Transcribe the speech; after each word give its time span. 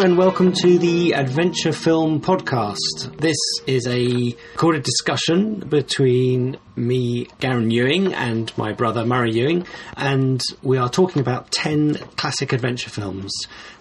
And 0.00 0.16
welcome 0.16 0.52
to 0.52 0.78
the 0.78 1.12
Adventure 1.14 1.72
Film 1.72 2.20
Podcast. 2.20 3.18
This 3.18 3.36
is 3.66 3.84
a 3.88 4.36
recorded 4.52 4.84
discussion 4.84 5.58
between 5.58 6.56
me, 6.76 7.26
Garen 7.40 7.72
Ewing, 7.72 8.14
and 8.14 8.56
my 8.56 8.72
brother 8.72 9.04
Murray 9.04 9.32
Ewing, 9.32 9.66
and 9.96 10.40
we 10.62 10.78
are 10.78 10.88
talking 10.88 11.20
about 11.20 11.50
10 11.50 11.96
classic 12.14 12.52
adventure 12.52 12.90
films. 12.90 13.32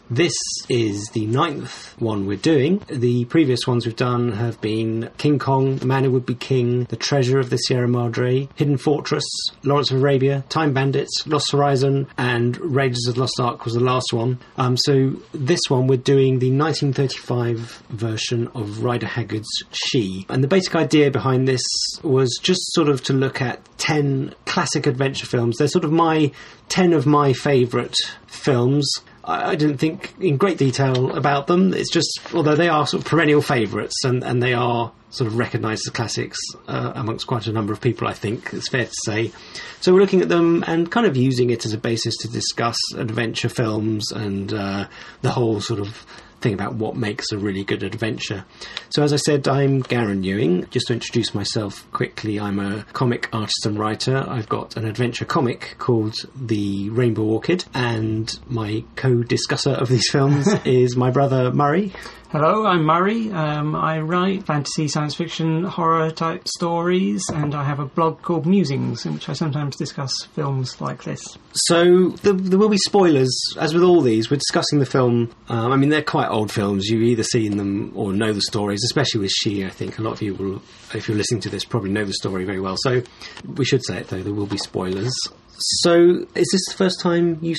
This 0.09 0.35
is 0.69 1.09
the 1.09 1.25
ninth 1.25 1.93
one 1.99 2.27
we're 2.27 2.37
doing. 2.37 2.81
The 2.87 3.25
previous 3.25 3.67
ones 3.67 3.85
we've 3.85 3.93
done 3.95 4.31
have 4.31 4.61
been 4.61 5.09
King 5.17 5.37
Kong, 5.37 5.85
Man 5.85 6.05
Who 6.05 6.11
Would 6.11 6.25
Be 6.25 6.33
King, 6.33 6.85
The 6.85 6.95
Treasure 6.95 7.39
of 7.39 7.49
the 7.49 7.57
Sierra 7.57 7.89
Madre, 7.89 8.47
Hidden 8.55 8.77
Fortress, 8.77 9.25
Lawrence 9.63 9.91
of 9.91 9.97
Arabia, 9.97 10.45
Time 10.47 10.73
Bandits, 10.73 11.27
Lost 11.27 11.51
Horizon, 11.51 12.07
and 12.17 12.57
Raiders 12.57 13.05
of 13.09 13.15
the 13.15 13.19
Lost 13.19 13.37
Ark 13.41 13.65
was 13.65 13.73
the 13.73 13.81
last 13.81 14.13
one. 14.13 14.39
Um, 14.55 14.77
so 14.77 15.11
this 15.33 15.59
one 15.67 15.87
we're 15.87 15.97
doing 15.97 16.39
the 16.39 16.51
1935 16.51 17.83
version 17.89 18.47
of 18.55 18.83
Rider 18.85 19.07
Haggard's 19.07 19.63
She. 19.73 20.25
And 20.29 20.41
the 20.41 20.47
basic 20.47 20.73
idea 20.75 21.11
behind 21.11 21.49
this 21.49 21.63
was 22.01 22.39
just 22.41 22.61
sort 22.73 22.87
of 22.87 23.03
to 23.03 23.13
look 23.13 23.41
at 23.41 23.59
10 23.77 24.33
classic 24.45 24.87
adventure 24.87 25.25
films. 25.25 25.57
They're 25.57 25.67
sort 25.67 25.83
of 25.83 25.91
my 25.91 26.31
10 26.69 26.93
of 26.93 27.05
my 27.05 27.33
favourite 27.33 27.95
films. 28.27 28.89
I 29.27 29.51
I 29.51 29.55
didn't 29.55 29.77
think 29.77 30.13
in 30.19 30.37
great 30.37 30.57
detail 30.57 31.15
about 31.15 31.47
them. 31.47 31.73
It's 31.73 31.91
just, 31.91 32.19
although 32.33 32.55
they 32.55 32.69
are 32.69 32.87
sort 32.87 33.03
of 33.03 33.09
perennial 33.09 33.41
favourites 33.41 34.03
and, 34.03 34.23
and 34.23 34.41
they 34.41 34.53
are 34.53 34.91
sort 35.09 35.27
of 35.27 35.37
recognised 35.37 35.87
as 35.87 35.93
classics 35.93 36.37
uh, 36.67 36.93
amongst 36.95 37.27
quite 37.27 37.47
a 37.47 37.51
number 37.51 37.73
of 37.73 37.81
people, 37.81 38.07
I 38.07 38.13
think 38.13 38.53
it's 38.53 38.69
fair 38.69 38.85
to 38.85 38.93
say. 39.05 39.31
So 39.79 39.93
we're 39.93 40.01
looking 40.01 40.21
at 40.21 40.29
them 40.29 40.63
and 40.67 40.91
kind 40.91 41.05
of 41.05 41.15
using 41.15 41.49
it 41.49 41.65
as 41.65 41.73
a 41.73 41.77
basis 41.77 42.17
to 42.17 42.27
discuss 42.27 42.77
adventure 42.95 43.49
films 43.49 44.11
and 44.11 44.53
uh, 44.53 44.87
the 45.21 45.31
whole 45.31 45.61
sort 45.61 45.79
of 45.79 46.05
thing 46.41 46.53
about 46.53 46.75
what 46.75 46.95
makes 46.95 47.31
a 47.31 47.37
really 47.37 47.63
good 47.63 47.83
adventure. 47.83 48.45
So, 48.89 49.03
as 49.03 49.13
I 49.13 49.17
said, 49.17 49.47
I'm 49.47 49.81
Garen 49.81 50.23
Ewing. 50.23 50.67
Just 50.69 50.87
to 50.87 50.93
introduce 50.93 51.33
myself 51.33 51.89
quickly, 51.91 52.39
I'm 52.39 52.59
a 52.59 52.83
comic 52.93 53.29
artist 53.33 53.65
and 53.65 53.77
writer. 53.77 54.25
I've 54.27 54.49
got 54.49 54.77
an 54.77 54.85
adventure 54.85 55.25
comic 55.25 55.75
called 55.77 56.15
The 56.35 56.89
Rainbow 56.89 57.23
Orchid, 57.23 57.65
and 57.73 58.31
my 58.47 58.83
co 58.95 59.23
discusser 59.23 59.71
of 59.71 59.89
these 59.89 60.09
films 60.11 60.47
is 60.65 60.95
my 60.95 61.11
brother 61.11 61.51
Murray. 61.51 61.93
Hello, 62.29 62.65
I'm 62.65 62.83
Murray. 62.83 63.31
Um, 63.31 63.73
I 63.73 64.01
write 64.01 64.45
fantasy, 64.45 64.89
science 64.89 65.15
fiction, 65.15 65.63
horror 65.63 66.11
type 66.11 66.45
stories, 66.45 67.23
and 67.33 67.55
I 67.55 67.63
have 67.63 67.79
a 67.79 67.85
blog 67.85 68.21
called 68.21 68.45
Musings, 68.45 69.05
in 69.05 69.13
which 69.13 69.29
I 69.29 69.33
sometimes 69.33 69.77
discuss 69.77 70.11
films 70.33 70.81
like 70.81 71.05
this. 71.05 71.37
So, 71.53 72.09
there, 72.23 72.33
there 72.33 72.59
will 72.59 72.67
be 72.67 72.77
spoilers, 72.79 73.33
as 73.57 73.73
with 73.73 73.81
all 73.81 74.01
these. 74.01 74.29
We're 74.29 74.37
discussing 74.37 74.79
the 74.79 74.85
film. 74.85 75.33
Um, 75.47 75.71
I 75.71 75.77
mean, 75.77 75.87
they're 75.87 76.03
quite 76.03 76.27
old 76.27 76.51
films. 76.51 76.87
You've 76.89 77.03
either 77.03 77.23
seen 77.23 77.55
them 77.55 77.93
or 77.95 78.11
know 78.11 78.33
the 78.33 78.41
stories, 78.41 78.83
especially 78.83 79.21
with 79.21 79.31
She, 79.31 79.63
I 79.63 79.69
think. 79.69 79.97
A 79.97 80.01
lot 80.01 80.11
of 80.11 80.21
you 80.21 80.33
will, 80.35 80.61
if 80.93 81.07
you're 81.07 81.15
listening 81.15 81.39
to 81.41 81.49
this, 81.49 81.63
probably 81.63 81.91
know 81.91 82.03
the 82.03 82.13
story 82.13 82.43
very 82.43 82.59
well. 82.59 82.75
So, 82.79 83.03
we 83.55 83.63
should 83.63 83.85
say 83.85 83.99
it, 83.99 84.09
though, 84.09 84.21
there 84.21 84.33
will 84.33 84.47
be 84.47 84.57
spoilers. 84.57 85.13
So, 85.59 86.25
is 86.35 86.47
this 86.51 86.65
the 86.67 86.75
first 86.77 86.99
time 86.99 87.39
you've 87.41 87.57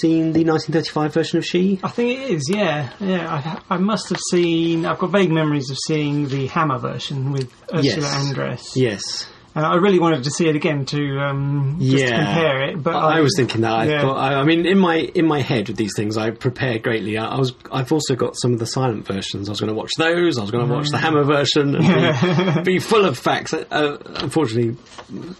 seen 0.00 0.32
the 0.32 0.44
1935 0.44 1.14
version 1.14 1.38
of 1.38 1.46
She? 1.46 1.80
I 1.82 1.88
think 1.88 2.18
it 2.20 2.30
is, 2.30 2.48
yeah. 2.52 2.92
Yeah, 3.00 3.62
I, 3.68 3.74
I 3.74 3.78
must 3.78 4.10
have 4.10 4.18
seen. 4.30 4.84
I've 4.84 4.98
got 4.98 5.10
vague 5.10 5.30
memories 5.30 5.70
of 5.70 5.78
seeing 5.86 6.28
the 6.28 6.46
Hammer 6.48 6.78
version 6.78 7.32
with 7.32 7.50
Ursula 7.72 7.82
Yes. 7.82 8.14
Andress. 8.14 8.76
Yes. 8.76 9.26
And 9.58 9.66
I 9.66 9.74
really 9.74 9.98
wanted 9.98 10.22
to 10.22 10.30
see 10.30 10.46
it 10.48 10.54
again 10.54 10.84
to 10.84 11.18
um, 11.18 11.78
just 11.80 11.96
to 11.96 11.98
Yeah. 12.10 12.24
compare 12.24 12.62
it. 12.68 12.80
But 12.80 12.94
I, 12.94 13.18
I 13.18 13.20
was 13.22 13.32
thinking 13.36 13.62
that. 13.62 13.72
I 13.72 13.84
yeah. 13.86 14.00
thought. 14.02 14.16
I, 14.16 14.34
I 14.36 14.44
mean, 14.44 14.64
in 14.66 14.78
my 14.78 14.98
in 15.16 15.26
my 15.26 15.40
head 15.40 15.66
with 15.66 15.76
these 15.76 15.94
things, 15.96 16.16
I 16.16 16.30
prepare 16.30 16.78
greatly. 16.78 17.18
I, 17.18 17.26
I 17.26 17.38
was. 17.38 17.54
I've 17.72 17.90
also 17.90 18.14
got 18.14 18.36
some 18.36 18.52
of 18.52 18.60
the 18.60 18.66
silent 18.66 19.04
versions. 19.04 19.48
I 19.48 19.50
was 19.50 19.58
going 19.60 19.68
to 19.72 19.74
watch 19.74 19.90
those. 19.98 20.38
I 20.38 20.42
was 20.42 20.52
going 20.52 20.68
to 20.68 20.72
watch 20.72 20.90
the 20.90 20.98
Hammer 20.98 21.24
version 21.24 21.74
and 21.74 22.64
be, 22.64 22.74
be 22.74 22.78
full 22.78 23.04
of 23.04 23.18
facts. 23.18 23.52
Uh, 23.52 23.98
unfortunately, 24.20 24.76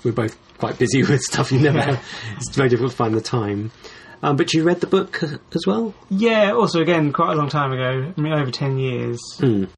we're 0.02 0.10
both 0.10 0.36
quite 0.58 0.80
busy 0.80 1.02
with 1.04 1.20
stuff. 1.20 1.52
You 1.52 1.60
never. 1.60 1.80
Have, 1.80 2.04
it's 2.38 2.56
very 2.56 2.68
difficult 2.68 2.90
to 2.90 2.96
find 2.96 3.14
the 3.14 3.20
time. 3.20 3.70
Um, 4.22 4.36
but 4.36 4.52
you 4.52 4.64
read 4.64 4.80
the 4.80 4.86
book 4.88 5.22
as 5.22 5.66
well. 5.66 5.94
Yeah, 6.10 6.52
also 6.52 6.80
again, 6.80 7.12
quite 7.12 7.32
a 7.32 7.36
long 7.36 7.48
time 7.48 7.72
ago. 7.72 8.12
I 8.16 8.20
mean, 8.20 8.32
over 8.32 8.50
ten 8.50 8.78
years. 8.78 9.20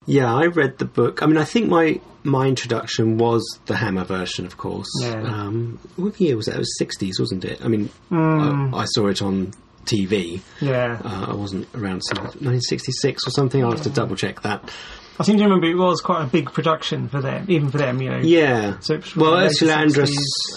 Yeah, 0.07 0.35
I 0.35 0.47
read 0.47 0.79
the 0.79 0.85
book. 0.87 1.23
I 1.23 1.27
mean, 1.27 1.37
I 1.37 1.45
think 1.45 1.69
my 1.69 2.01
my 2.23 2.47
introduction 2.47 3.19
was 3.19 3.43
the 3.67 3.77
Hammer 3.77 4.05
version, 4.05 4.47
of 4.47 4.57
course. 4.57 4.89
Yeah. 5.01 5.23
Um, 5.23 5.79
what 5.97 6.21
year 6.21 6.37
was 6.37 6.47
that? 6.47 6.57
It 6.57 6.59
was 6.59 6.79
sixties, 6.79 7.19
wasn't 7.21 7.45
it? 7.45 7.61
I 7.65 7.69
mean, 7.69 7.89
Hmm. 8.09 8.75
I, 8.75 8.81
I 8.81 8.85
saw 8.87 9.09
it 9.09 9.21
on 9.23 9.53
TV. 9.87 10.41
Yeah, 10.61 11.01
Uh, 11.05 11.27
I 11.31 11.35
wasn't 11.35 11.67
around 11.75 12.03
since 12.03 12.19
1966 12.19 13.27
or 13.27 13.31
something. 13.31 13.65
I'll 13.65 13.73
have 13.73 13.83
to 13.83 13.91
double 13.91 14.15
check 14.17 14.43
that. 14.43 14.71
I 15.19 15.25
seem 15.25 15.37
to 15.39 15.45
remember 15.45 15.67
it 15.67 15.75
was 15.75 16.01
quite 16.01 16.23
a 16.23 16.27
big 16.27 16.51
production 16.53 17.09
for 17.09 17.21
them, 17.21 17.45
even 17.49 17.71
for 17.71 17.79
them. 17.79 18.01
You 18.01 18.11
know. 18.11 18.19
Yeah. 18.19 18.79
So 18.81 19.01
well, 19.17 19.35
Ursula 19.37 19.75
Andress. 19.75 20.13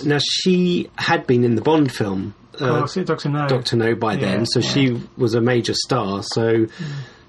Now 0.05 0.19
she 0.21 0.89
had 0.97 1.27
been 1.27 1.43
in 1.43 1.55
the 1.55 1.61
Bond 1.61 1.91
film. 1.91 2.33
Uh, 2.59 2.85
Doctor 3.03 3.29
No. 3.29 3.47
Doctor 3.47 3.75
No 3.75 3.95
by 3.95 4.15
then, 4.15 4.45
so 4.45 4.59
yeah. 4.59 4.69
she 4.69 5.01
was 5.17 5.33
a 5.33 5.41
major 5.41 5.73
star. 5.73 6.21
So 6.23 6.67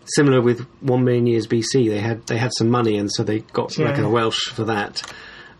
similar 0.05 0.41
with 0.41 0.67
One 0.81 1.05
Million 1.05 1.27
Years 1.27 1.47
BC, 1.47 1.89
they 1.89 2.01
had 2.01 2.27
they 2.27 2.37
had 2.37 2.51
some 2.57 2.71
money, 2.71 2.97
and 2.99 3.11
so 3.11 3.23
they 3.23 3.41
got 3.41 3.77
Yeah. 3.77 3.91
Raquel 3.91 4.11
Welch 4.11 4.51
for 4.55 4.65
that. 4.65 5.03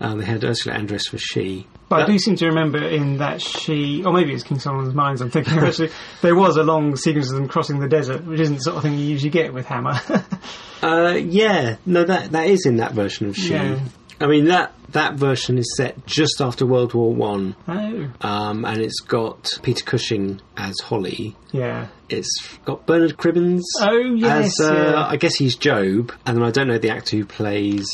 Um, 0.01 0.19
they 0.19 0.25
had 0.25 0.45
Ursula 0.45 0.77
Andress 0.77 1.09
for 1.09 1.19
she. 1.19 1.67
But 1.89 2.03
I 2.03 2.07
do 2.07 2.19
seem 2.19 2.35
to 2.37 2.47
remember 2.47 2.83
in 2.83 3.19
that 3.19 3.41
she, 3.41 4.03
or 4.05 4.13
maybe 4.13 4.33
it's 4.35 4.43
King 4.43 4.59
Solomon's 4.59 4.95
Mines. 4.95 5.21
I'm 5.21 5.31
thinking 5.31 5.59
actually 5.59 5.91
there 6.23 6.35
was 6.35 6.57
a 6.57 6.63
long 6.63 6.97
sequence 6.97 7.31
of 7.31 7.37
them 7.37 7.47
crossing 7.47 7.79
the 7.79 7.89
desert, 7.89 8.25
which 8.25 8.41
isn't 8.41 8.57
the 8.57 8.61
sort 8.61 8.77
of 8.77 8.83
thing 8.83 8.95
you 8.95 9.05
usually 9.05 9.31
get 9.31 9.53
with 9.55 9.67
Hammer. 9.67 10.01
Uh, 10.83 11.15
yeah, 11.15 11.77
no, 11.87 12.05
that 12.05 12.33
that 12.33 12.47
is 12.47 12.67
in 12.67 12.77
that 12.77 12.93
version 12.93 13.27
of 13.27 13.35
she. 13.35 13.55
Yeah. 13.55 13.79
I 14.21 14.27
mean 14.27 14.47
that 14.47 14.73
that 14.91 15.15
version 15.15 15.59
is 15.59 15.75
set 15.77 16.07
just 16.07 16.41
after 16.41 16.65
World 16.67 16.95
War 16.95 17.13
One. 17.13 17.57
oh, 17.67 18.11
um, 18.21 18.65
and 18.65 18.81
it's 18.81 19.01
got 19.01 19.59
Peter 19.63 19.85
Cushing 19.85 20.41
as 20.57 20.75
Holly. 20.85 21.35
yeah. 21.53 21.89
It's 22.09 22.59
got 22.65 22.87
Bernard 22.87 23.17
Cribbins 23.17 23.63
Oh, 23.81 23.97
yes, 24.15 24.61
as 24.61 24.67
uh, 24.71 24.75
yeah. 24.75 25.07
I 25.07 25.17
guess 25.17 25.35
he's 25.35 25.57
Job, 25.57 26.13
and 26.27 26.37
then 26.37 26.45
I 26.45 26.51
don't 26.51 26.69
know 26.69 26.79
the 26.79 26.91
actor 26.91 27.17
who 27.17 27.25
plays 27.25 27.89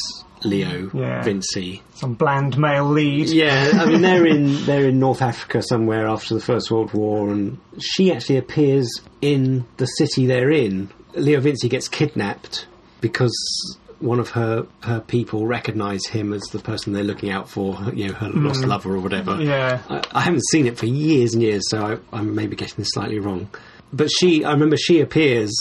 Leo 0.45 0.91
Yeah. 0.93 1.23
Vincey. 1.23 1.81
Some 1.95 2.15
bland 2.15 2.59
male 2.59 2.87
lead. 2.89 3.29
Yeah, 3.29 3.71
I 3.75 3.87
mean 3.87 4.03
they're 4.03 4.27
in 4.27 4.65
they're 4.67 4.89
in 4.89 4.99
North 4.99 5.23
Africa 5.23 5.63
somewhere 5.63 6.07
after 6.07 6.35
the 6.35 6.41
First 6.41 6.71
World 6.71 6.93
War, 6.93 7.31
and 7.31 7.59
she 7.81 8.13
actually 8.13 8.37
appears 8.39 8.89
in 9.23 9.65
the 9.79 9.87
city 9.87 10.27
they're 10.27 10.51
in. 10.51 10.91
Leo 11.15 11.41
Vincey 11.41 11.69
gets 11.69 11.89
kidnapped 11.89 12.67
because 13.01 13.79
one 14.01 14.19
of 14.19 14.31
her 14.31 14.67
her 14.83 15.01
people 15.01 15.47
recognise 15.47 16.05
him 16.07 16.33
as 16.33 16.43
the 16.53 16.59
person 16.59 16.93
they're 16.93 17.05
looking 17.05 17.31
out 17.31 17.49
for, 17.49 17.79
you 17.95 18.09
know, 18.09 18.15
her 18.15 18.31
lost 18.31 18.65
lover 18.65 18.95
or 18.95 19.01
whatever. 19.01 19.33
Mm. 19.33 19.45
Yeah. 19.47 19.83
I, 19.89 20.03
I 20.13 20.21
haven't 20.23 20.43
seen 20.51 20.67
it 20.67 20.79
for 20.79 20.87
years 20.87 21.35
and 21.35 21.43
years, 21.43 21.63
so 21.71 21.85
I, 22.13 22.17
I'm 22.17 22.35
maybe 22.35 22.57
getting 22.57 22.77
this 22.77 22.89
slightly 22.93 23.19
wrong. 23.19 23.49
But 23.93 24.09
she, 24.11 24.45
I 24.45 24.53
remember 24.53 24.77
she 24.77 25.01
appears 25.01 25.53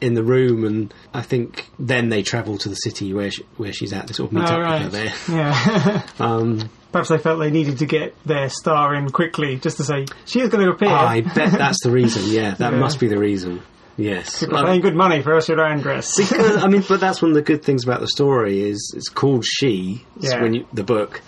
in 0.00 0.14
the 0.14 0.22
room, 0.22 0.64
and 0.64 0.94
I 1.12 1.22
think 1.22 1.68
then 1.78 2.08
they 2.08 2.22
travel 2.22 2.56
to 2.58 2.68
the 2.68 2.76
city 2.76 3.12
where 3.12 3.30
she, 3.30 3.42
where 3.56 3.72
she's 3.72 3.92
at. 3.92 4.06
They 4.06 4.12
sort 4.12 4.30
of 4.30 4.34
meet 4.34 4.48
Oh, 4.48 4.52
up 4.54 4.58
right. 4.60 4.84
with 4.84 4.94
her 4.94 4.98
there. 5.00 5.14
Yeah. 5.36 6.02
Um, 6.20 6.70
Perhaps 6.92 7.10
they 7.10 7.18
felt 7.18 7.38
they 7.38 7.50
needed 7.50 7.78
to 7.80 7.86
get 7.86 8.14
their 8.24 8.48
star 8.48 8.94
in 8.94 9.10
quickly, 9.10 9.56
just 9.58 9.76
to 9.76 9.84
say 9.84 10.06
she 10.24 10.40
is 10.40 10.48
going 10.48 10.64
to 10.64 10.70
appear. 10.72 10.88
I 10.88 11.20
bet 11.20 11.52
that's 11.52 11.82
the 11.82 11.90
reason. 11.90 12.22
Yeah, 12.32 12.54
that 12.58 12.72
Yeah. 12.72 12.78
must 12.78 12.98
be 12.98 13.08
the 13.08 13.18
reason. 13.18 13.60
Yes. 13.98 14.38
People 14.40 14.56
are 14.58 14.64
paying 14.66 14.80
good 14.80 14.94
money 14.94 15.20
for 15.22 15.34
Ursula 15.34 15.64
Andress. 15.64 16.16
because 16.16 16.56
I 16.62 16.68
mean, 16.68 16.84
but 16.88 17.00
that's 17.00 17.20
one 17.20 17.32
of 17.32 17.34
the 17.34 17.42
good 17.42 17.62
things 17.64 17.84
about 17.84 18.00
the 18.00 18.06
story 18.08 18.62
is 18.62 18.94
it's 18.96 19.08
called 19.08 19.44
She. 19.44 20.04
It's 20.16 20.32
Yeah. 20.32 20.40
when 20.42 20.54
you, 20.54 20.66
the 20.72 20.84
book, 20.84 21.20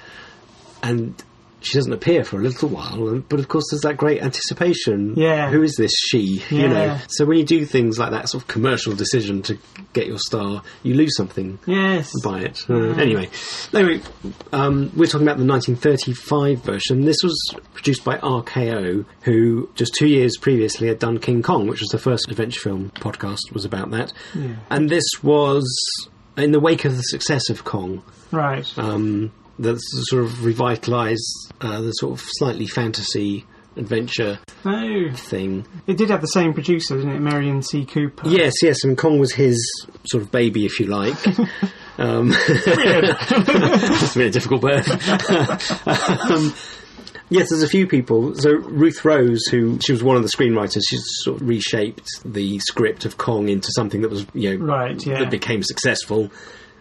and 0.82 1.20
she 1.60 1.74
doesn't 1.78 1.92
appear 1.92 2.24
for 2.24 2.38
a 2.38 2.42
little 2.42 2.68
while. 2.68 3.20
But 3.20 3.40
of 3.40 3.48
course, 3.48 3.64
there's 3.70 3.82
that 3.82 3.96
great 3.96 4.22
anticipation. 4.22 5.14
Yeah. 5.16 5.50
who 5.50 5.62
is 5.62 5.76
this 5.76 5.92
she? 6.08 6.42
You 6.50 6.68
know. 6.68 6.98
So 7.08 7.24
when 7.24 7.38
you 7.38 7.44
do 7.44 7.64
things 7.64 7.98
like 7.98 8.10
that 8.10 8.28
sort 8.28 8.42
of 8.42 8.48
commercial 8.48 8.94
decision 8.94 9.42
to 9.42 9.58
get 9.92 10.06
your 10.06 10.18
star, 10.18 10.62
you 10.82 10.94
lose 10.94 11.16
something 11.16 11.58
yes. 11.66 12.12
by 12.22 12.40
it. 12.40 12.64
Uh, 12.68 12.94
anyway, 12.94 13.28
anyway, 13.74 14.02
um, 14.52 14.90
we're 14.96 15.06
talking 15.06 15.26
about 15.26 15.38
the 15.38 15.46
1935 15.46 16.62
version. 16.62 17.04
This 17.04 17.22
was 17.22 17.38
produced 17.74 18.04
by 18.04 18.18
RKO, 18.18 19.04
who 19.22 19.70
just 19.74 19.94
two 19.94 20.08
years 20.08 20.36
previously 20.36 20.88
had 20.88 20.98
done 20.98 21.18
King 21.18 21.42
Kong, 21.42 21.66
which 21.66 21.80
was 21.80 21.90
the 21.90 21.98
first 21.98 22.28
adventure 22.30 22.60
film 22.60 22.90
podcast 22.96 23.52
was 23.52 23.64
about 23.64 23.90
that. 23.90 24.12
And 24.70 24.88
this 24.88 25.04
was 25.22 26.08
in 26.36 26.52
the 26.52 26.60
wake 26.60 26.84
of 26.84 26.96
the 26.96 27.02
success 27.02 27.50
of 27.50 27.64
Kong. 27.64 28.02
Right. 28.30 28.66
Um, 28.78 29.32
that 29.60 29.78
sort 29.80 30.24
of 30.24 30.30
revitalised 30.38 31.52
uh, 31.60 31.80
the 31.80 31.92
sort 31.92 32.18
of 32.18 32.26
slightly 32.26 32.66
fantasy 32.66 33.46
adventure 33.76 34.38
oh. 34.64 35.10
thing. 35.14 35.66
It 35.86 35.96
did 35.96 36.10
have 36.10 36.20
the 36.20 36.26
same 36.26 36.52
producer, 36.52 36.96
didn't 36.96 37.16
it? 37.16 37.20
Merian 37.20 37.62
C. 37.62 37.84
Cooper. 37.84 38.28
Yes, 38.28 38.54
yes, 38.62 38.84
and 38.84 38.98
Kong 38.98 39.18
was 39.18 39.32
his 39.32 39.58
sort 40.04 40.22
of 40.22 40.30
baby, 40.30 40.66
if 40.66 40.80
you 40.80 40.86
like. 40.86 41.16
Um, 41.98 42.30
been 42.30 42.38
a 44.22 44.30
difficult 44.30 44.62
birth. 44.62 44.88
um, 46.30 46.54
Yes, 47.30 47.50
there's 47.50 47.62
a 47.62 47.68
few 47.68 47.86
people. 47.86 48.34
So 48.34 48.50
Ruth 48.50 49.04
Rose, 49.04 49.46
who 49.46 49.78
she 49.80 49.92
was 49.92 50.02
one 50.02 50.16
of 50.16 50.22
the 50.22 50.28
screenwriters, 50.28 50.82
she 50.88 50.96
sort 50.98 51.40
of 51.40 51.48
reshaped 51.48 52.08
the 52.24 52.58
script 52.58 53.04
of 53.04 53.18
Kong 53.18 53.48
into 53.48 53.70
something 53.72 54.02
that 54.02 54.10
was, 54.10 54.26
you 54.34 54.58
know, 54.58 54.64
Right, 54.64 55.06
yeah. 55.06 55.20
that 55.20 55.30
became 55.30 55.62
successful. 55.62 56.30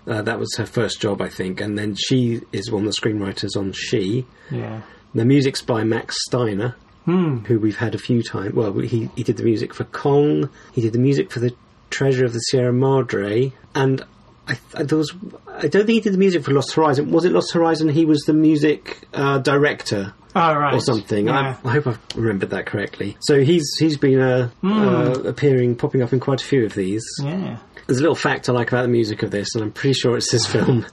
Uh, 0.10 0.22
that 0.24 0.40
was 0.40 0.54
her 0.58 0.66
first 0.66 1.00
job, 1.00 1.22
I 1.22 1.30
think, 1.30 1.62
and 1.62 1.78
then 1.78 1.96
she 1.96 2.42
is 2.52 2.72
one 2.72 2.86
of 2.88 2.94
the 2.94 3.00
screenwriters 3.02 3.56
on 3.56 3.72
She. 3.74 4.26
Yeah. 4.52 4.82
The 5.14 5.24
music's 5.26 5.62
by 5.62 5.84
Max 5.84 6.16
Steiner, 6.28 6.76
Hmm. 7.06 7.38
who 7.46 7.60
we've 7.60 7.78
had 7.78 7.96
a 7.96 8.00
few 8.00 8.22
times. 8.24 8.54
Well, 8.54 8.74
he 8.80 9.10
he 9.16 9.24
did 9.24 9.38
the 9.38 9.44
music 9.44 9.74
for 9.74 9.84
Kong. 9.86 10.50
He 10.74 10.82
did 10.82 10.94
the 10.94 11.00
music 11.00 11.32
for 11.32 11.40
the 11.40 11.54
Treasure 11.90 12.26
of 12.26 12.34
the 12.34 12.40
Sierra 12.40 12.74
Madre, 12.74 13.52
and 13.74 14.04
I, 14.48 14.58
I 14.76 14.84
there 14.84 14.98
was. 14.98 15.12
I 15.48 15.68
don't 15.68 15.86
think 15.86 15.90
he 15.90 16.00
did 16.02 16.14
the 16.14 16.18
music 16.20 16.44
for 16.44 16.52
Lost 16.52 16.74
Horizon. 16.74 17.12
Was 17.12 17.26
it 17.26 17.32
Lost 17.32 17.54
Horizon? 17.54 17.90
He 17.90 18.06
was 18.06 18.22
the 18.22 18.34
music 18.34 19.00
uh, 19.14 19.40
director 19.40 20.14
Oh, 20.36 20.54
right. 20.56 20.74
or 20.76 20.80
something. 20.82 21.26
Yeah. 21.28 21.56
I, 21.64 21.68
I 21.68 21.72
hope 21.74 21.88
I've 21.88 22.00
remembered 22.16 22.52
that 22.52 22.68
correctly. 22.68 23.18
So 23.22 23.42
he's 23.44 23.68
he's 23.80 23.98
been 23.98 24.20
uh, 24.20 24.50
uh, 24.64 25.22
appearing, 25.26 25.76
popping 25.76 26.04
up 26.04 26.14
in 26.14 26.20
quite 26.20 26.42
a 26.42 26.46
few 26.46 26.66
of 26.66 26.76
these. 26.76 27.04
yeah. 27.24 27.58
There's 27.90 27.98
a 27.98 28.04
little 28.04 28.16
fact 28.16 28.48
I 28.50 28.52
like 28.52 28.68
about 28.72 28.84
the 28.84 28.88
music 28.88 29.24
of 29.24 29.32
this, 29.32 29.56
and 29.56 29.64
I'm 29.64 29.72
pretty 29.72 29.94
sure 29.94 30.16
it's 30.16 30.32
this 30.32 30.46
film, 30.52 30.86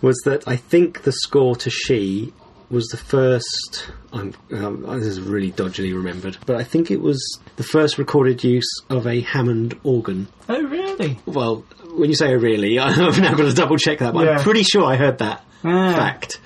was 0.00 0.16
that 0.24 0.48
I 0.48 0.56
think 0.56 1.02
the 1.02 1.12
score 1.12 1.54
to 1.56 1.68
She 1.68 2.32
was 2.70 2.86
the 2.86 2.96
first. 2.96 3.90
I'm, 4.14 4.32
um, 4.52 4.82
this 4.98 5.06
is 5.08 5.20
really 5.20 5.50
dodgily 5.50 5.92
remembered, 5.92 6.38
but 6.46 6.56
I 6.56 6.64
think 6.64 6.90
it 6.90 7.02
was 7.02 7.20
the 7.56 7.62
first 7.62 7.98
recorded 7.98 8.42
use 8.44 8.68
of 8.88 9.06
a 9.06 9.20
Hammond 9.20 9.78
organ. 9.84 10.26
Oh, 10.48 10.62
really? 10.62 11.18
Well, 11.26 11.64
when 11.96 12.08
you 12.08 12.16
say 12.16 12.32
"oh 12.32 12.38
really," 12.38 12.78
I've 12.78 13.18
now 13.20 13.34
got 13.34 13.44
to 13.44 13.52
double 13.54 13.76
check 13.76 13.98
that, 13.98 14.14
but 14.14 14.24
Yeah. 14.24 14.38
I'm 14.38 14.42
pretty 14.42 14.62
sure 14.62 14.84
I 14.84 14.96
heard 14.96 15.18
that 15.18 15.44
Ah. 15.64 15.92
fact. 15.94 16.40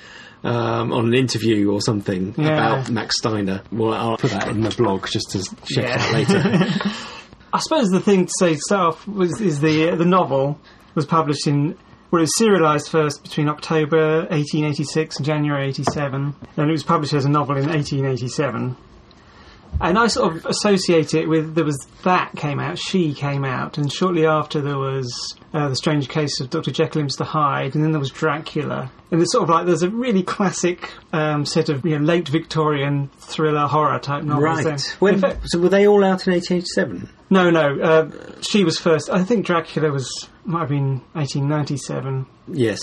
Um, 0.44 0.92
on 0.92 1.06
an 1.06 1.14
interview 1.14 1.70
or 1.70 1.80
something 1.80 2.34
Yeah. 2.36 2.48
about 2.78 2.90
Max 2.90 3.16
Steiner. 3.18 3.62
Well, 3.70 3.94
I'll 3.94 4.16
put 4.16 4.32
that 4.32 4.48
in 4.48 4.62
the 4.62 4.70
blog 4.70 5.06
just 5.08 5.30
to 5.30 5.38
check 5.72 5.84
Yeah. 5.84 5.96
that 5.98 6.12
later. 6.12 6.90
I 7.54 7.58
suppose 7.58 7.90
the 7.90 8.00
thing 8.00 8.26
to 8.26 8.32
say 8.38 8.54
to 8.54 8.60
start 8.60 8.94
off 8.94 9.06
was 9.06 9.38
is 9.40 9.60
the 9.60 9.90
uh, 9.90 9.96
the 9.96 10.06
novel 10.06 10.58
was 10.94 11.04
published 11.04 11.46
in 11.46 11.76
well 12.10 12.20
it 12.20 12.28
was 12.28 12.32
serialised 12.38 12.88
first 12.88 13.22
between 13.22 13.48
October 13.48 14.20
1886 14.30 15.16
and 15.16 15.26
January 15.26 15.68
87 15.68 16.34
and 16.56 16.68
it 16.68 16.72
was 16.72 16.82
published 16.82 17.12
as 17.12 17.26
a 17.26 17.28
novel 17.28 17.58
in 17.58 17.68
1887 17.68 18.76
and 19.82 19.98
I 19.98 20.06
sort 20.06 20.36
of 20.36 20.46
associate 20.46 21.12
it 21.12 21.28
with 21.28 21.54
there 21.54 21.64
was 21.64 21.86
that 22.04 22.32
came 22.36 22.58
out 22.60 22.78
she 22.78 23.12
came 23.12 23.44
out 23.44 23.76
and 23.78 23.92
shortly 23.92 24.24
after 24.26 24.60
there 24.60 24.78
was 24.78 25.36
uh, 25.52 25.68
the 25.68 25.76
strange 25.76 26.08
case 26.08 26.40
of 26.40 26.48
Dr 26.50 26.70
Jekyll 26.70 27.02
and 27.02 27.10
Mr 27.10 27.24
Hyde 27.26 27.74
and 27.74 27.84
then 27.84 27.90
there 27.92 28.00
was 28.00 28.10
Dracula 28.10 28.90
and 29.10 29.20
it's 29.20 29.32
sort 29.32 29.42
of 29.44 29.50
like 29.50 29.66
there's 29.66 29.82
a 29.82 29.90
really 29.90 30.22
classic 30.22 30.90
um, 31.12 31.44
set 31.44 31.68
of 31.68 31.84
you 31.84 31.98
know 31.98 32.04
late 32.04 32.28
Victorian 32.28 33.08
thriller 33.18 33.66
horror 33.66 33.98
type 33.98 34.22
novels 34.24 34.64
right. 34.64 34.96
When, 35.00 35.20
fact- 35.20 35.40
so 35.46 35.58
were 35.58 35.68
they 35.68 35.86
all 35.86 36.02
out 36.04 36.26
in 36.26 36.32
1887? 36.32 37.08
no, 37.30 37.50
no. 37.50 37.80
Uh, 37.80 38.10
she 38.42 38.64
was 38.64 38.78
first. 38.78 39.10
I 39.10 39.24
think 39.24 39.44
Dracula 39.46 39.90
was 39.90 40.28
might 40.44 40.60
have 40.60 40.68
been 40.70 41.00
1897, 41.12 42.26
Yes. 42.48 42.78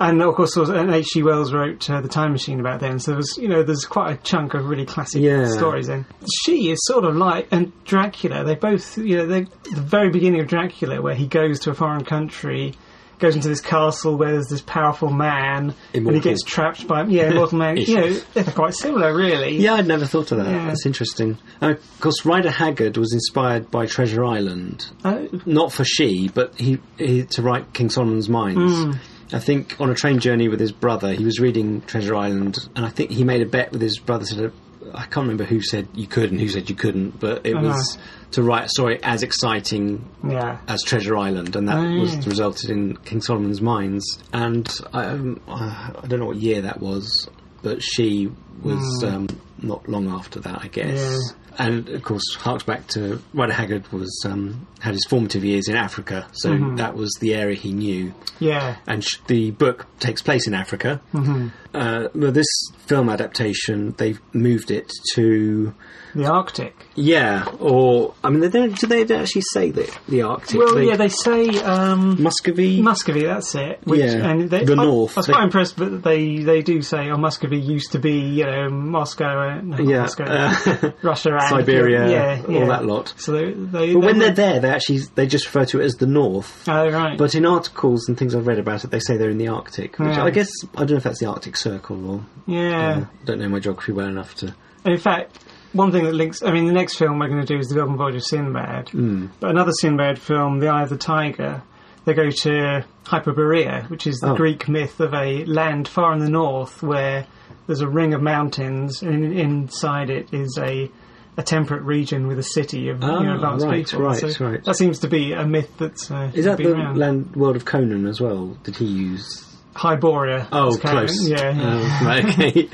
And 0.00 0.20
of 0.22 0.34
course, 0.34 0.56
and 0.56 0.92
H.G. 0.92 1.22
Wells 1.22 1.52
wrote 1.52 1.88
uh, 1.88 2.00
the 2.00 2.08
Time 2.08 2.32
Machine 2.32 2.58
about 2.58 2.80
then. 2.80 2.98
So 2.98 3.12
there 3.12 3.16
was, 3.16 3.38
you 3.38 3.46
know, 3.48 3.62
there's 3.62 3.84
quite 3.84 4.12
a 4.12 4.16
chunk 4.22 4.54
of 4.54 4.64
really 4.66 4.84
classic 4.86 5.22
Yeah. 5.22 5.46
stories 5.46 5.88
in. 5.88 6.04
She 6.44 6.70
is 6.70 6.80
sort 6.84 7.04
of 7.04 7.14
like 7.16 7.46
and 7.52 7.72
Dracula. 7.84 8.42
They 8.44 8.56
both, 8.56 8.98
you 8.98 9.18
know, 9.18 9.26
the 9.26 9.46
very 9.72 10.10
beginning 10.10 10.40
of 10.40 10.48
Dracula, 10.48 11.00
where 11.00 11.14
he 11.14 11.26
goes 11.28 11.60
to 11.60 11.70
a 11.70 11.74
foreign 11.74 12.04
country. 12.04 12.74
Goes 13.20 13.36
into 13.36 13.46
this 13.48 13.60
castle 13.60 14.16
where 14.18 14.32
there's 14.32 14.48
this 14.48 14.60
powerful 14.60 15.08
man, 15.08 15.72
and 15.94 16.10
he 16.10 16.18
gets 16.20 16.42
trapped 16.42 16.88
by 16.88 17.04
yeah, 17.04 17.30
immortal 17.30 17.58
man. 17.58 17.76
You 17.86 17.96
know, 17.96 18.12
they're 18.34 18.42
quite 18.42 18.74
similar, 18.74 19.16
really. 19.16 19.56
Yeah, 19.56 19.74
I'd 19.74 19.86
never 19.86 20.04
thought 20.04 20.32
of 20.32 20.38
that. 20.38 20.50
Yeah. 20.50 20.66
That's 20.66 20.84
interesting. 20.84 21.38
And 21.60 21.76
of 21.76 22.00
course, 22.00 22.26
Rider 22.26 22.50
Haggard 22.50 22.96
was 22.96 23.14
inspired 23.14 23.70
by 23.70 23.86
Treasure 23.86 24.24
Island, 24.24 24.90
Oh, 25.04 25.28
not 25.46 25.72
for 25.72 25.84
she, 25.84 26.26
but 26.28 26.58
he, 26.58 26.80
he 26.98 27.22
to 27.22 27.42
write 27.42 27.72
King 27.72 27.88
Solomon's 27.88 28.28
Mines. 28.28 28.58
Hmm. 28.82 28.92
I 29.32 29.38
think 29.38 29.80
on 29.80 29.90
a 29.90 29.94
train 29.94 30.18
journey 30.20 30.48
with 30.48 30.60
his 30.60 30.72
brother, 30.72 31.12
he 31.12 31.24
was 31.24 31.40
reading 31.40 31.80
Treasure 31.82 32.14
Island, 32.14 32.58
and 32.76 32.84
I 32.84 32.90
think 32.90 33.10
he 33.10 33.24
made 33.24 33.40
a 33.42 33.46
bet 33.46 33.72
with 33.72 33.80
his 33.80 33.98
brother. 33.98 34.24
Said, 34.24 34.52
I 34.94 35.02
can't 35.06 35.24
remember 35.24 35.44
who 35.44 35.60
said 35.60 35.88
you 35.94 36.06
could 36.06 36.30
and 36.30 36.40
who 36.40 36.48
said 36.48 36.68
you 36.68 36.76
couldn't, 36.76 37.18
but 37.18 37.44
it 37.46 37.54
Uh-huh. 37.56 37.66
was 37.68 37.98
to 38.32 38.42
write 38.42 38.64
a 38.66 38.68
story 38.68 39.00
as 39.02 39.22
exciting 39.22 40.04
yeah. 40.28 40.58
as 40.68 40.82
Treasure 40.82 41.16
Island, 41.16 41.56
and 41.56 41.68
that 41.68 41.78
Oh, 41.78 42.00
was 42.00 42.14
yeah. 42.14 42.22
resulted 42.26 42.70
in 42.70 42.96
King 42.98 43.20
Solomon's 43.22 43.60
Mines. 43.60 44.04
And 44.32 44.68
I, 44.92 45.04
um, 45.06 45.40
I 45.48 45.90
I 46.02 46.06
don't 46.06 46.20
know 46.20 46.26
what 46.26 46.36
year 46.36 46.62
that 46.62 46.80
was, 46.80 47.28
but 47.62 47.82
she 47.82 48.30
was 48.62 49.02
um, 49.04 49.26
not 49.62 49.88
long 49.88 50.08
after 50.08 50.38
that, 50.40 50.60
I 50.62 50.68
guess. 50.68 51.00
Yeah. 51.00 51.18
And 51.58 51.88
of 51.88 52.02
course, 52.02 52.34
harks 52.36 52.64
back 52.64 52.86
to 52.88 53.20
Rider 53.32 53.52
Haggard 53.52 53.90
was 53.92 54.24
um, 54.26 54.66
had 54.80 54.94
his 54.94 55.04
formative 55.08 55.44
years 55.44 55.68
in 55.68 55.76
Africa, 55.76 56.26
so 56.32 56.50
Mm-hmm. 56.50 56.76
that 56.76 56.94
was 56.94 57.10
the 57.20 57.34
area 57.34 57.56
he 57.56 57.72
knew. 57.72 58.12
Yeah. 58.40 58.76
And 58.86 59.04
sh- 59.04 59.18
the 59.26 59.50
book 59.52 59.86
takes 60.00 60.22
place 60.22 60.46
in 60.46 60.54
Africa. 60.54 61.00
Mm-hmm. 61.12 61.48
Uh, 61.74 62.08
well, 62.14 62.30
this 62.32 62.46
film 62.86 63.08
adaptation, 63.08 63.94
they've 63.98 64.20
moved 64.32 64.70
it 64.70 64.92
to 65.14 65.74
The 66.14 66.26
Arctic. 66.26 66.76
yeah, 66.94 67.44
or 67.58 68.14
I 68.22 68.30
mean, 68.30 68.40
they 68.40 68.48
don't. 68.48 68.78
Do 68.78 68.86
they 68.86 69.02
actually 69.02 69.42
say 69.52 69.70
that 69.72 69.98
the 70.08 70.22
Arctic? 70.22 70.58
Well, 70.60 70.76
They- 70.76 70.86
yeah, 70.86 70.96
they 70.96 71.08
say 71.08 71.48
um, 71.62 72.22
Muscovy. 72.22 72.80
Muscovy. 72.80 73.24
That's 73.24 73.54
it. 73.56 73.80
Which, 73.84 73.98
Yeah, 74.00 74.30
and 74.30 74.48
they, 74.50 74.64
the 74.64 74.74
I, 74.74 74.84
north. 74.84 75.16
I 75.16 75.20
was 75.20 75.26
They- 75.26 75.32
quite 75.32 75.44
impressed, 75.44 75.76
but 75.76 76.02
they 76.04 76.38
they 76.38 76.62
do 76.62 76.80
say, 76.82 77.10
"Oh, 77.10 77.16
Muscovy 77.16 77.58
used 77.58 77.90
to 77.92 77.98
be, 77.98 78.20
you 78.20 78.44
know, 78.44 78.68
Moscow, 78.70 79.26
uh, 79.56 79.60
no, 79.60 79.78
yeah, 79.78 80.02
Moscow, 80.02 80.24
uh, 80.24 80.90
Russia, 81.02 81.30
and 81.52 81.66
Siberia, 81.66 82.08
yeah, 82.10 82.42
yeah. 82.48 82.58
all 82.60 82.66
that 82.68 82.84
lot. 82.84 83.14
So 83.16 83.32
they, 83.32 83.52
they 83.52 83.92
But 83.94 84.00
when 84.04 84.18
they, 84.18 84.26
they're 84.30 84.34
there, 84.52 84.60
they 84.60 84.68
actually 84.70 84.98
they 85.14 85.26
just 85.26 85.46
refer 85.46 85.64
to 85.66 85.80
it 85.80 85.84
as 85.84 85.94
the 85.94 86.06
North. 86.06 86.68
oh 86.68 86.88
right, 86.90 87.16
But 87.18 87.34
in 87.34 87.44
articles 87.46 88.08
and 88.08 88.18
things 88.18 88.34
I've 88.34 88.46
read 88.46 88.58
about 88.58 88.84
it, 88.84 88.90
they 88.90 89.00
say 89.00 89.16
they're 89.16 89.30
in 89.30 89.38
the 89.38 89.48
Arctic, 89.48 89.98
which. 89.98 90.16
I 90.18 90.30
guess 90.30 90.50
I 90.74 90.78
don't 90.80 90.90
know 90.92 90.96
if 90.96 91.02
that's 91.04 91.20
the 91.20 91.26
Arctic 91.26 91.56
Circle 91.56 92.10
or 92.10 92.24
yeah. 92.46 92.98
uh, 93.02 93.04
don't 93.24 93.38
know 93.38 93.48
my 93.48 93.60
geography 93.60 93.92
well 93.92 94.08
enough 94.08 94.34
to. 94.36 94.54
In 94.84 94.98
fact, 94.98 95.42
one 95.72 95.90
thing 95.92 96.04
that 96.04 96.12
links. 96.14 96.42
I 96.42 96.52
mean, 96.52 96.66
the 96.66 96.72
next 96.72 96.96
film 96.98 97.18
we're 97.18 97.28
going 97.28 97.40
to 97.40 97.46
do 97.46 97.58
is 97.58 97.68
the 97.68 97.74
Golden 97.74 97.96
Voyage 97.96 98.16
of 98.16 98.24
Sinbad, 98.24 98.90
Hmm. 98.90 99.26
but 99.40 99.50
another 99.50 99.72
Sinbad 99.72 100.18
film, 100.18 100.60
The 100.60 100.68
Eye 100.68 100.82
of 100.82 100.90
the 100.90 100.96
Tiger. 100.98 101.62
They 102.04 102.12
go 102.12 102.28
to 102.28 102.84
Hyperborea, 103.06 103.88
which 103.88 104.06
is 104.06 104.18
the 104.18 104.32
Oh. 104.32 104.36
Greek 104.36 104.68
myth 104.68 105.00
of 105.00 105.14
a 105.14 105.44
land 105.46 105.88
far 105.88 106.12
in 106.12 106.18
the 106.18 106.28
north 106.28 106.82
where 106.82 107.26
there's 107.66 107.80
a 107.80 107.88
ring 107.88 108.12
of 108.12 108.20
mountains, 108.20 109.00
and 109.02 109.32
inside 109.32 110.10
it 110.10 110.28
is 110.32 110.58
a 110.60 110.90
a 111.36 111.42
temperate 111.42 111.82
region 111.82 112.26
with 112.28 112.38
a 112.38 112.42
city 112.44 112.88
of 112.90 113.02
you 113.02 113.08
know, 113.08 113.16
Ah, 113.16 113.34
advanced 113.34 113.66
right, 113.66 113.84
people. 113.86 114.02
right, 114.04 114.18
so 114.32 114.44
right. 114.46 114.64
That 114.64 114.76
seems 114.76 115.00
to 115.00 115.08
be 115.08 115.32
a 115.32 115.44
myth 115.46 115.70
that's 115.78 116.10
uh, 116.10 116.30
Is 116.34 116.44
that 116.44 116.58
the 116.58 116.72
around. 116.72 116.96
land 116.98 117.34
world 117.36 117.56
of 117.56 117.64
Conan 117.64 118.06
as 118.06 118.20
well? 118.20 118.56
Did 118.62 118.76
he 118.76 118.84
use? 118.84 119.40
Hyboria? 119.74 120.46
Oh, 120.52 120.76
close. 120.76 121.28
Yeah. 121.28 121.52
Oh, 121.56 122.06
right, 122.06 122.24
okay. 122.38 122.68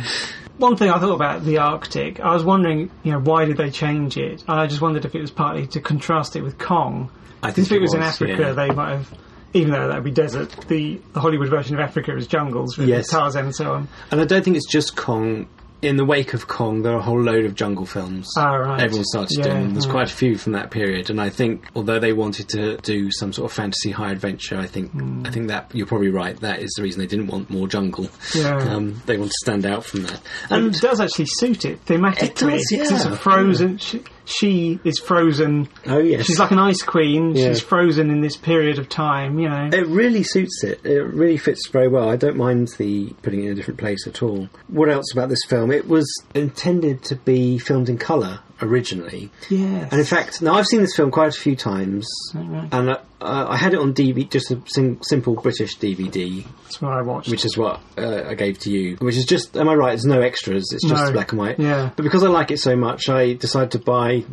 One 0.59 0.77
thing 0.77 0.91
I 0.91 0.99
thought 0.99 1.15
about 1.15 1.43
the 1.45 1.57
Arctic, 1.59 2.21
I 2.21 2.35
was 2.35 2.45
wondering, 2.45 2.91
you 3.03 3.13
know, 3.13 3.19
why 3.21 3.47
did 3.47 3.57
they 3.57 3.71
change 3.71 4.19
it? 4.19 4.45
I 4.47 4.67
just 4.67 4.83
wondered 4.83 5.07
if 5.07 5.15
it 5.15 5.21
was 5.23 5.31
partly 5.31 5.67
to 5.69 5.81
contrast 5.81 6.37
it 6.37 6.43
with 6.43 6.59
Kong. 6.59 7.11
I 7.43 7.51
think 7.51 7.69
If 7.69 7.73
it 7.73 7.81
was, 7.81 7.95
in 7.95 8.03
Africa, 8.03 8.37
yeah. 8.39 8.53
they 8.53 8.69
might 8.71 8.91
have, 8.91 9.15
even 9.55 9.73
though 9.73 9.89
that 9.89 9.95
would 9.95 10.05
be 10.05 10.11
desert, 10.11 10.51
the, 10.69 11.01
the 11.15 11.21
Hollywood 11.21 11.49
version 11.49 11.75
of 11.75 11.81
Africa 11.81 12.15
is 12.15 12.27
jungles 12.27 12.77
with 12.77 12.89
Yes. 12.89 13.09
Tarzan 13.09 13.47
and 13.47 13.57
so 13.57 13.73
on. 13.73 13.89
And 14.11 14.21
I 14.21 14.27
don't 14.27 14.45
think 14.45 14.59
it's 14.59 14.71
just 14.71 14.95
Kong. 14.97 15.49
In 15.83 15.97
the 15.97 16.05
wake 16.05 16.35
of 16.35 16.47
Kong, 16.47 16.83
there 16.83 16.93
are 16.93 16.99
a 16.99 17.03
whole 17.03 17.21
load 17.23 17.47
of 17.47 17.55
jungle 17.55 17.87
films. 17.87 18.29
Ah, 18.37 18.53
right. 18.55 18.83
Everyone 18.83 19.05
started 19.05 19.39
Yeah, 19.39 19.45
doing. 19.45 19.73
There's 19.73 19.87
yeah. 19.87 19.93
quite 19.93 20.11
a 20.11 20.15
few 20.15 20.37
from 20.37 20.53
that 20.53 20.71
period, 20.71 21.09
and 21.09 21.19
I 21.21 21.31
think 21.31 21.65
although 21.75 21.99
they 21.99 22.13
wanted 22.13 22.51
to 22.51 22.77
do 22.79 23.11
some 23.11 23.33
sort 23.33 23.51
of 23.51 23.57
fantasy 23.57 23.91
high 23.91 24.11
adventure, 24.13 24.59
I 24.59 24.67
think 24.67 24.93
Hmm. 24.93 25.23
I 25.25 25.31
think 25.31 25.49
that 25.49 25.71
you're 25.73 25.87
probably 25.87 26.11
right. 26.11 26.39
That 26.41 26.61
is 26.61 26.71
the 26.77 26.83
reason 26.83 27.01
they 27.01 27.07
didn't 27.07 27.29
want 27.29 27.49
more 27.49 27.67
jungle. 27.67 28.09
Yeah. 28.35 28.57
Um, 28.59 29.01
they 29.07 29.17
want 29.17 29.31
to 29.31 29.37
stand 29.41 29.65
out 29.65 29.85
from 29.87 30.03
that. 30.03 30.21
And 30.51 30.67
And 30.67 30.77
it 30.77 30.83
does 30.83 31.01
actually 31.01 31.27
suit 31.27 31.65
it 31.65 31.83
thematically. 31.87 32.23
It 32.25 32.35
does, 32.37 32.91
'cause 32.91 32.91
It's 32.93 33.05
a 33.07 33.17
frozen. 33.17 33.79
She, 33.79 34.03
she 34.31 34.79
is 34.85 34.99
frozen. 34.99 35.69
oh 35.87 35.99
yes, 35.99 36.27
She's 36.27 36.39
like 36.39 36.51
an 36.51 36.59
ice 36.59 36.83
queen. 36.83 37.35
Yeah. 37.35 37.49
She's 37.49 37.61
frozen 37.61 38.11
in 38.11 38.21
this 38.21 38.37
period 38.37 38.79
of 38.79 38.89
time. 38.89 39.39
You 39.39 39.49
know. 39.49 39.71
It 39.73 39.87
really 39.87 40.23
suits 40.23 40.63
it. 40.65 40.85
It 40.85 41.03
really 41.03 41.37
fits 41.37 41.69
very 41.69 41.89
well. 41.89 42.09
I 42.09 42.17
don't 42.17 42.37
mind 42.37 42.69
the 42.79 43.11
putting 43.23 43.41
it 43.41 43.47
in 43.47 43.53
a 43.53 43.55
different 43.55 43.79
place 43.81 44.07
at 44.07 44.23
all. 44.23 44.49
What 44.69 44.89
else 44.89 45.13
about 45.13 45.29
this 45.29 45.45
film? 45.49 45.71
It 45.71 45.89
was 45.89 46.07
intended 46.35 47.03
to 47.05 47.17
be 47.17 47.59
filmed 47.59 47.89
in 47.89 47.99
colour 47.99 48.41
originally, 48.63 49.31
yes. 49.49 49.89
and 49.91 50.01
in 50.01 50.07
fact, 50.07 50.43
now 50.43 50.55
I've 50.55 50.67
seen 50.67 50.81
this 50.81 50.95
film 50.97 51.11
quite 51.11 51.29
a 51.37 51.41
few 51.41 51.57
times, 51.57 52.07
right. 52.35 52.69
and 52.73 52.91
uh, 52.91 52.99
uh, 53.21 53.47
I 53.49 53.57
had 53.57 53.75
it 53.75 53.81
on 53.81 53.95
DVD, 53.95 54.29
just 54.31 54.51
a 54.51 54.61
sim- 54.67 55.01
simple 55.03 55.35
British 55.35 55.79
DVD, 55.79 56.45
That's 56.65 56.81
what 56.83 56.93
I 56.93 57.03
watched. 57.03 57.31
which 57.31 57.45
is 57.45 57.57
what 57.57 57.81
uh, 57.99 58.25
I 58.27 58.35
gave 58.35 58.59
to 58.61 58.71
you. 58.71 58.97
Which 58.97 59.17
is 59.17 59.25
just, 59.25 59.57
am 59.57 59.69
I 59.69 59.75
right? 59.75 59.91
There's 59.91 60.05
no 60.07 60.21
extras. 60.21 60.71
It's 60.73 60.87
just 60.89 61.05
No. 61.07 61.13
black 61.13 61.33
and 61.33 61.39
white. 61.39 61.59
Yeah. 61.59 61.91
But 61.95 62.03
because 62.03 62.25
I 62.25 62.29
like 62.29 62.51
it 62.51 62.59
so 62.59 62.77
much, 62.77 63.09
I 63.09 63.35
decided 63.35 63.71
to 63.73 63.79
buy 63.79 64.25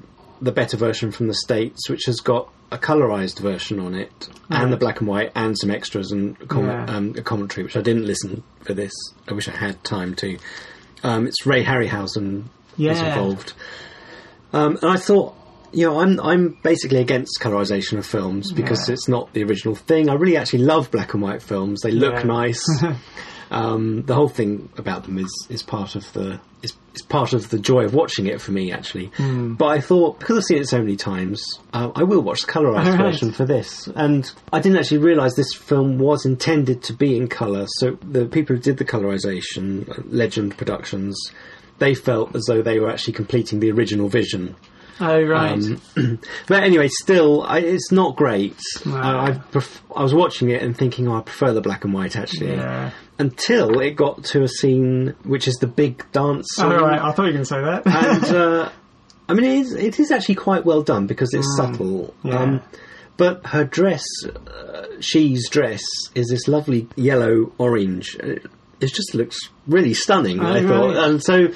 the 0.42 0.52
better 0.52 0.78
version 0.78 1.12
from 1.12 1.28
the 1.28 1.34
States, 1.34 1.90
which 1.90 2.04
has 2.06 2.20
got 2.20 2.50
a 2.72 2.78
colorized 2.78 3.40
version 3.40 3.80
on 3.80 3.96
it, 3.96 4.30
and 4.50 4.72
the 4.74 4.78
black 4.78 5.00
and 5.00 5.08
white, 5.08 5.32
and 5.36 5.58
some 5.58 5.72
extras 5.72 6.12
and 6.12 6.36
a, 6.42 6.46
com- 6.46 6.66
Yeah. 6.68 6.86
um, 6.86 7.14
a 7.18 7.22
commentary, 7.22 7.64
which 7.64 7.78
I 7.78 7.82
didn't 7.82 8.06
listen 8.06 8.44
for 8.62 8.74
this. 8.74 8.92
I 9.28 9.34
wish 9.34 9.48
I 9.48 9.52
had 9.56 9.82
time 9.84 10.16
to. 10.16 10.38
Um, 11.04 11.28
it's 11.28 11.46
Ray 11.46 11.64
Harryhausen 11.64 12.44
is 12.78 13.00
involved. 13.00 13.54
Um, 14.54 14.78
and 14.82 14.92
I 14.92 14.98
thought, 14.98 15.36
you 15.74 15.86
know, 15.86 16.00
I'm 16.00 16.20
I'm 16.22 16.58
basically 16.64 17.00
against 17.00 17.40
colorization 17.42 17.98
of 17.98 18.06
films 18.06 18.52
because 18.54 18.88
Yeah. 18.88 18.94
it's 18.94 19.08
not 19.08 19.34
the 19.34 19.44
original 19.44 19.76
thing. 19.76 20.10
I 20.10 20.14
really 20.14 20.38
actually 20.38 20.64
love 20.64 20.90
black 20.92 21.14
and 21.14 21.22
white 21.22 21.42
films. 21.42 21.82
They 21.82 21.92
look 21.92 22.16
Yeah. 22.16 22.24
nice. 22.24 22.66
um, 23.52 24.04
the 24.04 24.14
whole 24.16 24.30
thing 24.30 24.70
about 24.78 25.04
them 25.04 25.18
is, 25.18 25.48
is 25.50 25.64
part 25.64 25.96
of 25.96 26.12
the 26.14 26.40
is, 26.64 26.74
is 26.96 27.02
part 27.04 27.34
of 27.34 27.50
the 27.50 27.60
joy 27.60 27.84
of 27.86 27.94
watching 27.94 28.26
it 28.28 28.42
for 28.42 28.52
me 28.52 28.72
actually. 28.72 29.08
Hmm. 29.18 29.54
But 29.56 29.66
I 29.68 29.80
thought 29.82 30.20
because 30.20 30.38
I've 30.38 30.44
seen 30.46 30.58
it 30.60 30.68
so 30.70 30.80
many 30.80 30.96
times, 30.96 31.44
uh, 31.74 31.92
I 31.96 32.04
will 32.04 32.22
watch 32.22 32.42
the 32.46 32.52
colorized 32.52 32.86
Alright. 32.88 32.98
version 33.00 33.32
for 33.32 33.46
this. 33.46 33.88
And 33.96 34.30
I 34.54 34.60
didn't 34.60 34.78
actually 34.80 35.00
realise 35.00 35.36
this 35.36 35.54
film 35.54 35.98
was 36.00 36.26
intended 36.26 36.82
to 36.84 36.94
be 36.94 37.16
in 37.16 37.28
colour. 37.28 37.66
So 37.80 37.98
the 38.02 38.26
people 38.26 38.56
who 38.56 38.62
did 38.62 38.78
the 38.78 38.86
colorization, 38.86 39.88
uh, 39.90 40.02
Legend 40.08 40.58
Productions, 40.58 41.16
they 41.80 41.94
felt 41.94 42.36
as 42.36 42.46
though 42.48 42.62
they 42.62 42.80
were 42.80 42.90
actually 42.90 43.14
completing 43.14 43.60
the 43.60 43.72
original 43.72 44.10
vision. 44.10 44.56
Oh 45.00 45.22
right. 45.22 45.52
Um, 45.52 45.82
but 46.48 46.64
anyway, 46.64 46.88
still, 46.88 47.44
I, 47.44 47.60
it's 47.60 47.92
not 47.92 48.16
great. 48.16 48.58
No. 48.86 48.96
I, 48.96 49.28
I, 49.28 49.32
pref- 49.34 49.84
I 49.96 50.02
was 50.02 50.14
watching 50.14 50.50
it 50.50 50.64
and 50.64 50.76
thinking, 50.76 51.08
oh, 51.08 51.18
I 51.18 51.22
prefer 51.22 51.54
the 51.54 51.62
black 51.62 51.84
and 51.84 51.94
white 51.94 52.16
actually. 52.16 52.54
yeah. 52.54 52.92
Until 53.20 53.80
it 53.80 53.92
got 53.92 54.24
to 54.26 54.44
a 54.44 54.48
scene 54.48 55.16
which 55.24 55.48
is 55.48 55.56
the 55.56 55.68
big 55.68 56.04
dance. 56.12 56.48
Oh 56.60 56.70
right. 56.70 57.02
I 57.02 57.12
thought 57.12 57.24
you 57.24 57.34
were 57.38 57.44
going 57.44 57.44
to 57.44 57.46
say 57.46 57.62
that. 57.62 57.86
and 57.86 58.24
uh, 58.36 58.70
I 59.30 59.34
mean, 59.34 59.46
it 59.46 59.58
is, 59.58 59.74
it 59.74 60.00
is 60.00 60.12
actually 60.12 60.36
quite 60.36 60.66
well 60.66 60.82
done 60.82 61.06
because 61.08 61.34
it's 61.34 61.56
subtle. 61.58 62.14
Mm. 62.24 62.32
yeah. 62.32 62.40
Um, 62.40 62.62
but 63.18 63.48
her 63.48 63.66
dress, 63.66 64.06
uh, 64.26 64.86
she's 65.00 65.50
dress, 65.50 65.82
is 66.14 66.28
this 66.30 66.48
lovely 66.48 66.88
yellow 66.96 67.52
orange. 67.58 68.16
Uh, 68.22 68.36
It 68.80 68.94
just 68.94 69.14
looks 69.16 69.38
really 69.68 69.94
stunning. 69.94 70.40
I 70.40 70.60
Oh, 70.60 70.68
thought, 70.68 70.96
and 70.98 71.24
so 71.24 71.48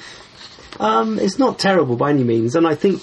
um, 0.80 1.18
it's 1.18 1.38
not 1.38 1.58
terrible 1.58 1.96
by 1.96 2.10
any 2.10 2.24
means. 2.24 2.56
And 2.56 2.66
I 2.66 2.74
think, 2.74 3.02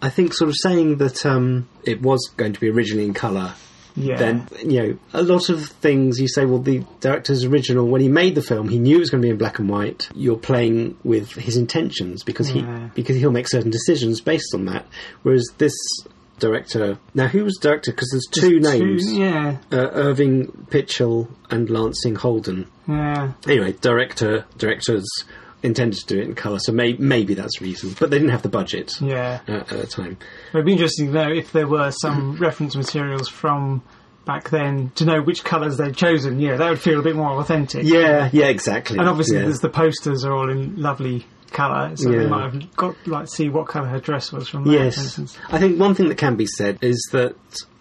I 0.00 0.08
think, 0.08 0.34
sort 0.34 0.48
of 0.48 0.56
saying 0.62 0.96
that 0.98 1.26
um, 1.26 1.68
it 1.84 2.00
was 2.02 2.30
going 2.36 2.52
to 2.52 2.60
be 2.60 2.70
originally 2.70 3.04
in 3.04 3.14
colour 3.14 3.54
yeah. 3.96 4.16
then 4.16 4.48
you 4.64 4.82
know 4.82 4.98
a 5.12 5.22
lot 5.22 5.48
of 5.48 5.66
things 5.66 6.20
you 6.20 6.28
say 6.28 6.44
well 6.44 6.60
the 6.60 6.84
director's 7.00 7.44
original 7.44 7.86
when 7.86 8.00
he 8.00 8.08
made 8.08 8.34
the 8.34 8.42
film 8.42 8.68
he 8.68 8.78
knew 8.78 8.96
it 8.96 9.00
was 9.00 9.10
going 9.10 9.20
to 9.20 9.26
be 9.26 9.30
in 9.30 9.36
black 9.38 9.58
and 9.58 9.68
white 9.68 10.08
you're 10.14 10.36
playing 10.38 10.96
with 11.04 11.32
his 11.32 11.56
intentions 11.56 12.22
because 12.22 12.48
he 12.48 12.62
because 12.94 13.16
he'll 13.16 13.30
make 13.30 13.48
certain 13.48 13.70
decisions 13.70 14.20
based 14.20 14.54
on 14.54 14.66
that 14.66 14.86
whereas 15.22 15.46
this 15.58 15.74
director 16.40 16.98
now 17.14 17.26
who 17.28 17.44
was 17.44 17.56
director 17.60 17.92
because 17.92 18.08
there's 18.10 18.26
two 18.32 18.58
Just 18.60 18.78
names 18.78 19.12
yeah. 19.12 19.58
uh, 19.72 19.90
Irving 19.92 20.46
Pichel 20.70 21.28
and 21.50 21.70
Lansing 21.70 22.16
Holden 22.16 22.66
Yeah. 22.88 23.32
anyway 23.46 23.72
director 23.80 24.44
directors 24.58 25.06
intended 25.62 26.00
to 26.00 26.06
do 26.06 26.18
it 26.20 26.24
in 26.24 26.34
colour 26.34 26.58
so 26.58 26.72
may, 26.72 26.94
maybe 26.94 27.34
that's 27.34 27.58
the 27.58 27.66
reason 27.66 27.94
but 28.00 28.10
they 28.10 28.16
didn't 28.18 28.30
have 28.32 28.42
the 28.42 28.48
budget 28.48 28.92
Yeah. 29.00 29.40
uh, 29.46 29.52
at 29.52 29.68
the 29.68 29.86
time 29.86 30.16
It'd 30.54 30.66
be 30.66 30.72
interesting 30.72 31.12
though, 31.12 31.30
if 31.30 31.52
there 31.52 31.68
were 31.68 31.90
some 31.92 32.36
reference 32.40 32.74
materials 32.74 33.28
from 33.28 33.82
back 34.26 34.50
then 34.50 34.90
to 34.94 35.04
know 35.04 35.20
which 35.22 35.42
colours 35.44 35.76
they'd 35.78 35.96
chosen. 35.96 36.38
Yeah, 36.40 36.56
that 36.56 36.68
would 36.70 36.78
feel 36.80 37.00
a 37.00 37.02
bit 37.02 37.16
more 37.16 37.30
authentic. 37.40 37.84
yeah 37.84 38.28
yeah 38.32 38.46
exactly 38.46 38.98
And 38.98 39.08
obviously, 39.08 39.36
yeah. 39.38 39.44
there's 39.44 39.60
the 39.60 39.70
posters 39.70 40.24
are 40.24 40.32
all 40.32 40.50
in 40.50 40.80
lovely 40.80 41.26
colour, 41.50 41.96
so 41.96 42.10
Yeah. 42.10 42.20
they 42.20 42.26
might 42.26 42.52
have 42.52 42.76
got 42.76 42.94
like 43.06 43.28
see 43.28 43.48
what 43.48 43.66
colour 43.68 43.86
her 43.88 44.00
dress 44.00 44.32
was 44.32 44.48
from 44.48 44.64
that. 44.64 44.72
Yes. 44.72 45.36
I 45.50 45.58
think 45.58 45.78
one 45.78 45.94
thing 45.94 46.08
that 46.08 46.18
can 46.18 46.36
be 46.36 46.46
said 46.46 46.78
is 46.82 46.98
that 47.12 47.34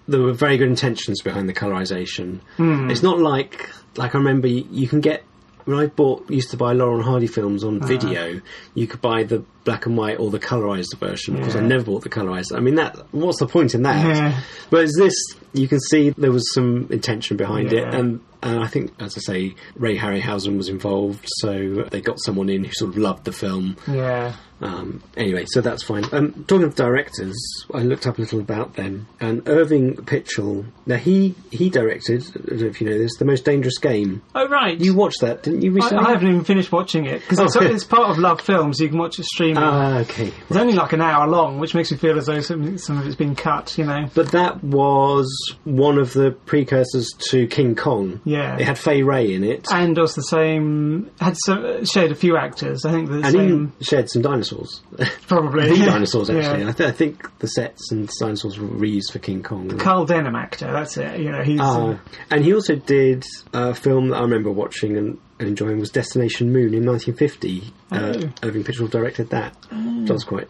there 0.07 0.19
were 0.21 0.33
very 0.33 0.57
good 0.57 0.69
intentions 0.69 1.21
behind 1.21 1.47
the 1.47 1.53
colorization. 1.53 2.39
Hmm. 2.57 2.89
It's 2.89 3.03
not 3.03 3.19
like 3.19 3.69
like 3.95 4.15
I 4.15 4.17
remember 4.17 4.47
you, 4.47 4.65
you 4.71 4.87
can 4.87 5.01
get 5.01 5.23
when 5.65 5.77
I 5.77 5.85
bought 5.87 6.29
used 6.31 6.49
to 6.51 6.57
buy 6.57 6.73
Laurel 6.73 6.95
and 6.95 7.03
Hardy 7.05 7.27
films 7.27 7.63
Uh-huh. 7.63 7.73
on 7.75 7.81
video. 7.87 8.41
You 8.73 8.87
could 8.87 9.01
buy 9.01 9.23
the 9.23 9.43
black 9.63 9.85
and 9.85 9.97
white 9.97 10.19
or 10.19 10.29
the 10.31 10.39
colorized 10.39 10.97
version 10.99 11.35
because 11.35 11.55
I 11.55 11.61
never 11.61 11.83
bought 11.83 12.03
the 12.03 12.09
colorized. 12.09 12.55
I 12.55 12.59
mean 12.59 12.75
that 12.75 12.95
what's 13.13 13.39
the 13.39 13.47
point 13.47 13.75
in 13.75 13.83
that? 13.83 14.05
Yeah. 14.05 14.41
Whereas 14.69 14.93
this, 14.97 15.13
you 15.53 15.67
can 15.67 15.79
see 15.79 16.11
there 16.11 16.31
was 16.31 16.53
some 16.53 16.87
intention 16.91 17.37
behind 17.37 17.73
it, 17.73 17.93
and 17.93 18.21
and 18.41 18.63
I 18.63 18.67
think, 18.67 18.93
as 19.01 19.17
I 19.17 19.19
say, 19.19 19.55
Ray 19.75 19.97
Harryhausen 19.97 20.55
was 20.55 20.69
involved, 20.69 21.25
so 21.39 21.83
they 21.91 21.99
got 21.99 22.21
someone 22.21 22.47
in 22.49 22.63
who 22.63 22.71
sort 22.71 22.91
of 22.91 22.97
loved 22.97 23.25
the 23.25 23.33
film. 23.33 23.75
Yeah. 23.85 24.33
Um, 24.61 25.03
anyway, 25.17 25.45
so 25.47 25.59
that's 25.61 25.83
fine. 25.83 26.05
Um, 26.13 26.45
talking 26.47 26.63
of 26.65 26.75
directors, 26.75 27.35
I 27.73 27.79
looked 27.79 28.07
up 28.07 28.17
a 28.17 28.21
little 28.21 28.39
about 28.39 28.75
them, 28.75 29.07
and 29.19 29.41
Irving 29.47 29.95
Pichel. 29.95 30.65
Now 30.85 30.95
he 30.97 31.35
he 31.51 31.69
directed. 31.69 32.23
I 32.35 32.39
don't 32.49 32.61
know 32.61 32.67
if 32.67 32.79
you 32.81 32.89
know 32.89 32.97
this, 32.97 33.17
the 33.17 33.25
most 33.25 33.43
dangerous 33.45 33.77
game. 33.77 34.21
Oh 34.35 34.47
right. 34.47 34.79
You 34.79 34.93
watched 34.93 35.21
that, 35.21 35.43
didn't 35.43 35.61
you 35.63 35.71
I, 35.71 35.75
recently? 35.75 36.05
I 36.05 36.09
haven't 36.11 36.27
even 36.29 36.43
finished 36.45 36.71
watching 36.71 37.05
it 37.07 37.21
because 37.21 37.39
it's, 37.39 37.55
Oh. 37.57 37.61
it's 37.61 37.83
part 37.83 38.09
of 38.09 38.17
Love 38.19 38.39
Films. 38.41 38.79
You 38.79 38.87
can 38.89 38.97
watch 38.99 39.19
it 39.19 39.25
streaming. 39.53 39.63
Ah, 39.63 39.99
okay. 39.99 40.31
it's 40.49 40.57
only 40.57 40.73
like 40.73 40.93
an 40.93 41.01
hour 41.01 41.27
long, 41.27 41.59
which 41.59 41.73
makes 41.73 41.91
me 41.91 41.97
feel 41.97 42.17
as 42.17 42.25
though 42.25 42.41
some, 42.41 42.77
some 42.77 42.97
of 42.97 43.05
it's 43.05 43.15
been 43.15 43.35
cut. 43.35 43.77
You 43.77 43.85
know. 43.85 44.09
But 44.13 44.31
that 44.31 44.63
was 44.63 45.27
one 45.63 45.97
of 45.97 46.13
the 46.13 46.31
precursors 46.31 47.09
to 47.29 47.47
King 47.47 47.75
Kong. 47.75 48.21
Yeah. 48.25 48.57
It 48.57 48.65
had 48.65 48.77
Fay 48.77 49.03
Wray 49.03 49.33
in 49.33 49.43
it, 49.43 49.67
And 49.71 49.97
was 49.97 50.15
the 50.15 50.21
same. 50.21 51.09
Had 51.19 51.35
some, 51.45 51.85
shared 51.85 52.11
a 52.11 52.15
few 52.15 52.37
actors. 52.37 52.85
I 52.85 52.91
think 52.91 53.09
the 53.09 53.15
and 53.15 53.25
same. 53.25 53.73
shared 53.81 54.09
some 54.09 54.21
dinosaurs. 54.21 54.81
probably 55.27 55.69
the 55.79 55.85
dinosaurs, 55.85 56.29
actually. 56.29 56.63
Yeah. 56.63 56.69
I, 56.69 56.71
th- 56.71 56.89
I 56.89 56.91
think 56.91 57.39
the 57.39 57.47
sets 57.47 57.91
and 57.91 58.09
dinosaurs 58.19 58.59
were 58.59 58.67
reused 58.67 59.11
for 59.11 59.19
King 59.19 59.43
Kong. 59.43 59.67
The 59.67 59.75
Carl 59.75 60.05
Denham 60.05 60.35
actor. 60.35 60.71
That's 60.71 60.97
it. 60.97 61.19
You 61.19 61.31
know, 61.31 61.43
he's. 61.43 61.59
Uh, 61.59 61.97
and 62.29 62.43
he 62.43 62.53
also 62.53 62.75
did 62.75 63.25
a 63.53 63.73
film 63.73 64.09
that 64.09 64.17
I 64.17 64.21
remember 64.21 64.51
watching 64.51 64.97
and, 64.97 65.17
and 65.39 65.47
enjoying 65.47 65.79
was 65.79 65.89
Destination 65.89 66.51
Moon 66.51 66.73
in 66.73 66.85
1950. 66.85 67.63
Uh, 67.91 67.95
Oh. 68.41 68.47
Irving 68.47 68.63
Pichel 68.63 68.89
directed 68.89 69.29
that. 69.31 69.55
That 69.71 70.13
was 70.13 70.23
quite. 70.23 70.47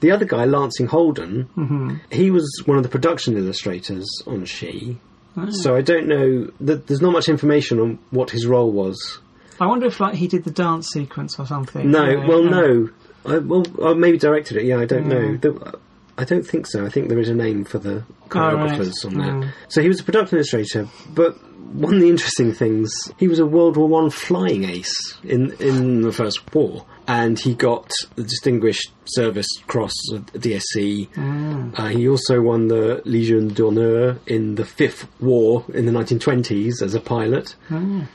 The 0.00 0.10
other 0.10 0.24
guy, 0.24 0.44
Lansing 0.44 0.86
Holden, 0.86 1.48
Mm-hmm. 1.56 1.96
he 2.10 2.30
was 2.30 2.46
one 2.66 2.76
of 2.76 2.82
the 2.82 2.88
production 2.88 3.36
illustrators 3.36 4.06
on 4.26 4.44
She. 4.44 4.98
Oh. 5.36 5.50
So 5.50 5.74
I 5.74 5.80
don't 5.80 6.06
know. 6.06 6.50
Th- 6.64 6.80
there's 6.86 7.00
not 7.00 7.12
much 7.12 7.28
information 7.28 7.80
on 7.80 7.98
what 8.10 8.30
his 8.30 8.46
role 8.46 8.70
was. 8.70 9.18
I 9.60 9.66
wonder 9.66 9.86
if 9.86 9.98
like 10.00 10.14
he 10.14 10.28
did 10.28 10.44
the 10.44 10.50
dance 10.50 10.88
sequence 10.88 11.38
or 11.38 11.46
something. 11.46 11.90
No, 11.90 12.04
you 12.08 12.20
know, 12.20 12.26
well, 12.28 12.46
uh, 12.46 12.50
no. 12.50 12.90
I, 13.26 13.38
well, 13.38 13.64
I 13.84 13.94
maybe 13.94 14.18
directed 14.18 14.58
it. 14.58 14.64
Yeah, 14.64 14.78
I 14.78 14.84
don't 14.84 15.06
know. 15.06 15.36
The, 15.36 15.78
I 16.16 16.24
don't 16.24 16.46
think 16.46 16.66
so. 16.66 16.84
I 16.84 16.88
think 16.88 17.08
there 17.08 17.18
is 17.18 17.28
a 17.28 17.34
name 17.34 17.64
for 17.64 17.78
the 17.78 18.04
choreographers 18.28 19.04
on 19.04 19.14
that. 19.14 19.32
Mm. 19.32 19.52
So 19.68 19.82
he 19.82 19.88
was 19.88 20.00
a 20.00 20.04
production 20.04 20.38
illustrator, 20.38 20.88
but 21.12 21.36
one 21.74 21.94
of 21.94 22.00
the 22.00 22.08
interesting 22.08 22.52
things, 22.52 22.92
he 23.18 23.26
was 23.26 23.40
a 23.40 23.46
World 23.46 23.76
War 23.76 23.88
One 23.88 24.10
flying 24.10 24.64
ace 24.64 25.18
in 25.24 25.52
in 25.54 26.02
the 26.02 26.12
First 26.12 26.54
War, 26.54 26.86
and 27.08 27.38
he 27.38 27.54
got 27.54 27.90
the 28.14 28.22
Distinguished 28.22 28.92
Service 29.06 29.48
Cross, 29.66 29.94
DSC. 30.12 31.08
Mm. 31.10 31.78
Uh, 31.78 31.86
he 31.88 32.08
also 32.08 32.40
won 32.40 32.68
the 32.68 33.02
Legion 33.04 33.48
d'honneur 33.48 34.18
in 34.26 34.54
the 34.54 34.64
Fifth 34.64 35.08
War 35.20 35.64
in 35.74 35.86
the 35.86 35.92
1920s 35.92 36.80
as 36.80 36.94
a 36.94 37.00
pilot. 37.00 37.56
Mm. 37.68 38.06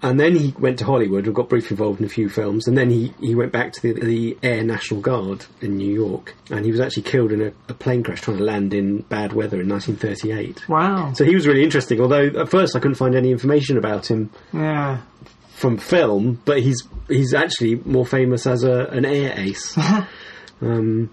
And 0.00 0.20
then 0.20 0.36
he 0.36 0.54
went 0.58 0.78
to 0.78 0.84
Hollywood 0.84 1.26
and 1.26 1.34
got 1.34 1.48
briefly 1.48 1.74
involved 1.74 1.98
in 1.98 2.06
a 2.06 2.08
few 2.08 2.28
films. 2.28 2.68
And 2.68 2.78
then 2.78 2.88
he, 2.88 3.12
he 3.20 3.34
went 3.34 3.50
back 3.50 3.72
to 3.72 3.82
the, 3.82 3.92
the 3.92 4.38
Air 4.44 4.62
National 4.62 5.00
Guard 5.00 5.44
in 5.60 5.76
New 5.76 5.92
York. 5.92 6.36
And 6.50 6.64
he 6.64 6.70
was 6.70 6.78
actually 6.78 7.02
killed 7.02 7.32
in 7.32 7.42
a, 7.42 7.52
a 7.68 7.74
plane 7.74 8.04
crash 8.04 8.20
trying 8.20 8.38
to 8.38 8.44
land 8.44 8.74
in 8.74 9.00
bad 9.02 9.32
weather 9.32 9.60
in 9.60 9.68
1938. 9.68 10.68
Wow. 10.68 11.12
So 11.14 11.24
he 11.24 11.34
was 11.34 11.48
really 11.48 11.64
interesting, 11.64 12.00
although 12.00 12.26
at 12.26 12.48
first 12.48 12.76
I 12.76 12.78
couldn't 12.78 12.94
find 12.94 13.16
any 13.16 13.32
information 13.32 13.76
about 13.76 14.08
him 14.08 14.30
yeah. 14.52 15.00
from 15.48 15.78
film, 15.78 16.40
but 16.44 16.60
he's 16.60 16.86
he's 17.08 17.34
actually 17.34 17.76
more 17.76 18.06
famous 18.06 18.46
as 18.46 18.62
a, 18.62 18.86
an 18.86 19.04
air 19.04 19.34
ace. 19.36 19.76
um, 20.60 21.10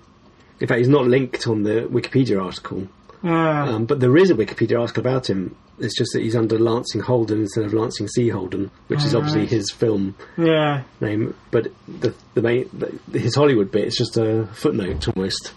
in 0.60 0.68
fact, 0.68 0.78
he's 0.78 0.88
not 0.88 1.08
linked 1.08 1.48
on 1.48 1.64
the 1.64 1.82
Wikipedia 1.92 2.44
article, 2.44 2.88
Yeah. 3.24 3.64
um, 3.70 3.86
but 3.86 4.00
there 4.00 4.16
is 4.18 4.30
a 4.30 4.36
Wikipedia 4.36 4.80
article 4.80 5.02
about 5.02 5.30
him. 5.30 5.56
It's 5.78 5.98
just 5.98 6.14
that 6.14 6.22
he's 6.22 6.36
under 6.36 6.58
Lansing 6.58 7.02
Holden 7.02 7.42
instead 7.42 7.66
of 7.66 7.74
Lansing 7.74 8.08
C. 8.08 8.30
Holden, 8.30 8.72
which 8.88 9.04
is 9.04 9.14
Oh, 9.14 9.18
obviously 9.18 9.42
right. 9.42 9.50
his 9.50 9.72
film 9.72 10.16
yeah. 10.38 10.84
name. 11.02 11.36
But 11.52 11.68
the 11.88 12.14
the 12.34 12.42
main 12.42 12.70
the, 12.74 13.20
his 13.20 13.36
Hollywood 13.36 13.72
bit 13.72 13.86
is 13.86 13.96
just 13.98 14.16
a 14.18 14.48
footnote 14.54 15.08
almost. 15.10 15.54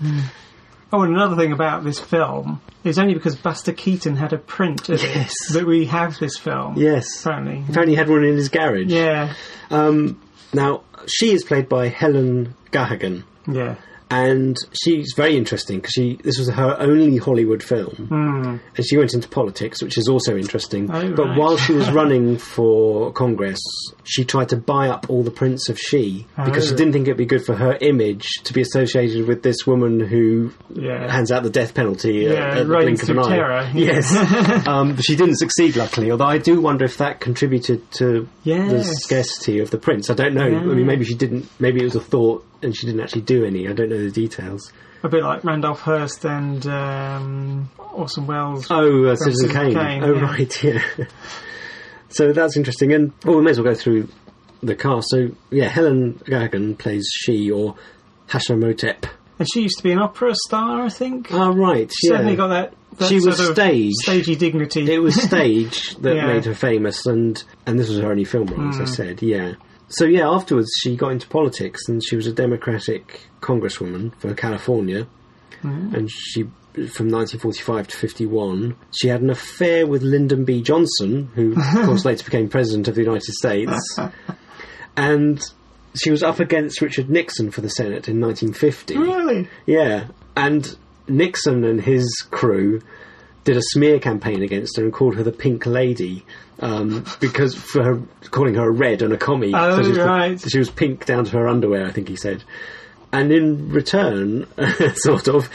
Oh, 0.93 1.03
and 1.03 1.15
another 1.15 1.37
thing 1.37 1.53
about 1.53 1.85
this 1.85 2.01
film 2.01 2.61
is 2.83 2.99
only 2.99 3.13
because 3.15 3.37
Buster 3.37 3.73
Keaton 3.73 4.17
had 4.17 4.33
a 4.33 4.39
print 4.39 4.89
of 4.89 5.03
Yes. 5.03 5.33
it 5.51 5.53
that 5.53 5.67
we 5.67 5.85
have 5.87 6.19
this 6.19 6.37
film. 6.39 6.77
Yes, 6.79 7.21
Apparently. 7.25 7.63
apparently 7.69 7.93
he 7.93 7.97
had 7.97 8.09
one 8.09 8.25
in 8.25 8.35
his 8.37 8.49
garage. 8.49 8.87
Yeah. 8.91 9.35
Um, 9.71 10.21
now 10.55 10.83
she 11.07 11.31
is 11.33 11.45
played 11.45 11.69
by 11.69 11.89
Helen 11.89 12.55
Gahagan. 12.73 13.23
Yeah. 13.47 13.77
And 14.11 14.57
she's 14.73 15.13
very 15.17 15.37
interesting 15.37 15.79
because 15.79 15.93
she 15.93 16.19
this 16.23 16.39
was 16.39 16.49
her 16.51 16.77
only 16.81 17.19
Hollywood 17.19 17.63
film, 17.63 18.09
and 18.11 18.87
she 18.87 18.97
went 18.97 19.15
into 19.15 19.29
politics, 19.29 19.83
which 19.83 19.99
is 19.99 20.09
also 20.09 20.37
interesting. 20.37 20.91
Oh, 20.91 21.13
but 21.15 21.27
right. 21.27 21.39
while 21.39 21.57
she 21.57 21.73
was 21.75 21.91
running 22.01 22.39
for 22.39 23.13
Congress, 23.13 23.61
she 24.05 24.25
tried 24.25 24.49
to 24.51 24.57
buy 24.57 24.89
up 24.89 25.07
all 25.11 25.23
the 25.23 25.31
prints 25.31 25.69
of 25.69 25.79
She 25.79 26.27
because 26.45 26.67
she 26.69 26.75
Oh. 26.75 26.77
didn't 26.77 26.93
think 26.95 27.07
it'd 27.09 27.17
be 27.19 27.27
good 27.27 27.45
for 27.45 27.55
her 27.55 27.77
image 27.81 28.27
to 28.45 28.53
be 28.53 28.61
associated 28.63 29.27
with 29.29 29.43
this 29.43 29.67
woman 29.67 30.01
who 30.01 30.53
Yeah. 30.75 31.11
hands 31.11 31.31
out 31.33 31.43
the 31.43 31.51
death 31.51 31.75
penalty 31.75 32.15
Yeah, 32.25 32.31
at, 32.31 32.59
at 32.59 32.67
the 32.69 32.75
blink 32.77 33.03
of 33.03 33.11
an 33.11 33.19
eye. 33.19 33.29
terror. 33.29 33.71
Yes, 33.75 34.15
um, 34.67 34.95
but 34.97 35.05
she 35.05 35.17
didn't 35.17 35.37
succeed, 35.37 35.77
luckily. 35.77 36.11
Although 36.11 36.25
I 36.27 36.39
do 36.39 36.61
wonder 36.61 36.85
if 36.85 36.97
that 36.99 37.21
contributed 37.21 37.91
to 37.93 38.29
the 38.45 38.85
scarcity 39.01 39.59
of 39.61 39.71
the 39.71 39.79
prints. 39.79 40.09
I 40.11 40.15
don't 40.15 40.35
know. 40.35 40.45
I 40.47 40.61
mean, 40.75 40.87
maybe 40.87 41.05
she 41.05 41.15
didn't. 41.15 41.47
Maybe 41.61 41.81
it 41.81 41.85
was 41.85 41.97
a 41.97 42.01
thought, 42.01 42.45
and 42.63 42.77
she 42.77 42.87
didn't 42.87 43.01
actually 43.03 43.23
do 43.23 43.45
any. 43.45 43.69
I 43.69 43.73
don't 43.73 43.89
know 43.89 43.99
the 43.99 44.11
details. 44.11 44.73
A 45.03 45.09
bit 45.09 45.23
like 45.23 45.45
Randolph 45.45 45.81
Hearst 45.81 46.25
and 46.25 46.67
um, 46.67 47.71
Orson 47.93 48.27
Welles. 48.27 48.67
Oh, 48.71 49.05
uh, 49.05 49.15
Citizen 49.17 49.49
Citizen 49.51 49.73
Kane. 49.73 49.75
Kane, 49.75 50.05
Oh, 50.05 50.15
yeah. 50.15 50.21
right, 50.23 50.65
yeah. 50.65 50.83
so 52.09 52.33
that's 52.33 52.57
interesting. 52.57 52.93
And 52.93 53.13
well, 53.25 53.37
we 53.37 53.43
may 53.43 53.51
as 53.51 53.61
well 53.61 53.73
go 53.73 53.79
through 53.79 54.09
the 54.63 54.75
cast. 54.75 55.09
So 55.11 55.29
yeah, 55.51 55.69
Helen 55.69 56.15
Gahagan 56.25 56.77
plays 56.79 57.09
she 57.13 57.51
or 57.51 57.77
Hashemotep. 58.29 59.05
And 59.39 59.49
she 59.53 59.63
used 59.63 59.77
to 59.79 59.85
be 59.85 59.93
an 59.93 60.01
opera 60.01 60.35
star, 60.35 60.83
I 60.83 60.89
think. 60.89 61.29
Ah, 61.33 61.51
right. 61.51 61.89
She 61.97 62.09
yeah. 62.09 62.17
Certainly 62.17 62.37
got 62.37 62.49
that. 62.49 62.75
that 62.99 63.09
She 63.09 63.21
was 63.21 63.37
stage. 63.53 63.93
stagey 64.03 64.35
dignity. 64.35 64.93
it 64.93 64.99
was 64.99 65.15
stage 65.23 65.95
that 65.99 66.17
Yeah. 66.17 66.27
made 66.27 66.45
her 66.47 66.55
famous, 66.55 67.07
and 67.07 67.41
and 67.67 67.79
this 67.79 67.89
was 67.89 67.99
her 67.99 68.11
only 68.11 68.25
film 68.25 68.47
role, 68.49 68.69
as 68.71 68.81
I 68.81 68.83
Mm. 68.83 68.89
said. 68.97 69.23
Yeah. 69.23 69.53
So 69.89 70.05
yeah, 70.05 70.29
afterwards 70.29 70.69
she 70.81 70.97
got 70.97 71.13
into 71.13 71.27
politics, 71.29 71.81
and 71.89 72.03
she 72.05 72.15
was 72.17 72.27
a 72.27 72.33
Democratic 72.33 73.23
congresswoman 73.41 74.13
for 74.19 74.35
California, 74.35 75.07
Mm. 75.63 75.93
and 75.95 76.11
she 76.11 76.43
from 76.93 77.09
1945 77.11 77.89
to 77.89 77.97
51 77.97 78.77
she 78.93 79.09
had 79.09 79.21
an 79.21 79.31
affair 79.31 79.85
with 79.85 80.03
Lyndon 80.03 80.45
B. 80.45 80.63
Johnson, 80.63 81.29
who 81.35 81.53
of 81.59 81.65
course 81.87 82.05
later 82.05 82.23
became 82.25 82.49
president 82.49 82.87
of 82.87 82.95
the 82.95 83.03
United 83.03 83.33
States, 83.35 83.99
and 84.97 85.41
she 85.95 86.11
was 86.11 86.23
up 86.23 86.39
against 86.39 86.81
Richard 86.81 87.11
Nixon 87.11 87.51
for 87.51 87.61
the 87.61 87.71
Senate 87.71 88.09
in 88.09 88.21
1950. 88.21 88.97
Really? 88.97 89.49
Yeah, 89.67 90.09
and 90.37 90.77
Nixon 91.09 91.65
and 91.65 91.81
his 91.81 92.07
crew 92.31 92.81
did 93.49 93.57
a 93.57 93.63
smear 93.63 93.99
campaign 93.99 94.43
against 94.43 94.77
her 94.77 94.85
and 94.85 94.93
called 94.93 95.15
her 95.15 95.23
the 95.23 95.33
Pink 95.33 95.65
Lady 95.65 96.23
um, 96.61 97.07
because 97.19 97.55
for 97.55 97.83
her, 97.83 98.03
calling 98.31 98.55
her 98.57 98.69
a 98.69 98.71
red 98.71 99.01
and 99.01 99.11
a 99.15 99.17
commie. 99.17 99.53
Oh, 99.55 99.83
she 99.83 99.89
was, 99.89 99.99
right. 99.99 100.51
She 100.51 100.59
was 100.59 100.69
pink 100.69 101.07
down 101.07 101.25
to 101.25 101.31
her 101.39 101.49
underwear, 101.49 101.87
I 101.87 101.91
think 101.91 102.09
he 102.09 102.17
said. 102.17 102.45
And 103.11 103.33
in 103.33 103.71
return, 103.71 104.47
sort 104.97 105.29
of, 105.29 105.49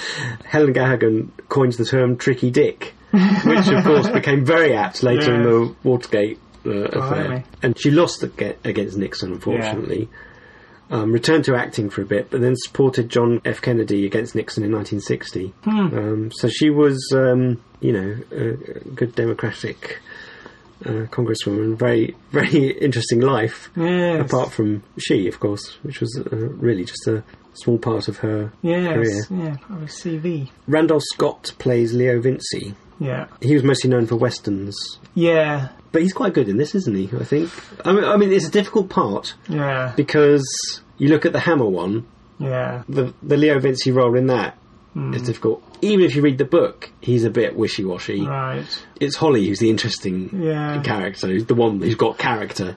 Helen 0.43 0.73
Gahagan 0.73 1.29
coins 1.49 1.77
the 1.77 1.85
term 1.85 2.17
"tricky 2.17 2.49
dick," 2.49 2.95
which 3.11 3.67
of 3.67 3.83
course 3.83 4.09
became 4.13 4.43
very 4.43 4.73
apt 4.73 5.03
later 5.03 5.35
in 5.35 5.43
the 5.43 5.75
Watergate 5.83 6.39
uh, 6.65 6.71
affair. 6.71 7.25
Blimey. 7.27 7.43
And 7.61 7.79
she 7.79 7.91
lost 7.91 8.23
ag- 8.23 8.57
against 8.63 8.97
Nixon, 8.97 9.33
unfortunately 9.33 10.09
um, 10.89 11.11
returned 11.11 11.45
to 11.45 11.55
acting 11.55 11.89
for 11.89 12.01
a 12.01 12.05
bit, 12.05 12.29
but 12.29 12.41
then 12.41 12.55
supported 12.55 13.09
John 13.09 13.41
F. 13.45 13.61
Kennedy 13.61 14.05
against 14.05 14.35
Nixon 14.35 14.63
in 14.63 14.71
1960. 14.71 15.53
Um, 15.65 16.31
so 16.31 16.47
she 16.47 16.69
was, 16.69 16.99
um, 17.15 17.61
you 17.79 17.93
know, 17.93 18.17
a, 18.31 18.49
a 18.51 18.79
good 18.93 19.15
Democratic 19.15 19.99
uh, 20.85 21.07
congresswoman. 21.09 21.75
Very, 21.77 22.15
very 22.31 22.67
interesting 22.81 23.21
life. 23.21 23.69
Yes. 23.75 24.25
Apart 24.29 24.51
from 24.51 24.83
she, 24.97 25.27
of 25.27 25.39
course, 25.39 25.77
which 25.83 25.99
was 25.99 26.17
uh, 26.19 26.35
really 26.35 26.85
just 26.85 27.07
a 27.07 27.23
small 27.53 27.77
part 27.77 28.07
of 28.07 28.17
her 28.17 28.51
Yes. 28.61 28.93
career. 29.27 29.43
Yeah. 29.45 29.55
Probably 29.61 29.87
CV. 29.87 30.49
Randolph 30.67 31.03
Scott 31.13 31.53
plays 31.59 31.93
Leo 31.93 32.19
Vincey. 32.19 32.75
Yeah. 33.03 33.25
He 33.41 33.53
was 33.53 33.63
mostly 33.63 33.89
known 33.89 34.07
for 34.07 34.15
westerns. 34.15 34.75
Yeah. 35.13 35.69
But 35.91 36.01
he's 36.01 36.13
quite 36.13 36.33
good 36.33 36.47
in 36.49 36.57
this, 36.57 36.73
isn't 36.73 36.95
he? 36.95 37.09
I 37.19 37.23
think. 37.23 37.51
I 37.85 37.91
mean, 37.91 38.03
I 38.03 38.17
mean, 38.17 38.31
it's 38.31 38.47
a 38.47 38.51
difficult 38.51 38.89
part 38.89 39.33
Yeah. 39.49 39.91
because 39.95 40.45
you 40.97 41.09
look 41.09 41.25
at 41.25 41.33
the 41.33 41.39
Hammer 41.39 41.65
one, 41.67 42.05
Yeah. 42.39 42.83
the 42.89 43.13
the 43.21 43.37
Leo 43.37 43.59
Vincey 43.59 43.91
role 43.91 44.15
in 44.17 44.27
that 44.27 44.57
is 44.95 44.99
Hmm. 45.01 45.11
difficult. 45.11 45.63
Even 45.81 46.05
if 46.05 46.15
you 46.15 46.21
read 46.21 46.37
the 46.37 46.45
book, 46.45 46.89
he's 47.01 47.23
a 47.25 47.29
bit 47.29 47.55
wishy 47.55 47.83
washy. 47.83 48.25
Right. 48.25 48.63
It's 48.99 49.15
Holly 49.17 49.45
who's 49.47 49.59
the 49.59 49.69
interesting 49.69 50.29
Yeah. 50.41 50.81
character, 50.81 51.27
who's 51.27 51.45
the 51.45 51.55
one 51.55 51.79
who's 51.81 51.95
got 51.95 52.17
character. 52.17 52.75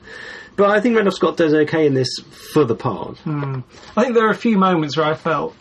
But 0.57 0.71
I 0.71 0.81
think 0.81 0.97
Randolph 0.97 1.15
Scott 1.17 1.37
does 1.37 1.53
okay 1.53 1.87
in 1.87 1.93
this 1.95 2.09
for 2.53 2.65
the 2.65 2.75
part. 2.75 3.19
Hmm. 3.19 3.61
I 3.97 4.03
think 4.03 4.15
there 4.15 4.27
are 4.27 4.31
a 4.31 4.35
few 4.47 4.57
moments 4.59 4.97
where 4.97 5.07
I 5.07 5.15
felt 5.15 5.55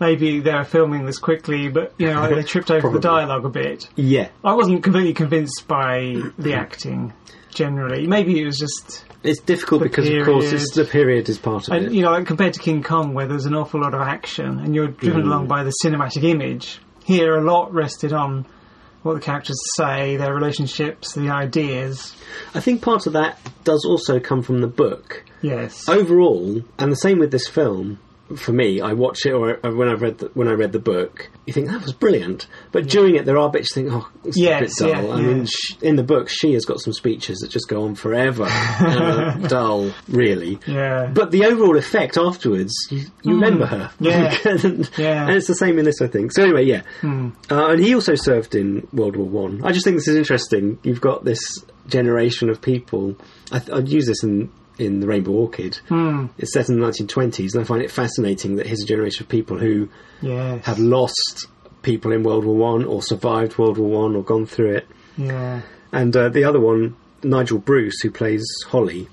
maybe 0.00 0.40
they 0.40 0.52
were 0.52 0.64
filming 0.64 1.04
this 1.06 1.18
quickly, 1.18 1.68
but 1.68 1.92
you 1.98 2.06
know, 2.08 2.20
like 2.20 2.34
they 2.34 2.42
tripped 2.42 2.70
over 2.70 2.88
the 2.90 2.98
dialogue 3.00 3.44
a 3.44 3.48
bit. 3.50 3.88
Yeah, 3.96 4.28
I 4.42 4.54
wasn't 4.54 4.82
completely 4.82 5.14
convinced 5.14 5.68
by 5.68 6.20
the 6.38 6.54
acting 6.54 7.12
generally. 7.50 8.06
Maybe 8.06 8.40
it 8.40 8.46
was 8.46 8.58
just, 8.58 9.04
it's 9.22 9.40
difficult 9.40 9.82
because 9.82 10.08
of 10.08 10.24
course 10.24 10.52
it's, 10.52 10.74
the 10.74 10.84
period 10.84 11.28
is 11.28 11.38
part 11.38 11.68
of 11.68 11.74
and, 11.74 11.86
it. 11.86 11.92
you 11.92 12.02
know, 12.02 12.10
like 12.12 12.26
compared 12.26 12.54
to 12.54 12.60
King 12.60 12.82
Kong, 12.82 13.12
where 13.14 13.26
there's 13.26 13.46
an 13.46 13.54
awful 13.54 13.80
lot 13.80 13.92
of 13.94 14.00
action 14.00 14.58
and 14.58 14.74
you're 14.74 14.88
driven 14.88 15.22
Mm. 15.22 15.26
along 15.26 15.46
by 15.48 15.62
the 15.64 15.72
cinematic 15.84 16.22
image. 16.24 16.80
Here, 17.04 17.36
a 17.36 17.42
lot 17.42 17.72
rested 17.74 18.12
on 18.12 18.46
what 19.02 19.14
the 19.14 19.20
characters 19.20 19.58
say, 19.74 20.16
their 20.16 20.32
relationships, 20.34 21.14
the 21.14 21.30
ideas. 21.30 22.14
I 22.54 22.60
think 22.60 22.82
part 22.82 23.06
of 23.06 23.14
that 23.14 23.38
does 23.64 23.84
also 23.84 24.20
come 24.20 24.42
from 24.42 24.60
the 24.60 24.66
book. 24.68 25.24
Yes. 25.42 25.88
Overall, 25.88 26.62
and 26.78 26.92
the 26.92 26.96
same 26.96 27.18
with 27.18 27.30
this 27.32 27.48
film. 27.48 27.98
For 28.36 28.52
me, 28.52 28.80
I 28.80 28.92
watch 28.92 29.26
it, 29.26 29.32
or 29.32 29.54
when 29.62 29.88
I 29.88 29.94
read 29.94 30.18
the, 30.18 30.26
when 30.34 30.46
I 30.48 30.52
read 30.52 30.72
the 30.72 30.78
book, 30.78 31.28
you 31.46 31.52
think 31.52 31.68
that 31.68 31.82
was 31.82 31.92
brilliant. 31.92 32.46
But 32.72 32.88
during 32.88 33.16
it, 33.16 33.24
there 33.24 33.36
are 33.38 33.50
bits 33.50 33.74
you 33.76 33.82
think, 33.82 33.92
oh, 33.94 34.08
it's 34.24 34.38
Yes, 34.38 34.80
a 34.80 34.84
bit 34.84 34.90
yeah, 34.94 35.00
dull. 35.02 35.12
I 35.12 35.20
mean, 35.20 35.38
yeah. 35.38 35.44
sh- 35.46 35.76
in 35.82 35.96
the 35.96 36.02
book, 36.04 36.28
she 36.28 36.52
has 36.52 36.64
got 36.64 36.80
some 36.80 36.92
speeches 36.92 37.38
that 37.38 37.50
just 37.50 37.68
go 37.68 37.84
on 37.84 37.94
forever, 37.94 38.44
and 38.80 39.48
dull, 39.48 39.90
really. 40.08 40.58
yeah. 40.66 41.10
But 41.12 41.30
the 41.32 41.44
overall 41.46 41.76
effect 41.76 42.16
afterwards, 42.16 42.72
you, 42.90 43.04
you 43.22 43.34
remember 43.34 43.66
her. 43.66 43.90
Yeah. 44.00 44.36
and, 44.44 44.88
Yeah. 44.96 45.26
and 45.26 45.36
it's 45.36 45.46
the 45.48 45.54
same 45.54 45.78
in 45.78 45.84
this, 45.84 46.00
I 46.00 46.06
think. 46.06 46.32
So 46.32 46.42
anyway, 46.44 46.64
yeah. 46.64 46.82
Hmm. 47.00 47.30
Uh, 47.50 47.70
and 47.72 47.80
he 47.84 47.94
also 47.94 48.14
served 48.14 48.54
in 48.54 48.86
World 48.92 49.16
War 49.16 49.26
One. 49.26 49.64
I. 49.64 49.72
just 49.72 49.84
think 49.84 49.96
this 49.96 50.08
is 50.08 50.16
interesting. 50.16 50.78
You've 50.82 51.00
got 51.00 51.24
this 51.24 51.40
generation 51.88 52.48
of 52.50 52.60
people. 52.62 53.16
I 53.50 53.58
th- 53.58 53.70
I'd 53.76 53.88
use 53.88 54.06
this 54.06 54.22
in 54.22 54.50
in 54.80 55.00
the 55.00 55.06
Rainbow 55.06 55.32
Orchid. 55.32 55.76
Hmm. 55.88 56.26
It's 56.38 56.52
set 56.52 56.68
in 56.68 56.80
the 56.80 56.86
1920s, 56.86 57.54
and 57.54 57.62
I 57.62 57.64
find 57.64 57.82
it 57.82 57.90
fascinating 57.90 58.56
that 58.56 58.66
here's 58.66 58.82
a 58.82 58.86
generation 58.86 59.24
of 59.24 59.28
people 59.28 59.58
who 59.58 59.88
Yes. 60.22 60.64
have 60.66 60.78
lost 60.78 61.46
people 61.82 62.12
in 62.12 62.22
World 62.22 62.44
War 62.44 62.56
One, 62.56 62.84
or 62.84 63.02
survived 63.02 63.56
World 63.58 63.78
War 63.78 64.02
One, 64.02 64.16
or 64.16 64.22
gone 64.22 64.46
through 64.46 64.76
it. 64.76 64.86
Yeah. 65.16 65.62
And 65.92 66.14
uh, 66.16 66.28
the 66.28 66.44
other 66.44 66.60
one, 66.60 66.96
Nigel 67.22 67.58
Bruce, 67.58 68.00
who 68.00 68.10
plays 68.10 68.44
Holly, 68.68 69.08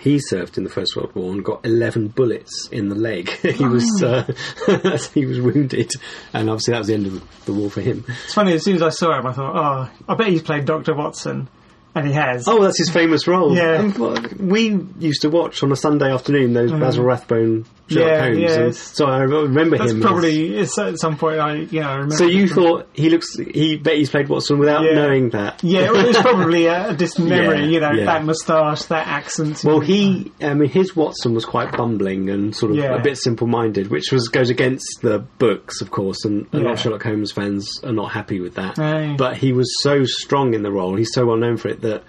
he 0.00 0.18
served 0.18 0.58
in 0.58 0.64
the 0.64 0.70
First 0.70 0.96
World 0.96 1.14
War 1.14 1.32
and 1.32 1.44
got 1.44 1.64
eleven 1.64 2.08
bullets 2.08 2.68
in 2.72 2.88
the 2.88 2.94
leg. 2.96 3.28
he 3.42 3.64
was 3.64 4.02
uh, 4.02 4.24
he 5.14 5.26
was 5.26 5.40
wounded, 5.40 5.90
and 6.32 6.50
obviously 6.50 6.72
that 6.72 6.78
was 6.78 6.88
the 6.88 6.94
end 6.94 7.06
of 7.06 7.44
the 7.44 7.52
war 7.52 7.70
for 7.70 7.80
him. 7.82 8.04
It's 8.24 8.34
funny, 8.34 8.52
as 8.54 8.64
soon 8.64 8.76
as 8.76 8.82
I 8.82 8.88
saw 8.88 9.16
him, 9.18 9.26
I 9.26 9.32
thought, 9.32 9.54
oh, 9.54 10.04
I 10.08 10.14
bet 10.16 10.28
he's 10.28 10.42
played 10.42 10.64
Dr. 10.64 10.94
Watson. 10.94 11.48
And 11.94 12.06
he 12.06 12.12
has. 12.12 12.48
Oh, 12.48 12.62
that's 12.62 12.78
his 12.78 12.90
famous 12.90 13.26
role. 13.26 13.54
Yeah. 13.54 13.62
Oh, 13.62 13.74
and, 13.76 13.98
well, 13.98 14.24
we 14.38 14.86
used 14.98 15.22
to 15.22 15.30
watch 15.30 15.62
on 15.62 15.72
a 15.72 15.76
Sunday 15.76 16.10
afternoon 16.10 16.54
those 16.54 16.70
mm-hmm. 16.70 16.80
Basil 16.80 17.04
Rathbone 17.04 17.66
Sherlock 17.88 18.08
Yeah, 18.10 18.22
Holmes, 18.24 18.38
yes. 18.40 18.56
and 18.58 18.74
so 18.74 19.06
I 19.06 19.18
remember 19.22 19.76
That's 19.78 19.90
him. 19.92 19.98
as- 19.98 20.02
probably 20.04 20.56
it's 20.56 20.78
at 20.78 20.98
some 20.98 21.16
point 21.16 21.40
I 21.40 21.54
you 21.56 21.80
know 21.80 21.92
remember. 21.94 22.14
so 22.16 22.24
you 22.26 22.48
thought 22.48 22.88
he 22.92 23.10
looks? 23.10 23.36
He 23.36 23.76
bet 23.76 23.96
he's 23.96 24.08
played 24.10 24.28
Watson 24.28 24.58
without 24.58 24.84
Yeah. 24.84 24.94
knowing 24.94 25.30
that. 25.30 25.62
yeah 25.64 25.90
well, 25.90 26.06
it's 26.06 26.20
probably 26.20 26.66
a, 26.66 26.90
a 26.90 26.94
distant 26.94 27.28
memory 27.28 27.60
Yeah, 27.60 27.64
you 27.66 27.80
know 27.80 27.90
yeah. 27.92 28.04
that 28.06 28.24
moustache 28.24 28.84
that 28.84 29.06
accent 29.06 29.62
Well, 29.64 29.80
he, 29.80 30.32
I 30.40 30.54
mean, 30.54 30.68
his 30.70 30.94
Watson 30.96 31.34
was 31.34 31.44
quite 31.44 31.72
bumbling 31.76 32.30
and 32.30 32.54
sort 32.54 32.72
of 32.72 32.78
Yeah. 32.78 32.94
a 32.96 33.02
bit 33.02 33.18
simple-minded, 33.18 33.90
which 33.90 34.12
was 34.12 34.28
goes 34.28 34.48
against 34.50 34.86
the 35.02 35.18
books, 35.38 35.80
of 35.80 35.90
course, 35.90 36.24
and 36.24 36.46
a 36.52 36.58
lot 36.58 36.72
of 36.74 36.80
Sherlock 36.80 37.02
Holmes 37.02 37.32
fans 37.32 37.80
are 37.84 37.92
not 37.92 38.12
happy 38.12 38.40
with 38.40 38.54
that. 38.54 38.78
Aye. 38.78 39.16
But 39.18 39.36
he 39.36 39.52
was 39.52 39.68
so 39.82 40.04
strong 40.04 40.54
in 40.54 40.62
the 40.62 40.70
role; 40.72 40.94
he's 40.96 41.12
so 41.12 41.26
well 41.26 41.36
known 41.36 41.56
for 41.56 41.68
it 41.68 41.80
that 41.82 42.04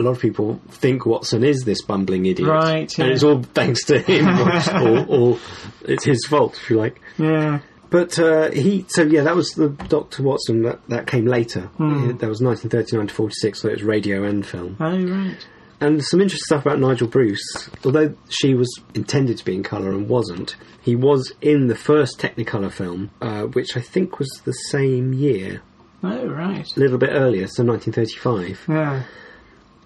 a 0.00 0.02
lot 0.02 0.12
of 0.12 0.20
people 0.20 0.60
think 0.68 1.06
Watson 1.06 1.44
is 1.44 1.64
this 1.64 1.82
bumbling 1.82 2.26
idiot, 2.26 2.48
Right, 2.48 2.98
yeah. 2.98 3.04
And 3.04 3.12
it's 3.12 3.22
all 3.22 3.42
thanks 3.42 3.84
to 3.84 4.00
him, 4.00 4.26
or, 4.40 4.88
or, 4.88 5.06
or 5.06 5.38
it's 5.82 6.04
his 6.04 6.24
fault, 6.26 6.58
if 6.60 6.70
you 6.70 6.78
like. 6.78 7.00
yeah 7.18 7.60
But 7.90 8.18
uh, 8.18 8.50
he, 8.50 8.86
so 8.88 9.02
yeah, 9.02 9.22
that 9.22 9.36
was 9.36 9.50
the 9.50 9.68
Doctor 9.68 10.22
Watson 10.22 10.62
that, 10.62 10.80
that 10.88 11.06
came 11.06 11.26
later. 11.26 11.62
Hmm. 11.76 12.16
That 12.18 12.28
was 12.28 12.40
1939 12.40 13.08
to 13.08 13.14
46, 13.14 13.60
so 13.60 13.68
it 13.68 13.72
was 13.72 13.82
radio 13.82 14.24
and 14.24 14.44
film. 14.46 14.76
oh 14.80 14.98
right 15.04 15.46
And 15.80 16.02
some 16.04 16.20
interesting 16.20 16.44
stuff 16.46 16.66
about 16.66 16.78
Nigel 16.78 17.08
Bruce. 17.08 17.68
Although 17.84 18.14
she 18.28 18.54
was 18.54 18.70
intended 18.94 19.38
to 19.38 19.44
be 19.44 19.54
in 19.54 19.62
colour 19.62 19.90
and 19.90 20.08
wasn't, 20.08 20.56
he 20.82 20.96
was 20.96 21.32
in 21.42 21.66
the 21.66 21.74
first 21.76 22.18
Technicolor 22.18 22.70
film, 22.72 23.10
uh, 23.20 23.42
which 23.42 23.76
I 23.76 23.80
think 23.80 24.18
was 24.18 24.30
the 24.44 24.52
same 24.52 25.12
year, 25.12 25.62
oh 26.02 26.26
right 26.26 26.66
a 26.76 26.80
little 26.80 26.96
bit 26.98 27.10
earlier, 27.12 27.46
so 27.46 27.62
1935. 27.64 28.64
yeah 28.68 29.02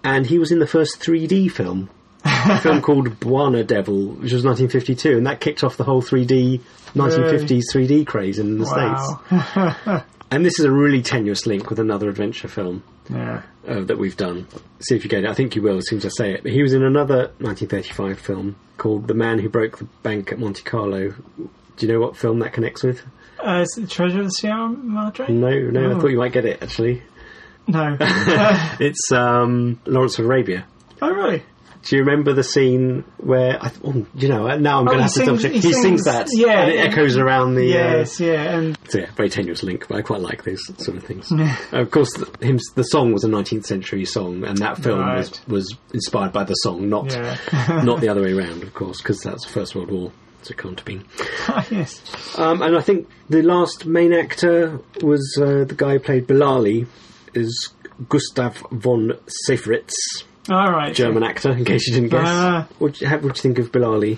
And 0.05 0.25
he 0.27 0.37
was 0.39 0.51
in 0.51 0.59
the 0.59 0.67
first 0.67 0.99
3D 1.01 1.51
film, 1.51 1.89
a 2.23 2.59
film 2.59 2.81
called 2.83 3.19
Bwana 3.19 3.65
Devil, 3.65 4.09
which 4.09 4.31
was 4.33 4.45
1952, 4.45 5.17
and 5.17 5.27
that 5.27 5.41
kicked 5.41 5.63
off 5.63 5.77
the 5.77 5.83
whole 5.83 6.01
3D 6.01 6.61
1950s 6.93 7.63
3D 7.73 8.05
craze 8.07 8.39
in 8.39 8.59
the 8.59 8.65
states. 8.65 10.03
And 10.31 10.43
this 10.43 10.57
is 10.59 10.65
a 10.65 10.71
really 10.71 11.03
tenuous 11.03 11.45
link 11.45 11.69
with 11.69 11.79
another 11.79 12.09
adventure 12.09 12.47
film 12.47 12.83
yeah. 13.11 13.43
uh, 13.67 13.81
that 13.81 13.99
we've 13.99 14.17
done. 14.17 14.47
See 14.79 14.95
if 14.95 15.03
you 15.03 15.09
get 15.09 15.23
it. 15.23 15.29
I 15.29 15.35
think 15.35 15.55
you 15.55 15.61
will 15.61 15.77
as 15.77 15.87
soon 15.87 15.99
as 15.99 16.05
I 16.05 16.09
say 16.09 16.33
it. 16.33 16.41
But 16.41 16.51
he 16.51 16.63
was 16.63 16.73
in 16.73 16.83
another 16.83 17.31
1935 17.37 18.19
film 18.19 18.55
called 18.77 19.07
The 19.07 19.13
Man 19.13 19.37
Who 19.37 19.49
Broke 19.49 19.77
the 19.77 19.83
Bank 20.01 20.31
at 20.31 20.39
Monte 20.39 20.63
Carlo. 20.63 21.13
Do 21.77 21.85
you 21.85 21.93
know 21.93 21.99
what 21.99 22.17
film 22.17 22.39
that 22.39 22.53
connects 22.53 22.81
with? 22.83 23.03
Uh, 23.39 23.61
is 23.69 23.77
it 23.77 23.87
Treasure 23.89 24.17
of 24.19 24.25
the 24.25 24.31
Sierra 24.31 24.67
Madre? 24.67 25.27
No, 25.31 25.49
no. 25.69 25.91
I 25.91 25.93
Oh. 25.93 25.99
thought 26.01 26.07
you 26.09 26.17
might 26.17 26.33
get 26.33 26.45
it 26.45 26.61
actually. 26.61 27.03
No. 27.67 27.97
Uh, 27.99 28.75
It's 28.79 29.11
um, 29.11 29.79
Lawrence 29.85 30.19
of 30.19 30.25
Arabia. 30.25 30.65
oh, 31.01 31.09
really? 31.11 31.43
Do 31.83 31.95
you 31.97 32.01
remember 32.03 32.33
the 32.33 32.43
scene 32.43 33.03
where 33.17 33.63
I? 33.63 33.71
Oh, 33.83 34.07
you 34.15 34.27
know, 34.27 34.47
now 34.57 34.79
I'm 34.79 34.87
Oh, 34.87 34.91
going 34.91 34.97
to 34.97 35.03
have 35.03 35.13
to 35.13 35.19
double 35.25 35.37
check. 35.37 35.51
he 35.51 35.59
He, 35.59 35.71
sings, 35.73 36.05
that, 36.05 36.27
yeah, 36.31 36.61
and 36.61 36.71
it 36.71 36.75
yeah. 36.77 36.81
echoes 36.85 37.15
around 37.15 37.53
the. 37.53 37.63
Yes, 37.65 38.19
yeah. 38.19 38.57
And 38.57 38.75
Uh, 38.75 38.89
so 38.89 38.99
yeah, 39.01 39.11
very 39.15 39.29
tenuous 39.29 39.61
link, 39.61 39.87
but 39.87 39.97
I 39.97 40.01
quite 40.01 40.21
like 40.21 40.43
these 40.43 40.65
sort 40.83 40.97
of 40.97 41.03
things. 41.03 41.31
of 41.71 41.91
course, 41.91 42.11
the, 42.13 42.25
him, 42.43 42.57
the 42.73 42.81
song 42.83 43.13
was 43.13 43.23
a 43.23 43.27
19th 43.27 43.67
century 43.67 44.03
song, 44.05 44.43
and 44.45 44.57
that 44.57 44.79
film 44.79 44.97
was, 44.97 45.29
Right. 45.29 45.41
was 45.47 45.75
inspired 45.93 46.33
by 46.33 46.43
the 46.43 46.55
song, 46.55 46.89
not 46.89 47.11
yeah. 47.11 47.37
not 47.85 48.01
the 48.01 48.09
other 48.11 48.23
way 48.23 48.33
around, 48.33 48.63
of 48.63 48.73
course, 48.73 48.99
because 48.99 49.19
that's 49.21 49.45
the 49.45 49.51
First 49.51 49.75
World 49.75 49.91
War. 49.91 50.11
So 50.41 50.53
it 50.53 50.57
can't 50.57 50.79
have 50.79 50.85
been. 50.85 51.05
yes. 51.69 52.01
Um, 52.39 52.63
and 52.63 52.75
I 52.75 52.81
think 52.81 53.07
the 53.29 53.43
last 53.43 53.85
main 53.85 54.11
actor 54.11 54.79
was 55.03 55.37
uh, 55.39 55.65
the 55.65 55.75
guy 55.75 55.93
who 55.93 55.99
played 55.99 56.25
Bilali, 56.27 56.87
is 57.35 57.69
Gustav 58.09 58.57
von 58.71 59.13
Seyffertitz, 59.47 60.23
All 60.49 60.71
right. 60.71 60.93
German 60.93 61.23
actor. 61.23 61.51
In 61.51 61.65
case 61.65 61.87
you 61.87 61.93
didn't 61.93 62.09
guess, 62.09 62.27
Ah. 62.27 62.67
what 62.79 62.93
do 62.93 63.05
you, 63.05 63.09
how, 63.09 63.15
what 63.17 63.35
do 63.35 63.37
you 63.39 63.41
think 63.41 63.59
of 63.59 63.71
Bilali? 63.71 64.17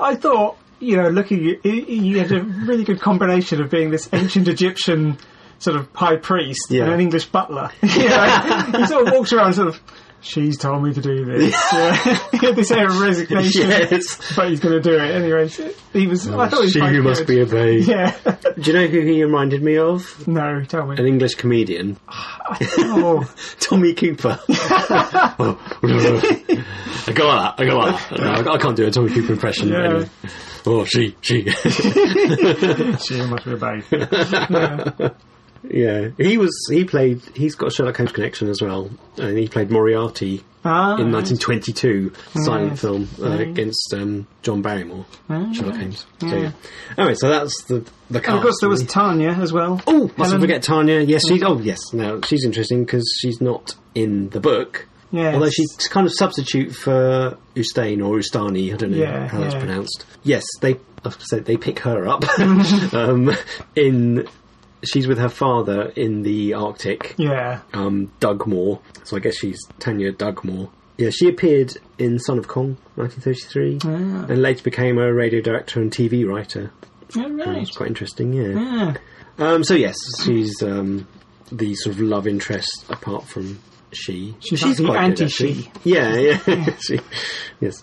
I 0.00 0.14
thought, 0.16 0.56
you 0.80 0.96
know, 0.96 1.08
looking 1.08 1.48
at 1.50 1.64
you, 1.64 1.72
you 1.86 2.18
had 2.18 2.32
a 2.32 2.42
really 2.42 2.84
good 2.84 3.00
combination 3.00 3.62
of 3.62 3.70
being 3.70 3.90
this 3.90 4.08
ancient 4.12 4.48
Egyptian 4.48 5.16
sort 5.58 5.76
of 5.76 5.88
high 5.94 6.16
priest 6.16 6.66
Yeah. 6.70 6.84
and 6.84 6.94
an 6.94 7.00
English 7.00 7.26
butler. 7.26 7.70
you 7.82 8.08
know, 8.08 8.60
he 8.78 8.86
sort 8.86 9.06
of 9.06 9.12
walks 9.14 9.32
around 9.32 9.52
sort 9.54 9.68
of, 9.68 9.80
she's 10.22 10.56
told 10.58 10.82
me 10.82 10.92
to 10.94 11.00
do 11.00 11.24
this. 11.24 11.54
Yeah. 11.72 11.94
he 12.32 12.36
had 12.46 12.56
this 12.56 12.70
air 12.70 12.88
of 12.88 13.00
resignation, 13.00 13.68
yes, 13.68 14.34
but 14.36 14.48
he's 14.50 14.60
going 14.60 14.74
to 14.74 14.80
do 14.80 14.94
it 14.96 15.10
anyway. 15.10 15.48
He 15.92 16.06
was, 16.06 16.28
I 16.28 16.48
thought 16.48 16.58
he 16.58 16.62
was 16.64 16.72
she 16.72 16.78
quite 16.80 16.92
who 16.92 17.02
must 17.02 17.26
good. 17.26 17.26
be 17.26 17.40
obeyed. 17.40 17.86
Yeah. 17.86 18.16
Do 18.58 18.62
you 18.62 18.72
know 18.74 18.86
who 18.86 19.00
he 19.00 19.22
reminded 19.24 19.62
me 19.62 19.78
of? 19.78 20.26
no, 20.28 20.64
tell 20.64 20.86
me. 20.86 20.96
An 20.98 21.06
English 21.06 21.34
comedian, 21.36 21.98
Oh, 22.08 23.28
Tommy 23.60 23.94
Cooper. 23.94 24.38
Oh, 24.48 25.58
I 27.06 27.12
go 27.12 27.28
on 27.28 27.42
that. 27.42 27.54
I 27.58 27.64
go 27.64 27.78
on 27.80 27.92
that. 27.92 28.18
No, 28.18 28.50
I, 28.52 28.54
I 28.54 28.58
can't 28.58 28.76
do 28.76 28.86
a 28.86 28.90
Tommy 28.90 29.10
Cooper 29.10 29.32
impression. 29.32 29.68
Yeah. 29.68 29.84
Anyway. 29.84 30.08
Oh, 30.66 30.84
she, 30.84 31.16
she. 31.20 31.48
she 31.50 33.22
must 33.24 33.44
be 33.44 33.52
obeyed. 33.52 33.84
Yeah. 33.90 35.10
Yeah, 35.68 36.08
he 36.18 36.38
was. 36.38 36.52
He 36.70 36.84
played. 36.84 37.20
He's 37.34 37.54
got 37.54 37.68
a 37.68 37.70
Sherlock 37.70 37.96
Holmes 37.96 38.12
connection 38.12 38.48
as 38.48 38.60
well, 38.62 38.90
and 39.18 39.36
he 39.38 39.48
played 39.48 39.70
Moriarty 39.70 40.42
Ah, 40.64 40.96
in 40.96 41.10
1922 41.10 42.12
silent 42.34 42.70
Yes. 42.72 42.80
film 42.80 43.08
uh, 43.20 43.30
against 43.38 43.92
um, 43.94 44.26
John 44.42 44.62
Barrymore, 44.62 45.04
Ah, 45.28 45.52
Sherlock 45.52 45.76
Holmes. 45.76 46.06
So, 46.20 46.26
Yeah. 46.26 46.36
yeah. 46.36 46.50
Anyway, 46.98 47.14
so 47.14 47.28
that's 47.28 47.64
the 47.64 47.84
the 48.10 48.20
cast. 48.20 48.28
And 48.28 48.36
of 48.36 48.42
course, 48.42 48.56
there 48.60 48.68
was. 48.68 48.84
Tanya 48.86 49.30
as 49.30 49.52
well. 49.52 49.80
Oh, 49.86 50.02
mustn't 50.16 50.18
Helen- 50.18 50.40
forget 50.40 50.62
Tanya. 50.62 51.00
Yes, 51.00 51.26
she's. 51.26 51.42
Oh, 51.42 51.58
yes. 51.58 51.92
Now 51.92 52.20
she's 52.22 52.44
interesting 52.44 52.84
because 52.84 53.04
she's 53.20 53.40
not 53.40 53.74
in 53.94 54.28
the 54.30 54.40
book. 54.40 54.86
Yes. 55.10 55.34
Although 55.34 55.50
she's 55.50 55.74
kind 55.90 56.06
of 56.06 56.12
substitute 56.14 56.74
for 56.74 57.36
Ustane 57.54 58.00
or 58.02 58.16
Ustani, 58.18 58.72
I 58.72 58.76
don't 58.78 58.92
know 58.92 58.96
Yeah, 58.96 59.28
how 59.28 59.40
that's 59.40 59.52
yeah. 59.54 59.60
pronounced. 59.60 60.06
Yes, 60.22 60.44
they. 60.60 60.74
I 61.04 61.08
was 61.08 61.16
going 61.16 61.20
to 61.20 61.26
say 61.26 61.40
they 61.40 61.56
pick 61.56 61.80
her 61.80 62.06
up. 62.06 62.24
um, 62.94 63.30
in 63.74 64.26
she's 64.84 65.06
with 65.06 65.18
her 65.18 65.28
father 65.28 65.92
in 65.96 66.22
the 66.22 66.54
Arctic, 66.54 67.14
Yeah. 67.16 67.60
um, 67.72 68.10
Dugmore. 68.20 68.80
So 69.04 69.16
I 69.16 69.20
guess 69.20 69.36
she's 69.38 69.58
Tanya 69.78 70.12
Dugmore. 70.12 70.70
Yeah, 70.98 71.10
she 71.10 71.28
appeared 71.28 71.76
in 71.98 72.18
Son 72.18 72.38
of 72.38 72.48
Kong, 72.48 72.76
1933, 72.96 73.78
Ah. 73.84 74.26
and 74.28 74.42
later 74.42 74.62
became 74.62 74.98
a 74.98 75.12
radio 75.12 75.40
director 75.40 75.80
and 75.80 75.90
TV 75.90 76.24
writer. 76.28 76.70
Yeah, 77.14 77.28
right. 77.30 77.58
It's 77.62 77.76
quite 77.76 77.88
interesting, 77.88 78.32
yeah. 78.32 78.48
Yeah. 78.48 78.94
Um, 79.38 79.64
so 79.64 79.74
yes, 79.74 79.96
she's 80.22 80.62
um, 80.62 81.06
the 81.50 81.74
sort 81.74 81.96
of 81.96 82.00
love 82.00 82.26
interest 82.26 82.84
apart 82.88 83.24
from 83.26 83.58
she. 83.92 84.34
She's 84.40 84.62
like 84.62 84.76
quite 84.92 85.04
anti-she. 85.04 85.68
actually. 85.68 85.70
Yeah, 85.92 86.16
yeah. 86.46 86.76
she, 86.80 87.00
yes. 87.60 87.82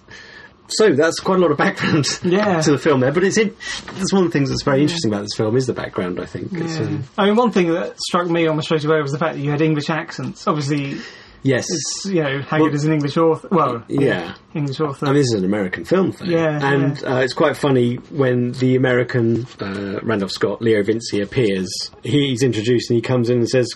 So 0.69 0.93
that's 0.93 1.19
quite 1.19 1.39
a 1.39 1.41
lot 1.41 1.51
of 1.51 1.58
background 1.58 2.05
Yeah. 2.23 2.62
to 2.62 2.71
the 2.71 2.77
film 2.77 2.99
there, 2.99 3.12
but 3.12 3.23
it's 3.23 3.38
in, 3.38 3.55
that's 3.97 4.13
one 4.13 4.23
of 4.25 4.32
the 4.32 4.38
things 4.38 4.49
that's 4.49 4.63
very 4.63 4.82
interesting 4.82 5.12
about 5.12 5.21
this 5.21 5.36
film 5.36 5.55
is 5.58 5.65
the 5.67 5.73
background. 5.73 6.19
I 6.19 6.25
think. 6.25 6.51
Yeah. 6.51 6.62
um, 6.79 7.03
I 7.17 7.25
mean, 7.25 7.36
one 7.36 7.51
thing 7.51 7.71
that 7.73 7.99
struck 8.01 8.27
me 8.29 8.47
almost 8.47 8.67
straight 8.67 8.86
away 8.86 9.01
was 9.01 9.12
the 9.12 9.19
fact 9.19 9.36
that 9.36 9.41
you 9.41 9.51
had 9.51 9.62
English 9.62 9.89
accents. 9.89 10.47
Obviously, 10.47 10.97
yes, 11.43 11.65
it's, 11.69 12.05
you 12.05 12.21
know, 12.23 12.41
Haggard 12.41 12.65
Well- 12.65 12.73
is 12.75 12.86
an 12.86 12.93
English 12.93 13.17
author. 13.17 13.47
Well, 13.51 13.84
yeah. 13.88 14.36
English 14.53 14.79
author. 14.79 15.05
I 15.05 15.10
mean, 15.10 15.17
this 15.17 15.27
is 15.27 15.34
an 15.34 15.45
American 15.45 15.86
film, 15.86 16.12
though. 16.19 16.25
Yeah, 16.25 16.60
and 16.73 17.03
Uh, 17.03 17.17
it's 17.17 17.34
quite 17.34 17.55
funny 17.58 17.95
when 18.12 18.51
the 18.53 18.75
American 18.75 19.45
uh, 19.62 19.99
Randolph 20.03 20.32
Scott, 20.32 20.62
Leo 20.62 20.84
Vincey, 20.84 21.21
appears. 21.21 21.69
He's 22.03 22.43
introduced 22.43 22.89
and 22.89 22.95
he 22.97 23.01
comes 23.01 23.29
in 23.29 23.38
and 23.39 23.49
says, 23.49 23.69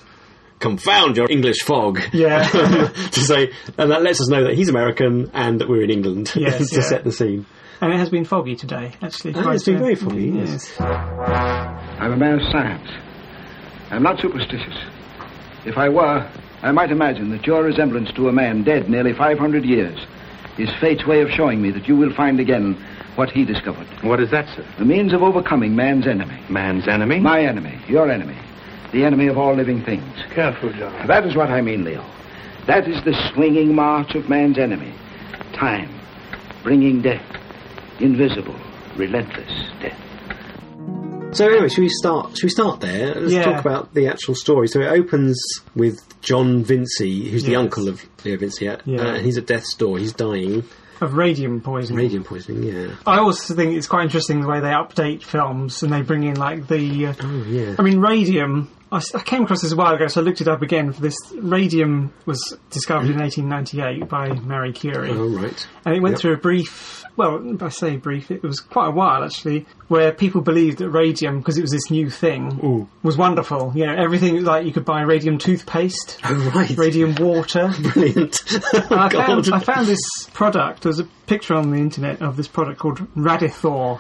"Confound 0.64 1.18
your 1.18 1.30
English 1.30 1.60
fog." 1.64 2.00
Yeah. 2.14 2.48
to 3.12 3.20
say, 3.20 3.52
and 3.78 3.92
that 3.92 4.02
lets 4.02 4.20
us 4.22 4.30
know 4.30 4.44
that 4.46 4.56
he's 4.56 4.70
American 4.70 5.30
and 5.34 5.60
that 5.62 5.68
we're 5.70 5.84
in 5.84 5.90
England 5.92 6.32
Yes, 6.36 6.70
to 6.72 6.76
yeah. 6.78 6.82
set 6.82 7.04
the 7.04 7.12
scene. 7.12 7.46
and 7.82 7.94
it 7.94 7.98
has 8.00 8.10
been 8.10 8.26
foggy 8.26 8.56
today, 8.56 8.94
actually. 9.02 9.34
Oh, 9.36 9.42
quite, 9.44 9.56
it's 9.56 9.66
been 9.66 9.80
very 9.80 9.96
foggy, 9.96 10.28
yes. 10.30 10.80
I'm 10.80 12.14
a 12.14 12.18
man 12.18 12.40
of 12.40 12.46
science. 12.52 12.90
I'm 13.92 14.04
not 14.04 14.20
superstitious. 14.20 14.78
If 15.66 15.78
I 15.78 15.90
were, 15.90 16.30
I 16.62 16.72
might 16.72 16.92
imagine 16.92 17.30
that 17.32 17.46
your 17.46 17.62
resemblance 17.64 18.12
to 18.14 18.28
a 18.30 18.32
man 18.32 18.64
dead 18.64 18.90
nearly 18.90 19.14
500 19.14 19.66
years 19.66 20.00
is 20.58 20.70
fate's 20.82 21.06
way 21.06 21.22
of 21.22 21.30
showing 21.30 21.62
me 21.62 21.72
that 21.72 21.88
you 21.88 21.96
will 21.96 22.14
find 22.14 22.40
again 22.40 22.74
what 23.16 23.30
he 23.32 23.44
discovered. 23.46 23.88
What 24.02 24.20
is 24.20 24.32
that, 24.32 24.48
sir? 24.56 24.66
The 24.80 24.86
means 24.86 25.14
of 25.14 25.22
overcoming 25.22 25.76
man's 25.76 26.08
enemy. 26.08 26.40
Man's 26.50 26.88
enemy? 26.88 27.20
My 27.20 27.42
enemy, 27.42 27.80
your 27.88 28.10
enemy. 28.10 28.38
The 28.94 29.04
enemy 29.04 29.28
of 29.28 29.38
all 29.38 29.56
living 29.56 29.84
things. 29.84 30.04
Careful, 30.32 30.72
John. 30.74 31.08
That 31.08 31.26
is 31.26 31.36
what 31.36 31.50
I 31.50 31.62
mean, 31.62 31.84
Leo. 31.84 32.06
That 32.68 32.88
is 32.88 33.04
the 33.04 33.14
swinging 33.34 33.76
march 33.76 34.16
of 34.16 34.30
man's 34.30 34.58
enemy. 34.58 34.94
Time, 35.54 35.90
bringing 36.64 37.02
death. 37.02 37.26
Invisible, 38.00 38.56
relentless 38.96 39.52
death. 39.82 40.00
So 41.36 41.48
anyway, 41.50 41.68
should 41.70 41.82
we 41.82 41.90
start? 41.90 42.38
Should 42.38 42.44
we 42.44 42.50
start 42.50 42.80
there? 42.82 43.16
Let's 43.16 43.34
Yeah. 43.34 43.44
talk 43.44 43.60
about 43.62 43.94
the 43.96 44.08
actual 44.08 44.36
story. 44.36 44.68
So 44.68 44.80
it 44.82 44.86
opens 44.92 45.42
with 45.76 46.00
John 46.22 46.64
Vincey, 46.64 47.30
who's 47.30 47.44
the 47.44 47.56
uncle 47.56 47.88
of 47.88 48.04
Leo 48.24 48.38
Vinci. 48.38 48.70
Uh, 48.70 48.78
Yeah. 48.86 49.18
he's 49.18 49.38
at 49.40 49.48
death's 49.48 49.74
door. 49.74 49.98
He's 49.98 50.14
dying, 50.14 50.64
Of 51.02 51.16
radium 51.16 51.60
poisoning. 51.62 51.98
radium 51.98 52.24
poisoning. 52.24 52.64
Yeah. 52.64 52.88
I 53.08 53.18
also 53.18 53.56
think 53.56 53.76
it's 53.76 53.88
quite 53.88 54.04
interesting 54.04 54.42
the 54.42 54.48
way 54.48 54.60
they 54.60 54.68
update 54.70 55.24
films 55.24 55.82
and 55.82 55.92
they 55.92 56.04
bring 56.04 56.22
in 56.24 56.36
like 56.36 56.68
the. 56.68 57.08
Uh, 57.08 57.14
Oh 57.24 57.44
yeah. 57.50 57.76
I 57.80 57.82
mean, 57.82 58.00
radium. 58.00 58.70
I, 58.94 59.22
came 59.22 59.44
across 59.44 59.62
this 59.62 59.72
a 59.72 59.76
while 59.76 59.96
ago, 59.96 60.08
so 60.08 60.22
I 60.22 60.24
looked 60.24 60.42
it 60.42 60.48
up 60.48 60.62
again. 60.62 60.92
For 60.94 61.02
this, 61.02 61.16
radium 61.34 62.14
was 62.26 62.58
discovered 62.70 63.08
in 63.08 63.18
mm-hmm. 63.18 63.50
1898 63.50 64.08
by 64.10 64.30
Marie 64.34 64.72
Curie, 64.74 65.10
Oh 65.12 65.28
right. 65.30 65.68
and 65.86 65.96
it 65.96 66.02
went 66.02 66.14
Yep. 66.14 66.22
through 66.22 66.34
a 66.34 66.38
brief. 66.38 67.04
Well, 67.16 67.58
I 67.62 67.70
say 67.70 67.98
brief, 67.98 68.32
it 68.32 68.42
was 68.42 68.60
quite 68.60 68.88
a 68.88 68.92
while 68.92 69.24
actually, 69.24 69.68
where 69.88 70.12
people 70.12 70.42
believed 70.42 70.80
that 70.80 70.90
radium, 70.90 71.40
because 71.40 71.58
it 71.58 71.62
was 71.62 71.70
this 71.72 71.92
new 71.92 72.10
thing, 72.10 72.60
Ooh. 72.64 72.90
was 73.04 73.18
wonderful. 73.18 73.72
You 73.76 73.86
know, 73.86 73.94
everything 73.94 74.44
like 74.44 74.66
you 74.66 74.72
could 74.74 74.86
buy 74.86 75.02
radium 75.02 75.38
toothpaste, 75.38 76.20
Oh 76.26 76.52
right. 76.56 76.76
radium 76.78 77.16
water. 77.16 77.72
Brilliant. 77.94 78.42
I, 78.92 79.10
found, 79.10 79.50
I 79.54 79.60
found 79.60 79.88
this 79.88 80.00
product. 80.34 80.84
There's 80.84 81.00
a 81.00 81.06
picture 81.28 81.54
on 81.54 81.70
the 81.72 81.78
internet 81.78 82.22
of 82.22 82.36
this 82.36 82.48
product 82.48 82.80
called 82.80 82.98
Radithor, 83.16 84.00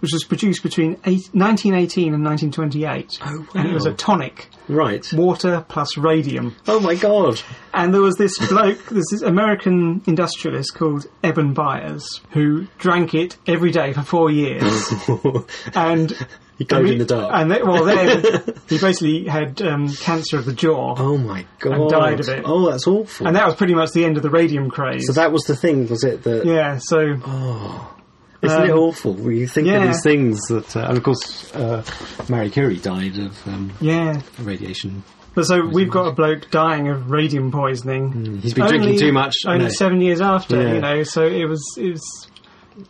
which 0.00 0.12
was 0.12 0.24
produced 0.24 0.62
between 0.62 0.92
eight, 1.04 1.28
1918 1.32 2.14
and 2.14 2.24
1928. 2.24 3.18
Oh, 3.22 3.46
And 3.54 3.68
it 3.68 3.74
was 3.74 3.86
a 3.86 3.94
tonic, 3.94 4.48
right. 4.68 5.06
water 5.12 5.64
plus 5.68 5.96
radium. 5.96 6.56
Oh 6.66 6.80
my 6.80 6.94
god. 6.94 7.40
And 7.74 7.92
there 7.92 8.00
was 8.00 8.16
this 8.16 8.38
bloke, 8.48 8.84
this 8.90 9.22
American 9.22 10.02
industrialist 10.06 10.74
called 10.74 11.06
Eben 11.22 11.52
Byers, 11.54 12.20
who 12.30 12.66
drank 12.78 13.14
it 13.14 13.36
every 13.46 13.70
day 13.70 13.92
for 13.92 14.02
four 14.02 14.30
years. 14.30 14.92
and 15.74 16.16
He 16.58 16.64
glowed 16.64 16.90
in 16.90 16.98
the 16.98 17.04
dark. 17.04 17.30
And 17.34 17.50
then, 17.50 17.66
well, 17.66 17.84
then 17.84 18.22
he 18.68 18.78
basically 18.78 19.24
had 19.24 19.60
um, 19.62 19.92
cancer 19.94 20.38
of 20.38 20.44
the 20.44 20.52
jaw. 20.54 20.94
oh 20.98 21.16
my 21.18 21.44
god. 21.60 21.90
died 21.90 22.20
of 22.20 22.28
it. 22.28 22.42
Oh, 22.44 22.70
that's 22.70 22.86
awful. 22.86 23.26
And 23.26 23.36
that 23.36 23.46
was 23.46 23.56
pretty 23.56 23.74
much 23.74 23.92
the 23.92 24.04
end 24.04 24.16
of 24.16 24.22
the 24.22 24.30
radium 24.30 24.70
craze. 24.70 25.06
so 25.06 25.12
that 25.12 25.32
was 25.32 25.42
the 25.44 25.56
thing, 25.56 25.88
was 25.88 26.04
it? 26.04 26.22
That 26.24 26.44
yeah, 26.46 26.78
so 26.80 27.18
oh, 27.24 27.97
Isn't 28.42 28.62
it 28.64 28.70
Um, 28.70 28.78
awful? 28.78 29.14
when 29.14 29.36
You 29.36 29.48
think 29.48 29.66
of 29.68 29.82
these 29.82 30.02
things 30.02 30.40
that, 30.48 30.76
uh, 30.76 30.86
and 30.88 30.96
of 30.98 31.02
course, 31.02 31.52
uh, 31.54 31.82
Marie 32.28 32.50
Curie 32.50 32.76
died 32.76 33.18
of 33.18 33.36
um, 33.48 33.72
Yeah. 33.80 34.20
radiation. 34.40 35.02
But 35.34 35.44
so 35.46 35.64
we've 35.66 35.90
got 35.90 36.06
a 36.06 36.12
bloke 36.12 36.50
dying 36.50 36.88
of 36.88 37.10
radium 37.10 37.50
poisoning. 37.50 38.38
He's 38.42 38.54
been 38.54 38.66
drinking 38.68 38.98
too 38.98 39.12
much. 39.12 39.34
Only 39.46 39.64
No. 39.64 39.70
seven 39.70 40.00
years 40.00 40.20
after, 40.20 40.60
Yeah. 40.60 40.74
you 40.74 40.80
know. 40.80 41.02
So 41.02 41.24
it 41.26 41.46
was, 41.48 41.62
it 41.76 41.90
was, 41.90 42.28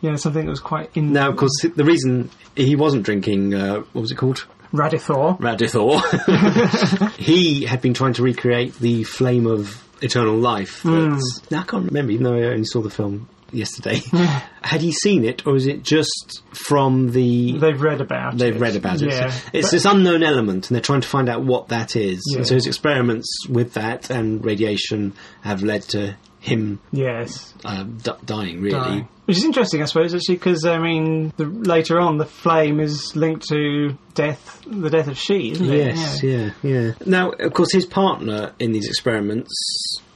you 0.01 0.09
know, 0.11 0.15
something 0.15 0.45
that 0.45 0.49
was 0.51 0.59
quite 0.59 0.89
in 0.95 1.13
Now, 1.13 1.29
of 1.29 1.35
course, 1.37 1.51
the 1.75 1.83
reason 1.83 2.29
he 2.55 2.75
wasn't 2.75 3.03
drinking, 3.03 3.53
uh, 3.55 3.81
what 3.93 4.01
was 4.01 4.11
it 4.11 4.15
called? 4.15 4.45
Radithor. 4.73 5.39
Radithor. 5.39 7.11
he 7.17 7.65
had 7.65 7.81
been 7.81 7.93
trying 7.95 8.13
to 8.13 8.23
recreate 8.23 8.75
the 8.79 9.03
flame 9.03 9.47
of 9.47 9.83
eternal 10.01 10.35
life. 10.37 10.83
that's- 10.83 11.21
Now, 11.51 11.61
I 11.61 11.63
can't 11.63 11.85
remember, 11.85 12.11
even 12.11 12.23
though 12.23 12.35
I 12.35 12.43
only 12.51 12.65
saw 12.65 12.81
the 12.81 12.89
film 12.91 13.27
yesterday. 13.51 14.01
had 14.61 14.81
he 14.81 14.91
seen 14.91 15.23
it, 15.25 15.45
or 15.47 15.55
is 15.55 15.65
it 15.65 15.83
just 15.83 16.41
from 16.53 17.11
the. 17.11 17.57
They've 17.57 17.81
read 17.81 18.01
about 18.01 18.37
They've 18.37 18.55
it. 18.55 18.59
read 18.59 18.75
about 18.75 19.01
it. 19.01 19.09
Yeah. 19.11 19.33
It's 19.53 19.67
But- 19.67 19.71
this 19.71 19.85
unknown 19.85 20.23
element, 20.23 20.69
and 20.69 20.75
they're 20.75 20.81
trying 20.81 21.01
to 21.01 21.07
find 21.07 21.29
out 21.29 21.43
what 21.43 21.69
that 21.69 21.95
is. 21.95 22.21
Yeah. 22.31 22.37
And 22.39 22.47
so 22.47 22.55
his 22.55 22.67
experiments 22.67 23.27
with 23.49 23.73
that 23.73 24.09
and 24.09 24.43
radiation 24.43 25.13
have 25.41 25.63
led 25.63 25.81
to 25.89 26.15
him 26.39 26.79
yes. 26.91 27.53
uh, 27.65 27.83
d- 27.83 28.11
dying, 28.25 28.61
really. 28.61 28.79
Dying. 28.79 29.07
Which 29.25 29.37
is 29.37 29.43
interesting, 29.43 29.81
I 29.81 29.85
suppose, 29.85 30.15
actually, 30.15 30.35
because 30.35 30.65
I 30.65 30.79
mean, 30.79 31.33
the, 31.37 31.45
later 31.45 31.99
on, 31.99 32.17
the 32.17 32.25
flame 32.25 32.79
is 32.79 33.15
linked 33.15 33.47
to 33.49 33.95
death, 34.15 34.63
the 34.65 34.89
death 34.89 35.07
of 35.07 35.19
she, 35.19 35.51
isn't 35.51 35.71
it? 35.71 35.95
Yes, 35.95 36.23
yeah. 36.23 36.51
yeah, 36.63 36.93
Now, 37.05 37.29
of 37.31 37.53
course, 37.53 37.71
his 37.71 37.85
partner 37.85 38.53
in 38.57 38.71
these 38.71 38.87
experiments 38.87 39.51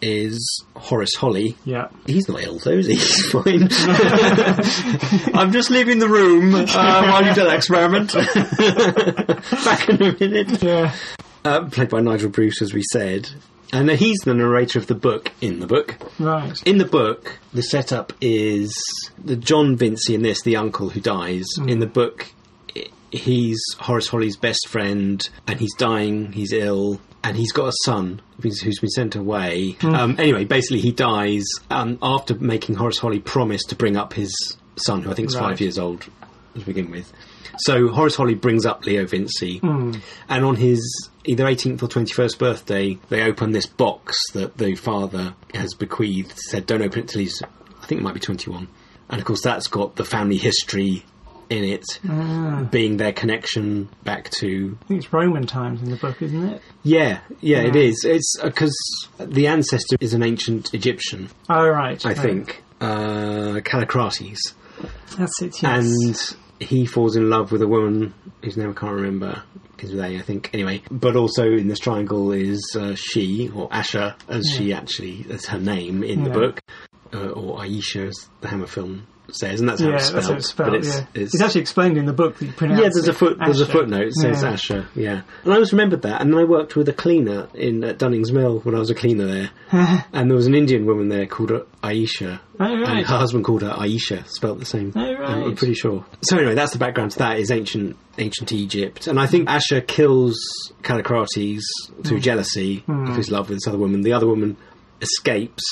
is 0.02 0.66
Horace 0.76 1.14
Holly. 1.16 1.56
Yeah. 1.64 1.90
He's 2.08 2.28
not 2.28 2.42
ill, 2.42 2.58
though, 2.58 2.72
is 2.72 2.88
he? 2.88 2.96
He's 2.96 3.32
fine. 3.32 3.70
I'm 5.36 5.52
just 5.52 5.70
leaving 5.70 6.00
the 6.00 6.10
room 6.10 6.56
uh, 6.56 6.66
while 6.66 7.24
you 7.24 7.34
do 7.36 7.44
that 7.44 7.56
experiment. 7.56 8.14
Back 9.64 9.90
in 9.90 10.02
a 10.02 10.18
minute. 10.20 10.64
Yeah. 10.64 10.96
Uh, 11.46 11.66
played 11.70 11.90
by 11.90 12.00
Nigel 12.00 12.30
Bruce, 12.30 12.62
as 12.62 12.74
we 12.74 12.82
said. 12.92 13.30
And 13.74 13.90
he's 13.92 14.20
the 14.20 14.34
narrator 14.34 14.78
of 14.80 14.88
the 14.88 14.96
book 14.96 15.32
in 15.42 15.60
the 15.60 15.68
book. 15.68 15.98
Right. 16.20 16.62
In 16.66 16.78
the 16.78 16.86
book, 16.86 17.40
the 17.54 17.64
setup 17.64 18.14
is 18.22 18.72
the 19.24 19.36
John 19.36 19.76
Vincey 19.76 20.14
in 20.14 20.22
this, 20.22 20.42
the 20.44 20.56
uncle 20.56 20.90
who 20.90 21.02
dies. 21.02 21.46
In 21.68 21.80
the 21.80 21.88
book, 21.88 22.28
he's 23.12 23.62
Horace 23.80 24.08
Holly's 24.08 24.38
best 24.38 24.68
friend, 24.70 25.28
and 25.48 25.60
he's 25.60 25.74
dying. 25.76 26.32
He's 26.34 26.54
ill, 26.54 27.02
and 27.24 27.36
he's 27.38 27.52
got 27.52 27.70
a 27.70 27.74
son 27.84 28.22
who's 28.42 28.62
been 28.80 28.90
sent 28.90 29.16
away. 29.16 29.76
Um, 29.82 30.16
anyway, 30.20 30.46
basically, 30.46 30.80
he 30.82 30.92
dies 30.92 31.46
um, 31.70 31.98
after 32.02 32.36
making 32.36 32.76
Horace 32.76 33.00
Holly 33.00 33.20
promise 33.20 33.64
to 33.66 33.76
bring 33.76 33.96
up 33.98 34.14
his 34.14 34.34
son, 34.76 35.02
who 35.02 35.12
I 35.12 35.14
think 35.14 35.30
is 35.30 35.36
Right. 35.36 35.50
five 35.50 35.62
years 35.62 35.78
old 35.80 36.06
to 36.56 36.66
begin 36.66 36.92
with. 36.92 37.12
So 37.58 37.88
Horace 37.90 38.16
Holly 38.16 38.36
brings 38.36 38.66
up 38.66 38.86
Leo 38.86 39.06
Vincey, 39.06 39.60
hmm. 39.60 39.94
and 40.30 40.44
on 40.46 40.56
his 40.56 41.10
either 41.26 41.46
18th 41.46 41.84
or 41.84 41.88
21st 41.88 42.38
birthday, 42.40 42.98
they 43.10 43.24
open 43.24 43.52
this 43.52 43.66
box 43.68 44.16
that 44.34 44.58
the 44.58 44.76
father 44.76 45.36
has 45.54 45.74
bequeathed. 45.74 46.34
Said, 46.38 46.66
"Don't 46.66 46.82
open 46.82 47.02
it 47.04 47.08
till 47.10 47.22
he's, 47.22 47.42
I 47.82 47.86
think 47.86 48.02
it 48.02 48.04
might 48.04 48.14
be 48.16 48.20
21." 48.20 48.68
And 49.10 49.20
of 49.20 49.26
course, 49.26 49.42
that's 49.44 49.68
got 49.68 49.96
the 49.96 50.06
family 50.06 50.38
history 50.38 51.06
in 51.50 51.64
it, 51.64 51.84
ah. 52.10 52.68
being 52.72 52.98
their 52.98 53.14
connection 53.14 53.90
back 54.04 54.30
to. 54.32 54.78
I 54.82 54.86
think 54.88 55.04
it's 55.04 55.14
Roman 55.14 55.46
times 55.46 55.84
in 55.84 55.92
the 55.92 55.98
book, 55.98 56.22
isn't 56.22 56.50
it? 56.50 56.62
Yeah, 56.82 57.20
yeah, 57.42 57.60
it 57.60 57.76
Yeah. 57.76 57.82
is. 57.82 58.04
It's 58.04 58.36
uh, 58.42 58.48
because 58.48 58.76
the 59.20 59.46
ancestor 59.48 59.98
is 60.00 60.14
an 60.16 60.24
ancient 60.24 60.74
Egyptian, 60.74 61.30
Oh, 61.50 61.68
right. 61.68 62.04
I 62.04 62.10
right. 62.10 62.18
think, 62.18 62.64
uh, 62.82 63.60
Kallikrates. 63.64 64.40
That's 65.18 65.42
it, 65.44 65.62
yes. 65.62 65.64
and 65.64 66.38
he 66.64 66.86
falls 66.86 67.16
in 67.16 67.30
love 67.30 67.52
with 67.52 67.62
a 67.62 67.68
woman 67.68 68.14
whose 68.44 68.58
name 68.58 68.72
I 68.72 68.74
can't 68.74 68.94
remember. 68.94 69.44
With 69.82 70.00
A, 70.00 70.16
I 70.16 70.22
think. 70.22 70.50
Anyway, 70.54 70.82
but 70.90 71.18
also 71.18 71.44
in 71.44 71.68
this 71.68 71.80
triangle 71.80 72.32
is 72.32 72.74
uh, 72.80 72.96
she 72.96 73.50
or 73.50 73.68
Asha, 73.68 74.16
as 74.30 74.50
she 74.50 74.72
actually 74.72 75.26
as 75.30 75.46
her 75.48 75.60
name 75.60 76.06
in 76.06 76.24
the 76.24 76.30
book, 76.30 76.62
uh, 77.14 77.32
or 77.32 77.58
Aisha, 77.58 78.08
as 78.08 78.30
the 78.40 78.48
Hammer 78.48 78.68
film 78.68 79.06
says, 79.32 79.60
and 79.62 79.70
that's 79.70 79.82
how 79.82 79.90
yeah, 79.90 79.96
it's 79.96 80.06
spelled. 80.08 80.24
how 80.26 80.34
it's 80.34 80.48
spelled, 80.50 80.70
but 80.72 80.80
it's, 80.80 80.88
yeah. 80.98 81.06
it's, 81.16 81.34
It's, 81.34 81.42
actually 81.44 81.62
explained 81.62 81.98
in 81.98 82.06
the 82.06 82.14
book 82.14 82.38
that 82.38 82.46
you 82.46 82.52
pronounce 82.52 82.82
yeah, 82.82 82.90
there's 82.94 83.08
a 83.08 83.14
foot. 83.14 83.38
There's 83.40 83.62
a 83.62 83.66
footnote. 83.66 84.08
It 84.08 84.14
says 84.16 84.44
Yeah. 84.44 84.50
Asher. 84.52 84.88
Yeah, 84.96 85.22
and 85.44 85.52
I 85.52 85.56
always 85.56 85.72
remembered 85.72 86.02
that. 86.04 86.22
And 86.22 86.36
I 86.36 86.44
worked 86.44 86.76
with 86.76 86.88
a 86.90 86.94
cleaner 86.94 87.48
in 87.54 87.84
at 87.84 87.98
Dunning's 87.98 88.32
Mill 88.32 88.60
when 88.60 88.76
I 88.76 88.80
was 88.80 88.90
a 88.90 88.96
cleaner 88.96 89.26
there, 89.26 89.50
and 90.14 90.30
there 90.30 90.36
was 90.36 90.48
an 90.48 90.56
Indian 90.56 90.86
woman 90.86 91.10
there 91.10 91.26
called 91.26 91.52
Aisha, 91.82 92.40
Oh, 92.60 92.66
and 92.66 92.82
right. 92.82 93.06
her 93.06 93.18
husband 93.18 93.44
called 93.46 93.62
her 93.64 93.72
Aisha, 93.72 94.28
spelt 94.28 94.60
the 94.60 94.66
same. 94.66 94.92
Oh, 94.96 95.00
I'm- 95.02 95.44
I'm 95.44 95.56
pretty 95.56 95.74
sure. 95.74 96.06
So 96.22 96.38
anyway, 96.38 96.54
that's 96.56 96.74
the 96.74 96.80
background 96.80 97.12
to 97.12 97.20
that. 97.20 97.40
Is 97.40 97.50
ancient 97.52 97.96
ancient 98.18 98.52
Egypt, 98.52 99.08
and 99.08 99.20
I 99.20 99.26
think 99.28 99.50
Asher 99.50 99.82
kills 99.82 100.38
Kallikrates 100.84 101.62
through 102.04 102.18
Hmm. 102.18 102.22
jealousy 102.24 102.84
of 102.88 103.16
his 103.16 103.32
love 103.32 103.50
with 103.50 103.58
this 103.58 103.68
other 103.68 103.78
woman. 103.78 104.02
The 104.02 104.14
other 104.14 104.28
woman 104.28 104.58
escapes. 105.02 105.64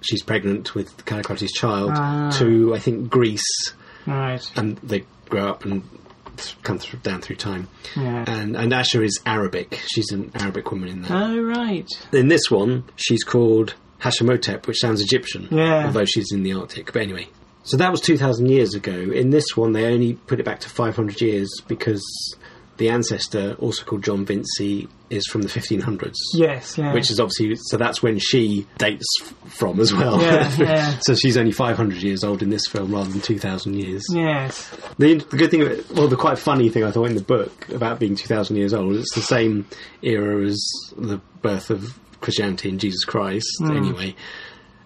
She's 0.00 0.22
pregnant 0.22 0.74
with 0.74 1.04
Kallikrates' 1.04 1.48
child 1.54 1.92
Ah. 1.94 2.30
to 2.38 2.74
I 2.74 2.78
think 2.78 3.08
Greece 3.10 3.72
Right. 4.06 4.40
and 4.56 4.76
they 4.78 5.04
grow 5.28 5.48
up 5.48 5.64
and 5.64 5.82
th- 6.36 6.54
come 6.62 6.78
through, 6.78 7.00
down 7.00 7.20
through 7.22 7.36
time. 7.36 7.68
Yeah. 7.96 8.24
And 8.28 8.56
and 8.56 8.72
Asher 8.72 9.02
is 9.02 9.20
Arabic. 9.26 9.80
She's 9.88 10.10
an 10.12 10.30
Arabic 10.34 10.70
woman 10.70 10.88
in 10.88 11.02
there. 11.02 11.16
Oh, 11.16 11.40
right. 11.40 11.88
in 12.12 12.28
this 12.28 12.50
one, 12.50 12.84
she's 12.96 13.24
called 13.24 13.74
Hashemotep, 14.00 14.66
which 14.66 14.78
sounds 14.80 15.00
Egyptian, 15.00 15.48
Yeah. 15.50 15.86
although 15.86 16.04
she's 16.04 16.30
in 16.32 16.42
the 16.42 16.52
Arctic. 16.52 16.92
But 16.92 17.02
anyway, 17.02 17.28
so 17.64 17.76
that 17.78 17.90
was 17.90 18.00
two 18.00 18.16
thousand 18.18 18.50
years 18.50 18.74
ago. 18.74 18.92
In 18.92 19.30
this 19.30 19.56
one, 19.56 19.72
they 19.72 19.86
only 19.86 20.14
put 20.26 20.38
it 20.38 20.44
back 20.44 20.60
to 20.60 20.68
five 20.68 20.94
hundred 20.94 21.20
years 21.20 21.48
because 21.66 22.04
the 22.76 22.90
ancestor, 22.90 23.54
also 23.58 23.84
called 23.84 24.04
John 24.04 24.24
Vincey, 24.24 24.88
is 25.08 25.26
from 25.26 25.42
the 25.42 25.48
fifteen 25.48 25.80
hundreds. 25.80 26.18
Yes, 26.34 26.76
yeah. 26.76 26.92
Which 26.92 27.10
is 27.10 27.20
obviously 27.20 27.56
so. 27.56 27.76
That's 27.76 28.02
when 28.02 28.18
she 28.18 28.66
dates 28.78 29.06
f- 29.22 29.34
from 29.52 29.80
as 29.80 29.92
well. 29.92 30.20
Yeah, 30.20 30.56
yeah. 30.58 30.98
so 31.00 31.14
she's 31.14 31.36
only 31.36 31.52
five 31.52 31.76
hundred 31.76 32.02
years 32.02 32.24
old 32.24 32.42
in 32.42 32.50
this 32.50 32.66
film 32.66 32.92
rather 32.92 33.10
than 33.10 33.20
two 33.20 33.38
thousand 33.38 33.74
years. 33.74 34.04
Yes. 34.10 34.68
The, 34.98 35.14
the 35.14 35.36
good 35.36 35.50
thing, 35.50 35.62
about 35.62 35.90
well, 35.90 36.08
the 36.08 36.16
quite 36.16 36.38
funny 36.38 36.68
thing 36.68 36.84
I 36.84 36.90
thought 36.90 37.08
in 37.08 37.14
the 37.14 37.22
book 37.22 37.68
about 37.70 37.98
being 37.98 38.16
2,000 38.16 38.56
years 38.56 38.72
old, 38.72 38.96
it's 38.96 39.14
the 39.14 39.22
same 39.22 39.66
era 40.02 40.44
as 40.46 40.66
the 40.96 41.20
birth 41.42 41.70
of 41.70 41.98
Christianity 42.20 42.68
and 42.70 42.80
Jesus 42.80 43.04
Christ, 43.04 43.46
hmm. 43.58 43.76
anyway. 43.76 44.14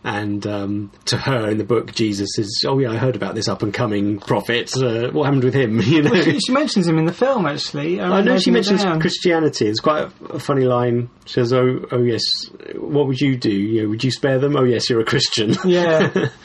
And 0.02 0.46
um, 0.46 0.90
to 1.06 1.18
her 1.18 1.50
in 1.50 1.58
the 1.58 1.64
book, 1.64 1.92
Jesus 1.92 2.38
is, 2.38 2.64
oh 2.66 2.78
yeah, 2.78 2.90
I 2.90 2.96
heard 2.96 3.16
about 3.16 3.34
this 3.34 3.48
up 3.48 3.62
and 3.62 3.72
coming 3.72 4.18
prophet. 4.18 4.70
Uh, 4.74 5.10
what 5.10 5.24
happened 5.24 5.44
with 5.44 5.52
him? 5.54 5.78
You 5.90 6.02
know, 6.02 6.22
She, 6.22 6.38
she 6.40 6.52
mentions 6.52 6.86
him 6.86 6.98
in 6.98 7.04
the 7.04 7.12
film, 7.12 7.44
actually. 7.44 8.00
I 8.00 8.22
know 8.22 8.38
she 8.38 8.50
mentions 8.50 8.82
down. 8.82 9.00
Christianity. 9.00 9.66
It's 9.66 9.80
quite 9.80 10.04
a, 10.04 10.24
a 10.34 10.38
funny 10.38 10.64
line. 10.64 11.10
She 11.26 11.34
says, 11.34 11.52
"Oh, 11.52 11.84
oh 11.92 12.02
yes, 12.02 12.22
what 12.76 13.08
would 13.08 13.20
you 13.20 13.36
do? 13.36 13.50
You 13.50 13.82
know, 13.82 13.88
would 13.90 14.02
you 14.02 14.10
spare 14.10 14.38
them? 14.38 14.56
Oh 14.56 14.64
yes, 14.64 14.88
you're 14.88 15.00
a 15.00 15.04
Christian." 15.04 15.54
Yeah. 15.64 16.28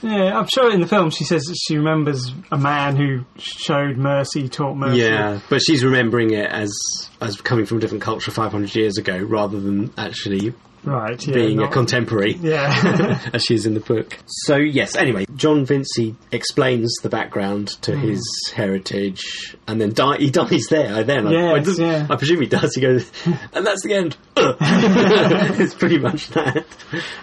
Yeah, 0.00 0.38
I'm 0.38 0.46
sure 0.54 0.72
in 0.72 0.80
the 0.80 0.86
film 0.86 1.10
she 1.10 1.24
says 1.24 1.42
she 1.66 1.76
remembers 1.76 2.32
a 2.52 2.56
man 2.56 2.94
who 2.94 3.24
showed 3.36 3.96
mercy, 3.96 4.48
taught 4.48 4.76
mercy. 4.76 5.00
Yeah, 5.00 5.40
but 5.50 5.60
she's 5.60 5.82
remembering 5.82 6.30
it 6.30 6.48
as 6.48 6.72
as 7.20 7.40
coming 7.40 7.66
from 7.66 7.78
a 7.78 7.80
different 7.80 8.02
culture 8.04 8.30
500 8.30 8.76
years 8.76 8.96
ago, 8.96 9.18
rather 9.18 9.58
than 9.58 9.92
actually 9.98 10.54
Right, 10.88 11.26
yeah. 11.26 11.34
being 11.34 11.60
a 11.60 11.68
contemporary, 11.68 12.32
Yeah. 12.40 13.20
as 13.32 13.44
she 13.44 13.54
is 13.54 13.66
in 13.66 13.74
the 13.74 13.80
book. 13.80 14.16
So 14.26 14.56
yes, 14.56 14.96
anyway, 14.96 15.26
John 15.36 15.64
Vincey 15.66 16.14
explains 16.32 16.94
the 17.02 17.08
background 17.08 17.68
to 17.82 17.92
Hmm. 17.94 18.08
his 18.08 18.52
heritage, 18.54 19.56
and 19.66 19.80
then 19.80 19.92
die, 19.92 20.16
he 20.18 20.30
dies 20.30 20.66
there. 20.70 21.04
Then 21.04 21.26
I, 21.26 21.32
I, 21.32 21.58
yeah. 21.58 22.06
I 22.10 22.16
presume 22.16 22.40
he 22.40 22.46
does. 22.46 22.74
He 22.74 22.80
goes, 22.80 23.10
and 23.52 23.66
that's 23.66 23.82
the 23.82 23.94
end. 23.94 24.16
it's 24.36 25.74
pretty 25.74 25.98
much 25.98 26.28
that. 26.30 26.64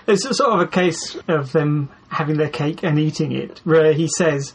it's 0.07 0.25
a 0.25 0.33
sort 0.33 0.53
of 0.53 0.59
a 0.61 0.67
case 0.67 1.15
of 1.27 1.51
them 1.51 1.89
having 2.09 2.37
their 2.37 2.49
cake 2.49 2.83
and 2.83 2.99
eating 2.99 3.31
it, 3.31 3.61
where 3.63 3.93
he 3.93 4.07
says, 4.17 4.53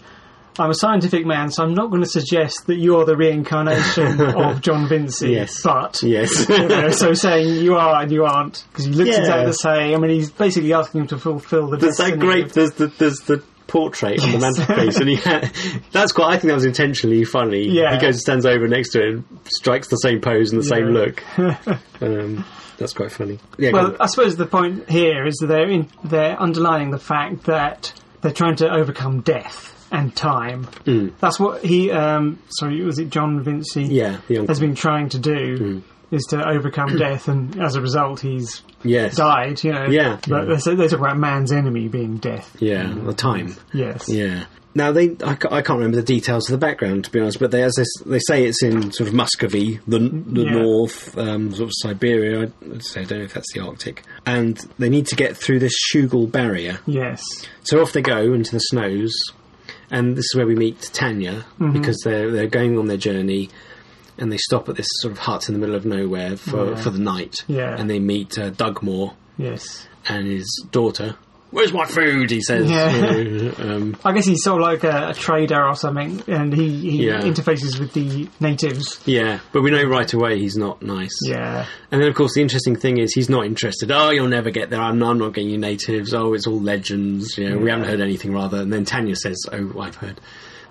I'm 0.61 0.71
a 0.71 0.75
scientific 0.75 1.25
man, 1.27 1.51
so 1.51 1.63
I'm 1.65 1.75
not 1.75 1.91
going 1.91 2.03
to 2.03 2.09
suggest 2.09 2.67
that 2.67 2.77
you're 2.77 3.05
the 3.05 3.17
reincarnation 3.17 4.21
of 4.37 4.61
John 4.61 4.89
Vincey. 4.89 5.31
Yes. 5.33 5.63
But, 5.63 6.03
Yes. 6.03 6.47
you 6.49 6.69
know, 6.69 6.91
so 6.91 7.13
saying 7.15 7.63
you 7.65 7.75
are 7.77 8.03
and 8.03 8.13
you 8.13 8.25
aren't, 8.25 8.65
because 8.71 8.85
he 8.85 8.93
looks 8.93 9.11
Yeah. 9.11 9.21
exactly 9.21 9.47
the 9.47 9.53
same. 9.55 9.95
I 9.95 9.99
mean, 9.99 10.11
he's 10.11 10.31
basically 10.31 10.73
asking 10.73 11.03
him 11.03 11.07
to 11.09 11.19
fulfill 11.19 11.69
the 11.69 11.77
There's 11.79 11.97
that 11.97 12.19
great. 12.19 12.45
of- 12.47 12.53
There's 12.53 12.73
the 12.73 12.87
there's 12.89 13.19
the 13.21 13.43
portrait 13.67 14.21
on 14.23 14.33
the 14.33 14.39
mantelpiece, 14.39 14.97
and 14.97 15.09
he 15.09 15.15
had, 15.17 15.53
that's 15.93 16.11
quite. 16.13 16.29
I 16.29 16.33
think 16.39 16.49
that 16.49 16.55
was 16.55 16.65
intentionally 16.65 17.25
funny. 17.25 17.69
Yeah. 17.69 17.95
He 17.95 18.01
goes, 18.01 18.17
and 18.17 18.21
stands 18.21 18.45
over 18.47 18.67
next 18.69 18.91
to 18.91 19.01
it, 19.01 19.09
and 19.15 19.25
strikes 19.45 19.89
the 19.89 19.97
same 19.97 20.21
pose 20.21 20.53
and 20.53 20.61
the 20.61 20.67
same 20.67 20.87
look. 20.87 21.23
um, 22.03 22.45
that's 22.79 22.93
quite 22.95 23.13
funny. 23.13 23.39
Yeah. 23.59 23.71
Well. 23.73 23.97
I 24.01 24.07
suppose 24.07 24.37
the 24.37 24.47
point 24.47 24.89
here 24.91 25.25
is 25.27 25.37
that 25.37 25.47
they're 25.47 25.69
in, 25.71 25.89
they're 26.03 26.41
underlining 26.41 26.91
the 26.91 26.99
fact 26.99 27.45
that 27.45 27.93
they're 28.23 28.33
trying 28.33 28.57
to 28.57 28.69
overcome 28.69 29.21
death 29.21 29.77
and 29.91 30.15
time. 30.15 30.65
Mm. 30.85 31.13
That's 31.21 31.39
what 31.41 31.65
he. 31.65 31.91
Um, 31.91 32.39
sorry, 32.51 32.83
was 32.83 32.99
it 32.99 33.11
John 33.11 33.43
Vincey? 33.43 33.85
yeah. 33.85 34.19
Has 34.49 34.61
been 34.61 34.75
trying 34.75 35.09
to 35.11 35.19
do. 35.19 35.83
is 36.11 36.25
to 36.31 36.49
overcome 36.49 36.97
death, 36.99 37.29
and 37.29 37.61
as 37.61 37.77
a 37.77 37.81
result, 37.81 38.21
he's 38.21 38.63
Yes. 38.83 39.17
died. 39.17 39.63
You 39.63 39.73
know. 39.73 39.87
Yeah. 39.87 40.19
But 40.29 40.47
they 40.65 40.75
they 40.75 40.89
talk 40.89 40.99
about 41.01 41.19
man's 41.19 41.53
enemy 41.53 41.89
being 41.89 42.17
death. 42.19 42.57
Yeah, 42.61 42.93
the 43.05 43.13
time. 43.15 43.57
Yes. 43.73 44.09
Yeah. 44.09 44.45
Now 44.73 44.93
they, 44.93 45.17
I, 45.25 45.33
I 45.33 45.63
can't 45.63 45.71
remember 45.81 45.97
the 45.97 46.03
details 46.05 46.49
of 46.49 46.53
the 46.53 46.65
background 46.65 47.05
to 47.07 47.11
be 47.11 47.19
honest, 47.19 47.41
but 47.41 47.51
they, 47.51 47.65
as 47.65 47.75
they, 47.75 47.85
they 48.09 48.21
say, 48.21 48.45
it's 48.45 48.63
in 48.63 48.93
sort 48.93 49.09
of 49.09 49.15
Muscovy, 49.15 49.81
the 49.89 49.99
the 49.99 50.43
Yeah. 50.45 50.51
north, 50.53 51.19
um, 51.19 51.51
sort 51.53 51.69
of 51.69 51.73
Siberia. 51.75 52.43
I, 52.43 52.45
I 53.01 53.05
don't 53.05 53.19
know 53.19 53.25
if 53.25 53.35
that's 53.35 53.53
the 53.53 53.61
Arctic, 53.61 54.05
and 54.27 54.57
they 54.79 54.89
need 54.89 55.07
to 55.09 55.17
get 55.17 55.37
through 55.37 55.59
this 55.59 55.75
Shugal 55.93 56.31
barrier. 56.31 56.79
Yes. 56.87 57.21
So 57.65 57.83
off 57.83 57.93
they 57.93 58.01
go 58.03 58.33
into 58.33 58.53
the 58.53 58.61
snows, 58.61 59.13
and 59.91 60.17
this 60.17 60.25
is 60.27 60.35
where 60.37 60.47
we 60.47 60.55
meet 60.55 60.81
Tanya 60.93 61.45
Mm-hmm. 61.59 61.73
because 61.73 62.01
they're 62.05 62.31
they're 62.31 62.47
going 62.47 62.79
on 62.79 62.87
their 62.87 62.97
journey, 62.97 63.49
and 64.19 64.33
they 64.33 64.37
stop 64.39 64.69
at 64.69 64.77
this 64.77 64.89
sort 65.01 65.13
of 65.13 65.19
hut 65.19 65.49
in 65.49 65.55
the 65.55 65.59
middle 65.61 65.75
of 65.75 65.85
nowhere 65.85 66.37
for 66.37 66.71
Yeah. 66.71 66.77
for 66.77 66.91
the 66.91 66.99
night. 66.99 67.37
Yeah. 67.49 67.77
and 67.79 67.89
they 67.91 67.99
meet 67.99 68.39
uh, 68.39 68.51
Moore, 68.83 69.15
Yes. 69.39 69.87
and 70.09 70.27
his 70.27 70.47
daughter. 70.71 71.17
Where's 71.51 71.73
my 71.73 71.85
food? 71.85 72.31
He 72.31 72.41
says. 72.43 72.71
Yeah. 72.71 73.17
You 73.17 73.53
know, 73.59 73.77
um, 73.77 73.97
I 74.05 74.13
guess 74.13 74.25
he's 74.27 74.43
sort 74.43 74.61
of 74.63 74.67
like 74.69 74.85
a, 74.85 75.09
a 75.11 75.15
trader 75.15 75.61
or 75.67 75.75
something, 75.75 76.23
and 76.29 76.53
he, 76.55 76.91
he 76.91 77.07
Yeah. 77.09 77.21
interfaces 77.23 77.79
with 77.81 77.93
the 77.93 78.29
natives. 78.39 79.01
yeah, 79.05 79.41
but 79.53 79.63
we 79.63 79.71
know 79.71 79.83
right 79.85 80.13
away 80.13 80.39
he's 80.39 80.57
not 80.57 80.81
nice. 80.83 81.17
Yeah. 81.25 81.67
And 81.91 82.01
then, 82.01 82.09
of 82.09 82.15
course, 82.15 82.35
the 82.35 82.43
interesting 82.43 82.77
thing 82.77 82.99
is 82.99 83.13
he's 83.13 83.29
not 83.29 83.47
interested. 83.47 83.91
Oh, 83.91 84.11
you'll 84.11 84.29
never 84.29 84.51
get 84.51 84.71
there. 84.71 84.81
I'm, 84.81 85.03
I'm 85.03 85.19
not 85.19 85.33
getting 85.35 85.51
you 85.51 85.59
natives. 85.59 86.15
Oh, 86.15 86.35
it's 86.35 86.47
all 86.47 86.61
legends. 86.61 87.37
You 87.37 87.51
know, 87.51 87.59
we 87.59 87.69
haven't 87.71 87.87
heard 87.89 88.01
anything 88.01 88.33
rather. 88.33 88.59
And 88.59 88.73
then 88.73 88.85
Tanya 88.85 89.17
says, 89.17 89.39
"Oh, 89.53 89.81
I've 89.81 89.97
heard." 89.97 90.21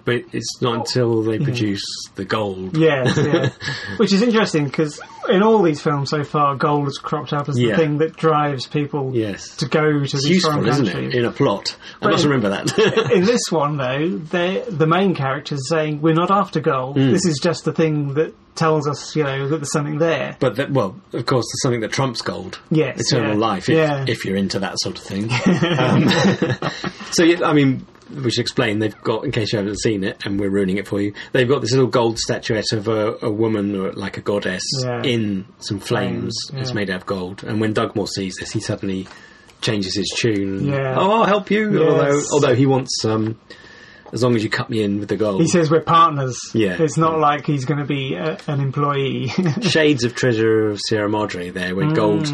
But 0.10 0.34
it's 0.34 0.62
not 0.62 0.76
until 0.88 1.22
they 1.24 1.38
produce 1.40 1.84
the 2.16 2.26
gold. 2.26 2.76
Yes, 2.78 3.16
yeah. 3.18 3.50
Which 3.98 4.12
is 4.14 4.22
interesting 4.22 4.66
because 4.66 5.00
in 5.30 5.44
all 5.44 5.62
these 5.62 5.82
films 5.82 6.10
so 6.10 6.24
far, 6.24 6.56
gold 6.56 6.86
has 6.86 6.98
cropped 6.98 7.32
up 7.34 7.48
as 7.50 7.60
Yeah. 7.60 7.72
the 7.72 7.78
thing 7.78 7.98
that 8.00 8.16
drives 8.16 8.66
people 8.66 9.12
Yes. 9.14 9.56
to 9.58 9.68
go 9.68 9.82
to 10.00 10.04
It's 10.04 10.14
these 10.14 10.30
useful, 10.30 10.54
foreign 10.54 10.68
isn't 10.70 10.88
it, 10.88 11.14
in 11.16 11.26
a 11.26 11.32
plot? 11.32 11.76
I 12.02 12.06
But 12.06 12.12
must 12.14 12.24
in- 12.26 12.32
remember 12.32 12.50
that. 12.50 13.12
in 13.14 13.26
this 13.26 13.42
one, 13.52 13.78
though, 13.78 14.18
they- 14.18 14.64
the 14.68 14.88
main 14.88 15.14
character 15.16 15.56
is 15.56 15.68
saying, 15.70 16.02
"We're 16.02 16.14
not 16.16 16.32
after 16.32 16.60
gold. 16.60 16.98
Mm. 16.98 17.12
This 17.12 17.26
is 17.26 17.40
just 17.42 17.66
the 17.66 17.74
thing 17.74 18.16
that 18.16 18.34
tells 18.56 18.88
us, 18.88 19.16
you 19.16 19.24
know, 19.24 19.48
that 19.48 19.58
there's 19.58 19.72
something 19.72 20.00
there." 20.00 20.36
but 20.40 20.56
that, 20.56 20.72
well, 20.72 20.96
of 21.14 21.26
course, 21.26 21.46
there's 21.46 21.62
something 21.62 21.82
that 21.82 21.92
trumps 21.92 22.22
gold. 22.22 22.60
Yes, 22.72 23.00
eternal 23.12 23.34
yeah. 23.34 23.40
life. 23.40 23.70
If, 23.70 23.76
Yeah. 23.76 24.06
if 24.08 24.26
you're 24.26 24.36
into 24.38 24.60
that 24.60 24.80
sort 24.80 24.98
of 24.98 25.04
thing. 25.04 25.30
um, 25.78 26.10
so 27.12 27.24
yeah, 27.24 27.46
I 27.46 27.54
mean, 27.54 27.86
we 28.14 28.32
should 28.32 28.42
explain. 28.42 28.80
They've 28.80 29.00
got, 29.02 29.24
in 29.26 29.32
case 29.32 29.52
you 29.54 29.60
haven't 29.60 29.80
seen 29.80 30.04
it, 30.04 30.26
and 30.26 30.40
we're 30.40 30.50
ruining 30.50 30.78
it 30.78 30.88
for 30.88 31.00
you. 31.02 31.14
They've 31.32 31.48
got 31.48 31.62
this 31.62 31.72
little 31.72 31.88
gold 31.88 32.18
statuette 32.20 32.72
of 32.74 32.88
a, 32.88 33.18
a 33.22 33.30
woman 33.32 33.76
or 33.76 33.92
like 33.94 34.18
a 34.18 34.22
goddess 34.22 34.64
Yeah. 34.84 35.02
in 35.04 35.46
some 35.60 35.80
flames. 35.80 36.36
Flames, 36.50 36.62
It's 36.64 36.74
made 36.74 36.90
out 36.90 37.02
of 37.02 37.06
gold. 37.06 37.44
And 37.44 37.60
when 37.62 37.74
Dugmore 37.74 38.08
sees 38.08 38.36
this, 38.40 38.52
he 38.52 38.60
suddenly 38.60 39.08
changes 39.62 39.96
his 39.96 40.10
tune. 40.18 40.66
Yeah. 40.68 40.96
Oh, 40.98 41.12
I'll 41.12 41.26
help 41.26 41.52
you. 41.52 41.80
Yes. 41.80 41.90
Although, 41.92 42.22
although 42.34 42.56
he 42.56 42.66
wants 42.66 43.04
um, 43.06 43.38
as 44.14 44.24
long 44.24 44.36
as 44.36 44.44
you 44.44 44.50
cut 44.50 44.70
me 44.70 44.82
in 44.84 45.00
with 45.00 45.10
the 45.10 45.18
gold. 45.18 45.42
He 45.42 45.48
says 45.48 45.70
we're 45.70 45.82
partners. 45.82 46.38
Yeah. 46.54 46.82
it's 46.82 46.98
not 46.98 47.20
like 47.20 47.46
he's 47.46 47.66
going 47.66 47.80
to 47.80 47.86
be 47.86 48.16
a, 48.16 48.38
an 48.48 48.60
employee. 48.62 49.28
Shades 49.62 50.04
of 50.04 50.16
Treasure 50.16 50.70
of 50.70 50.80
Sierra 50.88 51.10
Madre 51.10 51.50
there, 51.50 51.76
where 51.76 51.92
gold, 51.92 52.28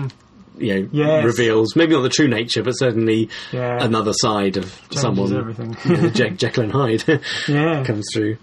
you 0.58 0.74
know. 0.82 0.89
Yes. 0.91 1.24
reveals 1.26 1.76
maybe 1.76 1.94
not 1.94 2.02
the 2.02 2.10
true 2.10 2.28
nature, 2.28 2.63
but 2.63 2.74
certainly 2.74 3.30
Yeah. 3.52 3.84
another 3.84 4.13
side 4.13 4.58
of 4.58 4.65
Changes 4.89 5.02
someone. 5.02 5.36
everything. 5.36 5.76
you 5.86 5.98
know, 6.02 6.10
Je- 6.10 6.30
Jekyll 6.38 6.63
and 6.63 6.72
Hyde 6.72 7.04
yeah, 7.48 7.84
comes 7.84 8.06
through. 8.13 8.38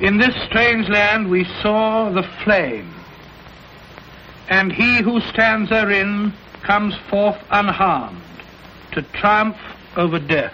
In 0.00 0.18
this 0.18 0.34
strange 0.46 0.88
land 0.88 1.30
we 1.30 1.44
saw 1.62 2.10
the 2.10 2.22
flame, 2.44 2.92
and 4.48 4.72
he 4.72 5.02
who 5.02 5.20
stands 5.20 5.70
therein 5.70 6.32
comes 6.62 6.94
forth 7.10 7.36
unharmed 7.50 8.20
to 8.92 9.02
triumph 9.02 9.56
over 9.96 10.18
death. 10.18 10.52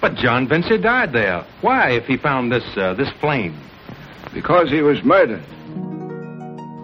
But 0.00 0.14
John 0.16 0.46
Vincey 0.48 0.78
died 0.78 1.12
there. 1.12 1.44
Why, 1.62 1.90
if 1.92 2.06
he 2.06 2.16
found 2.16 2.52
this 2.52 2.64
uh, 2.76 2.94
this 2.94 3.10
flame? 3.20 3.58
Because 4.34 4.70
he 4.70 4.82
was 4.82 5.02
murdered. 5.02 5.42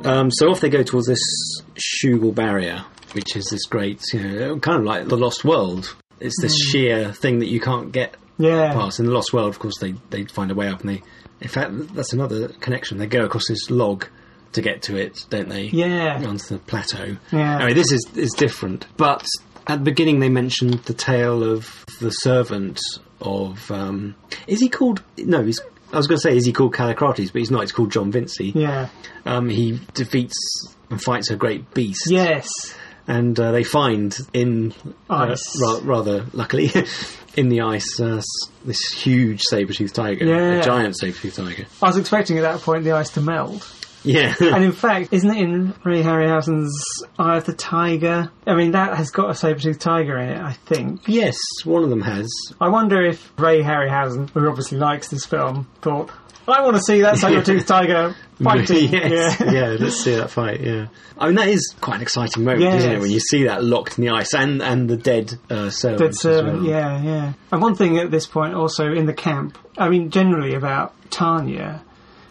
Um, 0.04 0.30
so 0.30 0.50
off 0.50 0.60
they 0.60 0.68
go 0.70 0.82
towards 0.82 1.06
this 1.06 1.20
Shugal 1.76 2.34
barrier, 2.34 2.84
which 3.12 3.36
is 3.36 3.44
this 3.50 3.66
great, 3.66 4.02
you 4.12 4.20
know, 4.22 4.58
kind 4.58 4.78
of 4.78 4.84
like 4.84 5.06
the 5.08 5.16
Lost 5.16 5.44
World. 5.44 5.94
It's 6.20 6.40
this 6.40 6.52
Hmm. 6.54 6.70
sheer 6.70 7.12
thing 7.12 7.38
that 7.40 7.48
you 7.48 7.60
can't 7.60 7.92
get 7.92 8.14
yeah, 8.38 8.72
past. 8.72 9.00
In 9.00 9.06
the 9.06 9.12
Lost 9.12 9.32
World, 9.32 9.50
of 9.50 9.58
course, 9.58 9.78
they 9.80 9.94
they 10.10 10.24
find 10.24 10.50
a 10.50 10.54
way 10.54 10.68
up, 10.68 10.80
and 10.80 10.90
they, 10.90 11.02
in 11.40 11.48
fact, 11.48 11.72
that's 11.94 12.12
another 12.12 12.48
connection. 12.48 12.98
They 12.98 13.06
go 13.06 13.24
across 13.24 13.48
this 13.48 13.70
log 13.70 14.06
to 14.52 14.60
get 14.62 14.82
to 14.82 14.96
it, 14.96 15.24
don't 15.30 15.48
they? 15.48 15.64
Yeah. 15.64 16.22
onto 16.26 16.54
the 16.54 16.58
plateau. 16.58 17.16
Yeah. 17.32 17.56
Anyway, 17.56 17.74
this 17.74 17.90
is 17.92 18.06
is 18.16 18.32
different, 18.32 18.86
but 18.96 19.26
at 19.66 19.78
the 19.78 19.84
beginning 19.84 20.20
they 20.20 20.28
mentioned 20.28 20.74
the 20.84 20.94
tale 20.94 21.42
of 21.42 21.84
the 22.00 22.10
servant 22.10 22.80
of. 23.20 23.70
Um, 23.70 24.14
is 24.46 24.60
he 24.60 24.68
called? 24.68 25.02
No, 25.18 25.42
he's. 25.44 25.60
I 25.92 25.96
was 25.96 26.06
going 26.06 26.16
to 26.18 26.22
say, 26.22 26.36
is 26.36 26.46
he 26.46 26.52
called 26.52 26.74
Kallikrates? 26.74 27.32
But 27.32 27.40
he's 27.40 27.50
not. 27.50 27.60
He's 27.62 27.72
called 27.72 27.92
John 27.92 28.10
Vincey. 28.10 28.52
yeah, 28.54 28.88
Um, 29.26 29.48
he 29.48 29.78
defeats 29.94 30.34
and 30.90 31.00
fights 31.02 31.30
a 31.30 31.36
great 31.36 31.72
beast. 31.74 32.04
yes, 32.10 32.48
And 33.06 33.38
uh, 33.38 33.52
they 33.52 33.64
find 33.64 34.16
in 34.32 34.72
uh, 35.10 35.14
Ice. 35.30 35.60
ra- 35.62 35.80
rather 35.82 36.26
luckily 36.32 36.70
in 37.36 37.48
the 37.48 37.60
ice 37.62 37.98
uh, 38.00 38.20
this 38.64 38.80
huge 38.94 39.42
saber-toothed 39.42 39.94
tiger, 39.94 40.24
Yeah. 40.24 40.60
a 40.60 40.62
giant 40.62 40.96
saber-toothed 40.98 41.36
tiger. 41.36 41.66
I 41.82 41.86
was 41.88 41.96
expecting 41.96 42.38
at 42.38 42.42
that 42.42 42.60
point 42.60 42.84
the 42.84 42.92
ice 42.92 43.10
to 43.10 43.20
melt. 43.20 43.68
Yeah, 44.04 44.34
And 44.40 44.64
in 44.64 44.72
fact, 44.72 45.12
isn't 45.12 45.30
it 45.30 45.36
in 45.38 45.74
Ray 45.84 46.02
Harryhausen's 46.02 46.74
Eye 47.18 47.36
of 47.36 47.44
the 47.44 47.52
Tiger? 47.52 48.30
I 48.46 48.54
mean, 48.54 48.72
that 48.72 48.96
has 48.96 49.10
got 49.10 49.30
a 49.30 49.34
saber-toothed 49.34 49.80
tiger 49.80 50.18
in 50.18 50.30
it, 50.30 50.40
I 50.40 50.52
think. 50.52 51.02
yes, 51.06 51.38
one 51.64 51.84
of 51.84 51.90
them 51.90 52.02
has. 52.02 52.28
I 52.60 52.68
wonder 52.68 53.04
if 53.04 53.32
Ray 53.38 53.62
Harryhausen, 53.62 54.30
who 54.30 54.48
obviously 54.48 54.78
likes 54.78 55.08
this 55.08 55.24
film, 55.24 55.68
thought, 55.82 56.10
I 56.48 56.60
want 56.62 56.74
to 56.76 56.82
see 56.82 57.02
that 57.02 57.18
saber-toothed 57.18 57.68
tiger 57.68 58.16
fighting. 58.42 58.90
yes. 58.92 59.38
Yeah. 59.40 59.52
yeah, 59.52 59.76
let's 59.78 60.02
see 60.02 60.16
that 60.16 60.28
fight. 60.30 60.60
Yeah, 60.60 60.88
I 61.16 61.26
mean 61.26 61.36
that 61.36 61.46
is 61.46 61.72
quite 61.80 61.96
an 61.96 62.02
exciting 62.02 62.42
moment, 62.42 62.74
isn't 62.74 62.90
it? 62.90 62.98
When 63.00 63.12
you 63.12 63.20
see 63.20 63.44
that 63.44 63.62
locked 63.62 63.96
in 63.96 64.04
the 64.04 64.10
ice 64.10 64.34
and 64.34 64.60
and 64.60 64.90
the 64.90 64.96
dead 64.96 65.32
uh, 65.48 65.70
servant. 65.70 66.00
Dead 66.00 66.14
servant, 66.16 66.62
well. 66.62 66.68
yeah, 66.68 67.00
yeah. 67.00 67.32
And 67.52 67.62
one 67.62 67.76
thing 67.76 67.98
at 67.98 68.10
this 68.10 68.26
point 68.26 68.54
also 68.54 68.90
in 68.92 69.06
the 69.06 69.14
camp, 69.14 69.56
I 69.78 69.88
mean, 69.88 70.10
generally 70.10 70.54
about 70.54 70.92
Tanya, 71.12 71.84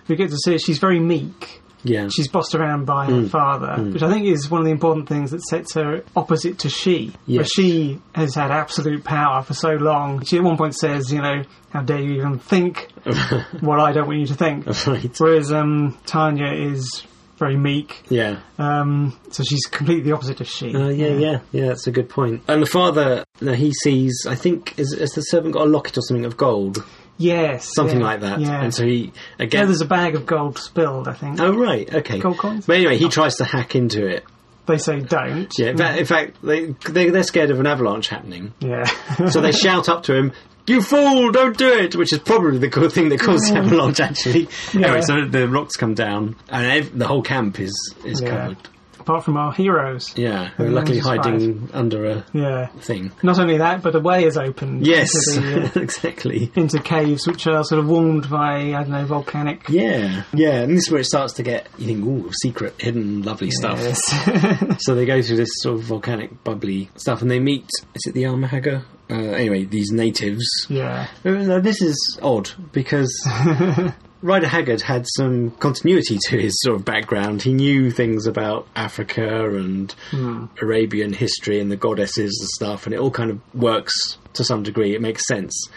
we 0.09 0.17
get 0.17 0.29
to 0.31 0.37
see 0.37 0.57
she's 0.57 0.79
very 0.79 0.99
meek. 0.99 1.60
Yeah. 1.83 2.07
She's 2.09 2.27
bossed 2.27 2.55
around 2.55 2.85
by 2.85 3.05
her 3.05 3.27
father, 3.27 3.81
which 3.83 4.03
I 4.03 4.11
think 4.11 4.25
is 4.27 4.49
one 4.49 4.61
of 4.61 4.65
the 4.65 4.71
important 4.71 5.07
things 5.09 5.31
that 5.31 5.41
sets 5.43 5.73
her 5.73 6.03
opposite 6.15 6.59
to 6.59 6.69
she. 6.69 7.07
Where 7.25 7.37
Yes. 7.41 7.49
she 7.55 7.99
has 8.13 8.35
had 8.35 8.51
absolute 8.51 9.03
power 9.03 9.41
for 9.43 9.53
so 9.53 9.71
long. 9.71 10.23
She 10.23 10.37
at 10.37 10.43
one 10.43 10.57
point 10.57 10.75
says, 10.75 11.11
you 11.11 11.21
know, 11.21 11.43
how 11.71 11.81
dare 11.81 11.99
you 11.99 12.13
even 12.13 12.39
think 12.39 12.89
what 13.61 13.79
I 13.79 13.91
don't 13.93 14.07
want 14.07 14.19
you 14.19 14.27
to 14.27 14.35
think. 14.35 14.65
right. 14.87 15.19
Whereas 15.19 15.51
um, 15.51 15.97
Tanya 16.05 16.51
is 16.51 17.05
very 17.37 17.57
meek, 17.57 18.03
Yeah. 18.09 18.37
um, 18.59 19.17
so 19.31 19.41
she's 19.43 19.65
completely 19.65 20.03
the 20.03 20.11
opposite 20.15 20.39
of 20.41 20.47
she. 20.47 20.75
Uh, 20.75 20.89
yeah, 20.89 21.07
yeah, 21.07 21.39
yeah. 21.51 21.67
That's 21.69 21.87
a 21.87 21.91
good 21.91 22.07
point. 22.07 22.43
And 22.47 22.61
the 22.61 22.67
father, 22.67 23.23
no, 23.41 23.53
he 23.53 23.73
sees. 23.73 24.27
I 24.29 24.35
think 24.35 24.77
is, 24.77 24.95
has 24.99 25.13
the 25.13 25.21
servant 25.21 25.55
got 25.55 25.63
a 25.65 25.69
locket 25.69 25.97
or 25.97 26.01
something 26.01 26.25
of 26.25 26.37
gold, 26.37 26.85
Yes, 27.21 27.73
something 27.73 27.99
yeah, 27.99 28.05
like 28.05 28.19
that. 28.21 28.39
Yeah. 28.39 28.63
And 28.63 28.73
so 28.73 28.85
he 28.85 29.13
again. 29.39 29.61
yeah, 29.61 29.65
there's 29.65 29.81
a 29.81 29.85
bag 29.85 30.15
of 30.15 30.25
gold 30.25 30.57
spilled. 30.57 31.07
I 31.07 31.13
think. 31.13 31.39
oh 31.39 31.53
right, 31.53 31.93
okay. 31.93 32.19
Gold 32.19 32.37
coins? 32.37 32.65
But 32.65 32.77
anyway, 32.77 32.97
he 32.97 33.05
oh. 33.05 33.09
tries 33.09 33.35
to 33.37 33.43
hack 33.45 33.75
into 33.75 34.05
it. 34.07 34.23
They 34.65 34.77
say 34.77 34.99
don't. 35.01 35.51
Yeah. 35.57 35.69
In 35.69 35.77
fact, 35.77 35.99
in 35.99 36.05
fact 36.05 36.37
they, 36.43 36.65
they 36.89 37.09
they're 37.09 37.23
scared 37.23 37.51
of 37.51 37.59
an 37.59 37.67
avalanche 37.67 38.07
happening, 38.09 38.53
Yeah. 38.59 38.83
so 39.29 39.41
they 39.41 39.51
shout 39.65 39.89
up 39.89 40.03
to 40.03 40.15
him. 40.15 40.33
You 40.67 40.81
fool! 40.81 41.31
Don't 41.31 41.57
do 41.57 41.67
it. 41.67 41.95
Which 41.95 42.13
is 42.13 42.19
probably 42.19 42.59
the 42.59 42.67
good 42.69 42.91
thing 42.93 43.09
that 43.09 43.19
caused 43.19 43.51
the 43.51 43.57
avalanche. 43.57 43.99
Actually, 43.99 44.47
anyway, 44.73 45.01
so 45.01 45.25
the 45.25 45.49
rocks 45.49 45.75
come 45.75 45.95
down, 45.95 46.35
and 46.49 46.65
ev- 46.65 46.97
the 46.97 47.07
whole 47.07 47.23
camp 47.23 47.59
is 47.59 47.73
is 48.05 48.21
Yeah. 48.21 48.29
covered. 48.29 48.57
Apart 49.01 49.25
from 49.25 49.35
our 49.37 49.51
heroes. 49.51 50.13
Yeah, 50.17 50.49
who 50.57 50.65
are 50.65 50.69
luckily 50.69 50.99
hiding 50.99 51.69
under 51.73 52.05
a 52.05 52.25
Yeah. 52.33 52.67
thing. 52.79 53.11
Not 53.23 53.39
only 53.39 53.57
that, 53.57 53.81
but 53.81 53.95
a 53.95 53.99
way 53.99 54.23
is 54.25 54.37
opened 54.37 54.85
Yes, 54.87 55.09
into, 55.35 55.49
the, 55.49 55.65
uh, 55.79 55.83
exactly. 55.83 56.51
into 56.55 56.79
caves 56.79 57.27
which 57.27 57.45
are 57.47 57.63
sort 57.63 57.79
of 57.79 57.87
warmed 57.87 58.29
by 58.29 58.73
I 58.73 58.83
don't 58.83 58.89
know 58.89 59.05
volcanic. 59.05 59.67
Yeah, 59.69 60.23
yeah, 60.33 60.61
and 60.61 60.71
this 60.71 60.85
is 60.87 60.91
where 60.91 61.01
it 61.01 61.05
starts 61.05 61.33
to 61.33 61.43
get. 61.43 61.67
You 61.77 61.87
think, 61.87 62.05
ooh, 62.05 62.31
secret, 62.41 62.75
hidden, 62.79 63.23
lovely 63.23 63.51
stuff. 63.51 63.79
Yes. 63.79 64.77
So 64.81 64.95
they 64.95 65.05
go 65.05 65.21
through 65.21 65.37
this 65.37 65.49
sort 65.61 65.75
of 65.79 65.83
volcanic, 65.83 66.43
bubbly 66.43 66.89
stuff, 66.95 67.21
and 67.21 67.29
they 67.29 67.39
meet. 67.39 67.69
Is 67.95 68.03
it 68.07 68.13
the 68.13 68.23
Amahagger? 68.23 68.83
Uh, 69.09 69.15
anyway, 69.15 69.65
these 69.65 69.91
natives. 69.91 70.45
yeah. 70.69 71.07
Uh, 71.25 71.59
This 71.59 71.81
is 71.81 72.19
odd 72.21 72.49
because 72.71 73.11
Rider 74.21 74.47
Haggard 74.47 74.81
had 74.81 75.07
some 75.07 75.51
continuity 75.51 76.19
to 76.27 76.39
his 76.39 76.59
sort 76.61 76.75
of 76.75 76.85
background. 76.85 77.41
He 77.41 77.53
knew 77.53 77.89
things 77.89 78.27
about 78.27 78.67
Africa 78.75 79.49
and 79.49 79.91
hmm. 80.11 80.45
Arabian 80.61 81.11
history 81.11 81.59
and 81.59 81.71
the 81.71 81.75
goddesses 81.75 82.37
and 82.39 82.49
stuff, 82.49 82.85
and 82.85 82.93
it 82.93 82.99
all 82.99 83.09
kind 83.09 83.31
of 83.31 83.39
works 83.55 84.17
to 84.33 84.43
some 84.43 84.61
degree. 84.61 84.93
It 84.93 85.01
makes 85.01 85.27
sense. 85.27 85.69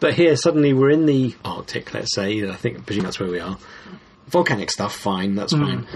But 0.00 0.14
here, 0.14 0.34
suddenly, 0.34 0.72
we're 0.72 0.90
in 0.90 1.06
the 1.06 1.36
Arctic, 1.44 1.94
let's 1.94 2.14
say. 2.14 2.48
I 2.48 2.56
think, 2.56 2.78
I 2.78 2.80
presume 2.80 3.04
that's 3.04 3.20
where 3.20 3.30
we 3.30 3.38
are. 3.38 3.56
Volcanic 4.26 4.70
stuff, 4.70 4.96
fine, 4.96 5.36
that's 5.36 5.52
hmm. 5.52 5.64
fine. 5.64 5.86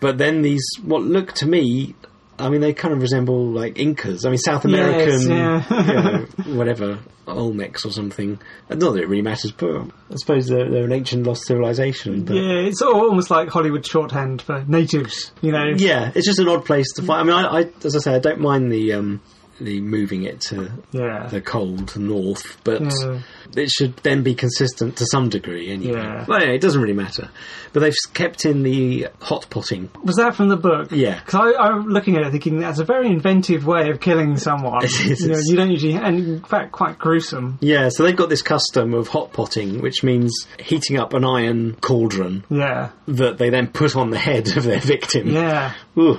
but 0.00 0.16
then 0.16 0.40
these 0.40 0.64
what 0.82 1.02
look 1.02 1.32
to 1.34 1.46
me. 1.46 1.94
I 2.42 2.48
mean, 2.50 2.60
they 2.60 2.72
kind 2.72 2.92
of 2.94 3.00
resemble 3.00 3.46
like 3.46 3.78
Incas. 3.78 4.24
I 4.24 4.30
mean, 4.30 4.38
South 4.38 4.64
American, 4.64 5.30
yeah. 5.30 5.64
you 5.86 5.92
know, 5.94 6.26
whatever, 6.56 6.98
Olmecs 7.26 7.84
or 7.86 7.90
something. 7.90 8.38
Not 8.68 8.78
that 8.94 9.02
it 9.02 9.08
really 9.08 9.22
matters, 9.22 9.52
but 9.52 9.70
I 10.10 10.16
suppose 10.16 10.48
they're, 10.48 10.70
they're 10.70 10.84
an 10.84 10.92
ancient 10.92 11.26
lost 11.26 11.46
civilization. 11.46 12.24
But 12.24 12.34
Yeah, 12.36 12.60
it's 12.66 12.82
almost 12.82 13.30
like 13.30 13.48
Hollywood 13.48 13.86
shorthand 13.86 14.42
for 14.42 14.64
natives, 14.66 15.32
you 15.40 15.52
know. 15.52 15.72
Yeah, 15.76 16.10
it's 16.14 16.26
just 16.26 16.38
an 16.40 16.48
odd 16.48 16.64
place 16.64 16.92
to 16.94 17.02
find. 17.02 17.20
I 17.30 17.34
mean, 17.34 17.44
I, 17.44 17.60
I 17.60 17.70
as 17.84 17.94
I 17.96 18.00
say, 18.00 18.14
I 18.14 18.18
don't 18.18 18.40
mind 18.40 18.72
the 18.72 18.92
um, 18.94 19.20
the 19.60 19.80
moving 19.80 20.24
it 20.24 20.40
to 20.40 20.70
Yeah. 20.92 21.28
the 21.28 21.40
cold 21.40 21.96
north, 21.96 22.58
but 22.64 22.80
Yeah. 22.82 23.20
It 23.56 23.70
should 23.70 23.96
then 23.98 24.22
be 24.22 24.34
consistent 24.34 24.96
to 24.96 25.06
some 25.06 25.28
degree. 25.28 25.70
Anyway, 25.70 25.94
Yeah. 26.00 26.24
well, 26.26 26.38
anyway, 26.40 26.56
it 26.56 26.60
doesn't 26.60 26.80
really 26.80 26.94
matter. 26.94 27.28
But 27.72 27.80
they've 27.80 27.94
kept 28.14 28.44
in 28.44 28.62
the 28.62 29.08
hot 29.20 29.46
potting. 29.50 29.90
Was 30.04 30.16
that 30.16 30.34
from 30.34 30.48
the 30.48 30.56
book? 30.56 30.88
Yeah. 30.90 31.20
Because 31.24 31.54
I'm 31.58 31.88
looking 31.88 32.16
at 32.16 32.22
it 32.26 32.30
thinking 32.30 32.58
that's 32.60 32.78
a 32.78 32.84
very 32.84 33.08
inventive 33.08 33.66
way 33.66 33.90
of 33.90 34.00
killing 34.00 34.36
someone. 34.36 34.82
It 34.84 34.90
is, 35.10 35.20
You, 35.22 35.28
know, 35.32 35.40
you 35.44 35.56
don't 35.56 35.70
usually, 35.70 35.94
and 35.94 36.18
in 36.18 36.42
fact, 36.42 36.72
quite 36.72 36.98
gruesome. 36.98 37.58
Yeah, 37.60 37.88
so 37.88 38.02
they've 38.02 38.16
got 38.16 38.28
this 38.28 38.42
custom 38.42 38.94
of 38.94 39.08
hot 39.08 39.32
potting, 39.32 39.80
which 39.80 40.02
means 40.02 40.46
heating 40.58 40.98
up 40.98 41.14
an 41.14 41.24
iron 41.24 41.76
cauldron 41.80 42.44
Yeah. 42.50 42.90
that 43.08 43.38
they 43.38 43.50
then 43.50 43.68
put 43.68 43.96
on 43.96 44.10
the 44.10 44.18
head 44.18 44.54
of 44.56 44.64
their 44.64 44.80
victim. 44.80 45.28
Yeah. 45.28 45.72
Ooh. 45.98 46.18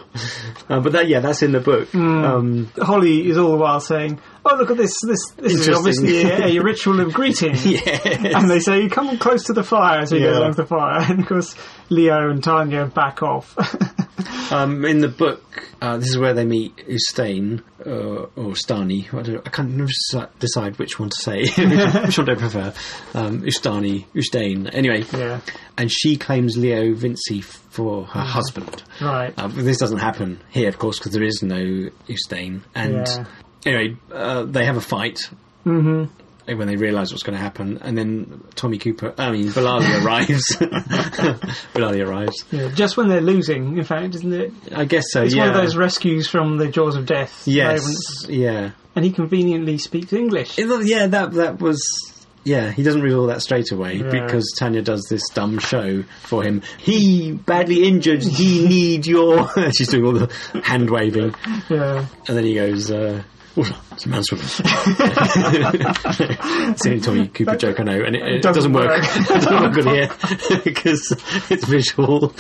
Uh, 0.70 0.80
but 0.80 0.92
that, 0.94 1.08
yeah, 1.08 1.20
that's 1.20 1.44
in 1.44 1.52
the 1.52 1.60
book. 1.60 1.90
Hmm. 1.90 2.24
Um, 2.26 2.72
Holly 2.78 3.28
is 3.30 3.38
all 3.38 3.52
the 3.52 3.58
while 3.58 3.80
saying, 3.80 4.20
"Oh, 4.46 4.56
look 4.56 4.72
at 4.72 4.78
this! 4.78 4.94
This 5.06 5.20
this 5.38 5.54
is 5.54 5.70
obviously 5.70 6.24
a, 6.24 6.60
a 6.60 6.60
ritual 6.64 7.00
of 7.00 7.14
greeting." 7.14 7.56
yes. 7.56 8.06
And 8.06 8.50
they 8.50 8.60
say, 8.60 8.82
you 8.84 8.90
"Come 8.90 9.18
close 9.18 9.44
to 9.46 9.54
the 9.54 9.64
fire," 9.64 10.06
so 10.06 10.16
he 10.16 10.22
goes 10.22 10.36
Yeah. 10.36 10.40
down 10.42 10.52
to 10.52 10.62
the 10.62 10.68
fire, 10.68 11.02
and 11.10 11.20
of 11.22 11.26
course, 11.28 11.56
Leo 11.90 12.30
and 12.30 12.44
Tanya 12.44 12.86
back 12.88 13.22
off. 13.24 13.56
Um, 14.52 14.86
in 14.86 15.00
the 15.00 15.08
book, 15.08 15.42
uh, 15.82 15.98
this 15.98 16.10
is 16.10 16.18
where 16.18 16.34
they 16.34 16.46
meet 16.46 16.76
Ustane 16.88 17.64
uh, 17.86 17.90
or 18.36 18.54
Stani. 18.54 19.08
I, 19.12 19.50
can't 19.50 19.90
decide 20.40 20.78
which 20.78 21.00
one 21.00 21.10
to 21.10 21.16
say. 21.22 21.42
which 21.42 22.18
one 22.18 22.28
do 22.28 22.32
I 22.34 22.36
prefer? 22.36 22.74
Um, 23.16 23.42
Ustani, 23.42 24.06
Ustane. 24.14 24.70
Anyway, 24.74 25.06
yeah, 25.14 25.40
and 25.78 25.92
she 25.92 26.18
claims 26.18 26.56
Leo 26.56 26.94
Vincey 26.94 27.42
for 27.44 28.06
her 28.06 28.22
husband. 28.22 28.84
right. 29.02 29.34
Uh, 29.38 29.48
this 29.48 29.80
doesn't 29.80 29.98
happen 30.00 30.40
here, 30.50 30.70
of 30.70 30.78
course, 30.78 31.00
because 31.00 31.14
there 31.14 31.24
is 31.24 31.42
no 31.42 31.90
Ustane. 32.08 32.62
And 32.76 33.08
Yeah. 33.08 33.26
Anyway, 33.66 33.98
uh, 34.12 34.44
they 34.44 34.66
have 34.66 34.78
a 34.78 34.82
fight. 34.82 35.20
hmm 35.64 36.06
When 36.46 36.68
they 36.68 36.76
realise 36.76 37.12
what's 37.12 37.24
going 37.24 37.38
to 37.38 37.42
happen, 37.44 37.78
and 37.82 37.98
then 37.98 38.44
Tommy 38.56 38.78
Cooper, 38.78 39.14
I 39.18 39.32
mean, 39.32 39.48
Billali 39.48 40.04
arrives. 40.06 40.44
Billali 41.74 42.06
arrives. 42.06 42.44
Yeah, 42.52 42.70
just 42.70 42.98
when 42.98 43.08
they're 43.10 43.22
losing, 43.22 43.78
in 43.78 43.84
fact, 43.84 44.16
isn't 44.16 44.34
it? 44.34 44.54
I 44.76 44.86
guess 44.86 45.06
so. 45.12 45.24
It's 45.24 45.34
yeah. 45.34 45.48
one 45.48 45.56
of 45.56 45.62
those 45.62 45.76
rescues 45.76 46.28
from 46.28 46.58
the 46.58 46.68
jaws 46.68 46.96
of 46.96 47.06
death. 47.06 47.44
Yes. 47.48 47.82
moments. 47.82 48.26
Yeah. 48.30 48.72
and 48.96 49.06
he 49.06 49.12
conveniently 49.12 49.78
speaks 49.78 50.12
English. 50.14 50.58
It- 50.60 50.86
yeah, 50.86 51.08
that 51.08 51.32
that 51.34 51.60
was. 51.60 51.82
Yeah, 52.46 52.72
he 52.72 52.84
doesn't 52.84 53.02
reveal 53.02 53.28
that 53.28 53.42
straight 53.42 53.72
away 53.72 53.96
Yeah. 54.00 54.10
because 54.10 54.54
Tanya 54.60 54.82
does 54.82 55.06
this 55.10 55.22
dumb 55.30 55.60
show 55.60 56.04
for 56.24 56.44
him. 56.44 56.62
He 56.78 57.32
badly 57.32 57.86
injured. 57.88 58.22
He 58.22 58.68
need 58.68 59.08
your. 59.08 59.50
She's 59.72 59.88
doing 59.88 60.06
all 60.06 60.12
the 60.12 60.62
hand 60.62 60.90
waving, 60.90 61.34
Yeah, 61.70 62.06
and 62.28 62.38
then 62.38 62.44
he 62.44 62.56
goes. 62.56 62.92
Uh, 62.92 63.24
"Oh, 63.56 63.82
it's 63.92 64.06
a 64.06 64.10
man's 64.10 64.32
woman. 64.32 64.46
it's 64.46 64.58
the 66.84 66.90
only 66.90 67.02
Tommy 67.02 67.28
Cooper 67.28 67.56
joke 67.56 67.80
I 67.80 67.84
know, 67.84 68.02
and 68.02 68.16
it, 68.16 68.22
it 68.24 68.42
Doesn't 68.42 68.72
doesn't, 68.72 68.74
work. 68.74 69.02
work. 69.02 69.04
it 69.04 69.28
doesn't 69.28 69.62
work 69.62 69.74
good 69.74 69.86
here 69.86 70.10
because 70.64 71.12
it's 71.50 71.66
visual. 71.66 72.34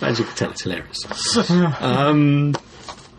As 0.00 0.18
you 0.18 0.24
can 0.24 0.34
tell, 0.36 0.50
it's 0.50 0.62
hilarious. 0.62 1.50
Um, 1.80 2.54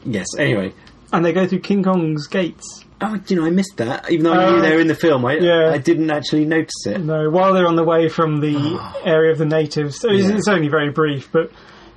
yes. 0.06 0.28
Anyway, 0.38 0.74
and 1.12 1.26
they 1.26 1.34
go 1.34 1.48
through 1.48 1.60
King 1.60 1.84
Kong's 1.84 2.28
gates. 2.28 2.86
Oh, 3.02 3.18
you 3.28 3.38
know, 3.38 3.46
I 3.46 3.50
missed 3.50 3.78
that. 3.78 4.12
Even 4.12 4.26
though 4.26 4.34
I 4.34 4.50
knew 4.52 4.58
Oh. 4.58 4.62
they 4.62 4.76
were 4.76 4.82
in 4.82 4.88
the 4.88 4.96
film, 4.96 5.26
I, 5.26 5.38
Yeah. 5.38 5.72
I 5.72 5.78
didn't 5.78 6.10
actually 6.10 6.44
notice 6.46 6.86
it. 6.86 7.00
No, 7.00 7.30
while 7.30 7.54
they're 7.54 7.68
on 7.68 7.78
the 7.78 7.84
way 7.84 8.10
from 8.10 8.42
the 8.42 8.80
area 9.06 9.32
of 9.32 9.38
the 9.38 9.46
natives, 9.46 10.00
so 10.02 10.10
it's, 10.10 10.28
Yeah. 10.28 10.36
it's 10.36 10.48
only 10.50 10.68
very 10.68 10.90
brief, 10.90 11.30
but 11.32 11.50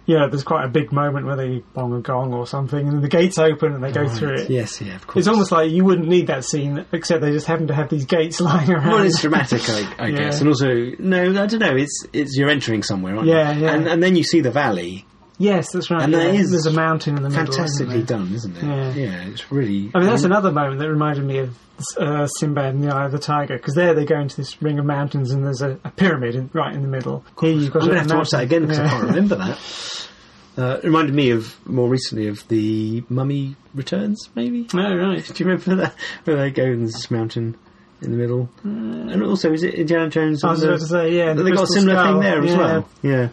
yeah, 0.07 0.27
there's 0.29 0.43
quite 0.43 0.65
a 0.65 0.69
big 0.69 0.93
moment 0.93 1.27
where 1.27 1.37
they 1.37 1.63
bong 1.75 1.93
a 1.95 2.01
gong 2.01 2.33
or 2.35 2.47
something, 2.47 2.79
and 2.81 2.93
then 2.95 3.01
the 3.03 3.09
gates 3.09 3.39
open 3.39 3.73
and 3.75 3.83
they 3.85 3.93
go 3.93 4.09
through 4.09 4.35
it. 4.35 4.51
Yes, 4.51 4.81
yeah, 4.81 4.97
of 4.97 5.07
course. 5.07 5.21
It's 5.23 5.29
almost 5.29 5.53
like 5.53 5.71
you 5.71 5.85
wouldn't 5.85 6.09
need 6.09 6.27
that 6.27 6.45
scene, 6.45 6.85
except 6.93 7.21
they 7.23 7.31
just 7.31 7.47
happen 7.47 7.69
to 7.69 7.75
have 7.75 7.89
these 7.89 8.05
gates 8.05 8.41
lying 8.41 8.71
around. 8.71 8.89
well, 8.89 9.03
it's 9.05 9.21
dramatic, 9.21 9.63
I, 9.69 9.95
I 9.99 10.07
Yeah. 10.09 10.17
guess, 10.19 10.41
and 10.41 10.49
also 10.49 10.69
no, 10.99 11.43
I 11.43 11.47
don't 11.47 11.61
know. 11.61 11.77
It's 11.77 12.05
it's 12.13 12.37
you're 12.37 12.51
entering 12.51 12.83
somewhere, 12.83 13.17
aren't 13.17 13.29
Yeah, 13.29 13.53
you? 13.53 13.63
yeah. 13.65 13.75
And 13.75 13.87
and 13.89 14.03
then 14.03 14.17
you 14.17 14.25
see 14.25 14.41
the 14.41 14.51
valley. 14.51 15.07
Yes, 15.43 15.73
that's 15.73 15.91
right. 15.91 16.03
And 16.03 16.13
yeah. 16.13 16.19
that 16.19 16.35
is 16.35 16.51
there's 16.51 16.67
a 16.67 16.73
mountain 16.73 17.17
in 17.17 17.23
the 17.23 17.31
middle. 17.31 17.47
Fantastically 17.47 17.97
isn't 17.97 18.09
done, 18.09 18.33
isn't 18.33 18.57
it? 18.57 18.97
Yeah. 18.97 19.25
it's 19.29 19.51
really. 19.51 19.91
I 19.95 19.99
mean, 19.99 20.09
that's 20.09 20.25
another 20.25 20.53
moment 20.53 20.79
that 20.79 20.89
reminded 20.89 21.25
me 21.25 21.39
of 21.39 21.59
uh, 21.99 22.27
Sinbad 22.27 22.75
and 22.75 22.85
the 22.85 22.95
Eye 22.95 23.05
of 23.07 23.13
the 23.13 23.19
Tiger, 23.19 23.57
because 23.57 23.75
there 23.75 23.95
they 23.95 24.05
go 24.05 24.19
into 24.19 24.37
this 24.37 24.61
ring 24.63 24.79
of 24.79 24.85
mountains 24.85 25.33
and 25.33 25.45
there's 25.45 25.63
a, 25.63 25.79
a 25.85 25.91
pyramid 25.91 26.35
in, 26.35 26.51
right 26.53 26.75
in 26.75 26.83
the 26.83 26.89
middle. 26.89 27.25
Here 27.41 27.51
you've 27.53 27.73
got 27.73 27.83
I'm 27.83 27.89
going 27.89 27.97
to 27.97 28.01
have 28.01 28.11
to 28.11 28.17
watch 28.17 28.31
that 28.31 28.45
again 28.45 28.63
because 28.63 28.79
I 28.79 28.89
can't 28.89 29.05
remember 29.05 29.37
that. 29.37 29.59
Uh, 30.55 30.77
it 30.83 30.85
reminded 30.85 31.15
me 31.15 31.31
of 31.31 31.67
more 31.67 31.89
recently 31.89 32.29
of 32.29 32.47
the 32.49 33.03
Mummy 33.09 33.57
Returns, 33.75 34.29
maybe. 34.35 34.67
Oh, 34.75 34.95
right. 34.97 35.25
Do 35.25 35.33
you 35.43 35.51
remember 35.51 35.77
that? 35.77 35.95
Where 36.25 36.37
they 36.37 36.51
go 36.51 36.77
there's 36.77 36.93
this 36.93 37.11
mountain 37.11 37.57
in 38.03 38.11
the 38.11 38.19
middle, 38.19 38.51
and 38.63 39.23
also 39.23 39.51
is 39.51 39.63
it 39.63 39.73
Indiana 39.73 40.11
Jones? 40.11 40.45
I 40.45 40.51
was 40.51 40.63
about 40.63 40.81
to 40.81 40.87
say, 40.87 41.17
yeah. 41.17 41.33
the 41.33 41.43
they 41.43 41.53
got 41.53 41.65
a 41.65 41.67
similar 41.69 41.95
Skull. 41.95 42.13
thing 42.13 42.21
there 42.21 42.43
as 42.43 42.51
Yeah. 42.51 42.59
well. 42.59 42.89
Yeah. 43.01 43.29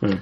Yeah. 0.00 0.20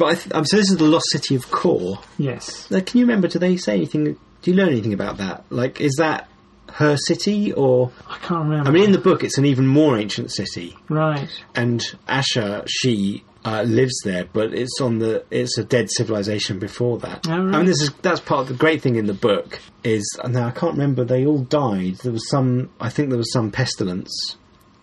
But 0.00 0.06
I 0.06 0.14
th- 0.16 0.34
um, 0.34 0.44
so 0.46 0.56
this 0.56 0.70
is 0.70 0.78
the 0.78 0.84
lost 0.84 1.06
city 1.10 1.34
of 1.36 1.48
Kor. 1.52 1.98
Yes. 2.18 2.68
Now, 2.70 2.80
can 2.80 2.98
you 2.98 3.04
remember? 3.04 3.28
Do 3.28 3.38
they 3.38 3.56
say 3.56 3.74
anything? 3.76 4.04
Do 4.42 4.50
you 4.50 4.54
learn 4.54 4.70
anything 4.70 4.94
about 4.94 5.18
that? 5.18 5.44
Like, 5.50 5.80
is 5.80 5.94
that 5.98 6.26
her 6.72 6.96
city, 6.96 7.52
or 7.52 7.92
I 8.08 8.16
can't 8.18 8.44
remember. 8.48 8.68
I 8.68 8.72
mean, 8.72 8.84
in 8.84 8.92
the 8.92 8.98
book, 8.98 9.22
it's 9.22 9.38
an 9.38 9.44
even 9.44 9.66
more 9.66 9.98
ancient 9.98 10.32
city, 10.32 10.76
right. 10.88 11.28
and 11.54 11.82
Ayesha 12.08 12.64
she 12.68 13.24
uh, 13.44 13.62
lives 13.62 14.00
there, 14.04 14.24
but 14.32 14.54
it's 14.54 14.80
on 14.80 14.98
the 15.00 15.24
it's 15.30 15.58
a 15.58 15.64
dead 15.64 15.90
civilization 15.90 16.58
before 16.58 16.98
that. 17.00 17.26
Oh, 17.28 17.32
I 17.32 17.38
mean, 17.40 17.66
this 17.66 17.82
is 17.82 17.90
that's 18.02 18.20
part 18.20 18.42
of 18.42 18.48
the 18.48 18.54
great 18.54 18.82
thing 18.82 18.96
in 18.96 19.06
the 19.06 19.14
book 19.14 19.60
is 19.84 20.04
now 20.26 20.46
I 20.46 20.50
can't 20.52 20.72
remember. 20.72 21.04
They 21.04 21.26
all 21.26 21.40
died. 21.42 21.96
There 21.96 22.12
was 22.12 22.28
some. 22.30 22.70
I 22.80 22.88
think 22.88 23.08
there 23.10 23.18
was 23.18 23.32
some 23.32 23.50
pestilence, 23.50 24.36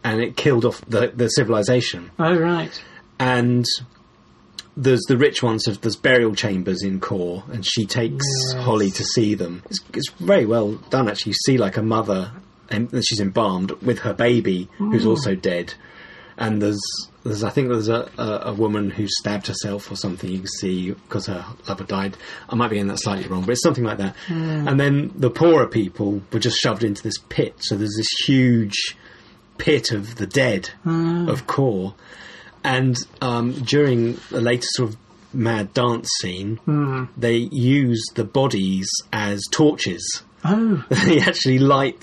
and 0.03 0.21
it 0.21 0.35
killed 0.37 0.65
off 0.65 0.81
the 0.87 1.07
the 1.07 1.29
civilization 1.29 2.11
Oh, 2.19 2.37
right. 2.37 2.83
and 3.17 3.65
there's 4.77 5.01
the 5.07 5.17
rich 5.17 5.41
ones 5.41 5.67
of 5.67 5.81
there's 5.81 5.95
burial 5.95 6.35
chambers 6.35 6.83
in 6.83 6.99
Kor, 6.99 7.43
and 7.51 7.65
she 7.65 7.85
takes 7.85 8.25
Yes. 8.53 8.63
Holly 8.63 8.91
to 8.91 9.03
see 9.03 9.33
them. 9.33 9.63
It's, 9.65 9.79
it's 9.93 10.09
very 10.11 10.45
well 10.45 10.75
done, 10.91 11.09
actually. 11.09 11.31
You 11.31 11.37
see 11.45 11.57
like 11.57 11.77
a 11.77 11.81
mother, 11.81 12.31
and 12.69 12.89
she's 13.03 13.19
embalmed 13.19 13.71
with 13.81 13.99
her 13.99 14.13
baby, 14.13 14.69
who's 14.77 15.03
mm. 15.03 15.09
also 15.09 15.33
dead. 15.35 15.73
And 16.37 16.61
there's 16.61 16.79
there's 17.23 17.43
I 17.43 17.49
think 17.49 17.69
there's 17.69 17.89
a, 17.89 18.09
a, 18.19 18.51
a 18.51 18.53
woman 18.53 18.91
who 18.91 19.07
stabbed 19.07 19.47
herself 19.47 19.91
or 19.91 19.95
something. 19.95 20.29
You 20.29 20.39
can 20.39 20.47
see 20.47 20.91
because 20.91 21.25
her 21.25 21.43
lover 21.67 21.83
died. 21.83 22.15
I 22.47 22.53
might 22.53 22.67
be 22.67 22.75
getting 22.75 22.89
that 22.89 22.99
slightly 22.99 23.27
wrong, 23.27 23.41
but 23.41 23.53
it's 23.53 23.63
something 23.63 23.83
like 23.83 23.97
that. 23.97 24.15
Hmm. 24.27 24.67
And 24.67 24.79
then 24.79 25.11
the 25.15 25.31
poorer 25.31 25.67
people 25.67 26.21
were 26.31 26.39
just 26.39 26.59
shoved 26.59 26.83
into 26.83 27.01
this 27.01 27.17
pit. 27.29 27.55
So 27.57 27.75
there's 27.75 27.95
this 27.97 28.11
huge 28.27 28.95
pit 29.57 29.91
of 29.91 30.17
the 30.17 30.27
dead 30.27 30.67
hmm. 30.83 31.27
of 31.27 31.47
Kor 31.47 31.95
and 32.63 32.97
um, 33.21 33.51
during 33.53 34.17
a 34.31 34.39
later 34.41 34.67
sort 34.71 34.89
of 34.89 34.97
mad 35.33 35.73
dance 35.73 36.09
scene, 36.21 36.59
they 37.17 37.47
use 37.51 38.03
the 38.15 38.23
bodies 38.23 38.89
as 39.13 39.41
torches. 39.51 40.23
Oh, 40.45 40.83
they 40.89 41.19
actually 41.19 41.59
light 41.59 42.01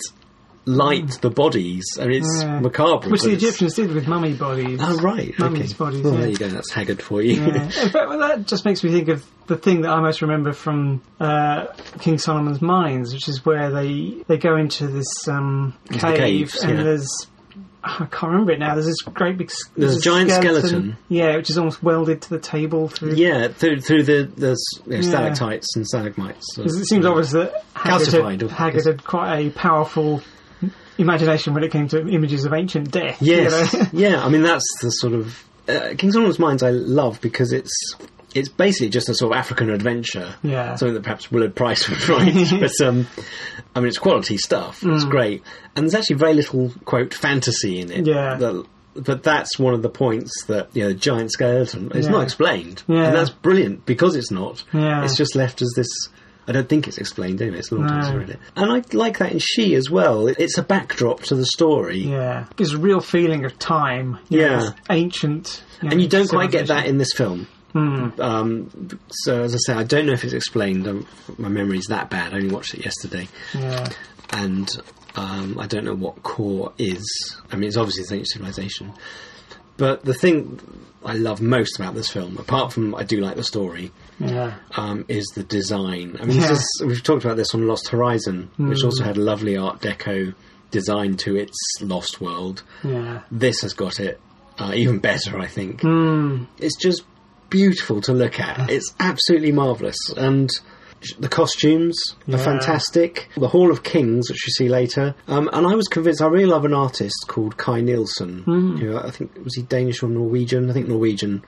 light 0.66 1.20
the 1.20 1.28
bodies. 1.28 1.84
I 2.00 2.06
mean, 2.06 2.22
it's 2.22 2.42
Yeah. 2.42 2.58
macabre. 2.60 3.10
which 3.10 3.22
the 3.22 3.32
Egyptians 3.32 3.74
did 3.74 3.92
with 3.92 4.08
mummy 4.08 4.32
bodies. 4.32 4.80
Oh 4.82 4.96
right, 4.98 5.38
Mummies' 5.38 5.72
okay. 5.74 5.78
bodies, 5.78 6.02
well, 6.02 6.14
yeah. 6.14 6.20
there 6.20 6.28
you 6.30 6.36
go. 6.36 6.48
That's 6.48 6.72
Haggard 6.72 7.02
for 7.02 7.20
you. 7.20 7.34
Yeah. 7.34 7.62
In 7.64 7.70
fact, 7.70 8.08
well, 8.08 8.18
that 8.20 8.46
just 8.46 8.64
makes 8.64 8.82
me 8.82 8.90
think 8.90 9.08
of 9.08 9.24
the 9.46 9.56
thing 9.56 9.82
that 9.82 9.90
I 9.90 10.00
most 10.00 10.22
remember 10.22 10.54
from 10.54 11.02
uh, 11.20 11.66
King 12.00 12.16
Solomon's 12.16 12.62
Mines, 12.62 13.12
which 13.12 13.28
is 13.28 13.44
where 13.44 13.70
they 13.70 14.22
they 14.26 14.38
go 14.38 14.56
into 14.56 14.86
this 14.86 15.28
um, 15.28 15.74
Into 15.90 15.98
the 16.06 16.12
cave 16.16 16.18
caves, 16.52 16.62
and 16.62 16.78
there's. 16.78 17.26
I 17.86 18.06
can't 18.10 18.32
remember 18.32 18.52
it 18.52 18.58
now. 18.58 18.74
There's 18.74 18.86
this 18.86 19.02
great 19.02 19.36
big. 19.36 19.50
s- 19.50 19.58
There's 19.76 19.98
a 19.98 20.00
giant 20.00 20.30
skeleton. 20.30 20.96
Yeah, 21.10 21.36
which 21.36 21.50
is 21.50 21.58
almost 21.58 21.82
welded 21.82 22.22
to 22.22 22.30
the 22.30 22.38
table 22.38 22.88
through. 22.88 23.14
yeah, 23.16 23.48
through 23.48 23.82
through 23.82 24.04
the 24.04 24.22
the 24.36 24.56
you 24.86 24.90
know, 24.92 24.96
Yeah. 24.96 25.02
stalactites 25.02 25.76
and 25.76 25.86
stalagmites. 25.86 26.56
Because 26.56 26.80
It 26.80 26.86
seems 26.86 27.04
obvious 27.04 27.32
that 27.32 27.62
Haggard 27.74 28.40
had, 28.40 28.50
Haggard 28.50 28.86
had 28.86 29.04
quite 29.04 29.38
a 29.38 29.50
powerful 29.50 30.22
imagination 30.96 31.54
when 31.54 31.62
it 31.64 31.72
came 31.72 31.88
to 31.88 32.06
images 32.08 32.44
of 32.44 32.52
ancient 32.54 32.90
death. 32.90 33.20
you 33.20 33.34
Yes, 33.36 33.74
know? 33.74 33.86
yeah. 33.92 34.24
I 34.24 34.28
mean, 34.28 34.42
that's 34.42 34.64
the 34.80 34.90
sort 34.90 35.12
of 35.12 35.44
uh, 35.68 35.94
King 35.98 36.12
Solomon's 36.12 36.38
Mines 36.38 36.62
I 36.62 36.70
love 36.70 37.20
because 37.20 37.52
it's 37.52 37.96
it's 38.34 38.48
basically 38.48 38.88
just 38.90 39.08
a 39.08 39.14
sort 39.14 39.32
of 39.32 39.38
African 39.38 39.70
adventure. 39.70 40.34
Yeah. 40.42 40.74
something 40.76 40.94
that 40.94 41.02
perhaps 41.02 41.30
Willard 41.30 41.54
Price 41.54 41.88
would 41.88 42.08
write. 42.08 42.50
but 42.60 42.72
um, 42.86 43.06
I 43.74 43.80
mean, 43.80 43.88
it's 43.88 43.98
quality 43.98 44.36
stuff. 44.36 44.80
Mm. 44.82 44.94
It's 44.96 45.04
great, 45.04 45.42
and 45.76 45.84
there's 45.84 45.94
actually 45.94 46.16
very 46.16 46.34
little 46.34 46.70
quote 46.84 47.14
fantasy 47.14 47.80
in 47.80 47.90
it. 47.90 48.06
Yeah. 48.06 48.34
That, 48.36 48.66
but 48.96 49.22
that's 49.24 49.58
one 49.58 49.74
of 49.74 49.82
the 49.82 49.88
points 49.88 50.44
that 50.46 50.68
you 50.74 50.82
know, 50.82 50.88
the 50.90 50.94
giant 50.94 51.32
skeleton 51.32 51.90
it's 51.94 52.06
Yeah. 52.06 52.12
not 52.12 52.22
explained, 52.22 52.82
Yeah. 52.86 53.06
and 53.06 53.16
that's 53.16 53.30
brilliant 53.30 53.86
because 53.86 54.14
it's 54.16 54.30
not. 54.30 54.62
Yeah. 54.72 55.04
It's 55.04 55.16
just 55.16 55.34
left 55.34 55.62
as 55.62 55.72
this. 55.74 55.88
I 56.46 56.52
don't 56.52 56.68
think 56.68 56.86
it's 56.86 56.98
explained 56.98 57.40
anyway. 57.40 57.58
It's 57.58 57.72
a 57.72 57.74
long 57.74 57.88
time 57.88 58.02
since 58.02 58.14
I 58.14 58.18
read 58.18 58.30
it, 58.30 58.38
and 58.54 58.70
I 58.70 58.82
like 58.92 59.18
that 59.18 59.32
in 59.32 59.38
She 59.38 59.74
as 59.74 59.88
well. 59.90 60.26
It's 60.28 60.58
a 60.58 60.62
backdrop 60.62 61.22
to 61.24 61.34
the 61.34 61.46
story. 61.46 62.00
Yeah, 62.00 62.44
gives 62.56 62.72
a 62.74 62.78
real 62.78 63.00
feeling 63.00 63.44
of 63.46 63.58
time. 63.58 64.18
you 64.28 64.40
know, 64.40 64.44
Yeah. 64.50 64.58
this 64.58 64.72
ancient. 64.90 65.62
know, 65.82 65.90
And 65.90 66.00
you 66.02 66.06
don't 66.08 66.28
quite 66.28 66.50
get 66.50 66.66
that 66.68 66.86
in 66.86 66.98
this 66.98 67.12
film. 67.14 67.46
Hmm. 67.74 68.08
Um, 68.20 68.98
so, 69.10 69.42
as 69.42 69.54
I 69.54 69.58
say, 69.66 69.74
I 69.74 69.82
don't 69.84 70.06
know 70.06 70.12
if 70.12 70.24
it's 70.24 70.32
explained. 70.32 70.86
Um, 70.86 71.06
my 71.38 71.48
memory's 71.48 71.86
that 71.88 72.08
bad. 72.08 72.32
I 72.32 72.36
only 72.36 72.54
watched 72.54 72.72
it 72.74 72.84
yesterday. 72.84 73.28
Yeah, 73.52 73.88
and 74.30 74.70
um, 75.16 75.58
I 75.58 75.66
don't 75.66 75.84
know 75.84 75.94
what 75.94 76.22
Kor 76.22 76.72
is. 76.78 77.04
I 77.52 77.56
mean, 77.56 77.66
it's 77.68 77.76
obviously 77.76 78.02
ancient 78.16 78.28
civilization, 78.28 78.92
but 79.76 80.04
the 80.04 80.14
thing 80.14 80.60
I 81.04 81.14
love 81.14 81.40
most 81.42 81.76
about 81.78 81.94
this 81.94 82.08
film, 82.08 82.38
apart 82.38 82.72
from 82.72 82.94
I 82.94 83.02
do 83.02 83.18
like 83.20 83.34
the 83.36 83.44
story, 83.44 83.90
yeah, 84.20 84.54
um, 84.76 85.04
is 85.08 85.26
the 85.34 85.42
design. 85.42 86.16
I 86.20 86.24
mean, 86.26 86.40
Yeah. 86.40 86.48
this 86.48 86.60
is, 86.60 86.82
we've 86.86 87.02
talked 87.02 87.24
about 87.24 87.36
this 87.36 87.54
on 87.54 87.66
Lost 87.66 87.88
Horizon, 87.88 88.50
which 88.56 88.84
also 88.84 89.02
had 89.04 89.16
a 89.16 89.20
lovely 89.20 89.56
Art 89.56 89.80
Deco 89.80 90.32
design 90.70 91.16
to 91.18 91.36
its 91.36 91.56
Lost 91.80 92.20
World. 92.20 92.62
yeah. 92.84 93.22
This 93.32 93.60
has 93.62 93.74
got 93.74 93.98
it 94.00 94.20
uh, 94.58 94.72
even 94.74 95.00
better, 95.00 95.38
I 95.40 95.46
think. 95.48 95.80
Mm, 95.82 96.46
It's 96.58 96.76
just 96.76 97.02
beautiful 97.58 98.00
to 98.02 98.12
look 98.12 98.40
at. 98.40 98.68
It's 98.68 98.92
absolutely 98.98 99.52
marvellous. 99.52 99.96
And 100.16 100.50
the 101.20 101.28
costumes 101.28 101.96
Yeah. 102.26 102.34
are 102.34 102.38
fantastic. 102.38 103.28
The 103.36 103.46
Hall 103.48 103.70
of 103.70 103.82
Kings, 103.84 104.28
which 104.28 104.44
you 104.46 104.52
see 104.52 104.68
later. 104.68 105.14
Um, 105.28 105.48
and 105.52 105.66
I 105.66 105.74
was 105.76 105.86
convinced, 105.86 106.20
I 106.20 106.26
really 106.26 106.46
love 106.46 106.64
an 106.64 106.74
artist 106.74 107.26
called 107.28 107.56
Kay 107.56 107.80
Nielsen. 107.82 108.42
Hmm. 108.42 108.76
Who 108.78 108.96
I 108.96 109.10
think, 109.10 109.32
was 109.44 109.54
he 109.54 109.62
Danish 109.62 110.02
or 110.02 110.08
Norwegian? 110.08 110.68
I 110.68 110.72
think 110.72 110.88
Norwegian. 110.88 111.44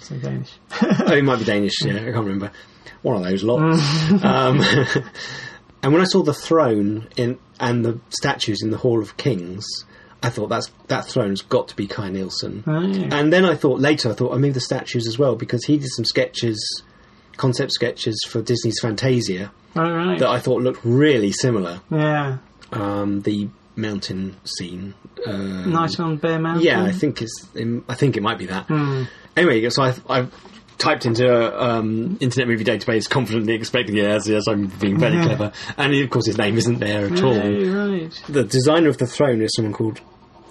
Say 0.00 0.16
Danish. 0.18 0.50
oh, 0.82 1.14
he 1.14 1.20
might 1.22 1.38
be 1.40 1.44
Danish, 1.44 1.74
yeah, 1.84 1.94
I 1.96 2.12
can't 2.12 2.16
remember. 2.16 2.50
One 3.02 3.16
of 3.16 3.22
those 3.24 3.42
lots. 3.42 3.80
Hmm. 3.82 4.16
um, 4.26 4.60
and 5.82 5.92
when 5.92 6.00
I 6.00 6.04
saw 6.06 6.22
the 6.22 6.34
throne 6.34 7.08
in 7.16 7.38
and 7.58 7.84
the 7.84 8.00
statues 8.08 8.62
in 8.62 8.70
the 8.70 8.78
Hall 8.78 9.00
of 9.02 9.16
Kings, 9.18 9.66
I 10.22 10.28
thought 10.30 10.48
that's 10.48 10.70
that 10.88 11.06
throne's 11.06 11.40
got 11.42 11.68
to 11.68 11.76
be 11.76 11.86
Kay 11.86 12.10
Nielsen. 12.10 12.62
Oh, 12.66 12.80
yeah. 12.82 13.08
And 13.18 13.32
then 13.32 13.44
I 13.44 13.54
thought 13.54 13.80
later, 13.80 14.10
I 14.10 14.12
thought 14.12 14.34
I 14.34 14.38
maybe 14.38 14.52
the 14.52 14.60
statues 14.60 15.06
as 15.06 15.18
well 15.18 15.34
because 15.36 15.64
he 15.64 15.78
did 15.78 15.88
some 15.90 16.04
sketches, 16.04 16.82
concept 17.36 17.72
sketches 17.72 18.22
for 18.28 18.42
Disney's 18.42 18.78
Fantasia 18.80 19.50
All 19.76 19.90
right. 19.90 20.18
that 20.18 20.28
I 20.28 20.38
thought 20.40 20.60
looked 20.62 20.84
really 20.84 21.32
similar. 21.32 21.80
yeah, 21.90 22.38
Um, 22.72 23.22
the 23.22 23.48
mountain 23.76 24.36
scene. 24.44 24.92
Uh, 25.26 25.32
night 25.66 25.98
on 25.98 26.16
Bear 26.18 26.38
Mountain. 26.38 26.64
yeah, 26.66 26.82
I 26.82 26.92
think 26.92 27.22
it's. 27.22 27.46
I 27.88 27.94
think 27.94 28.16
it 28.16 28.22
might 28.22 28.38
be 28.38 28.46
that. 28.46 28.66
Hmm. 28.66 29.04
Anyway, 29.36 29.68
so 29.70 29.82
I, 29.82 29.94
I 30.08 30.26
typed 30.78 31.04
into 31.06 31.30
a 31.30 31.62
um, 31.78 32.16
Internet 32.20 32.48
Movie 32.48 32.64
Database, 32.64 33.08
confidently 33.08 33.54
expecting 33.54 33.96
yes, 33.96 34.26
yes, 34.26 34.46
I'm 34.48 34.66
being 34.66 34.98
very 34.98 35.14
Yeah. 35.16 35.24
clever, 35.24 35.52
and 35.78 35.94
of 35.94 36.10
course 36.10 36.26
his 36.26 36.36
name 36.38 36.56
isn't 36.58 36.78
there 36.80 37.06
at 37.06 37.22
all. 37.22 37.34
Oh, 37.34 37.88
right. 37.88 38.22
The 38.28 38.44
designer 38.44 38.88
of 38.88 38.98
the 38.98 39.06
throne 39.06 39.40
is 39.42 39.52
someone 39.54 39.72
called. 39.74 40.00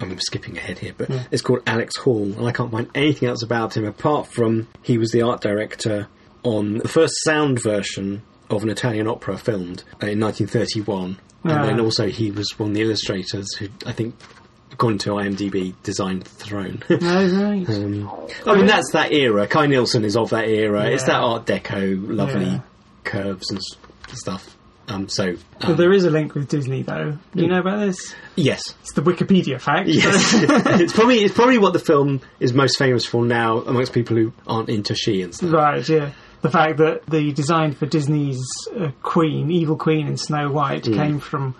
I'm 0.00 0.18
skipping 0.20 0.56
ahead 0.56 0.78
here, 0.78 0.94
but 0.96 1.10
it's 1.30 1.42
called 1.42 1.60
Alex 1.66 1.96
Hall, 1.96 2.22
and 2.24 2.46
I 2.46 2.52
can't 2.52 2.70
find 2.70 2.88
anything 2.94 3.28
else 3.28 3.42
about 3.42 3.76
him 3.76 3.84
apart 3.84 4.26
from 4.32 4.68
he 4.82 4.96
was 4.98 5.10
the 5.10 5.22
art 5.22 5.40
director 5.40 6.08
on 6.42 6.78
the 6.78 6.88
first 6.88 7.14
sound 7.24 7.62
version 7.62 8.22
of 8.48 8.62
an 8.62 8.70
Italian 8.70 9.06
opera 9.06 9.36
filmed 9.38 9.84
in 10.02 10.18
1931, 10.20 11.18
Ah. 11.44 11.48
and 11.50 11.68
then 11.68 11.80
also 11.80 12.08
he 12.08 12.30
was 12.30 12.58
one 12.58 12.70
of 12.70 12.74
the 12.74 12.82
illustrators 12.82 13.54
who 13.56 13.68
I 13.86 13.92
think, 13.92 14.14
according 14.72 14.98
to 15.00 15.10
IMDb, 15.10 15.74
designed 15.82 16.22
the 16.22 16.30
throne. 16.30 16.82
Oh, 16.90 16.96
right. 16.96 17.68
Um, 17.68 18.10
I 18.46 18.56
mean, 18.56 18.66
that's 18.66 18.92
that 18.92 19.12
era. 19.12 19.46
Kay 19.46 19.66
Nielsen 19.66 20.04
is 20.04 20.16
of 20.16 20.30
that 20.30 20.48
era. 20.48 20.86
It's 20.86 21.04
that 21.04 21.20
Art 21.20 21.46
Deco, 21.46 21.98
lovely 22.08 22.46
Yeah. 22.46 22.60
curves 23.04 23.50
and 23.50 23.60
stuff. 24.16 24.56
Um, 24.90 25.08
so, 25.08 25.36
um, 25.60 25.76
there 25.76 25.92
is 25.92 26.04
a 26.04 26.10
link 26.10 26.34
with 26.34 26.48
Disney, 26.48 26.82
though. 26.82 27.16
Do 27.34 27.42
you 27.42 27.48
know 27.48 27.60
about 27.60 27.78
this? 27.86 28.14
yes, 28.34 28.74
It's 28.82 28.92
the 28.92 29.02
Wikipedia 29.02 29.60
fact. 29.60 29.88
yes, 29.88 30.34
it's 30.80 30.92
probably 30.92 31.18
it's 31.20 31.34
probably 31.34 31.58
what 31.58 31.72
the 31.72 31.78
film 31.78 32.20
is 32.40 32.52
most 32.52 32.76
famous 32.76 33.06
for 33.06 33.24
now 33.24 33.58
amongst 33.58 33.92
people 33.92 34.16
who 34.16 34.32
aren't 34.46 34.68
into 34.68 34.94
she 34.94 35.22
and 35.22 35.34
stuff. 35.34 35.52
Right, 35.52 35.88
yeah. 35.88 36.10
The 36.42 36.50
fact 36.50 36.78
that 36.78 37.06
the 37.06 37.32
design 37.32 37.72
for 37.72 37.86
Disney's 37.86 38.40
uh, 38.76 38.90
Queen, 39.02 39.50
Evil 39.50 39.76
Queen 39.76 40.06
in 40.08 40.16
Snow 40.16 40.50
White, 40.50 40.86
Hmm. 40.86 40.94
came 40.94 41.18
from 41.20 41.54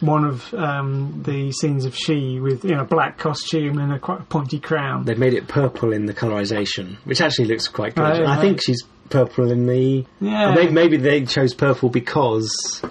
one 0.00 0.24
of 0.24 0.52
um, 0.54 1.22
the 1.24 1.52
scenes 1.52 1.84
of 1.84 1.94
she 1.94 2.40
with 2.40 2.64
you 2.64 2.74
know 2.74 2.84
black 2.84 3.18
costume 3.18 3.78
and 3.78 3.92
a 3.92 3.98
quite 4.00 4.28
pointy 4.28 4.58
crown. 4.58 5.04
They've 5.04 5.16
made 5.18 5.34
it 5.34 5.46
purple 5.46 5.92
in 5.92 6.06
the 6.06 6.14
colorization, 6.14 6.96
which 7.04 7.20
actually 7.20 7.44
looks 7.44 7.68
quite 7.68 7.94
good. 7.94 8.02
Oh, 8.04 8.12
And 8.14 8.26
I 8.26 8.34
right. 8.36 8.40
think 8.40 8.60
she's 8.64 8.82
purple 9.12 9.50
in 9.50 9.66
the. 9.66 10.04
Yeah. 10.20 10.54
Maybe, 10.54 10.72
maybe 10.72 10.96
they 10.96 11.24
chose 11.26 11.54
purple 11.54 11.88
because 11.90 12.82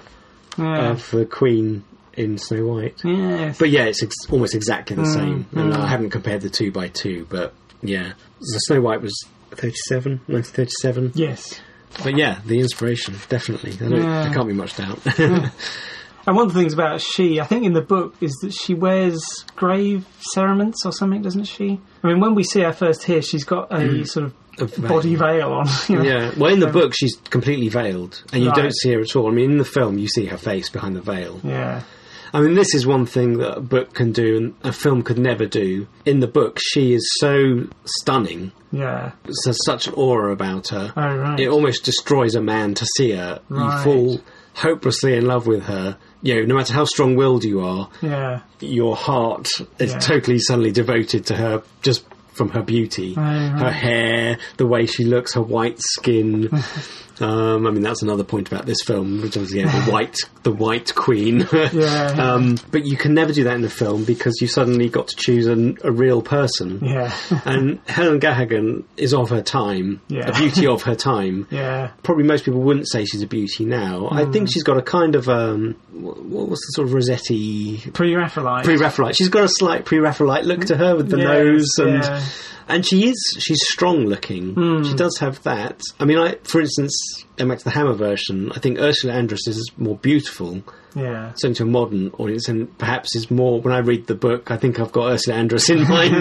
yeah. 0.57 0.91
of 0.91 1.09
the 1.11 1.25
Queen 1.25 1.83
in 2.13 2.37
Snow 2.37 2.65
White. 2.65 3.01
yes. 3.03 3.57
But 3.57 3.69
yeah, 3.69 3.85
it's 3.85 4.03
ex- 4.03 4.29
almost 4.29 4.53
exactly 4.55 4.95
the 4.95 5.03
Mm, 5.03 5.13
same. 5.13 5.45
And 5.53 5.73
mm. 5.73 5.77
I 5.77 5.87
haven't 5.87 6.09
compared 6.11 6.41
the 6.41 6.49
two 6.49 6.71
by 6.71 6.87
two, 6.89 7.25
but 7.29 7.53
yeah. 7.81 8.13
The 8.39 8.59
Snow 8.67 8.81
White 8.81 9.01
was 9.01 9.13
37, 9.51 10.21
1937. 10.27 11.11
yes. 11.15 11.59
But 12.03 12.15
yeah, 12.17 12.39
the 12.45 12.59
inspiration, 12.59 13.15
definitely. 13.27 13.71
I 13.81 13.89
Yeah. 13.89 14.23
There 14.23 14.33
can't 14.33 14.47
be 14.47 14.53
much 14.53 14.77
doubt. 14.77 14.99
And 16.27 16.35
one 16.35 16.45
of 16.45 16.53
the 16.53 16.59
things 16.59 16.73
about 16.73 17.01
she, 17.01 17.39
I 17.39 17.45
think 17.45 17.65
in 17.65 17.73
the 17.73 17.81
book, 17.81 18.13
is 18.21 18.31
that 18.43 18.53
she 18.53 18.75
wears 18.75 19.19
grave 19.55 20.05
cerements 20.35 20.85
or 20.85 20.91
something, 20.91 21.23
doesn't 21.23 21.45
she? 21.45 21.81
I 22.03 22.07
mean, 22.07 22.19
when 22.19 22.35
we 22.35 22.43
see 22.43 22.61
her 22.61 22.73
first 22.73 23.03
here, 23.03 23.23
she's 23.23 23.43
got 23.43 23.73
a 23.73 24.05
sort 24.05 24.27
of 24.27 24.33
veil. 24.65 24.89
body 24.89 25.15
veil 25.15 25.51
on. 25.53 25.67
you 25.89 25.95
know. 25.97 26.03
yeah. 26.03 26.31
Well, 26.37 26.51
in 26.53 26.59
the 26.59 26.67
Um, 26.67 26.71
book, 26.73 26.93
she's 26.95 27.15
completely 27.29 27.69
veiled, 27.69 28.23
and 28.33 28.43
you 28.43 28.49
Right. 28.49 28.55
don't 28.57 28.75
see 28.75 28.91
her 28.93 29.01
at 29.01 29.15
all. 29.15 29.27
I 29.27 29.31
mean, 29.31 29.51
in 29.51 29.57
the 29.57 29.65
film, 29.65 29.97
you 29.97 30.07
see 30.07 30.25
her 30.25 30.37
face 30.37 30.69
behind 30.69 30.95
the 30.95 31.01
veil. 31.01 31.39
Yeah. 31.43 31.81
I 32.33 32.39
mean, 32.39 32.53
this 32.55 32.73
is 32.73 32.87
one 32.87 33.05
thing 33.05 33.39
that 33.39 33.57
a 33.57 33.61
book 33.61 33.93
can 33.93 34.13
do 34.13 34.37
and 34.37 34.53
a 34.63 34.71
film 34.71 35.01
could 35.03 35.19
never 35.19 35.45
do. 35.45 35.87
In 36.05 36.21
the 36.21 36.27
book, 36.27 36.59
she 36.61 36.93
is 36.93 37.05
so 37.19 37.67
stunning. 37.83 38.53
Yeah. 38.71 39.11
There's 39.25 39.65
such 39.65 39.87
an 39.87 39.93
aura 39.95 40.31
about 40.31 40.69
her. 40.69 40.93
Oh, 40.95 41.15
right. 41.17 41.37
It 41.39 41.49
almost 41.49 41.83
destroys 41.83 42.35
a 42.35 42.41
man 42.41 42.73
to 42.75 42.85
see 42.95 43.11
her. 43.11 43.41
Right. 43.49 43.77
You 43.79 43.83
fall 43.83 44.21
hopelessly 44.53 45.15
in 45.17 45.25
love 45.25 45.45
with 45.45 45.63
her. 45.63 45.97
You 46.21 46.35
know, 46.35 46.45
no 46.45 46.55
matter 46.55 46.73
how 46.73 46.85
strong-willed 46.85 47.43
you 47.43 47.61
are, 47.61 47.89
yeah. 48.01 48.41
your 48.61 48.95
heart 48.95 49.49
is 49.79 49.91
Yeah. 49.91 49.99
totally 49.99 50.39
suddenly 50.39 50.71
devoted 50.71 51.25
to 51.25 51.35
her 51.35 51.63
just 51.81 52.05
from 52.33 52.49
her 52.49 52.61
beauty, 52.61 53.13
right. 53.15 53.49
her 53.49 53.71
hair, 53.71 54.37
the 54.57 54.65
way 54.65 54.85
she 54.85 55.03
looks, 55.03 55.33
her 55.33 55.41
white 55.41 55.79
skin. 55.79 56.49
um, 57.21 57.67
I 57.67 57.71
mean, 57.71 57.81
that's 57.83 58.01
another 58.01 58.23
point 58.23 58.47
about 58.51 58.65
this 58.65 58.81
film, 58.85 59.21
which 59.21 59.37
was 59.37 59.53
yeah, 59.53 59.85
the 59.85 59.91
white, 59.93 60.17
the 60.43 60.51
white 60.51 60.93
queen. 60.95 61.47
Yeah. 61.71 62.07
um, 62.33 62.57
but 62.71 62.85
you 62.85 62.97
can 62.97 63.13
never 63.13 63.31
do 63.31 63.43
that 63.45 63.53
in 63.55 63.61
the 63.61 63.69
film 63.69 64.03
because 64.03 64.37
you 64.41 64.47
suddenly 64.47 64.89
got 64.89 65.07
to 65.09 65.15
choose 65.15 65.47
an, 65.47 65.77
a 65.83 65.91
real 65.91 66.21
person. 66.21 66.79
Yeah. 66.83 67.15
And 67.45 67.79
Helen 67.87 68.19
Gahagan 68.19 68.83
is 68.97 69.13
of 69.13 69.29
her 69.29 69.41
time, 69.41 70.01
Yeah. 70.07 70.27
a 70.29 70.33
beauty 70.33 70.67
of 70.67 70.81
her 70.83 70.95
time. 70.95 71.47
yeah. 71.51 71.91
Probably 72.03 72.23
most 72.23 72.43
people 72.45 72.61
wouldn't 72.61 72.89
say 72.89 73.05
she's 73.05 73.21
a 73.21 73.27
beauty 73.27 73.65
now. 73.65 74.07
I 74.11 74.23
Hmm. 74.25 74.31
think 74.31 74.51
she's 74.51 74.63
got 74.63 74.77
a 74.77 74.81
kind 74.81 75.15
of 75.15 75.29
um, 75.29 75.75
what 75.93 76.49
was 76.49 76.59
the 76.59 76.71
sort 76.73 76.87
of 76.87 76.93
Rossetti 76.93 77.77
Pre-Raphaelite. 77.93 78.65
pre-Raphaelite. 78.65 79.15
She's 79.15 79.29
got 79.29 79.43
a 79.43 79.49
slight 79.49 79.85
pre-Raphaelite 79.85 80.43
look 80.45 80.65
to 80.65 80.77
her 80.77 80.95
with 80.95 81.09
the 81.09 81.17
Yes, 81.17 81.27
nose 81.27 81.67
and 81.79 82.03
yeah. 82.03 82.23
and 82.67 82.85
she 82.85 83.07
is 83.09 83.37
she's 83.39 83.61
strong 83.69 84.05
looking. 84.05 84.53
Hmm. 84.55 84.83
She 84.83 84.93
does 84.95 85.17
have 85.19 85.41
that. 85.43 85.81
I 85.99 86.05
mean, 86.05 86.17
I 86.17 86.35
for 86.43 86.61
instance, 86.61 86.93
going 87.37 87.49
back 87.49 87.59
to 87.59 87.63
the 87.63 87.71
Hammer 87.71 87.93
version, 87.93 88.51
I 88.51 88.59
think 88.59 88.79
Ursula 88.79 89.13
Andress 89.13 89.47
is 89.47 89.71
more 89.77 89.95
beautiful, 89.97 90.61
yeah. 90.95 91.31
certainly 91.35 91.55
to 91.55 91.63
a 91.63 91.67
modern 91.67 92.09
audience, 92.17 92.47
and 92.49 92.75
perhaps 92.77 93.15
is 93.15 93.29
more. 93.31 93.61
When 93.61 93.73
I 93.73 93.79
read 93.79 94.07
the 94.07 94.15
book, 94.15 94.51
I 94.51 94.57
think 94.57 94.79
I've 94.79 94.91
got 94.91 95.11
Ursula 95.11 95.37
Andress 95.37 95.69
in 95.69 95.81
mind. 95.87 96.15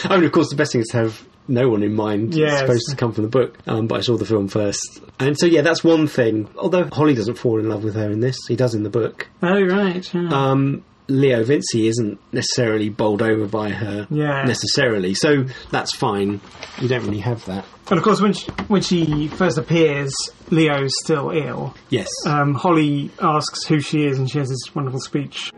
I 0.04 0.16
mean, 0.16 0.24
of 0.26 0.32
course, 0.32 0.50
the 0.50 0.56
best 0.56 0.72
thing 0.72 0.80
is 0.82 0.88
to 0.88 0.98
have 0.98 1.26
no 1.46 1.68
one 1.68 1.82
in 1.82 1.94
mind. 1.94 2.34
It's 2.36 2.58
supposed 2.58 2.88
to 2.90 2.96
come 2.96 3.12
from 3.12 3.24
the 3.24 3.30
book, 3.30 3.58
um, 3.66 3.86
but 3.86 3.98
I 3.98 4.00
saw 4.00 4.16
the 4.16 4.24
film 4.24 4.48
first, 4.48 5.00
and 5.18 5.38
so 5.38 5.46
yeah, 5.46 5.60
that's 5.62 5.84
one 5.84 6.06
thing. 6.06 6.48
Although 6.56 6.88
Holly 6.92 7.14
doesn't 7.14 7.36
fall 7.36 7.58
in 7.58 7.68
love 7.68 7.84
with 7.84 7.94
her 7.94 8.10
in 8.10 8.20
this, 8.20 8.38
he 8.48 8.56
does 8.56 8.74
in 8.74 8.82
the 8.82 8.90
book. 8.90 9.28
Oh, 9.42 9.62
right. 9.62 10.12
Yeah. 10.14 10.28
Um, 10.30 10.84
Leo 11.06 11.44
Vincey 11.44 11.86
isn't 11.88 12.18
necessarily 12.32 12.88
bowled 12.88 13.20
over 13.20 13.46
by 13.46 13.68
her 13.68 14.06
Yeah. 14.10 14.44
necessarily, 14.44 15.12
so 15.12 15.44
that's 15.70 15.94
fine. 15.94 16.40
You 16.80 16.88
don't 16.88 17.04
really 17.04 17.18
have 17.18 17.44
that. 17.44 17.66
And 17.90 17.98
of 17.98 18.02
course, 18.02 18.20
when 18.20 18.32
she, 18.32 18.50
when 18.68 18.82
she 18.82 19.28
first 19.28 19.58
appears, 19.58 20.12
Leo's 20.50 20.92
still 21.04 21.30
ill. 21.30 21.74
Yes. 21.90 22.08
Um, 22.26 22.54
Holly 22.54 23.10
asks 23.20 23.64
who 23.66 23.80
she 23.80 24.06
is, 24.06 24.18
and 24.18 24.30
she 24.30 24.38
has 24.38 24.48
this 24.48 24.74
wonderful 24.74 25.00
speech. 25.00 25.50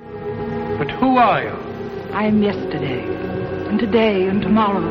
But 0.79 0.91
who 0.91 1.17
are 1.17 1.43
you? 1.43 1.51
I 2.13 2.25
am 2.25 2.43
yesterday, 2.43 3.03
and 3.69 3.79
today, 3.79 4.27
and 4.27 4.43
tomorrow. 4.43 4.85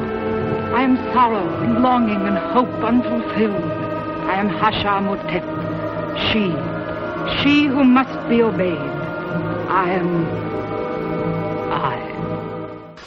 I 0.76 0.82
am 0.82 0.98
sorrow, 1.14 1.48
and 1.64 1.82
longing, 1.82 2.22
and 2.22 2.38
hope 2.38 2.70
unfulfilled. 2.84 3.72
I 4.30 4.36
am 4.40 4.50
Hashamotep, 4.50 5.46
she, 6.32 6.52
she 7.44 7.68
who 7.68 7.84
must 7.84 8.30
be 8.30 8.42
obeyed. 8.42 8.78
I 9.70 9.92
am 9.92 10.26
I. 10.26 10.45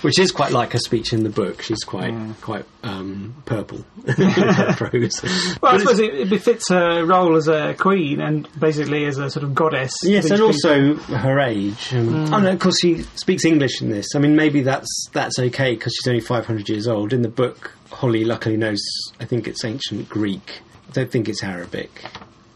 which 0.03 0.19
is 0.19 0.33
quite 0.33 0.53
like 0.53 0.73
her 0.73 0.79
speech 0.79 1.13
in 1.13 1.23
the 1.23 1.29
book. 1.31 1.63
She's 1.63 1.85
quite 1.85 2.15
quite 2.41 2.65
um, 2.83 3.35
purple 3.45 3.85
in 4.07 4.15
her 4.31 4.75
prose. 4.75 5.23
Well, 5.61 5.75
I 5.75 5.79
suppose 5.79 5.99
it, 5.99 6.15
it 6.15 6.31
befits 6.31 6.69
her 6.71 7.05
role 7.05 7.37
as 7.37 7.49
a 7.49 7.75
queen 7.75 8.21
and 8.21 8.49
basically 8.59 9.05
as 9.07 9.19
a 9.19 9.31
sort 9.31 9.45
of 9.45 9.55
goddess. 9.55 9.93
Yes, 10.03 10.31
and 10.31 10.41
also 10.41 10.95
her 10.95 11.41
age. 11.41 11.93
Um, 11.95 12.33
Oh 12.33 12.39
no, 12.39 12.53
of 12.53 12.59
course 12.59 12.79
she 12.81 13.03
speaks 13.15 13.45
English 13.45 13.81
in 13.83 13.91
this. 13.91 14.15
I 14.15 14.19
mean, 14.19 14.37
maybe 14.37 14.63
that's 14.63 15.09
that's 15.13 15.39
okay 15.39 15.75
because 15.75 15.95
she's 15.95 16.09
only 16.09 16.21
five 16.21 16.47
hundred 16.47 16.69
years 16.69 16.87
old. 16.87 17.13
In 17.13 17.23
the 17.23 17.29
book, 17.29 17.73
Holly 17.91 18.25
luckily 18.25 18.57
knows. 18.57 18.81
I 19.21 19.25
think 19.25 19.49
it's 19.49 19.65
ancient 19.65 20.09
Greek. 20.09 20.61
I 20.89 20.93
don't 20.93 21.11
think 21.11 21.29
it's 21.29 21.43
Arabic. 21.43 22.05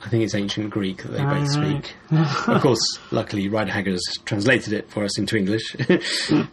I 0.04 0.08
think 0.08 0.24
it's 0.24 0.34
ancient 0.34 0.70
Greek 0.70 1.02
that 1.04 1.12
they 1.12 1.22
both 1.22 1.48
Ah, 1.56 2.24
speak. 2.42 2.48
of 2.48 2.60
course, 2.60 2.98
luckily, 3.12 3.48
has 3.48 4.02
translated 4.24 4.72
it 4.72 4.90
for 4.90 5.04
us 5.04 5.16
into 5.18 5.36
English. 5.36 5.72
the, 5.78 6.48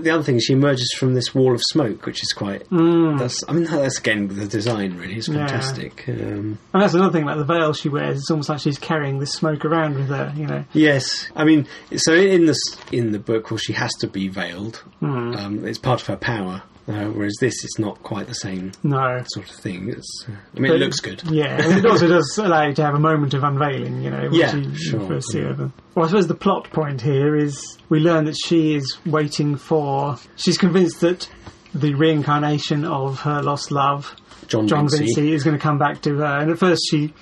the 0.00 0.10
other 0.10 0.22
thing 0.22 0.36
is 0.36 0.44
she 0.44 0.52
emerges 0.54 0.92
from 0.98 1.14
this 1.14 1.34
wall 1.34 1.54
of 1.54 1.62
smoke, 1.62 2.04
which 2.06 2.22
is 2.22 2.32
quite. 2.32 2.62
That's. 2.70 3.42
I 3.48 3.52
mean, 3.52 3.64
that's 3.64 3.98
again 3.98 4.28
the 4.28 4.46
design. 4.46 4.96
Really, 4.96 5.16
is 5.16 5.26
Hmm. 5.26 5.34
Yeah. 5.34 5.46
fantastic. 5.46 6.04
Um, 6.08 6.58
And 6.74 6.82
that's 6.82 6.94
another 6.94 7.12
thing 7.12 7.22
about 7.22 7.38
the 7.38 7.44
veil 7.44 7.72
she 7.72 7.88
wears. 7.88 8.18
It's 8.18 8.30
almost 8.30 8.48
like 8.48 8.58
she's 8.60 8.78
carrying 8.78 9.18
this 9.20 9.32
smoke 9.32 9.64
around 9.64 9.94
with 9.94 10.08
her, 10.08 10.32
you 10.36 10.46
know. 10.46 10.64
Yes, 10.72 11.28
I 11.36 11.44
mean, 11.44 11.66
so 11.96 12.14
in 12.14 12.46
the 12.46 12.56
in 12.92 13.12
the 13.12 13.18
book, 13.18 13.50
well, 13.50 13.58
she 13.58 13.72
has 13.74 13.92
to 14.00 14.06
be 14.08 14.28
veiled. 14.28 14.76
Hmm. 15.00 15.34
Um, 15.34 15.64
it's 15.66 15.78
part 15.78 16.00
of 16.00 16.06
her 16.08 16.16
power. 16.16 16.62
Uh, 16.88 17.04
whereas 17.10 17.34
this, 17.38 17.52
is 17.64 17.76
not 17.78 18.02
quite 18.02 18.26
the 18.28 18.34
same 18.34 18.72
No. 18.82 19.22
sort 19.28 19.48
of 19.50 19.54
thing. 19.56 19.90
It's, 19.90 20.24
uh, 20.26 20.32
I 20.56 20.60
mean, 20.60 20.72
But- 20.72 20.76
it 20.80 20.84
looks 20.84 21.00
good. 21.00 21.22
Yeah, 21.30 21.62
and 21.62 21.78
it 21.78 21.84
also 21.86 22.08
does 22.08 22.38
allow 22.38 22.66
you 22.66 22.72
to 22.74 22.82
have 22.82 22.94
a 22.94 22.98
moment 22.98 23.34
of 23.34 23.44
unveiling, 23.44 24.02
you 24.02 24.10
know, 24.10 24.28
Yeah, 24.32 24.56
you 24.56 24.74
sure, 24.74 25.00
first 25.06 25.30
see 25.30 25.40
her. 25.40 25.70
Well, 25.94 26.06
I 26.06 26.08
suppose 26.08 26.28
the 26.28 26.34
plot 26.34 26.70
point 26.72 27.02
here 27.02 27.36
is 27.36 27.76
we 27.90 28.00
learn 28.00 28.24
that 28.24 28.36
she 28.42 28.74
is 28.74 28.96
waiting 29.04 29.56
for. 29.56 30.16
She's 30.36 30.56
convinced 30.56 31.00
that 31.02 31.28
the 31.74 31.92
reincarnation 31.94 32.86
of 32.86 33.20
her 33.20 33.42
lost 33.42 33.70
love, 33.70 34.14
John, 34.46 34.66
John 34.66 34.88
Vincey. 34.88 35.14
Vincey, 35.14 35.32
is 35.34 35.44
going 35.44 35.56
to 35.58 35.62
come 35.62 35.76
back 35.78 36.00
to 36.02 36.16
her. 36.16 36.24
And 36.38 36.50
at 36.50 36.58
first, 36.58 36.80
she 36.90 37.12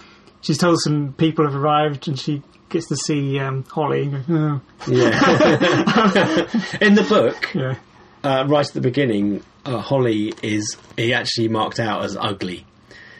she's 0.42 0.58
told 0.58 0.78
some 0.80 1.12
people 1.14 1.44
have 1.44 1.56
arrived, 1.56 2.06
and 2.06 2.16
she 2.16 2.40
gets 2.68 2.86
to 2.86 2.96
see 2.96 3.40
um, 3.40 3.64
Holly. 3.68 4.12
Oh, 4.30 4.60
Yeah. 4.86 5.08
in 6.80 6.94
the 6.94 7.04
book, 7.08 7.52
yeah, 7.54 7.74
uh, 8.22 8.44
right 8.46 8.66
at 8.66 8.72
the 8.74 8.80
beginning, 8.80 9.42
uh, 9.66 9.80
Holly 9.80 10.32
is 10.42 10.76
he 10.96 11.12
actually 11.12 11.48
marked 11.48 11.78
out 11.80 12.04
as 12.04 12.16
ugly. 12.16 12.64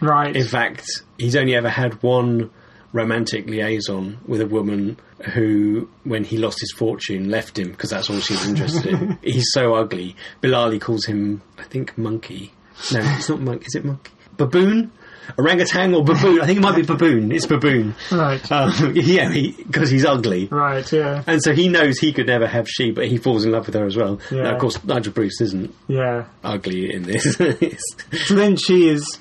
right. 0.01 0.35
In 0.35 0.47
fact, 0.47 0.87
he's 1.19 1.37
only 1.37 1.55
ever 1.55 1.69
had 1.69 2.03
one 2.03 2.51
romantic 2.93 3.47
liaison 3.47 4.19
with 4.27 4.41
a 4.41 4.47
woman 4.47 4.97
who, 5.35 5.89
when 6.05 6.25
he 6.25 6.39
lost 6.39 6.61
his 6.61 6.73
fortune, 6.73 7.29
left 7.31 7.59
him 7.59 7.71
because 7.71 7.91
that's 7.91 8.09
all 8.09 8.19
she 8.21 8.35
was 8.35 8.47
interested 8.49 8.87
in. 8.87 9.19
He's 9.23 9.47
so 9.53 9.75
ugly. 9.75 10.15
Billali 10.43 10.81
calls 10.81 11.05
him, 11.07 11.43
I 11.59 11.65
think, 11.65 11.97
monkey. 11.99 12.53
No, 12.93 13.01
it's 13.03 13.29
not 13.29 13.41
monkey. 13.41 13.65
Is 13.67 13.75
it 13.75 13.85
monkey? 13.85 14.13
Baboon? 14.37 14.93
Orangutan 15.39 15.95
or 15.95 16.05
baboon? 16.05 16.41
I 16.41 16.47
think 16.47 16.59
it 16.59 16.63
might 16.63 16.77
be 16.77 16.83
baboon. 16.83 17.33
It's 17.33 17.47
baboon. 17.47 17.95
Right. 18.13 18.53
Um, 18.53 18.93
yeah, 18.95 19.29
because 19.31 19.91
he's 19.91 20.05
ugly. 20.05 20.47
right. 20.47 20.91
Yeah. 20.93 21.23
And 21.27 21.43
so 21.43 21.53
he 21.55 21.69
knows 21.69 21.99
he 21.99 22.13
could 22.13 22.27
never 22.27 22.47
have 22.47 22.69
she, 22.69 22.91
but 22.91 23.07
he 23.09 23.17
falls 23.19 23.45
in 23.45 23.53
love 23.53 23.67
with 23.67 23.75
her 23.75 23.85
as 23.87 23.97
well. 23.97 24.21
Yeah. 24.31 24.43
Now, 24.45 24.55
of 24.55 24.61
course, 24.61 24.83
Nigel 24.85 25.13
Bruce 25.13 25.41
isn't 25.41 25.75
Yeah. 25.89 26.25
ugly 26.45 26.93
in 26.93 27.03
this. 27.05 27.37
So 28.27 28.35
then 28.35 28.57
she 28.57 28.89
is 28.89 29.19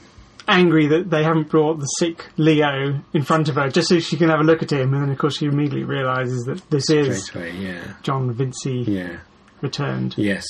angry 0.47 0.88
that 0.88 1.10
they 1.10 1.24
haven't 1.24 1.49
brought 1.49 1.80
the 1.80 1.86
sick 1.99 2.26
Leo 2.38 3.01
in 3.14 3.24
front 3.24 3.49
of 3.49 3.56
her, 3.56 3.70
just 3.70 3.89
so 3.89 3.99
she 3.99 4.16
can 4.16 4.30
have 4.30 4.39
a 4.39 4.43
look 4.43 4.62
at 4.62 4.72
him. 4.72 4.93
And 4.93 5.03
then, 5.03 5.10
of 5.12 5.18
course, 5.18 5.38
she 5.38 5.45
immediately 5.47 5.84
realizes 5.84 6.43
that 6.45 6.62
this 6.70 6.89
is 6.89 7.34
away, 7.36 7.51
yeah. 7.58 7.93
John 8.03 8.32
Vincey. 8.34 8.84
Yeah. 8.88 9.18
returned. 9.62 10.14
Yes. 10.18 10.45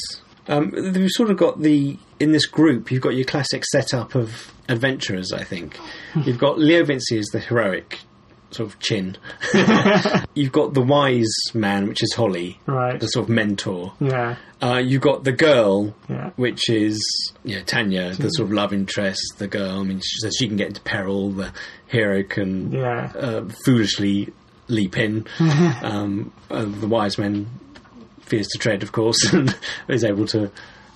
Um, 0.48 0.72
we've 0.72 1.10
sort 1.12 1.32
of 1.32 1.38
got 1.38 1.62
the 1.62 1.98
in 2.20 2.32
this 2.32 2.46
group. 2.46 2.92
You've 2.92 3.02
got 3.02 3.16
your 3.16 3.26
classic 3.26 3.66
setup 3.66 4.16
of 4.16 4.54
adventurers. 4.70 5.32
I 5.34 5.44
think 5.44 5.78
you've 6.24 6.38
got 6.40 6.58
Leo 6.60 6.84
Vincey 6.84 7.18
as 7.18 7.28
the 7.28 7.40
heroic 7.40 8.00
sort 8.52 8.70
of 8.70 8.80
chin. 8.80 9.18
you've 10.34 10.52
got 10.52 10.74
the 10.74 10.82
wise 10.82 11.34
man, 11.54 11.88
which 11.88 12.02
is 12.04 12.14
Holly, 12.14 12.60
Right. 12.66 13.00
the 13.00 13.08
sort 13.08 13.26
of 13.26 13.30
mentor. 13.30 13.94
Yeah. 14.00 14.38
Uh, 14.62 14.78
you've 14.78 15.02
got 15.02 15.24
the 15.26 15.34
girl, 15.34 15.94
Yeah. 16.10 16.30
which 16.38 16.70
is 16.70 16.98
Tanya, 17.66 18.14
the 18.16 18.30
sort 18.30 18.48
of 18.48 18.54
love 18.54 18.72
interest. 18.72 19.22
The 19.38 19.48
girl. 19.48 19.80
I 19.80 19.84
mean, 19.84 20.00
she, 20.00 20.20
so 20.20 20.30
she 20.30 20.48
can 20.48 20.56
get 20.58 20.68
into 20.70 20.82
peril. 20.82 21.32
The 21.32 21.52
hero 21.88 22.24
can 22.24 22.72
Yeah. 22.72 23.12
uh, 23.18 23.46
foolishly 23.66 24.32
leap 24.70 24.98
in. 24.98 25.28
um, 25.82 26.32
uh, 26.50 26.64
the 26.66 26.88
wise 26.88 27.18
man 27.18 27.48
fears 28.22 28.48
to 28.48 28.58
tread, 28.58 28.84
of 28.84 28.92
course, 28.94 29.22
and 29.34 29.56
is 29.90 30.04
able 30.06 30.28
to 30.28 30.50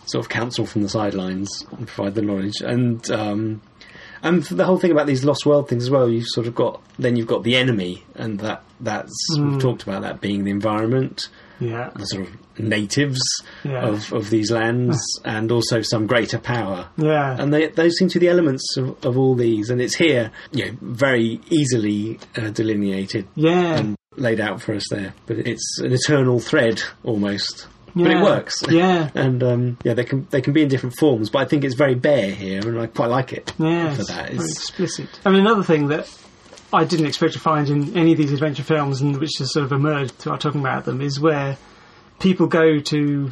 sort 0.10 0.26
of 0.26 0.30
counsel 0.30 0.66
from 0.66 0.84
the 0.84 0.90
sidelines 0.90 1.66
and 1.78 1.88
provide 1.88 2.16
the 2.16 2.22
knowledge. 2.22 2.62
And 2.62 3.10
um, 3.12 3.62
and 4.22 4.44
the 4.44 4.66
whole 4.66 4.78
thing 4.80 4.92
about 4.92 5.08
these 5.08 5.24
lost 5.24 5.46
world 5.46 5.70
things 5.70 5.84
as 5.84 5.90
well. 5.90 6.10
You've 6.10 6.28
sort 6.28 6.48
of 6.48 6.56
got 6.56 6.82
then 6.98 7.16
you've 7.16 7.28
got 7.28 7.44
the 7.44 7.56
enemy, 7.56 8.04
and 8.16 8.40
that 8.40 8.64
that's 8.80 9.14
we've 9.38 9.62
talked 9.62 9.84
about 9.84 10.02
that 10.02 10.20
being 10.22 10.44
the 10.44 10.52
environment, 10.52 11.30
Yeah. 11.60 11.90
the 11.96 12.06
sort 12.06 12.28
of 12.28 12.60
natives 12.60 13.22
Yeah. 13.64 13.88
of, 13.88 14.12
of 14.12 14.30
these 14.30 14.52
lands, 14.52 15.00
and 15.26 15.52
also 15.52 15.82
some 15.82 16.06
greater 16.08 16.38
power. 16.38 16.88
Yeah. 16.98 17.36
And 17.40 17.54
they, 17.54 17.68
those 17.68 17.96
seem 17.98 18.10
to 18.10 18.20
be 18.20 18.26
the 18.28 18.32
elements 18.32 18.76
of, 18.78 19.06
of 19.06 19.18
all 19.18 19.36
these, 19.36 19.70
and 19.70 19.80
it's 19.82 19.96
here, 19.96 20.32
you 20.52 20.66
know, 20.66 20.78
very 20.82 21.40
easily 21.50 22.20
uh, 22.38 22.50
delineated 22.50 23.26
yeah. 23.36 23.78
and 23.78 23.96
laid 24.18 24.42
out 24.42 24.62
for 24.62 24.74
us 24.74 24.84
there. 24.90 25.14
But 25.28 25.38
it's 25.40 25.80
an 25.80 25.94
eternal 25.94 26.40
thread 26.42 26.82
almost. 27.04 27.68
But 27.96 28.12
it 28.12 28.22
works. 28.24 28.64
Yeah. 28.70 29.10
and 29.16 29.42
um, 29.44 29.78
yeah, 29.84 29.94
they 29.94 30.04
can 30.04 30.28
they 30.30 30.42
can 30.42 30.54
be 30.54 30.62
in 30.64 30.68
different 30.70 30.96
forms, 30.98 31.30
but 31.30 31.40
I 31.40 31.46
think 31.46 31.64
it's 31.64 31.76
very 31.76 31.96
bare 31.96 32.32
here, 32.32 32.60
and 32.68 32.80
I 32.80 32.88
quite 32.88 33.10
like 33.10 33.34
it 33.34 33.54
Yeah. 33.60 33.94
for 33.94 34.02
it's 34.02 34.10
that. 34.10 34.26
very 34.30 34.36
It's, 34.38 34.52
explicit. 34.58 35.20
I 35.26 35.30
mean, 35.32 35.42
another 35.42 35.64
thing 35.64 35.88
that 35.88 36.08
I 36.72 36.84
didn't 36.86 37.08
expect 37.08 37.34
to 37.34 37.40
find 37.40 37.68
in 37.70 37.98
any 37.98 38.12
of 38.12 38.18
these 38.18 38.32
adventure 38.32 38.64
films, 38.64 39.02
and 39.02 39.18
which 39.18 39.32
has 39.40 39.52
sort 39.54 39.66
of 39.66 39.72
emerged 39.72 40.14
through 40.16 40.34
our 40.34 40.38
talking 40.38 40.62
about 40.62 40.86
them, 40.86 41.02
is 41.02 41.20
where 41.20 41.58
people 42.20 42.48
go 42.48 42.80
to, 42.80 43.32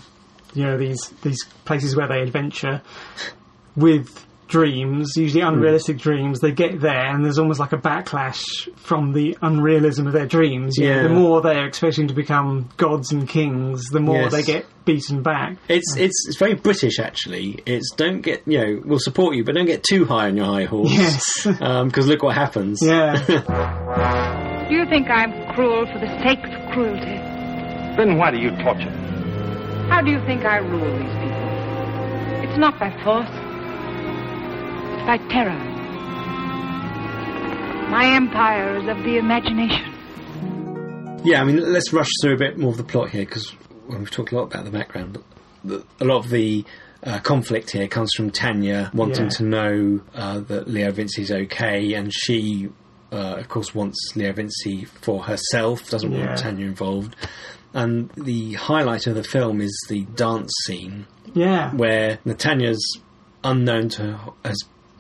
you 0.54 0.64
know, 0.64 0.78
these 0.78 1.10
these 1.22 1.44
places 1.66 1.96
where 1.96 2.08
they 2.08 2.22
adventure 2.22 2.82
with 3.76 4.26
dreams, 4.48 5.12
usually 5.16 5.42
Hmm. 5.42 5.50
unrealistic 5.56 5.98
dreams. 5.98 6.40
They 6.40 6.52
get 6.52 6.80
there, 6.82 7.06
and 7.14 7.24
there's 7.24 7.38
almost 7.40 7.60
like 7.60 7.74
a 7.74 7.78
backlash 7.78 8.40
from 8.78 9.14
the 9.14 9.38
unrealism 9.42 10.08
of 10.08 10.14
their 10.14 10.26
dreams. 10.26 10.78
You 10.78 10.90
know, 10.90 10.96
Yeah. 10.96 11.04
the 11.04 11.10
more 11.10 11.42
they're 11.42 11.66
expecting 11.66 12.08
to 12.08 12.14
become 12.14 12.70
gods 12.78 13.12
and 13.12 13.28
kings, 13.28 13.86
the 13.90 14.00
more 14.00 14.22
Yes. 14.24 14.32
they 14.32 14.44
get 14.44 14.66
beaten 14.86 15.22
back. 15.22 15.58
it's 15.68 15.98
it's 15.98 16.16
it's 16.30 16.38
very 16.40 16.54
British 16.54 16.98
actually. 16.98 17.60
It's 17.66 17.92
don't 17.98 18.22
get 18.22 18.42
you 18.48 18.58
know 18.58 18.82
we'll 18.86 19.00
support 19.00 19.36
you, 19.36 19.44
but 19.44 19.54
don't 19.56 19.66
get 19.66 19.84
too 19.84 20.06
high 20.06 20.28
on 20.28 20.38
your 20.38 20.46
high 20.46 20.64
horse. 20.64 20.92
Yes. 20.94 21.44
because 21.86 22.08
look 22.08 22.24
what 22.24 22.36
happens. 22.36 22.80
Yeah. 22.82 23.16
Do 24.70 24.74
you 24.76 24.86
think 24.86 25.10
I'm 25.10 25.54
cruel 25.54 25.86
for 25.92 26.00
the 26.00 26.08
sake 26.24 26.40
of 26.46 26.72
cruelty? 26.74 27.20
Then 27.98 28.18
why 28.18 28.32
do 28.32 28.38
you 28.38 28.52
torture? 28.64 28.92
How 29.90 30.02
do 30.02 30.12
you 30.12 30.20
think 30.26 30.46
I 30.46 30.58
rule 30.60 30.90
these 31.00 31.16
people? 31.22 32.50
It's 32.50 32.58
not 32.58 32.80
by 32.80 32.92
force. 33.04 33.28
It's 35.10 35.24
by 35.24 35.30
terror. 35.30 35.54
My 37.90 38.14
empire 38.16 38.76
is 38.78 38.88
of 38.90 39.04
the 39.04 39.18
imagination. 39.18 39.94
Yeah, 41.24 41.42
I 41.42 41.46
mean, 41.46 41.72
let's 41.72 41.94
rush 41.94 42.10
through 42.22 42.34
a 42.34 42.38
bit 42.38 42.58
more 42.58 42.72
of 42.72 42.78
the 42.78 42.84
plot 42.84 43.10
here 43.12 43.24
because 43.26 43.54
we've 43.88 44.12
talked 44.12 44.32
a 44.34 44.36
lot 44.36 44.44
about 44.44 44.66
the 44.66 44.72
background. 44.72 45.18
The- 45.64 45.84
A 46.02 46.06
lot 46.06 46.18
of 46.26 46.30
the 46.30 46.66
uh, 47.04 47.20
conflict 47.20 47.72
here 47.72 47.88
comes 47.88 48.12
from 48.16 48.32
Tanya 48.32 48.92
wanting 48.94 49.26
Yeah. 49.26 49.30
to 49.30 49.44
know 49.44 50.02
uh, 50.14 50.40
that 50.42 50.68
Leo 50.68 50.92
Vincey's 50.92 51.32
okay, 51.32 51.94
and 51.94 52.14
she, 52.14 52.70
uh, 53.14 53.36
of 53.38 53.48
course, 53.48 53.74
wants 53.74 53.98
Leo 54.16 54.34
Vincey 54.34 54.86
for 54.86 55.24
herself, 55.24 55.90
doesn't 55.90 56.12
Yeah. 56.12 56.26
want 56.28 56.40
Tanya 56.40 56.66
involved. 56.66 57.16
And 57.74 58.10
the 58.18 58.54
highlight 58.54 59.08
of 59.08 59.16
the 59.16 59.24
film 59.24 59.62
is 59.62 59.86
the 59.90 60.02
dance 60.16 60.52
scene 60.66 61.06
Yeah. 61.34 61.72
where 61.72 62.20
Natanya's 62.26 63.00
unknown 63.44 63.88
to 63.90 64.14
Ho- 64.18 64.34
as 64.44 64.58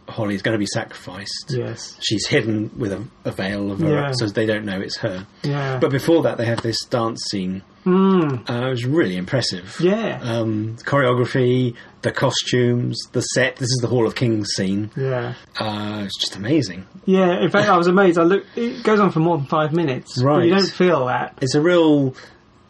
Holly 0.08 0.36
is 0.36 0.42
going 0.42 0.54
to 0.54 0.60
be 0.60 0.66
sacrificed. 0.68 1.48
Yes. 1.50 1.98
She's 2.02 2.26
hidden 2.28 2.72
with 2.78 2.94
a, 2.94 3.06
a 3.26 3.32
veil 3.32 3.72
of 3.72 3.80
her, 3.80 3.90
Yeah. 3.94 4.12
so 4.14 4.28
they 4.28 4.46
don't 4.46 4.66
know 4.66 4.80
it's 4.80 4.98
her. 5.00 5.28
Yeah. 5.44 5.80
But 5.80 5.92
before 5.92 6.24
that, 6.24 6.38
they 6.38 6.46
have 6.46 6.62
this 6.62 6.84
dance 6.86 7.22
scene. 7.30 7.62
Mm. 7.86 8.50
Uh, 8.50 8.68
it 8.68 8.70
was 8.70 8.86
really 8.86 9.16
impressive. 9.18 9.78
Yeah. 9.80 10.20
Um, 10.22 10.76
choreography, 10.82 11.76
the 12.02 12.12
costumes, 12.12 12.98
the 13.14 13.22
set. 13.22 13.56
This 13.58 13.70
is 13.70 13.80
the 13.82 13.88
Hall 13.88 14.06
of 14.06 14.16
Kings 14.16 14.50
scene. 14.56 14.92
Yeah. 14.98 15.36
Uh, 15.58 16.04
it's 16.06 16.20
just 16.20 16.36
amazing. 16.36 16.86
Yeah, 17.06 17.40
in 17.42 17.50
fact, 17.50 17.70
I 17.70 17.78
was 17.78 17.88
amazed. 17.88 18.18
I 18.18 18.24
look, 18.24 18.46
it 18.58 18.84
goes 18.84 19.00
on 19.00 19.12
for 19.12 19.20
more 19.20 19.38
than 19.38 19.48
five 19.48 19.72
minutes, 19.74 20.18
but 20.22 20.26
Right. 20.26 20.46
you 20.46 20.52
don't 20.56 20.70
feel 20.70 21.06
that. 21.06 21.38
It's 21.42 21.56
a 21.56 21.62
real 21.62 22.14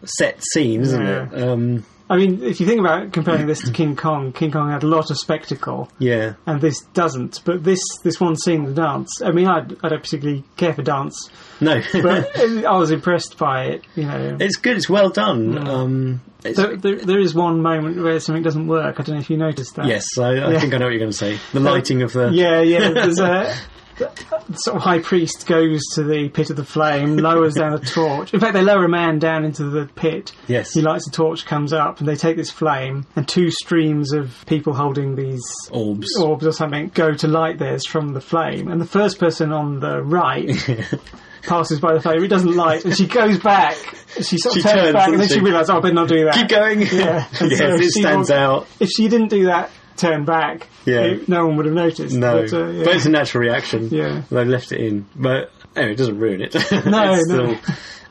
set 0.05 0.43
scene, 0.53 0.81
isn't 0.81 1.01
Yeah. 1.01 1.27
it? 1.31 1.43
Um, 1.49 1.83
I 2.09 2.15
mean, 2.15 2.41
if 2.41 2.59
you 2.61 2.65
think 2.65 2.79
about 2.79 3.11
comparing 3.11 3.47
this 3.47 3.61
to 3.63 3.71
King 3.73 3.95
Kong, 3.95 4.31
King 4.31 4.51
Kong 4.51 4.69
had 4.71 4.83
a 4.83 4.87
lot 4.87 5.11
of 5.11 5.17
spectacle, 5.17 5.89
Yeah. 5.99 6.33
and 6.45 6.61
this 6.61 6.79
doesn't. 6.93 7.41
But 7.43 7.63
this 7.63 7.79
this 8.03 8.19
one 8.19 8.35
scene, 8.37 8.63
the 8.65 8.73
dance. 8.73 9.21
I 9.21 9.31
mean, 9.31 9.47
I, 9.47 9.57
I 9.83 9.89
don't 9.89 10.01
particularly 10.03 10.43
care 10.55 10.73
for 10.73 10.83
dance, 10.83 11.29
No. 11.59 11.81
but 11.93 12.37
I 12.65 12.77
was 12.77 12.91
impressed 12.91 13.37
by 13.37 13.65
it. 13.65 13.83
You 13.95 14.03
know, 14.05 14.37
it's 14.39 14.55
good. 14.55 14.77
It's 14.77 14.89
well 14.89 15.09
done. 15.09 15.67
Um, 15.67 16.21
it's, 16.45 16.57
there, 16.57 16.77
there, 16.77 16.95
there 16.95 17.19
is 17.19 17.33
one 17.35 17.61
moment 17.61 18.01
where 18.01 18.19
something 18.21 18.43
doesn't 18.43 18.67
work. 18.67 18.99
I 18.99 19.03
don't 19.03 19.15
know 19.15 19.21
if 19.21 19.29
you 19.29 19.35
noticed 19.37 19.75
that. 19.75 19.87
yes, 19.87 20.05
I, 20.17 20.29
I 20.29 20.51
Yeah. 20.53 20.59
think 20.59 20.73
I 20.73 20.77
know 20.77 20.85
what 20.85 20.91
you're 20.91 20.99
going 20.99 21.11
to 21.11 21.17
say. 21.17 21.39
The 21.51 21.59
lighting 21.59 22.03
of 22.03 22.13
the. 22.13 22.29
Yeah, 22.31 22.61
yeah. 22.61 22.89
There's 22.91 23.19
a 23.19 23.53
sort 23.97 24.75
of 24.77 24.81
high 24.81 24.99
priest 24.99 25.45
goes 25.47 25.81
to 25.95 26.03
the 26.03 26.29
pit 26.29 26.49
of 26.49 26.55
the 26.55 26.63
flame, 26.63 27.17
lowers 27.17 27.55
down 27.55 27.73
a 27.73 27.79
torch. 27.79 28.33
In 28.33 28.39
fact, 28.39 28.53
they 28.53 28.61
lower 28.61 28.85
a 28.85 28.89
man 28.89 29.19
down 29.19 29.43
into 29.43 29.63
the 29.63 29.87
pit. 29.95 30.31
Yes. 30.47 30.73
He 30.73 30.81
lights 30.81 31.07
a 31.07 31.11
torch, 31.11 31.45
comes 31.45 31.73
up, 31.73 31.99
and 31.99 32.07
they 32.07 32.15
take 32.15 32.37
this 32.37 32.51
flame, 32.51 33.05
and 33.15 33.27
two 33.27 33.49
streams 33.51 34.13
of 34.13 34.43
people 34.47 34.73
holding 34.73 35.15
these 35.15 35.43
Orbs. 35.71 36.07
orbs 36.21 36.45
or 36.45 36.51
something 36.51 36.89
go 36.93 37.13
to 37.13 37.27
light 37.27 37.57
theirs 37.59 37.85
from 37.87 38.13
the 38.13 38.21
flame. 38.21 38.67
And 38.67 38.79
the 38.79 38.85
first 38.85 39.19
person 39.19 39.51
on 39.51 39.79
the 39.79 40.01
right 40.01 40.47
passes 41.43 41.79
by 41.79 41.93
the 41.93 42.01
flame. 42.01 42.23
It 42.23 42.27
doesn't 42.27 42.55
light, 42.55 42.85
and 42.85 42.95
she 42.95 43.07
goes 43.07 43.39
back. 43.39 43.75
She 44.21 44.37
sort 44.37 44.55
of 44.57 44.61
She 44.61 44.67
turns, 44.67 44.81
turns, 44.81 44.93
back, 44.93 45.07
and 45.09 45.19
then 45.19 45.27
she 45.27 45.35
she? 45.35 45.39
realises, 45.41 45.69
"Oh, 45.69 45.77
I 45.77 45.79
better 45.81 45.93
not 45.93 46.07
do 46.09 46.25
that." 46.25 46.33
Keep 46.35 46.49
going. 46.49 46.81
Yeah. 46.81 47.25
Yes, 47.41 47.57
so 47.59 47.77
she 47.77 47.89
stands 47.89 48.29
walks- 48.29 48.31
out. 48.31 48.67
If 48.79 48.89
she 48.89 49.07
didn't 49.07 49.29
do 49.29 49.45
that, 49.45 49.69
turn 49.97 50.25
back, 50.25 50.67
Yeah. 50.85 51.01
it- 51.01 51.29
no 51.29 51.45
one 51.47 51.57
would 51.57 51.65
have 51.65 51.75
noticed. 51.75 52.15
No, 52.15 52.41
but, 52.43 52.53
uh, 52.53 52.67
yeah. 52.67 52.83
but 52.85 52.95
it's 52.95 53.05
a 53.05 53.09
natural 53.09 53.41
reaction. 53.41 53.89
Yeah. 53.91 54.21
they've 54.31 54.47
left 54.47 54.71
it 54.71 54.79
in, 54.81 55.05
but 55.15 55.51
anyway, 55.75 55.93
it 55.93 55.97
doesn't 55.97 56.19
ruin 56.19 56.41
it. 56.41 56.55
No, 56.85 57.15
no. 57.15 57.19
still- 57.23 57.57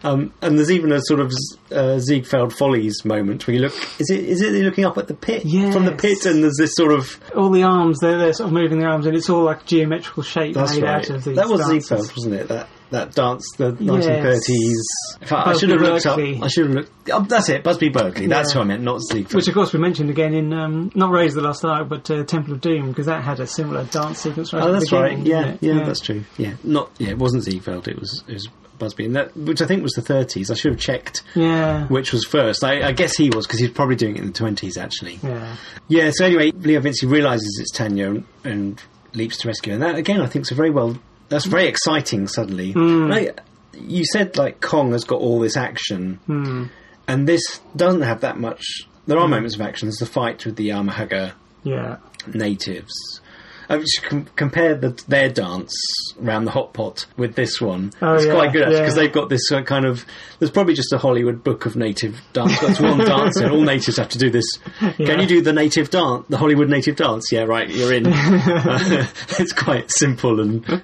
um, 0.05 0.33
and 0.41 0.57
there's 0.59 0.71
even 0.71 0.93
a 0.93 1.01
sort 1.01 1.21
of 1.21 1.33
uh, 1.73 1.99
Ziegfeld 1.99 2.53
Follies 2.53 3.05
moment 3.05 3.47
where 3.47 3.57
you 3.57 3.63
look. 3.63 3.75
Is 3.99 4.11
it? 4.11 4.25
Is 4.25 4.41
it 4.41 4.53
looking 4.53 4.85
up 4.85 4.99
at 4.99 5.09
the 5.09 5.15
pit 5.15 5.43
from 5.43 5.85
the 5.85 5.97
pit, 5.99 6.27
and 6.27 6.45
there's 6.45 6.57
this 6.59 6.75
sort 6.75 6.93
of. 6.93 7.19
all 7.35 7.51
the 7.51 7.65
arms, 7.65 7.99
they're, 8.01 8.19
they're 8.19 8.33
sort 8.33 8.49
of 8.49 8.53
moving 8.53 8.79
the 8.79 8.87
arms, 8.87 9.07
and 9.07 9.17
it's 9.17 9.29
all 9.31 9.43
like 9.43 9.67
geometrical 9.67 10.23
shape 10.23 10.55
made 10.55 10.83
right. 10.83 10.85
out 10.85 11.11
of 11.11 11.25
these. 11.25 11.37
That 11.37 11.49
was 11.49 11.61
dances. 11.61 11.89
Ziegfeld, 11.89 12.17
wasn't 12.17 12.35
it? 12.35 12.49
That 12.49 12.69
that 12.91 13.15
dance, 13.15 13.45
the 13.57 13.73
1930s. 13.73 15.21
In 15.21 15.27
fact, 15.27 15.47
I 15.49 15.53
should 15.57 15.71
have 15.71 15.81
looked 15.81 16.05
Berkeley. 16.05 16.37
up. 16.37 16.43
I 16.45 16.49
should 16.49 16.67
have 16.67 16.75
looked. 16.75 16.93
Oh, 17.13 17.23
that's 17.23 17.49
it, 17.49 17.63
Busby 17.63 17.89
Berkeley. 17.89 18.27
That's 18.27 18.51
Yeah. 18.51 18.55
who 18.55 18.61
I 18.61 18.65
meant, 18.65 18.83
not 18.83 19.01
Ziegfeld. 19.03 19.35
Which, 19.35 19.49
of 19.49 19.55
course, 19.55 19.73
we 19.73 19.79
mentioned 19.81 20.11
again 20.11 20.35
in 20.35 20.53
um, 20.53 20.91
not 20.95 21.11
Raise 21.11 21.35
the 21.35 21.41
Last 21.43 21.65
Ark, 21.65 21.89
but 21.89 22.11
uh, 22.11 22.25
Temple 22.25 22.55
of 22.55 22.61
Doom, 22.61 22.89
because 22.89 23.07
that 23.07 23.23
had 23.25 23.41
a 23.41 23.47
similar 23.47 23.85
dance 23.85 24.21
sequence 24.21 24.53
right 24.53 24.63
Oh, 24.63 24.67
at 24.69 24.73
the 24.73 24.79
that's 24.81 24.93
right. 24.93 25.19
Yeah, 25.19 25.43
didn't 25.61 25.63
yeah, 25.63 25.85
that's 25.85 26.01
true. 26.01 26.25
Yeah, 26.39 26.55
not. 26.65 26.91
Yeah, 26.99 27.11
it 27.11 27.19
wasn't 27.19 27.43
Ziegfeld. 27.45 27.89
It 27.89 27.99
was. 27.99 28.23
It 28.29 28.35
was 28.35 28.49
Busby, 28.79 29.07
and 29.07 29.17
that, 29.17 29.35
which 29.35 29.63
I 29.63 29.67
think 29.67 29.83
was 29.83 29.93
the 29.95 30.03
30s. 30.03 30.51
I 30.51 30.55
should 30.55 30.73
have 30.73 30.81
checked 30.81 31.23
Yeah. 31.35 31.87
which 31.87 32.13
was 32.13 32.27
first. 32.27 32.63
I, 32.63 32.89
I 32.89 32.93
guess 32.93 33.17
he 33.17 33.31
was 33.31 33.47
because 33.47 33.59
he 33.59 33.65
was 33.67 33.75
probably 33.75 33.97
doing 33.97 34.17
it 34.17 34.21
in 34.21 34.27
the 34.33 34.39
20s 34.39 34.77
actually. 34.77 35.19
Yeah. 35.23 35.57
Yeah. 35.89 36.11
So 36.13 36.27
anyway, 36.27 36.51
Leo 36.51 36.81
Vincey 36.81 37.07
realizes 37.07 37.57
it's 37.59 37.71
Tanya 37.73 38.09
and, 38.11 38.25
and 38.45 38.83
leaps 39.15 39.39
to 39.39 39.49
rescue, 39.49 39.73
and 39.73 39.81
that 39.81 39.95
again 39.95 40.21
I 40.21 40.27
think 40.27 40.43
is 40.45 40.51
a 40.51 40.55
very 40.55 40.69
well. 40.69 40.99
That's 41.29 41.47
very 41.47 41.67
exciting. 41.67 42.29
Suddenly, 42.29 42.73
hmm. 42.73 43.09
Like, 43.09 43.41
you 43.75 44.05
said 44.13 44.37
like 44.37 44.61
Kong 44.61 44.93
has 44.93 45.05
got 45.05 45.21
all 45.21 45.41
this 45.41 45.57
action, 45.57 46.21
hmm. 46.27 46.65
and 47.09 47.29
this 47.29 47.61
doesn't 47.75 48.03
have 48.03 48.21
that 48.21 48.39
much. 48.39 48.65
There 49.07 49.19
are 49.19 49.25
hmm. 49.25 49.31
moments 49.31 49.55
of 49.55 49.61
action. 49.61 49.89
There's 49.89 49.97
the 49.99 50.07
fight 50.07 50.45
with 50.45 50.57
the 50.57 50.71
Amahagger 50.71 51.33
Yeah. 51.65 51.99
natives. 52.33 53.21
I 53.69 53.79
just 53.79 54.03
com- 54.03 54.27
compare 54.37 54.75
the, 54.75 54.91
their 55.09 55.29
dance 55.29 55.75
around 56.23 56.45
the 56.45 56.51
hot 56.51 56.73
pot 56.73 57.07
with 57.17 57.35
this 57.35 57.61
one. 57.61 57.93
Oh, 58.01 58.15
it's 58.15 58.27
yeah, 58.27 58.33
quite 58.33 58.53
good 58.53 58.63
actually 58.63 58.77
yeah. 58.77 58.83
because 58.83 58.95
they've 58.95 59.13
got 59.13 59.29
this 59.29 59.53
uh, 59.53 59.63
kind 59.63 59.85
of. 59.85 60.05
There's 60.39 60.51
probably 60.51 60.75
just 60.75 60.93
a 60.93 60.99
Hollywood 60.99 61.43
book 61.43 61.67
of 61.67 61.77
native 61.77 62.21
dance. 62.33 62.59
That's 62.61 62.81
one 62.81 62.99
dance, 63.05 63.37
and 63.37 63.51
all 63.51 63.63
natives 63.63 63.97
have 63.97 64.09
to 64.11 64.19
do 64.19 64.31
this. 64.31 64.47
Can 64.79 65.21
you 65.21 65.27
do 65.27 65.41
the 65.43 65.53
native 65.53 65.91
dance, 65.91 66.27
the 66.29 66.39
Hollywood 66.39 66.69
native 66.69 66.97
dance? 66.97 67.31
Yeah, 67.33 67.43
right. 67.43 67.69
You're 67.69 67.93
in. 67.93 68.07
It's 69.39 69.53
quite 69.53 69.91
simple 69.91 70.41
and 70.41 70.83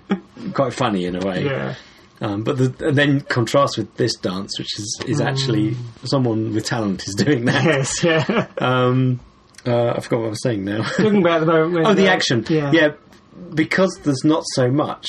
quite 0.54 0.74
funny 0.74 1.06
in 1.06 1.16
a 1.16 1.26
way. 1.26 1.44
Yeah. 1.44 1.74
Um, 2.20 2.44
but 2.44 2.56
the, 2.56 2.88
and 2.88 2.96
then 2.96 3.20
contrast 3.22 3.78
with 3.78 3.96
this 3.96 4.14
dance, 4.14 4.58
which 4.58 4.78
is 4.78 5.00
is 5.06 5.20
actually 5.20 5.76
someone 6.04 6.54
with 6.54 6.64
talent 6.64 7.06
is 7.08 7.14
doing 7.14 7.46
that. 7.46 7.64
Yes, 7.64 8.04
yeah. 8.04 8.46
Um, 8.58 9.18
uh, 9.66 9.94
I 9.96 10.00
forgot 10.00 10.20
what 10.20 10.26
I 10.26 10.30
was 10.30 10.42
saying 10.42 10.64
now. 10.64 10.82
Talking 10.82 11.18
about 11.18 11.40
the 11.40 11.46
moment. 11.46 11.86
Oh, 11.86 11.94
the 11.94 12.08
uh, 12.08 12.12
action. 12.12 12.44
Yeah. 12.48 12.90
because 13.54 13.98
there's 14.04 14.24
not 14.24 14.44
so 14.54 14.70
much. 14.70 15.06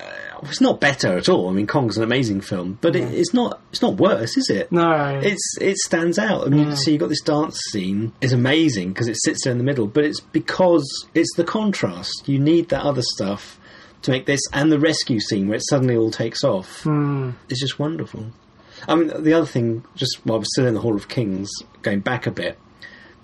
Uh, 0.00 0.04
it's 0.42 0.60
not 0.60 0.80
better 0.80 1.16
at 1.16 1.28
all. 1.28 1.48
I 1.48 1.52
mean, 1.52 1.66
Kong's 1.66 1.96
an 1.96 2.04
amazing 2.04 2.42
film, 2.42 2.78
but 2.82 2.94
it, 2.94 3.12
it's 3.14 3.32
not. 3.32 3.60
It's 3.70 3.80
not 3.82 3.96
worse, 3.96 4.36
is 4.36 4.50
it? 4.50 4.70
No. 4.70 5.18
It's 5.22 5.56
it 5.60 5.76
stands 5.78 6.18
out. 6.18 6.46
I 6.46 6.50
mean, 6.50 6.68
Yeah. 6.68 6.74
so 6.74 6.90
you 6.90 6.98
got 6.98 7.08
this 7.08 7.22
dance 7.22 7.58
scene 7.70 8.12
is 8.20 8.32
amazing 8.32 8.90
because 8.90 9.08
it 9.08 9.16
sits 9.22 9.44
there 9.44 9.50
in 9.52 9.58
the 9.58 9.64
middle, 9.64 9.86
but 9.86 10.04
it's 10.04 10.20
because 10.20 10.84
it's 11.14 11.34
the 11.36 11.44
contrast. 11.44 12.28
You 12.28 12.38
need 12.38 12.68
that 12.68 12.82
other 12.82 13.02
stuff 13.02 13.58
to 14.02 14.10
make 14.10 14.26
this 14.26 14.42
and 14.52 14.70
the 14.70 14.78
rescue 14.78 15.18
scene 15.20 15.48
where 15.48 15.56
it 15.56 15.64
suddenly 15.68 15.96
all 15.96 16.10
takes 16.10 16.44
off. 16.44 16.82
Hmm. 16.82 17.30
It's 17.48 17.60
just 17.60 17.78
wonderful. 17.78 18.26
I 18.86 18.94
mean, 18.94 19.10
the 19.22 19.32
other 19.32 19.46
thing, 19.46 19.84
just 19.96 20.20
while 20.24 20.38
we're 20.38 20.44
still 20.44 20.66
in 20.66 20.74
the 20.74 20.80
Hall 20.80 20.94
of 20.94 21.08
Kings, 21.08 21.50
going 21.80 22.00
back 22.00 22.26
a 22.26 22.30
bit, 22.30 22.58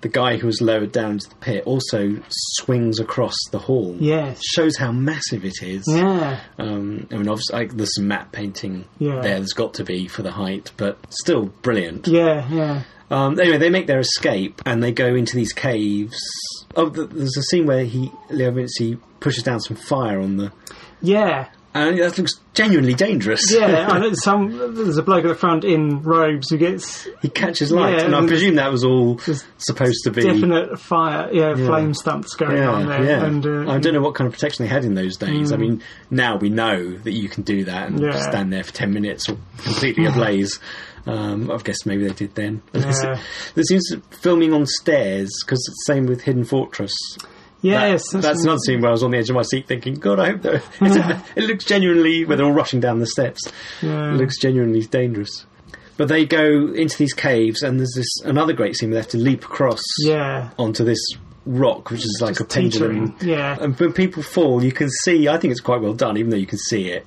the 0.03 0.09
guy 0.09 0.37
who 0.37 0.45
was 0.45 0.61
lowered 0.61 0.91
down 0.91 1.13
into 1.13 1.29
the 1.29 1.35
pit 1.35 1.63
also 1.65 2.19
swings 2.29 2.99
across 2.99 3.35
the 3.51 3.57
hall. 3.57 3.95
Yes. 3.99 4.39
Shows 4.53 4.77
how 4.77 4.91
massive 4.91 5.43
it 5.43 5.63
is. 5.63 5.83
Yeah. 5.87 6.39
Um, 6.59 7.07
I 7.11 7.15
mean, 7.15 7.27
obviously, 7.27 7.57
like, 7.57 7.75
there's 7.75 7.95
some 7.95 8.07
matte 8.07 8.31
painting 8.31 8.85
Yeah. 8.99 9.21
there. 9.21 9.37
There's 9.39 9.53
got 9.53 9.73
to 9.75 9.83
be 9.83 10.07
for 10.07 10.21
the 10.21 10.31
height, 10.31 10.71
but 10.77 10.97
still 11.09 11.45
brilliant. 11.63 12.07
Yeah, 12.07 12.47
yeah. 12.51 12.83
Um, 13.09 13.39
anyway, 13.39 13.57
they 13.57 13.69
make 13.69 13.87
their 13.87 13.99
escape 13.99 14.61
and 14.65 14.83
they 14.83 14.91
go 14.91 15.15
into 15.15 15.35
these 15.35 15.53
caves. 15.53 16.19
Oh, 16.75 16.89
there's 16.89 17.37
a 17.37 17.43
scene 17.43 17.65
where 17.65 17.85
he 17.85 18.11
Leo 18.29 18.51
Vincey 18.51 18.97
pushes 19.19 19.43
down 19.43 19.59
some 19.59 19.77
fire 19.77 20.19
on 20.19 20.37
the, 20.37 20.51
Yeah. 21.01 21.47
And 21.73 21.97
that 21.99 22.17
looks 22.17 22.33
genuinely 22.53 22.93
dangerous. 22.93 23.41
Yeah, 23.51 23.87
I 23.91 23.99
know 23.99 24.13
some. 24.13 24.75
There's 24.75 24.97
a 24.97 25.03
bloke 25.03 25.25
at 25.25 25.27
the 25.29 25.35
front 25.35 25.63
in 25.63 26.01
robes 26.03 26.49
who 26.49 26.57
gets 26.57 27.07
he 27.21 27.29
catches 27.29 27.71
light, 27.71 27.97
Yeah, 27.97 28.05
and 28.05 28.15
I 28.15 28.25
presume 28.27 28.55
that 28.55 28.71
was 28.71 28.83
all 28.83 29.19
supposed 29.57 30.03
to 30.03 30.11
be. 30.11 30.21
definite 30.23 30.79
fire, 30.79 31.29
yeah, 31.31 31.55
Yeah. 31.55 31.65
flame 31.67 31.93
stunts 31.93 32.35
going 32.35 32.61
on 32.63 32.87
there. 32.87 33.03
yeah. 33.03 33.25
And, 33.25 33.45
uh, 33.45 33.71
I 33.71 33.79
don't 33.79 33.93
know 33.93 34.01
what 34.01 34.15
kind 34.15 34.27
of 34.27 34.33
protection 34.33 34.65
they 34.65 34.69
had 34.69 34.85
in 34.85 34.93
those 34.95 35.17
days. 35.17 35.51
I 35.51 35.57
mean, 35.57 35.81
now 36.11 36.37
we 36.37 36.49
know 36.49 36.97
that 36.97 37.11
you 37.13 37.27
can 37.29 37.43
do 37.43 37.63
that 37.65 37.89
and 37.89 37.99
Yeah. 37.99 38.19
stand 38.19 38.53
there 38.53 38.63
for 38.63 38.71
ten 38.73 38.93
minutes 38.93 39.27
or 39.29 39.37
completely 39.57 40.05
ablaze. 40.05 40.59
Um, 41.05 41.51
I 41.51 41.57
guess 41.57 41.85
maybe 41.85 42.07
they 42.07 42.13
did 42.13 42.33
then. 42.35 42.61
Yeah. 42.73 43.19
there 43.55 43.63
seems 43.65 43.93
filming 44.21 44.53
on 44.53 44.65
stairs 44.65 45.29
because 45.45 45.59
it's 45.59 45.83
the 45.85 45.93
same 45.93 46.05
with 46.05 46.21
Hidden 46.21 46.45
Fortress. 46.45 46.93
Yes, 47.63 48.03
That- 48.11 48.21
that's 48.21 48.43
another 48.43 48.59
scene 48.59 48.81
where 48.81 48.89
I 48.89 48.91
was 48.91 49.01
on 49.03 49.11
the 49.11 49.17
edge 49.17 49.29
of 49.29 49.35
my 49.35 49.41
seat 49.41 49.67
thinking, 49.67 49.95
God, 49.95 50.19
I 50.19 50.31
hope 50.31 50.41
that 50.43 51.23
it 51.35 51.45
looks 51.45 51.65
genuinely 51.65 52.25
where 52.25 52.37
they're 52.37 52.45
all 52.45 52.51
rushing 52.51 52.79
down 52.79 52.99
the 52.99 53.07
steps. 53.07 53.41
Yeah. 53.81 54.13
It 54.13 54.17
looks 54.17 54.37
genuinely 54.39 54.81
dangerous. 54.83 55.45
But 55.97 56.07
they 56.09 56.25
go 56.25 56.71
into 56.73 56.97
these 56.97 57.13
caves, 57.13 57.61
and 57.63 57.79
there's 57.79 57.93
this 57.95 58.07
another 58.25 58.53
great 58.53 58.75
scene 58.75 58.89
where 58.89 58.95
they 58.95 59.01
have 59.01 59.11
to 59.11 59.17
leap 59.17 59.43
across 59.45 59.81
Yeah. 60.03 60.49
onto 60.59 60.83
this 60.83 60.99
rock, 61.45 61.91
which 61.91 61.99
is 62.05 62.19
like 62.21 62.31
Just 62.37 62.41
a 62.41 62.45
pendulum. 62.45 63.11
teetering, 63.11 63.29
yeah. 63.29 63.57
And 63.61 63.77
when 63.79 63.93
people 63.93 64.23
fall, 64.23 64.63
you 64.63 64.71
can 64.71 64.89
see. 65.03 65.27
I 65.27 65.37
think 65.37 65.51
it's 65.51 65.61
quite 65.61 65.81
well 65.81 65.93
done, 65.93 66.17
even 66.17 66.31
though 66.31 66.37
you 66.37 66.47
can 66.47 66.57
see 66.57 66.87
it. 66.89 67.05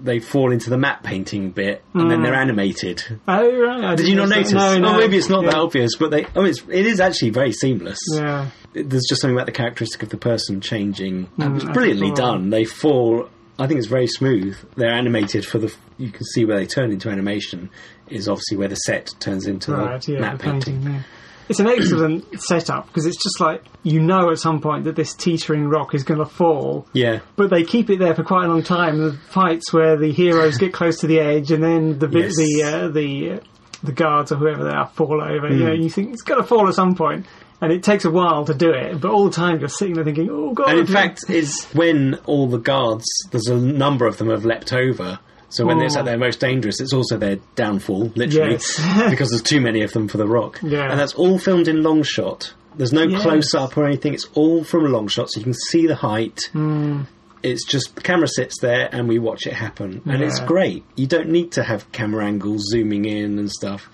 They 0.00 0.20
fall 0.20 0.52
into 0.52 0.70
the 0.70 0.76
matte 0.78 1.02
painting 1.02 1.50
bit, 1.50 1.82
and 1.94 2.10
then 2.10 2.22
they're 2.22 2.34
animated. 2.34 3.02
Oh, 3.26 3.56
right. 3.58 3.84
I 3.84 3.94
Did 3.96 4.06
you 4.06 4.14
not 4.16 4.28
notice 4.28 4.52
that. 4.52 4.80
No, 4.80 4.94
oh, 4.94 4.98
maybe 4.98 5.16
it's 5.16 5.28
not 5.28 5.42
yeah. 5.44 5.50
that 5.50 5.58
obvious, 5.58 5.96
but 5.96 6.10
they. 6.10 6.24
Oh, 6.36 6.44
it's 6.44 6.62
it 6.68 6.86
is 6.86 7.00
actually 7.00 7.30
very 7.30 7.52
seamless. 7.52 7.98
Yeah. 8.12 8.50
There's 8.74 9.06
just 9.08 9.20
something 9.22 9.34
about 9.36 9.46
the 9.46 9.52
characteristic 9.52 10.02
of 10.02 10.10
the 10.10 10.16
person 10.18 10.60
changing. 10.60 11.26
Mm, 11.38 11.72
brilliantly 11.72 12.12
done. 12.12 12.50
They 12.50 12.64
fall. 12.64 13.28
I 13.58 13.66
think 13.66 13.78
it's 13.78 13.88
very 13.88 14.06
smooth. 14.06 14.56
They're 14.76 14.92
animated 14.92 15.44
for 15.44 15.58
the. 15.58 15.74
You 15.96 16.10
can 16.10 16.24
see 16.26 16.44
where 16.44 16.56
they 16.58 16.66
turn 16.66 16.92
into 16.92 17.08
animation. 17.08 17.70
Is 18.08 18.28
obviously 18.28 18.56
where 18.56 18.68
the 18.68 18.76
set 18.76 19.12
turns 19.20 19.46
into 19.46 19.72
Right, 19.72 20.00
the 20.00 20.12
yeah, 20.12 20.20
matte 20.20 20.38
the 20.38 20.44
painting. 20.44 20.74
painting. 20.76 20.94
yeah. 20.94 21.02
It's 21.48 21.60
an 21.60 21.66
excellent 21.66 22.40
setup 22.42 22.86
because 22.88 23.06
it's 23.06 23.22
just 23.22 23.40
like 23.40 23.64
you 23.82 24.00
know 24.00 24.30
at 24.30 24.38
some 24.38 24.60
point 24.60 24.84
that 24.84 24.96
this 24.96 25.14
teetering 25.14 25.68
rock 25.68 25.94
is 25.94 26.02
going 26.04 26.18
to 26.20 26.26
fall, 26.26 26.86
Yeah, 26.92 27.20
but 27.36 27.50
they 27.50 27.64
keep 27.64 27.88
it 27.90 27.98
there 27.98 28.14
for 28.14 28.22
quite 28.24 28.44
a 28.44 28.48
long 28.48 28.62
time. 28.62 28.98
The 28.98 29.12
fights 29.30 29.72
where 29.72 29.96
the 29.96 30.12
heroes 30.12 30.58
get 30.58 30.72
close 30.72 30.98
to 31.00 31.06
the 31.06 31.20
edge, 31.20 31.50
and 31.50 31.62
then 31.62 31.98
the 31.98 32.08
Yes. 32.08 32.36
the 32.36 32.62
uh, 32.62 32.88
the 32.88 33.30
uh, 33.32 33.38
the 33.82 33.92
guards 33.92 34.32
or 34.32 34.36
whoever 34.36 34.64
they 34.64 34.70
are 34.70 34.88
fall 34.88 35.22
over. 35.22 35.48
Hmm. 35.48 35.58
You 35.58 35.64
know, 35.64 35.72
you 35.72 35.88
think 35.88 36.12
it's 36.12 36.22
going 36.22 36.40
to 36.40 36.46
fall 36.46 36.68
at 36.68 36.74
some 36.74 36.94
point, 36.94 37.26
and 37.60 37.72
it 37.72 37.82
takes 37.82 38.04
a 38.04 38.10
while 38.10 38.44
to 38.44 38.54
do 38.54 38.70
it. 38.70 39.00
But 39.00 39.10
all 39.10 39.24
the 39.24 39.34
time 39.34 39.60
you're 39.60 39.68
sitting 39.68 39.94
there 39.94 40.04
thinking, 40.04 40.28
"Oh 40.30 40.52
God!" 40.52 40.68
and 40.70 40.80
in 40.80 40.86
fact, 40.86 41.30
is 41.30 41.64
when 41.72 42.16
all 42.26 42.46
the 42.48 42.58
guards. 42.58 43.06
There's 43.30 43.46
a 43.46 43.56
number 43.56 44.06
of 44.06 44.18
them 44.18 44.30
have 44.30 44.44
leapt 44.44 44.72
over. 44.72 45.18
So 45.50 45.64
when 45.64 45.80
it's 45.80 45.96
Oh. 45.96 46.00
at 46.00 46.04
their 46.04 46.18
most 46.18 46.40
dangerous, 46.40 46.80
it's 46.80 46.92
also 46.92 47.16
their 47.16 47.36
downfall, 47.56 48.12
literally, 48.14 48.52
Yes. 48.52 48.76
because 49.10 49.30
there's 49.30 49.42
too 49.42 49.60
many 49.60 49.82
of 49.82 49.92
them 49.92 50.06
for 50.08 50.18
the 50.18 50.26
rock. 50.26 50.58
Yeah. 50.62 50.90
And 50.90 51.00
that's 51.00 51.14
all 51.14 51.38
filmed 51.38 51.68
in 51.68 51.82
long 51.82 52.02
shot. 52.02 52.52
There's 52.76 52.92
no 52.92 53.02
Yes. 53.04 53.22
close 53.22 53.54
up 53.54 53.76
or 53.76 53.86
anything. 53.86 54.12
It's 54.14 54.28
all 54.34 54.62
from 54.62 54.84
a 54.84 54.88
long 54.88 55.08
shot, 55.08 55.30
so 55.30 55.40
you 55.40 55.44
can 55.44 55.54
see 55.54 55.86
the 55.86 55.96
height. 55.96 56.38
Hmm. 56.52 57.00
It's 57.42 57.64
just 57.64 57.94
the 57.94 58.00
camera 58.00 58.28
sits 58.28 58.60
there 58.60 58.88
and 58.92 59.08
we 59.08 59.18
watch 59.18 59.46
it 59.46 59.52
happen, 59.52 60.02
and 60.06 60.22
it's 60.22 60.40
great. 60.40 60.84
You 60.96 61.06
don't 61.06 61.28
need 61.28 61.52
to 61.52 61.62
have 61.62 61.90
camera 61.92 62.24
angles 62.24 62.64
zooming 62.70 63.04
in 63.04 63.38
and 63.38 63.50
stuff. 63.50 63.88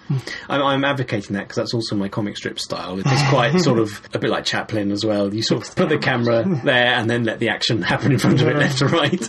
I'm, 0.49 0.63
I'm 0.63 0.85
advocating 0.85 1.35
that 1.35 1.43
because 1.43 1.57
that's 1.57 1.75
also 1.75 1.97
my 1.97 2.09
comic 2.09 2.37
strip 2.37 2.59
style. 2.59 2.99
It's 2.99 3.29
quite 3.29 3.59
sort 3.61 3.79
of 3.79 4.01
a 4.15 4.19
bit 4.19 4.31
like 4.31 4.45
Chaplin 4.45 4.91
as 4.91 5.05
well. 5.05 5.33
You 5.33 5.43
sort 5.43 5.69
of 5.69 5.77
put 5.77 5.89
the 5.89 5.99
camera 5.99 6.45
there 6.65 6.95
and 6.95 7.09
then 7.09 7.25
let 7.25 7.39
the 7.39 7.49
action 7.49 7.83
happen 7.83 8.13
in 8.13 8.19
front 8.19 8.41
of 8.41 8.49
it, 8.49 8.57
left 8.57 8.79
to 8.79 8.87
right, 8.87 9.29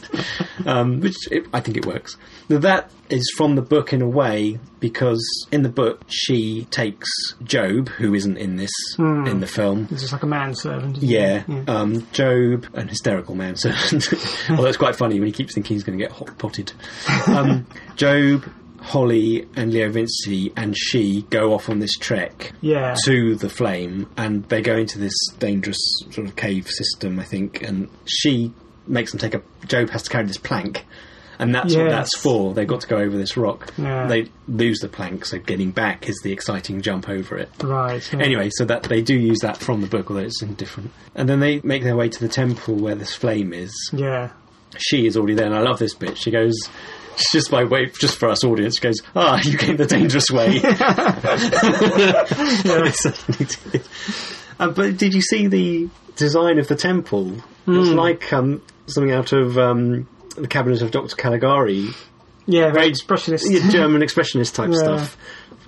um, 0.66 1.00
which 1.00 1.16
it, 1.32 1.48
I 1.54 1.60
think 1.60 1.78
it 1.78 1.86
works. 1.86 2.18
Now, 2.50 2.60
that 2.60 2.92
is 3.10 3.32
from 3.38 3.56
the 3.56 3.62
book 3.62 3.94
in 3.94 4.02
a 4.02 4.08
way 4.08 4.58
because 4.80 5.24
in 5.52 5.62
the 5.64 5.70
book 5.70 6.02
she 6.08 6.66
takes 6.72 7.08
Job, 7.44 7.90
who 7.90 8.14
isn't 8.14 8.38
in 8.38 8.56
this 8.56 8.72
in 8.98 9.40
the 9.40 9.48
film, 9.48 9.88
It's 9.92 10.02
just 10.02 10.14
like 10.14 10.24
a 10.24 10.28
manservant. 10.28 10.98
isn't 10.98 11.10
it? 11.10 11.14
yeah, 11.14 11.44
Um, 11.68 12.08
Job, 12.12 12.66
an 12.74 12.88
hysterical 12.88 13.36
manservant. 13.36 14.08
Although 14.50 14.66
it's 14.68 14.78
quite 14.78 14.96
funny 14.96 15.20
when 15.20 15.28
he 15.28 15.32
keeps 15.34 15.54
thinking 15.54 15.76
he's 15.76 15.84
going 15.84 15.98
to 15.98 16.04
get 16.04 16.12
hot 16.12 16.38
potted. 16.38 16.74
Um, 17.28 17.66
Job, 17.96 18.46
Holly, 18.82 19.48
and 19.56 19.74
Leo 19.74 19.90
Vincey 19.90 20.52
and 20.56 20.78
she 20.78 21.24
go 21.30 21.54
off 21.54 21.70
on 21.70 21.80
this 21.80 21.94
trek 21.98 22.52
Yeah. 22.62 22.96
to 23.06 23.36
the 23.36 23.50
flame, 23.50 24.08
and 24.18 24.44
they 24.50 24.62
go 24.62 24.76
into 24.78 25.00
this 25.00 25.14
dangerous 25.40 25.80
sort 26.12 26.28
of 26.28 26.36
cave 26.36 26.68
system, 26.68 27.20
I 27.20 27.24
think. 27.24 27.62
And 27.64 27.90
she 28.06 28.54
makes 28.88 29.12
them 29.12 29.20
take 29.20 29.34
a. 29.34 29.42
Job 29.68 29.90
has 29.90 30.04
to 30.04 30.10
carry 30.10 30.26
this 30.26 30.38
plank. 30.38 30.86
And 31.40 31.54
that's 31.54 31.76
what 31.76 31.90
that's 31.90 32.18
for. 32.18 32.54
They've 32.54 32.68
got 32.68 32.82
to 32.82 32.88
go 32.88 32.98
over 32.98 33.18
this 33.18 33.38
rock. 33.38 33.72
Yeah. 33.78 34.08
They 34.08 34.30
lose 34.48 34.80
the 34.80 34.90
plank, 34.90 35.26
so 35.26 35.40
getting 35.40 35.72
back 35.72 36.08
is 36.10 36.20
the 36.24 36.32
exciting 36.32 36.82
jump 36.82 37.10
over 37.10 37.38
it. 37.38 37.50
Right. 37.64 38.08
yeah. 38.14 38.20
Anyway, 38.20 38.50
so 38.54 38.66
that 38.66 38.84
they 38.84 39.02
do 39.02 39.18
use 39.18 39.40
that 39.40 39.58
from 39.58 39.82
the 39.82 39.88
book, 39.88 40.10
although 40.10 40.24
it's 40.24 40.42
indifferent. 40.42 40.92
And 41.16 41.28
then 41.30 41.40
they 41.40 41.60
make 41.64 41.84
their 41.84 41.96
way 41.96 42.10
to 42.10 42.20
the 42.20 42.28
temple 42.30 42.76
where 42.76 42.96
this 42.96 43.16
flame 43.16 43.54
is. 43.54 43.74
Yeah. 43.94 44.32
She 44.78 45.06
is 45.08 45.16
already 45.18 45.36
there, 45.36 45.46
and 45.46 45.56
I 45.56 45.62
love 45.62 45.80
this 45.80 45.94
bit. 45.94 46.18
She 46.18 46.32
goes, 46.32 46.56
just 47.32 47.50
by 47.52 47.64
way, 47.64 47.86
just 47.88 48.18
for 48.18 48.30
us 48.30 48.44
audience, 48.44 48.76
she 48.76 48.82
goes, 48.82 49.02
"Ah, 49.16 49.40
you 49.44 49.58
came 49.58 49.78
the 49.78 49.86
dangerous 49.86 50.30
way." 50.32 50.60
I 50.64 52.92
certainly 52.94 53.46
did. 53.72 53.88
Uh, 54.60 54.70
but 54.70 54.98
did 54.98 55.14
you 55.14 55.22
see 55.22 55.48
the 55.48 55.90
design 56.16 56.60
of 56.60 56.68
the 56.68 56.76
temple? 56.76 57.34
It's 57.68 57.90
like 57.90 58.32
um, 58.32 58.62
something 58.88 59.12
out 59.12 59.34
of 59.34 59.58
um, 59.58 60.08
the 60.36 60.48
cabinet 60.48 60.82
of 60.82 60.92
Dr. 60.92 61.16
Caligari, 61.16 61.90
Yeah. 62.46 62.72
Very 62.72 62.92
expressionist. 62.92 63.44
Yeah, 63.50 63.70
German 63.70 64.02
expressionist 64.02 64.54
type 64.56 64.70
Yeah. 64.72 64.78
stuff. 64.80 65.18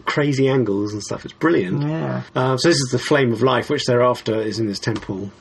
Crazy 0.06 0.48
angles 0.48 0.94
and 0.94 1.04
stuff. 1.04 1.26
It's 1.26 1.34
brilliant. 1.34 1.82
Yeah. 1.84 2.22
Uh, 2.36 2.56
so 2.58 2.70
this 2.70 2.78
is 2.78 2.90
the 2.92 3.00
flame 3.00 3.34
of 3.34 3.42
life, 3.42 3.70
which 3.70 3.84
thereafter 3.86 4.36
is 4.42 4.58
in 4.60 4.68
this 4.68 4.80
temple, 4.80 5.32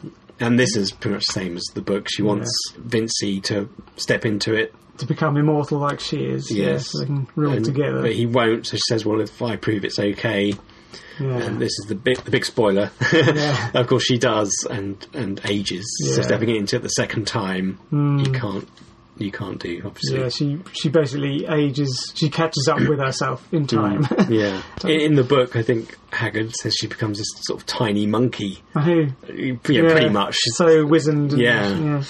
and 0.41 0.59
this 0.59 0.75
is 0.77 0.91
pretty 0.91 1.15
much 1.15 1.27
the 1.27 1.33
same 1.35 1.57
as 1.57 1.63
the 1.75 1.81
book. 1.83 2.09
She 2.11 2.23
wants 2.23 2.51
Vincey 2.77 3.41
to 3.45 3.69
step 3.97 4.25
into 4.27 4.55
it, 4.55 4.75
To 4.99 5.07
become 5.07 5.37
immortal 5.37 5.79
like 5.79 6.01
she 6.01 6.17
is. 6.25 6.51
Yeah. 6.51 6.67
Yes. 6.73 6.91
So 6.91 6.99
they 7.01 7.07
can 7.07 7.29
rule 7.37 7.53
and- 7.53 7.65
together. 7.65 8.03
but 8.03 8.13
he 8.13 8.27
won't. 8.27 8.67
So 8.67 8.77
she 8.77 8.83
says, 8.89 9.05
"Well, 9.07 9.21
if 9.21 9.41
I 9.41 9.55
prove 9.57 9.85
it's 9.85 9.99
okay," 10.01 10.55
yeah. 11.21 11.27
and 11.45 11.61
this 11.61 11.71
is 11.79 11.87
the 11.89 11.95
big, 11.95 12.17
the 12.25 12.31
big 12.33 12.45
spoiler. 12.45 12.91
Yeah. 13.13 13.71
of 13.75 13.87
course, 13.87 14.03
she 14.05 14.19
does, 14.19 14.51
and 14.69 14.97
and 15.15 15.41
ages. 15.45 15.85
So 16.07 16.17
Yeah. 16.17 16.23
Stepping 16.27 16.57
into 16.57 16.75
it 16.77 16.83
the 16.83 16.89
second 16.89 17.27
time, 17.29 17.79
you 17.93 18.33
can't, 18.33 18.67
you 19.19 19.31
can't 19.33 19.59
do 19.59 19.83
obviously. 19.85 20.21
yeah, 20.21 20.29
she 20.29 20.59
she 20.73 20.89
basically 20.89 21.47
ages. 21.47 22.13
She 22.15 22.29
catches 22.29 22.69
up 22.69 22.81
with 22.81 22.99
herself 22.99 23.47
in 23.53 23.67
time. 23.67 24.07
Yeah. 24.29 24.63
In, 24.85 25.01
in 25.01 25.15
the 25.15 25.25
book, 25.25 25.57
I 25.57 25.63
think 25.63 25.97
Haggard 26.13 26.55
says 26.55 26.75
she 26.79 26.87
becomes 26.87 27.19
this 27.19 27.27
sort 27.43 27.61
of 27.61 27.67
tiny 27.67 28.07
monkey. 28.07 28.63
Who? 28.75 29.07
Yeah, 29.33 29.55
pretty 29.63 30.09
much. 30.11 30.37
So 30.55 30.85
wizened. 30.87 31.33
And, 31.33 31.41
Yeah. 31.41 32.03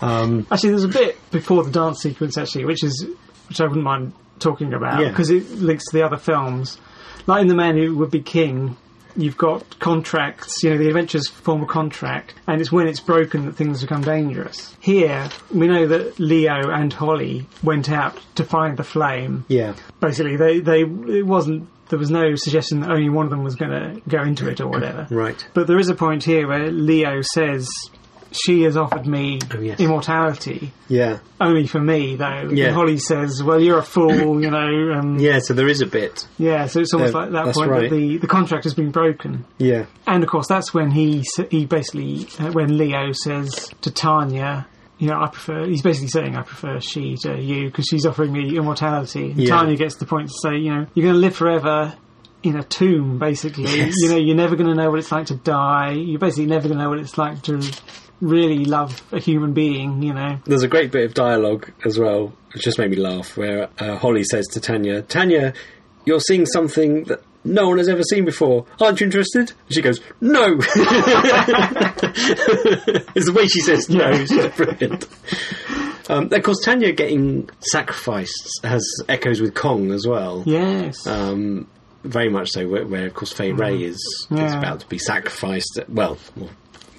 Um, 0.00 0.46
Actually, 0.50 0.70
there's 0.70 0.84
a 0.84 0.88
bit 0.88 1.30
before 1.30 1.62
the 1.64 1.70
dance 1.70 2.00
sequence, 2.00 2.36
actually, 2.38 2.64
which 2.64 2.82
is 2.82 3.06
which 3.48 3.60
I 3.60 3.64
wouldn't 3.64 3.84
mind 3.84 4.12
talking 4.38 4.72
about 4.74 5.00
Yeah. 5.00 5.08
because 5.10 5.30
it 5.30 5.48
links 5.52 5.84
to 5.90 5.96
the 5.96 6.04
other 6.04 6.16
films. 6.16 6.78
Like 7.26 7.42
in 7.42 7.46
The 7.48 7.54
Man 7.54 7.76
Who 7.76 7.96
Would 7.98 8.10
Be 8.10 8.20
King, 8.20 8.76
you've 9.16 9.36
got 9.36 9.78
contracts. 9.78 10.62
You 10.62 10.70
know, 10.70 10.78
the 10.78 10.88
adventures 10.88 11.28
form 11.28 11.62
a 11.62 11.66
contract, 11.66 12.34
and 12.46 12.60
it's 12.60 12.72
when 12.72 12.86
it's 12.86 13.00
broken 13.00 13.46
that 13.46 13.56
things 13.56 13.82
become 13.82 14.02
dangerous. 14.02 14.76
Here, 14.80 15.28
we 15.52 15.68
know 15.68 15.86
that 15.86 16.18
Leo 16.18 16.70
and 16.70 16.92
Holly 16.92 17.46
went 17.62 17.90
out 17.90 18.18
to 18.36 18.44
find 18.44 18.76
the 18.76 18.84
flame. 18.84 19.44
yeah. 19.48 19.74
Basically, 20.00 20.36
they 20.36 20.60
they 20.60 20.80
it 20.82 21.26
wasn't. 21.26 21.68
There 21.88 21.98
was 21.98 22.10
no 22.10 22.34
suggestion 22.36 22.80
that 22.80 22.90
only 22.90 23.10
one 23.10 23.26
of 23.26 23.30
them 23.30 23.44
was 23.44 23.54
going 23.54 23.70
to 23.70 24.00
go 24.08 24.22
into 24.22 24.48
it 24.48 24.60
or 24.62 24.68
whatever. 24.68 25.06
Right. 25.10 25.46
But 25.52 25.66
there 25.66 25.78
is 25.78 25.90
a 25.90 25.94
point 25.94 26.24
here 26.24 26.48
where 26.48 26.70
Leo 26.70 27.20
says, 27.20 27.68
"She 28.32 28.62
has 28.62 28.76
offered 28.76 29.06
me 29.06 29.38
Oh, 29.54 29.60
yes. 29.60 29.78
immortality, 29.80 30.72
Yeah. 30.88 31.18
only 31.40 31.66
for 31.66 31.80
me, 31.80 32.16
though." 32.16 32.48
Yeah. 32.52 32.66
And 32.66 32.74
Holly 32.74 32.98
says, 32.98 33.42
"Well, 33.42 33.60
you're 33.60 33.78
a 33.78 33.82
fool," 33.82 34.42
you 34.42 34.50
know. 34.50 34.92
Um, 34.98 35.18
Yeah, 35.20 35.38
so 35.40 35.54
there 35.54 35.68
is 35.68 35.80
a 35.80 35.86
bit. 35.86 36.26
yeah, 36.38 36.66
So 36.66 36.80
it's 36.80 36.92
almost 36.94 37.14
Uh, 37.14 37.20
like 37.20 37.32
that 37.32 37.54
point 37.54 37.70
right. 37.70 37.90
that 37.90 37.96
the, 37.96 38.16
the 38.18 38.26
contract 38.26 38.64
has 38.64 38.74
been 38.74 38.90
broken, 38.90 39.44
Yeah. 39.58 39.84
and 40.06 40.22
of 40.22 40.28
course 40.28 40.46
that's 40.48 40.72
when 40.74 40.90
he 40.90 41.22
he 41.50 41.66
basically 41.66 42.26
uh, 42.40 42.50
when 42.52 42.76
Leo 42.78 43.12
says 43.12 43.70
to 43.82 43.90
Tanya. 43.90 44.66
You 44.98 45.08
know, 45.08 45.20
I 45.20 45.26
prefer. 45.26 45.66
He's 45.66 45.82
basically 45.82 46.08
saying, 46.08 46.36
"I 46.36 46.42
prefer 46.42 46.78
she 46.78 47.16
to 47.22 47.36
you" 47.40 47.64
because 47.66 47.86
she's 47.86 48.06
offering 48.06 48.32
me 48.32 48.56
immortality. 48.56 49.32
And 49.32 49.40
Yeah. 49.40 49.48
Tanya 49.56 49.76
gets 49.76 49.96
the 49.96 50.06
point 50.06 50.28
to 50.28 50.34
say, 50.40 50.58
"You 50.58 50.70
know, 50.74 50.86
you're 50.94 51.02
going 51.02 51.14
to 51.16 51.20
live 51.20 51.34
forever 51.34 51.92
in 52.42 52.56
a 52.56 52.62
tomb, 52.64 53.18
basically. 53.18 53.64
Yes. 53.64 53.94
You 53.98 54.08
know, 54.10 54.16
you're 54.16 54.36
never 54.36 54.56
going 54.56 54.68
to 54.68 54.74
know 54.74 54.90
what 54.90 54.98
it's 54.98 55.12
like 55.12 55.26
to 55.26 55.34
die. 55.36 55.92
You're 55.92 56.18
basically 56.18 56.46
never 56.46 56.68
going 56.68 56.78
to 56.78 56.84
know 56.84 56.90
what 56.90 56.98
it's 56.98 57.16
like 57.18 57.42
to 57.42 57.60
really 58.20 58.64
love 58.64 59.02
a 59.12 59.18
human 59.18 59.52
being. 59.52 60.02
You 60.02 60.12
know, 60.14 60.38
There's 60.44 60.62
a 60.62 60.68
great 60.68 60.90
bit 60.92 61.04
of 61.04 61.14
dialogue 61.14 61.70
as 61.84 61.98
well, 61.98 62.32
which 62.52 62.62
just 62.64 62.78
made 62.78 62.90
me 62.90 62.96
laugh, 62.96 63.36
where 63.36 63.68
uh, 63.78 63.96
Holly 63.96 64.24
says 64.24 64.46
to 64.48 64.60
Tanya, 64.60 65.02
Tanya, 65.02 65.52
you're 66.04 66.20
seeing 66.20 66.46
something 66.46 67.04
that 67.04 67.22
no 67.44 67.68
one 67.68 67.78
has 67.78 67.88
ever 67.88 68.02
seen 68.04 68.24
before. 68.24 68.66
Aren't 68.80 69.00
you 69.00 69.04
interested? 69.06 69.50
And 69.66 69.74
she 69.74 69.82
goes, 69.82 70.00
No! 70.20 70.58
it's 73.14 73.26
the 73.26 73.32
way 73.34 73.46
she 73.46 73.60
says 73.60 73.88
no, 73.88 74.08
it's 74.10 74.30
just 74.32 74.56
brilliant. 74.56 75.06
Um, 76.08 76.28
of 76.32 76.42
course, 76.42 76.58
Tanya 76.64 76.92
getting 76.92 77.48
sacrificed 77.60 78.60
has 78.64 78.84
echoes 79.08 79.40
with 79.40 79.54
Kong 79.54 79.92
as 79.92 80.06
well. 80.06 80.42
yes, 80.46 81.06
Um, 81.06 81.68
very 82.04 82.28
much 82.28 82.50
so, 82.50 82.66
where, 82.68 82.86
where 82.86 83.06
of 83.06 83.14
course 83.14 83.32
Fay 83.32 83.52
mm. 83.52 83.58
Wray 83.58 83.82
is, 83.82 83.96
is 83.96 84.26
Yeah. 84.30 84.58
about 84.58 84.80
to 84.80 84.88
be 84.88 84.98
sacrificed. 84.98 85.78
Well, 85.88 86.18
well, 86.36 86.50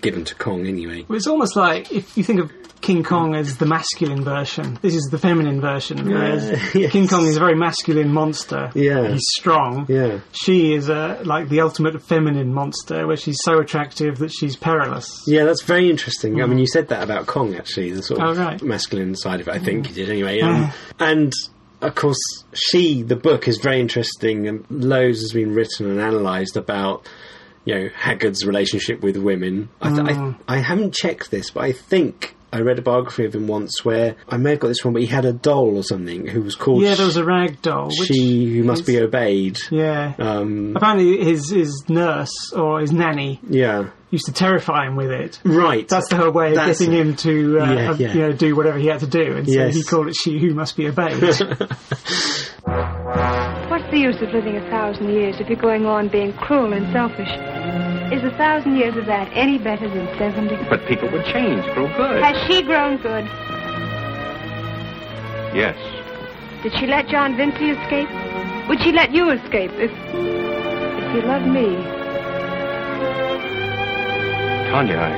given 0.02 0.26
to 0.26 0.36
Kong 0.36 0.68
anyway. 0.68 1.06
Well, 1.08 1.18
it's 1.18 1.28
almost 1.28 1.56
like 1.56 1.92
if 1.92 2.18
you 2.18 2.24
think 2.24 2.40
of 2.42 2.52
King 2.82 3.02
Kong 3.02 3.34
as 3.34 3.58
the 3.60 3.66
masculine 3.66 4.26
version, 4.26 4.78
this 4.82 4.94
is 4.94 5.04
the 5.10 5.18
feminine 5.18 5.62
version. 5.62 6.06
Whereas 6.06 6.50
yes. 6.76 6.92
King 6.92 7.08
Kong 7.08 7.26
is 7.26 7.38
a 7.38 7.40
very 7.40 7.56
masculine 7.56 8.12
monster. 8.12 8.72
Yeah. 8.76 9.08
he's 9.08 9.24
strong. 9.30 9.86
Yeah. 9.88 10.20
She 10.34 10.74
is 10.74 10.90
a, 10.90 11.22
like 11.24 11.48
the 11.48 11.62
ultimate 11.62 12.02
feminine 12.04 12.54
monster, 12.54 13.08
where 13.08 13.16
she's 13.16 13.38
so 13.42 13.60
attractive 13.60 14.18
that 14.18 14.34
she's 14.34 14.58
perilous. 14.58 15.24
Yeah, 15.26 15.46
that's 15.46 15.64
very 15.64 15.90
interesting. 15.90 16.42
I 16.42 16.46
mean, 16.46 16.58
mm. 16.58 16.62
you 16.62 16.68
said 16.68 16.90
that 16.90 17.02
about 17.04 17.26
Kong, 17.26 17.56
actually, 17.56 17.92
the 17.92 18.04
sort 18.04 18.20
of 18.20 18.38
Oh, 18.38 18.42
right. 18.44 18.62
masculine 18.62 19.16
side 19.16 19.40
of 19.40 19.48
it. 19.48 19.52
I 19.54 19.60
think 19.60 19.86
mm. 19.86 19.90
you 19.90 19.96
did 19.96 20.10
anyway. 20.10 20.42
Um, 20.42 20.72
and 21.00 21.32
of 21.84 21.96
course, 21.96 22.20
she, 22.54 23.02
the 23.04 23.16
book, 23.16 23.48
is 23.48 23.58
very 23.58 23.80
interesting, 23.80 24.48
and 24.48 24.66
loads 24.70 25.22
has 25.22 25.32
been 25.34 25.54
written 25.54 25.90
and 25.90 26.00
analysed 26.00 26.56
about. 26.58 27.08
You 27.66 27.76
know 27.76 27.90
Haggard's 27.96 28.46
relationship 28.46 29.02
with 29.02 29.16
women. 29.16 29.70
I, 29.82 29.88
th- 29.90 30.02
Mm. 30.02 30.38
I, 30.50 30.56
I 30.56 30.58
haven't 30.58 30.94
checked 30.94 31.32
this, 31.32 31.50
but 31.50 31.64
I 31.64 31.72
think 31.72 32.36
I 32.52 32.60
read 32.60 32.78
a 32.78 32.82
biography 32.82 33.24
of 33.24 33.34
him 33.34 33.48
once 33.48 33.86
where 33.86 34.18
I 34.28 34.36
may 34.36 34.50
have 34.50 34.60
got 34.60 34.68
this 34.68 34.84
wrong, 34.84 34.94
but 34.94 35.02
he 35.02 35.08
had 35.08 35.24
a 35.24 35.32
doll 35.32 35.78
or 35.78 35.84
something 35.84 36.28
who 36.28 36.42
was 36.42 36.56
called 36.56 36.84
Yeah, 36.84 36.96
there 36.96 37.06
was 37.06 37.16
a 37.16 37.24
rag 37.24 37.62
doll. 37.62 37.90
She 37.90 38.58
Who 38.58 38.64
Must 38.66 38.82
is- 38.82 38.86
Be 38.88 39.00
Obeyed. 39.00 39.60
Yeah. 39.72 40.14
Um, 40.20 40.76
Apparently, 40.76 41.24
his 41.24 41.52
his 41.52 41.86
nurse 41.88 42.52
or 42.54 42.82
his 42.82 42.92
nanny 42.92 43.40
yeah, 43.50 43.92
used 44.14 44.26
to 44.28 44.32
terrify 44.32 44.86
him 44.88 44.96
with 44.96 45.12
it. 45.12 45.40
right. 45.44 45.88
That's 45.88 46.08
the 46.10 46.16
whole 46.16 46.32
way 46.32 46.50
of 46.50 46.56
That's 46.56 46.80
getting 46.80 46.94
him 46.94 47.16
to 47.18 47.60
uh, 47.60 47.74
Yeah, 47.74 47.92
uh, 47.92 47.96
yeah. 47.96 48.14
you 48.14 48.20
know 48.22 48.32
do 48.34 48.56
whatever 48.56 48.78
he 48.78 48.88
had 48.88 49.00
to 49.02 49.08
do, 49.08 49.36
and 49.36 49.46
so 49.48 49.52
Yes. 49.54 49.74
he 49.76 49.84
called 49.84 50.08
it 50.08 50.16
"She 50.16 50.40
Who 50.40 50.54
Must 50.54 50.78
Be 50.78 50.88
Obeyed." 50.88 51.18
What's 53.70 53.90
the 53.90 53.98
use 54.00 54.22
of 54.22 54.30
living 54.32 54.56
a 54.56 54.70
thousand 54.70 55.10
years 55.10 55.36
if 55.40 55.50
you're 55.50 55.58
going 55.60 55.86
on 55.86 56.08
being 56.10 56.32
cruel 56.34 56.72
and 56.74 56.86
selfish? 56.94 57.30
Is 58.14 58.24
a 58.24 58.30
thousand 58.38 58.76
years 58.78 58.96
of 58.96 59.06
that 59.08 59.30
any 59.34 59.58
better 59.58 59.90
than 59.90 60.06
seventy? 60.20 60.56
But 60.70 60.86
people 60.88 61.10
would 61.12 61.26
change, 61.26 61.64
grow 61.74 61.88
good. 61.98 62.22
Has 62.24 62.38
she 62.48 62.62
grown 62.62 62.98
good? 63.02 63.26
Yes. 65.56 65.76
Did 66.62 66.74
she 66.80 66.86
let 66.88 67.08
John 67.08 67.36
Vincey 67.36 67.72
escape? 67.72 68.10
Would 68.70 68.80
she 68.82 68.92
let 68.92 69.12
you 69.12 69.30
escape 69.32 69.72
if 69.74 69.92
if 69.92 71.16
you 71.16 71.22
loved 71.24 71.48
me? 71.48 72.03
Tanya, 74.74 74.98
I... 74.98 75.14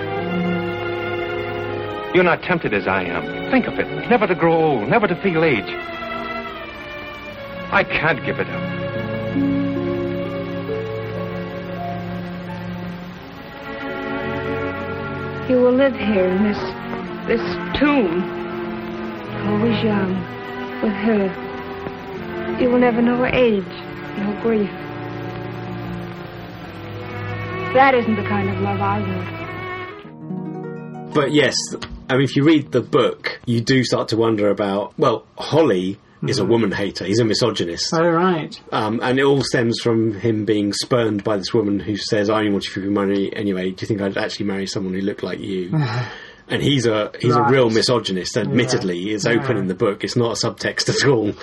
You're 2.14 2.26
not 2.26 2.43
tempted 2.43 2.74
as 2.74 2.88
I 2.88 3.03
am. 3.03 3.24
Think 3.51 3.68
of 3.68 3.80
it. 3.80 3.88
Never 4.10 4.28
to 4.28 4.36
grow 4.36 4.53
old, 4.53 4.89
never 4.89 5.08
to 5.08 5.16
feel 5.16 5.45
age. 5.45 5.64
I 7.72 7.86
can't 7.89 8.22
give 8.26 8.41
it 8.41 8.49
up. 8.49 8.62
You 15.49 15.62
will 15.62 15.72
live 15.72 15.95
here 15.95 16.26
in 16.26 16.43
this 16.43 16.60
This 17.26 17.80
tomb. 17.80 18.26
Always 19.47 19.82
young. 19.82 20.20
With 20.84 20.91
her. 20.91 21.32
You 22.60 22.72
will 22.72 22.80
never 22.80 23.01
know 23.01 23.24
age, 23.26 23.64
no 24.18 24.38
grief. 24.41 24.70
That 27.74 27.95
isn't 27.95 28.18
the 28.18 28.24
kind 28.24 28.49
of 28.49 28.60
love 28.60 28.82
I 28.82 28.99
want. 28.99 29.35
But 31.16 31.32
yes, 31.32 31.55
I 32.09 32.13
mean, 32.13 32.24
if 32.24 32.36
you 32.36 32.43
read 32.43 32.72
the 32.72 32.82
book, 32.82 33.39
you 33.45 33.61
do 33.61 33.84
start 33.84 34.09
to 34.09 34.18
wonder 34.18 34.49
about. 34.49 34.93
Well, 34.99 35.26
Holly 35.38 35.97
is 36.28 36.39
a 36.39 36.45
woman 36.45 36.72
hater. 36.72 37.05
He's 37.05 37.20
a 37.20 37.26
misogynist. 37.26 37.93
Oh, 37.93 38.07
right. 38.09 38.59
Um, 38.72 38.99
and 39.03 39.18
it 39.20 39.24
all 39.24 39.41
stems 39.43 39.80
from 39.82 40.13
him 40.13 40.43
being 40.45 40.74
spurned 40.74 41.24
by 41.24 41.38
this 41.38 41.53
woman 41.53 41.80
who 41.80 41.97
says, 41.97 42.30
"I 42.30 42.39
only 42.39 42.51
want 42.51 42.66
you 42.66 42.72
for 42.72 42.80
your 42.82 42.91
money 42.91 43.32
anyway. 43.36 43.72
Do 43.72 43.82
you 43.84 43.88
think 43.88 44.01
I'd 44.01 44.18
actually 44.18 44.47
marry 44.47 44.66
someone 44.68 44.93
who 44.93 45.01
looked 45.01 45.24
like 45.24 45.39
you?" 45.39 45.72
and 46.49 46.61
he's 46.61 46.86
a 46.86 47.11
he's 47.20 47.34
Right. 47.36 47.47
a 47.49 47.51
real 47.53 47.70
misogynist. 47.70 48.38
Admittedly, 48.38 49.11
it's 49.11 49.26
open 49.26 49.55
Yeah. 49.55 49.61
in 49.63 49.68
the 49.68 49.76
book. 49.76 50.03
It's 50.03 50.16
not 50.16 50.32
a 50.32 50.47
subtext 50.47 50.89
at 50.89 51.07
all. 51.07 51.34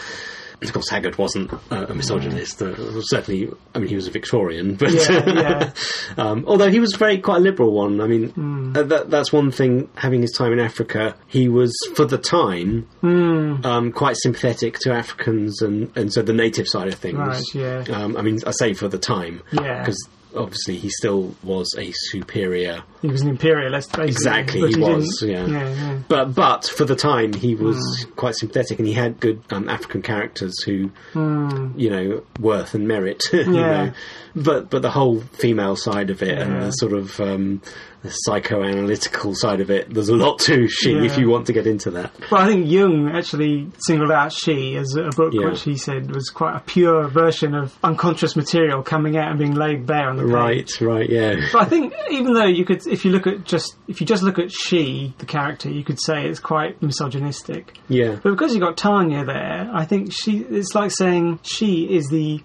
Of 0.62 0.72
course, 0.72 0.88
Haggard 0.88 1.18
wasn't 1.18 1.52
uh, 1.70 1.86
a 1.88 1.94
misogynist. 1.94 2.62
Uh, 2.62 2.74
certainly, 3.02 3.50
I 3.74 3.78
mean, 3.78 3.88
he 3.88 3.96
was 3.96 4.06
a 4.06 4.10
Victorian, 4.10 4.74
but 4.80 4.92
Yeah, 4.92 5.28
yeah. 5.28 5.70
um, 6.16 6.44
although 6.46 6.70
he 6.70 6.80
was 6.80 6.94
very 6.94 7.18
quite 7.18 7.38
a 7.38 7.40
liberal 7.40 7.72
one. 7.72 8.00
I 8.00 8.06
mean, 8.06 8.28
Hmm. 8.30 8.76
uh, 8.76 8.82
that, 8.84 9.10
that's 9.10 9.32
one 9.32 9.50
thing. 9.50 9.88
Having 9.96 10.22
his 10.22 10.32
time 10.32 10.52
in 10.52 10.60
Africa, 10.60 11.16
he 11.26 11.48
was 11.48 11.72
for 11.96 12.04
the 12.04 12.18
time 12.18 12.86
Hmm. 13.00 13.64
um, 13.64 13.92
quite 13.92 14.16
sympathetic 14.16 14.78
to 14.80 14.92
Africans 14.92 15.60
and, 15.62 15.90
and 15.96 16.12
so 16.12 16.22
the 16.22 16.32
native 16.32 16.66
side 16.68 16.88
of 16.88 16.94
things. 16.94 17.18
Right, 17.18 17.42
yeah. 17.54 17.84
Um, 17.92 18.16
I 18.16 18.22
mean, 18.22 18.38
I 18.46 18.50
say 18.52 18.74
for 18.74 18.88
the 18.88 18.98
time, 18.98 19.42
Yeah. 19.52 19.80
because 19.80 19.98
obviously 20.36 20.76
he 20.76 20.88
still 20.90 21.34
was 21.42 21.68
a 21.78 21.92
superior. 21.92 22.82
He 23.00 23.08
was 23.08 23.22
an 23.22 23.28
imperialist, 23.28 23.90
basically. 23.90 24.08
Exactly, 24.12 24.60
but 24.62 24.70
he 24.74 24.80
was, 24.80 25.22
yeah. 25.26 25.46
yeah, 25.46 25.68
yeah. 25.74 25.98
But 26.08 26.34
but 26.34 26.64
for 26.66 26.84
the 26.84 26.96
time, 26.96 27.32
he 27.32 27.54
was 27.54 27.76
Hmm. 28.04 28.10
quite 28.12 28.34
sympathetic, 28.36 28.78
and 28.78 28.86
he 28.88 28.94
had 28.94 29.20
good 29.20 29.42
um, 29.50 29.68
African 29.68 30.02
characters 30.02 30.54
who, 30.62 30.90
Hmm. 31.12 31.72
you 31.76 31.90
know, 31.90 32.22
worth 32.40 32.74
and 32.74 32.86
merit. 32.88 33.22
you 33.32 33.40
Yeah. 33.40 33.84
know. 33.86 33.92
But 34.34 34.70
but 34.70 34.82
the 34.82 34.90
whole 34.90 35.20
female 35.20 35.76
side 35.76 36.08
of 36.10 36.22
it 36.22 36.38
and 36.38 36.62
the 36.62 36.70
sort 36.72 36.92
of 36.94 37.20
um, 37.20 37.60
the 38.02 38.12
psychoanalytical 38.28 39.34
side 39.36 39.60
of 39.60 39.70
it, 39.70 39.92
there's 39.92 40.08
a 40.08 40.16
lot 40.16 40.38
to 40.40 40.66
she 40.68 40.92
if 40.98 41.16
you 41.18 41.28
want 41.28 41.46
to 41.46 41.52
get 41.52 41.66
into 41.66 41.90
that. 41.92 42.12
Well, 42.30 42.40
I 42.42 42.46
think 42.46 42.68
Jung 42.68 43.10
actually 43.14 43.70
singled 43.78 44.10
out 44.10 44.32
She 44.32 44.76
as 44.76 44.94
a 44.96 45.10
book 45.16 45.32
Yeah. 45.32 45.50
which 45.50 45.62
he 45.62 45.76
said 45.76 46.10
was 46.14 46.28
quite 46.28 46.56
a 46.56 46.60
pure 46.60 47.08
version 47.08 47.54
of 47.54 47.76
unconscious 47.82 48.34
material 48.36 48.82
coming 48.82 49.16
out 49.16 49.30
and 49.30 49.38
being 49.38 49.54
laid 49.54 49.86
bare 49.86 50.08
on 50.08 50.16
the 50.16 50.24
page. 50.24 50.80
Right, 50.80 50.80
right, 50.80 51.08
yeah. 51.10 51.36
But 51.52 51.62
I 51.62 51.64
think 51.66 51.94
even 52.10 52.34
though 52.34 52.46
you 52.46 52.64
could, 52.64 52.86
if 52.86 53.04
you 53.04 53.12
look 53.12 53.26
at 53.26 53.44
just 53.44 53.76
if 53.88 54.00
you 54.00 54.06
just 54.06 54.22
look 54.22 54.38
at 54.38 54.50
She, 54.50 55.14
the 55.18 55.26
character, 55.26 55.70
you 55.70 55.84
could 55.84 56.00
say 56.00 56.26
it's 56.26 56.40
quite 56.40 56.82
misogynistic. 56.82 57.78
Yeah. 57.88 58.16
But 58.22 58.30
because 58.30 58.52
you've 58.52 58.62
got 58.62 58.76
Tanya 58.76 59.24
there, 59.24 59.70
I 59.72 59.84
think 59.84 60.12
she 60.12 60.38
it's 60.38 60.74
like 60.74 60.90
saying 60.90 61.40
she 61.42 61.84
is 61.84 62.08
the 62.08 62.40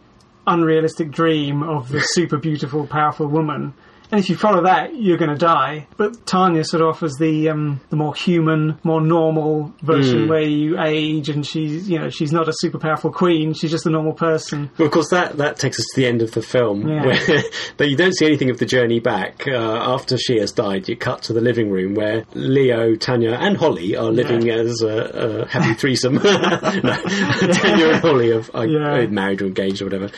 unrealistic 0.45 1.11
dream 1.11 1.63
of 1.63 1.89
the 1.89 1.99
super 2.11 2.37
beautiful, 2.37 2.85
powerful 2.87 3.27
woman. 3.27 3.73
And 4.09 4.19
if 4.21 4.29
you 4.29 4.37
follow 4.37 4.63
that, 4.63 4.95
you're 4.95 5.17
going 5.17 5.31
to 5.31 5.37
die. 5.37 5.87
But 5.97 6.25
Tanya 6.25 6.63
sort 6.63 6.81
of 6.81 6.87
offers 6.89 7.13
the 7.19 7.49
um, 7.49 7.81
the 7.89 7.97
more 7.97 8.15
human, 8.15 8.77
more 8.83 9.01
normal 9.01 9.73
version 9.81 10.29
where 10.29 10.41
you 10.41 10.79
age, 10.81 11.27
and 11.29 11.45
she's 11.45 11.89
you 11.89 11.99
know 11.99 12.09
she's 12.09 12.31
not 12.31 12.47
a 12.47 12.53
super 12.53 12.79
powerful 12.79 13.11
queen. 13.11 13.53
She's 13.53 13.71
just 13.71 13.85
a 13.85 13.89
normal 13.89 14.13
person. 14.13 14.69
Well, 14.77 14.85
of 14.85 14.91
course, 14.93 15.09
that, 15.09 15.37
that 15.37 15.57
takes 15.57 15.77
us 15.79 15.85
to 15.93 16.01
the 16.01 16.07
end 16.07 16.21
of 16.21 16.31
the 16.31 16.41
film, 16.41 16.87
Yeah. 16.87 17.05
where 17.05 17.41
but 17.77 17.89
you 17.89 17.97
don't 17.97 18.15
see 18.15 18.25
anything 18.25 18.49
of 18.49 18.59
the 18.59 18.65
journey 18.65 18.99
back. 19.01 19.45
Uh, 19.47 19.51
after 19.57 20.17
she 20.17 20.37
has 20.39 20.51
died, 20.53 20.87
you 20.87 20.95
cut 20.95 21.23
to 21.23 21.33
the 21.33 21.41
living 21.41 21.69
room 21.69 21.93
where 21.93 22.23
Leo, 22.33 22.95
Tanya, 22.95 23.31
and 23.33 23.57
Holly 23.57 23.95
are 23.97 24.09
living 24.11 24.49
as 24.49 24.81
a, 24.83 25.43
a 25.43 25.47
happy 25.49 25.73
threesome. 25.77 26.15
no, 26.23 26.97
Tanya 27.01 27.89
and 27.89 28.01
Holly 28.01 28.31
are, 28.31 28.43
are 28.53 28.65
Yeah. 28.65 29.05
married 29.07 29.41
or 29.41 29.45
engaged 29.47 29.81
or 29.81 29.85
whatever. 29.85 30.09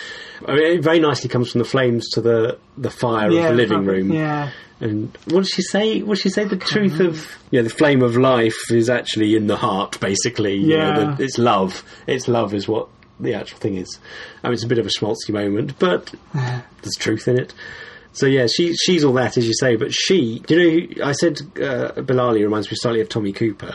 I 0.46 0.54
mean, 0.56 0.78
it 0.78 0.84
very 0.84 1.00
nicely 1.00 1.28
comes 1.30 1.52
from 1.52 1.60
the 1.60 1.66
flames 1.66 2.10
to 2.12 2.22
the, 2.22 2.58
the 2.78 2.90
fire 2.90 3.30
yeah, 3.30 3.42
of 3.42 3.50
the 3.50 3.54
living 3.56 3.79
room. 3.86 4.12
Yeah, 4.12 4.52
And 4.80 5.16
what 5.26 5.42
does 5.42 5.50
she 5.50 5.62
say? 5.62 6.02
What 6.02 6.16
does 6.16 6.22
she 6.22 6.30
say? 6.30 6.46
The 6.46 6.58
truth 6.58 7.00
of 7.00 7.28
yeah, 7.52 7.62
the 7.62 7.70
flame 7.70 8.02
of 8.02 8.16
life 8.18 8.72
is 8.72 8.90
actually 8.90 9.36
in 9.36 9.48
the 9.48 9.58
heart, 9.58 10.00
basically. 10.00 10.56
You 10.56 10.78
know, 10.78 10.88
Yeah. 11.00 11.16
the, 11.18 11.24
it's 11.24 11.38
love. 11.38 11.84
It's 12.08 12.28
love 12.28 12.54
is 12.54 12.68
what 12.68 12.88
the 13.20 13.34
actual 13.34 13.58
thing 13.60 13.76
is. 13.76 14.00
I 14.44 14.48
mean, 14.48 14.54
it's 14.54 14.64
a 14.64 14.68
bit 14.68 14.78
of 14.80 14.86
a 14.86 14.90
schmaltzy 14.90 15.32
moment, 15.32 15.78
but 15.80 16.14
there's 16.34 16.96
truth 16.98 17.28
in 17.28 17.38
it. 17.40 17.54
So 18.20 18.26
yeah, 18.26 18.48
she 18.48 18.76
she's 18.76 19.06
all 19.06 19.14
that 19.14 19.38
as 19.38 19.48
you 19.48 19.54
say, 19.54 19.78
but 19.78 19.94
she, 19.94 20.44
you 20.50 20.58
know, 20.58 21.06
I 21.06 21.14
said 21.14 21.40
uh, 21.56 21.94
Billali 22.02 22.44
reminds 22.44 22.70
me 22.70 22.76
slightly 22.76 23.00
of 23.00 23.08
Tommy 23.08 23.32
Cooper. 23.32 23.74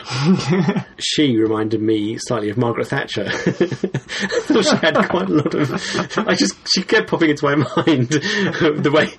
she 0.99 1.35
reminded 1.35 1.81
me 1.81 2.19
slightly 2.19 2.51
of 2.51 2.57
Margaret 2.57 2.89
Thatcher. 2.89 3.25
I 3.25 3.31
thought 3.31 4.65
she 4.69 4.75
had 4.85 5.09
quite 5.09 5.29
a 5.29 5.33
lot 5.33 5.51
of. 5.55 6.27
I 6.27 6.35
just 6.35 6.55
she 6.71 6.83
kept 6.83 7.09
popping 7.09 7.31
into 7.31 7.43
my 7.43 7.55
mind 7.55 8.09
the 8.09 8.91
way 8.93 9.09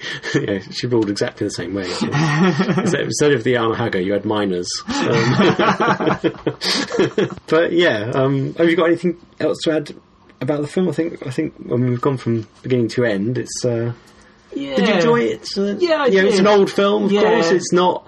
yeah, 0.40 0.60
she 0.70 0.86
ruled 0.86 1.10
exactly 1.10 1.44
the 1.44 1.50
same 1.50 1.74
way. 1.74 1.88
So 1.88 3.00
instead 3.00 3.32
of 3.32 3.42
the 3.42 3.54
Amahagger, 3.54 4.04
you 4.04 4.12
had 4.12 4.24
miners. 4.24 4.70
Um, 4.86 5.34
but 7.48 7.72
yeah, 7.72 8.12
um, 8.14 8.54
have 8.54 8.70
you 8.70 8.76
got 8.76 8.86
anything 8.86 9.20
else 9.40 9.58
to 9.64 9.72
add 9.72 9.92
about 10.40 10.60
the 10.60 10.68
film? 10.68 10.88
I 10.88 10.92
think 10.92 11.26
I 11.26 11.30
think 11.30 11.54
when 11.56 11.84
we've 11.90 12.00
gone 12.00 12.16
from 12.16 12.46
beginning 12.62 12.86
to 12.90 13.04
end, 13.04 13.38
it's. 13.38 13.64
Uh, 13.64 13.92
yeah. 14.56 14.76
did 14.76 14.88
you 14.88 14.94
enjoy 14.94 15.20
it? 15.20 15.48
Uh, 15.56 15.76
Yeah, 15.78 16.02
I 16.02 16.06
you 16.06 16.22
know, 16.22 16.28
it's 16.28 16.38
an 16.38 16.46
old 16.46 16.70
film, 16.70 17.04
of 17.04 17.12
Yeah. 17.12 17.22
course. 17.22 17.50
It's 17.50 17.72
not. 17.72 18.06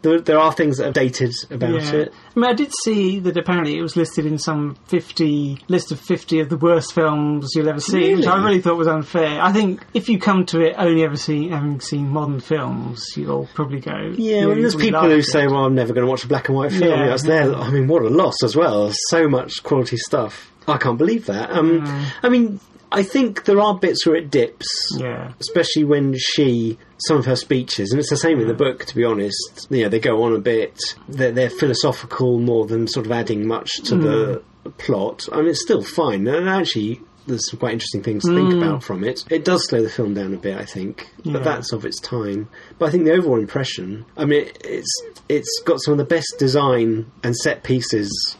There, 0.00 0.20
there 0.20 0.38
are 0.38 0.52
things 0.52 0.78
that 0.78 0.86
are 0.86 0.92
dated 0.92 1.32
about 1.50 1.70
Yeah. 1.82 1.92
it. 1.92 2.12
I 2.36 2.38
mean, 2.38 2.48
I 2.48 2.52
did 2.52 2.70
see 2.84 3.18
that 3.18 3.36
apparently 3.36 3.76
it 3.76 3.82
was 3.82 3.96
listed 3.96 4.26
in 4.26 4.38
some 4.38 4.76
50 4.86 5.58
list 5.66 5.90
of 5.90 5.98
50 5.98 6.38
of 6.38 6.48
the 6.50 6.56
worst 6.56 6.92
films 6.94 7.50
you'll 7.56 7.68
ever 7.68 7.80
see, 7.80 8.14
which 8.14 8.24
I 8.24 8.34
Really? 8.34 8.44
really 8.46 8.60
thought 8.60 8.76
was 8.76 8.86
unfair. 8.86 9.40
I 9.42 9.50
think 9.50 9.80
if 9.94 10.08
you 10.08 10.20
come 10.20 10.46
to 10.46 10.60
it 10.60 10.76
only 10.78 11.02
ever 11.02 11.16
seeing 11.16 11.50
having 11.50 11.80
seen 11.80 12.10
modern 12.10 12.38
films, 12.38 13.04
you'll 13.16 13.48
probably 13.54 13.80
go. 13.80 14.12
Yeah, 14.16 14.46
well, 14.46 14.54
there's 14.54 14.76
really 14.76 14.90
people 14.92 15.00
who 15.08 15.16
it." 15.16 15.24
say, 15.24 15.48
"Well, 15.48 15.64
I'm 15.64 15.74
never 15.74 15.92
going 15.92 16.06
to 16.06 16.10
watch 16.10 16.22
a 16.22 16.28
black 16.28 16.48
and 16.48 16.56
white 16.56 16.70
film." 16.70 16.90
Yeah. 17.00 17.06
That's 17.08 17.24
there. 17.24 17.52
I 17.56 17.68
mean, 17.70 17.88
what 17.88 18.02
a 18.02 18.08
loss 18.08 18.44
as 18.44 18.54
well. 18.54 18.92
So 19.08 19.28
much 19.28 19.64
quality 19.64 19.96
stuff. 19.96 20.52
I 20.68 20.76
can't 20.76 20.96
believe 20.98 21.26
that. 21.26 21.50
Um, 21.50 21.82
I 22.22 22.28
mean, 22.28 22.60
I 22.90 23.02
think 23.02 23.44
there 23.44 23.60
are 23.60 23.78
bits 23.78 24.06
where 24.06 24.16
it 24.16 24.30
dips. 24.30 24.66
Yeah. 24.96 25.32
especially 25.40 25.84
when 25.84 26.14
she 26.16 26.78
some 27.06 27.18
of 27.18 27.26
her 27.26 27.36
speeches 27.36 27.90
and 27.92 28.00
it's 28.00 28.10
the 28.10 28.16
same 28.16 28.40
in 28.40 28.48
the 28.48 28.54
mm. 28.54 28.58
book 28.58 28.84
to 28.86 28.94
be 28.94 29.04
honest 29.04 29.66
you 29.70 29.82
know 29.82 29.88
they 29.88 30.00
go 30.00 30.22
on 30.24 30.34
a 30.34 30.38
bit 30.38 30.76
they're, 31.08 31.30
they're 31.30 31.50
philosophical 31.50 32.38
more 32.40 32.66
than 32.66 32.88
sort 32.88 33.06
of 33.06 33.12
adding 33.12 33.46
much 33.46 33.76
to 33.82 33.96
the 33.96 34.42
mm. 34.64 34.76
plot 34.78 35.28
i 35.32 35.36
mean 35.36 35.48
it's 35.48 35.62
still 35.62 35.82
fine 35.82 36.26
and 36.26 36.48
actually 36.48 37.00
there's 37.26 37.48
some 37.50 37.60
quite 37.60 37.72
interesting 37.72 38.02
things 38.02 38.24
to 38.24 38.34
think 38.34 38.48
mm. 38.52 38.58
about 38.58 38.82
from 38.82 39.04
it 39.04 39.24
it 39.30 39.44
does 39.44 39.64
slow 39.68 39.82
the 39.82 39.90
film 39.90 40.14
down 40.14 40.34
a 40.34 40.36
bit 40.36 40.56
i 40.56 40.64
think 40.64 41.08
Yeah. 41.22 41.34
but 41.34 41.44
that's 41.44 41.72
of 41.72 41.84
its 41.84 42.00
time 42.00 42.48
but 42.78 42.86
i 42.86 42.90
think 42.90 43.04
the 43.04 43.12
overall 43.12 43.38
impression 43.38 44.04
i 44.16 44.24
mean 44.24 44.46
it, 44.46 44.58
it's 44.64 45.02
it's 45.28 45.62
got 45.64 45.80
some 45.82 45.92
of 45.92 45.98
the 45.98 46.04
best 46.04 46.34
design 46.38 47.10
and 47.22 47.36
set 47.36 47.62
pieces 47.62 48.36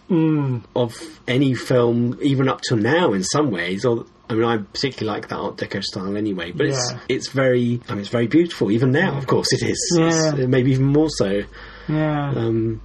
of 0.74 1.20
any 1.28 1.54
film, 1.54 2.18
even 2.22 2.48
up 2.48 2.62
till 2.62 2.78
now, 2.78 3.12
in 3.12 3.22
some 3.22 3.50
ways. 3.50 3.84
Or 3.84 4.06
I 4.30 4.34
mean, 4.34 4.44
I 4.44 4.58
particularly 4.58 5.14
like 5.18 5.28
that 5.28 5.36
Art 5.36 5.56
Deco 5.56 5.82
style 5.82 6.16
anyway. 6.16 6.52
But 6.52 6.66
it's 6.66 6.90
Yeah. 6.92 6.98
it's 7.08 7.28
very, 7.30 7.80
I 7.88 7.92
mean, 7.92 8.00
it's 8.00 8.10
very 8.10 8.26
beautiful. 8.26 8.70
Even 8.70 8.92
now, 8.92 9.16
of 9.16 9.26
course, 9.26 9.52
it 9.52 9.62
is. 9.62 9.94
It's- 9.98 10.34
Yeah. 10.38 10.46
maybe 10.46 10.72
even 10.72 10.86
more 10.86 11.08
so. 11.10 11.42
Yeah. 11.88 12.30
Um, 12.36 12.80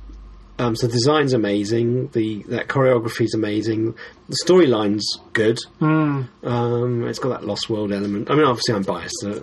um, 0.59 0.75
so 0.75 0.87
the 0.87 0.93
design's 0.93 1.33
amazing. 1.33 2.09
The 2.13 2.43
that 2.49 2.67
choreography's 2.67 3.33
amazing. 3.33 3.95
The 4.29 4.37
storyline's 4.45 5.05
good. 5.33 5.57
Hmm. 5.79 6.21
Um, 6.43 7.07
it's 7.07 7.19
got 7.19 7.29
that 7.29 7.45
Lost 7.45 7.69
World 7.69 7.91
element. 7.91 8.29
I 8.31 8.35
mean, 8.35 8.45
obviously, 8.45 8.75
I'm 8.75 8.83
biased, 8.83 9.25
uh, 9.25 9.39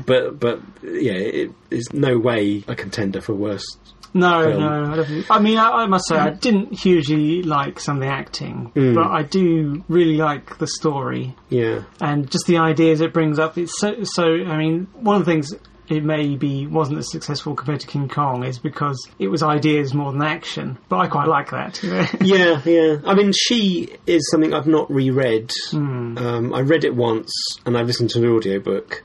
but 0.06 0.38
but 0.40 0.60
yeah, 0.82 1.12
it 1.12 1.52
is 1.70 1.88
no 1.92 2.18
way 2.18 2.64
a 2.68 2.74
contender 2.74 3.20
for 3.20 3.34
worst. 3.34 3.78
No, 4.14 4.42
film. 4.50 4.60
no. 4.60 4.92
I, 4.92 4.96
don't 4.96 5.06
think, 5.06 5.26
I 5.30 5.38
mean, 5.40 5.58
I, 5.58 5.70
I 5.70 5.86
must 5.86 6.06
say, 6.08 6.16
I 6.16 6.30
didn't 6.30 6.72
hugely 6.78 7.42
like 7.42 7.80
some 7.80 7.96
of 7.96 8.02
the 8.02 8.08
acting, 8.08 8.70
Hmm. 8.74 8.94
but 8.94 9.06
I 9.10 9.22
do 9.22 9.84
really 9.88 10.16
like 10.16 10.58
the 10.58 10.66
story 10.66 11.34
Yeah, 11.48 11.82
and 12.00 12.30
just 12.30 12.46
the 12.46 12.58
ideas 12.58 13.00
it 13.00 13.12
brings 13.12 13.38
up. 13.38 13.56
It's 13.58 13.78
so, 13.80 14.04
so. 14.04 14.24
I 14.24 14.56
mean, 14.58 14.86
one 14.94 15.16
of 15.16 15.24
the 15.24 15.30
things 15.32 15.54
it 15.88 16.04
maybe 16.04 16.66
wasn't 16.66 16.98
as 16.98 17.10
successful 17.10 17.54
compared 17.54 17.80
to 17.80 17.86
King 17.86 18.08
Kong 18.08 18.44
is 18.44 18.58
because 18.58 18.96
it 19.18 19.28
was 19.28 19.42
ideas 19.42 19.92
more 19.92 20.12
than 20.12 20.22
action. 20.22 20.78
But 20.88 20.98
I 21.00 21.06
quite 21.08 21.26
like 21.28 21.50
that. 21.50 21.82
yeah, 22.22 22.62
yeah. 22.64 22.98
I 23.04 23.14
mean, 23.14 23.32
she 23.32 23.96
is 24.06 24.30
something 24.30 24.54
I've 24.54 24.66
not 24.66 24.90
reread. 24.90 25.50
Hmm. 25.70 26.16
Um, 26.18 26.54
I 26.54 26.60
read 26.60 26.84
it 26.84 26.94
once, 26.94 27.32
and 27.66 27.76
I 27.76 27.82
listened 27.82 28.10
to 28.10 28.20
the 28.20 28.28
audiobook 28.28 29.02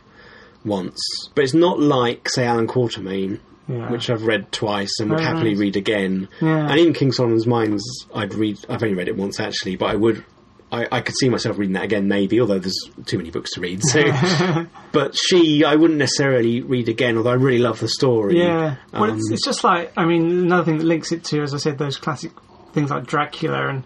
once, 0.66 1.00
but 1.34 1.44
it's 1.44 1.54
not 1.54 1.80
like, 1.80 2.30
say, 2.30 2.46
Allan 2.46 2.68
Quatermain. 2.68 3.40
Yeah. 3.68 3.92
Which 3.92 4.10
I've 4.10 4.24
read 4.24 4.52
twice 4.52 4.94
and 5.00 5.10
would 5.10 5.20
Oh, 5.20 5.24
happily 5.24 5.52
nice. 5.52 5.60
read 5.60 5.76
again. 5.76 6.30
Yeah. 6.42 6.70
And 6.70 6.80
even 6.80 6.94
King 6.94 7.12
Solomon's 7.12 7.46
Mines, 7.46 7.84
I'd 8.16 8.34
read. 8.34 8.58
I've 8.70 8.82
only 8.82 8.96
read 8.96 9.08
it 9.10 9.18
once 9.18 9.40
actually, 9.40 9.76
but 9.76 9.88
I 9.90 9.96
would 9.96 10.24
I, 10.72 10.86
I 10.92 11.02
could 11.02 11.16
see 11.18 11.30
myself 11.30 11.58
reading 11.58 11.74
that 11.76 11.84
again, 11.86 12.08
maybe, 12.10 12.42
although 12.42 12.60
there's 12.60 12.78
too 13.06 13.18
many 13.18 13.30
books 13.32 13.52
to 13.54 13.62
read. 13.62 13.82
So, 13.84 14.02
but 14.92 15.16
she, 15.18 15.64
I 15.64 15.76
wouldn't 15.76 15.98
necessarily 15.98 16.62
read 16.62 16.90
again, 16.90 17.16
although 17.18 17.30
I 17.30 17.36
really 17.36 17.60
love 17.60 17.80
the 17.80 17.88
story. 17.88 18.38
Yeah. 18.40 18.76
Well, 18.92 19.12
Um, 19.12 19.18
it's, 19.18 19.32
it's 19.32 19.46
just 19.46 19.64
like 19.64 19.94
I 19.98 20.06
mean, 20.06 20.30
another 20.30 20.66
thing 20.66 20.78
that 20.80 20.84
links 20.86 21.12
it 21.14 21.24
to, 21.26 21.42
as 21.42 21.54
I 21.54 21.58
said, 21.58 21.78
those 21.78 21.98
classic 21.98 22.32
things 22.74 22.90
like 22.90 23.06
Dracula 23.06 23.68
and 23.70 23.84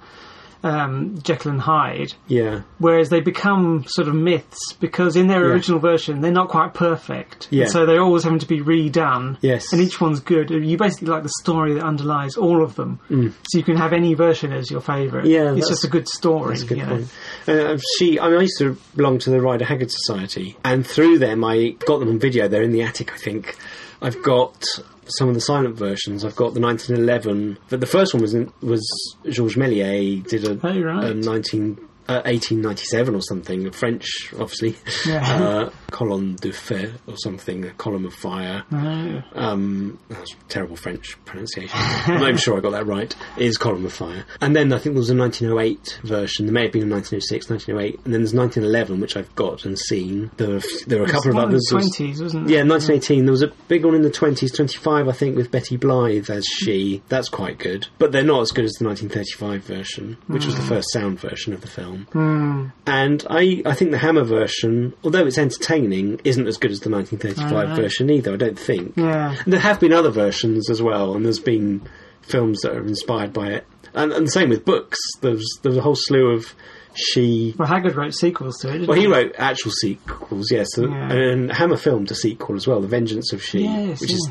um, 0.64 1.20
Jekyll 1.24 1.52
and 1.52 1.62
Hyde. 1.62 2.14
yeah, 2.28 2.62
Whereas 2.78 3.10
they 3.10 3.20
become 3.20 3.84
sort 3.88 4.08
of 4.08 4.16
myths 4.16 4.74
because 4.80 5.16
in 5.16 5.28
their 5.28 5.46
Yeah. 5.48 5.54
original 5.54 5.80
version 5.80 6.22
they're 6.22 6.32
not 6.32 6.50
quite 6.50 6.74
perfect. 6.74 7.48
Yeah. 7.50 7.66
So 7.66 7.86
they're 7.86 8.02
always 8.02 8.24
having 8.24 8.40
to 8.40 8.48
be 8.48 8.60
redone. 8.62 9.38
Yes. 9.42 9.74
And 9.74 9.82
each 9.82 10.00
one's 10.00 10.20
good. 10.20 10.50
You 10.52 10.78
basically 10.78 11.08
like 11.08 11.24
the 11.24 11.34
story 11.42 11.74
that 11.74 11.84
underlies 11.84 12.36
all 12.38 12.64
of 12.64 12.76
them. 12.76 13.00
So 13.10 13.58
you 13.58 13.64
can 13.64 13.76
have 13.78 13.94
any 13.94 14.14
version 14.14 14.54
as 14.54 14.70
your 14.70 14.82
favourite. 14.82 15.26
Mm. 15.26 15.30
Yeah, 15.32 15.56
It's 15.56 15.68
just 15.70 15.84
a 15.84 15.90
good 15.90 16.08
story. 16.08 16.50
That's 16.50 16.64
a 16.64 16.68
good 16.68 16.78
you 16.78 16.86
know. 16.86 16.90
point. 16.90 17.08
Uh, 17.48 17.78
she, 17.98 18.20
I, 18.20 18.28
mean, 18.30 18.38
I 18.38 18.42
used 18.42 18.58
to 18.60 18.78
belong 18.96 19.18
to 19.20 19.30
the 19.30 19.42
Rider 19.42 19.66
Haggard 19.66 19.92
Society, 19.92 20.58
and 20.64 20.86
through 20.86 21.18
them, 21.20 21.44
I 21.44 21.76
got 21.86 22.00
them 22.00 22.10
on 22.10 22.20
video. 22.20 22.48
They're 22.48 22.62
in 22.64 22.72
the 22.72 22.84
attic, 22.84 23.12
I 23.14 23.18
think. 23.18 23.56
I've 24.02 24.22
got 24.24 24.64
some 25.08 25.28
of 25.30 25.36
the 25.36 25.42
silent 25.42 25.76
versions. 25.76 26.24
I've 26.24 26.36
got 26.36 26.54
the 26.54 26.60
1911, 26.62 27.58
but 27.70 27.80
the 27.80 27.86
first 27.86 28.14
one 28.14 28.22
was 28.22 28.34
in, 28.34 28.52
was 28.62 28.82
Georges 29.30 29.58
Méliès 29.58 30.28
did 30.28 30.46
a, 30.46 30.52
Oh, 30.66 30.82
right. 30.82 31.12
a 31.12 31.14
19. 31.14 31.78
Uh, 32.12 32.22
1897 32.26 33.16
or 33.16 33.22
something, 33.22 33.72
French, 33.72 34.34
obviously. 34.34 34.76
Yeah. 35.06 35.22
Uh, 35.42 35.70
colonne 35.92 36.36
de 36.36 36.52
feu 36.52 36.94
or 37.08 37.16
something, 37.18 37.66
a 37.66 37.72
column 37.72 38.06
of 38.06 38.14
fire. 38.14 38.64
Oh. 38.72 39.22
Um, 39.34 40.00
that's 40.10 40.36
terrible 40.50 40.76
French 40.76 41.18
pronunciation. 41.26 41.78
I'm 41.80 42.38
sure 42.38 42.58
I 42.58 42.62
got 42.62 42.72
that 42.72 42.86
right. 42.86 43.14
It 43.38 43.46
is 43.46 43.58
Column 43.58 43.86
of 43.86 43.94
Fire. 43.94 44.26
And 44.40 44.56
then 44.56 44.72
I 44.72 44.78
think 44.78 44.94
there 44.96 45.00
was 45.02 45.10
a 45.10 45.16
1908 45.16 46.00
version. 46.04 46.46
There 46.46 46.54
may 46.54 46.64
have 46.64 46.72
been 46.72 46.84
a 46.84 46.94
1906, 46.94 47.50
1908, 47.50 48.06
and 48.06 48.14
then 48.14 48.22
there's 48.22 48.34
1911, 48.34 49.00
which 49.02 49.18
I've 49.18 49.34
got 49.36 49.66
and 49.66 49.78
seen. 49.78 50.32
There 50.38 50.50
were, 50.50 50.62
there 50.88 51.00
were 51.00 51.06
a 51.06 51.10
couple 51.10 51.32
of 51.32 51.38
others. 51.38 51.66
the 51.70 51.78
There 51.78 52.08
20s, 52.08 52.22
wasn't 52.22 52.50
it? 52.50 52.54
yeah, 52.54 52.64
1918. 52.64 53.26
There 53.26 53.32
was 53.32 53.42
a 53.44 53.52
big 53.68 53.84
one 53.86 53.96
in 53.96 54.02
the 54.04 54.10
20s, 54.12 54.56
25, 54.56 55.08
I 55.08 55.12
think, 55.12 55.36
with 55.36 55.52
Betty 55.52 55.78
Blythe 55.78 56.30
as 56.30 56.46
she. 56.46 57.02
That's 57.10 57.30
quite 57.30 57.58
good. 57.58 57.88
But 58.00 58.12
they're 58.12 58.24
not 58.24 58.42
as 58.42 58.52
good 58.52 58.66
as 58.66 58.74
the 58.74 58.86
1935 58.86 59.64
version, 59.64 60.18
which 60.28 60.46
was 60.46 60.56
the 60.56 60.64
first 60.64 60.92
sound 60.92 61.20
version 61.20 61.54
of 61.54 61.62
the 61.62 61.68
film. 61.68 62.01
Hmm. 62.12 62.68
And 62.86 63.26
I, 63.30 63.62
I 63.66 63.74
think 63.74 63.92
the 63.92 63.98
Hammer 63.98 64.24
version, 64.24 64.94
although 65.04 65.26
it's 65.26 65.38
entertaining, 65.38 66.20
isn't 66.24 66.48
as 66.48 66.58
good 66.58 66.72
as 66.72 66.80
the 66.82 66.90
1935 66.90 67.52
Alright. 67.52 67.76
version 67.76 68.10
either, 68.10 68.34
I 68.34 68.38
don't 68.38 68.60
think. 68.60 68.94
Yeah. 68.98 69.36
And 69.44 69.54
there 69.54 69.60
have 69.60 69.80
been 69.80 69.94
other 69.94 70.10
versions 70.12 70.70
as 70.70 70.82
well, 70.82 71.16
and 71.16 71.26
there's 71.26 71.40
been 71.40 71.82
films 72.22 72.62
that 72.62 72.74
are 72.74 72.86
inspired 72.86 73.34
by 73.34 73.50
it. 73.50 73.66
And, 73.94 74.12
and 74.14 74.26
the 74.28 74.32
same 74.32 74.50
with 74.50 74.64
books. 74.64 74.98
There's 75.22 75.46
there's 75.64 75.76
a 75.78 75.82
whole 75.82 75.96
slew 75.98 76.32
of 76.34 76.54
she. 76.94 77.56
Well, 77.58 77.68
Haggard 77.68 77.96
wrote 77.96 78.14
sequels 78.14 78.58
to 78.60 78.70
it. 78.70 78.72
Didn't 78.74 78.88
Well, 78.88 78.98
he 79.00 79.08
wrote 79.08 79.34
actual 79.38 79.72
sequels, 79.72 80.52
yes, 80.52 80.70
Yeah. 80.78 81.12
and 81.12 81.52
Hammer 81.52 81.78
filmed 81.78 82.10
a 82.12 82.16
sequel 82.16 82.56
as 82.56 82.68
well, 82.68 82.80
The 82.82 82.88
Vengeance 82.88 83.34
of 83.34 83.44
She, 83.44 83.64
Yes, 83.64 84.00
which 84.02 84.14
is. 84.14 84.30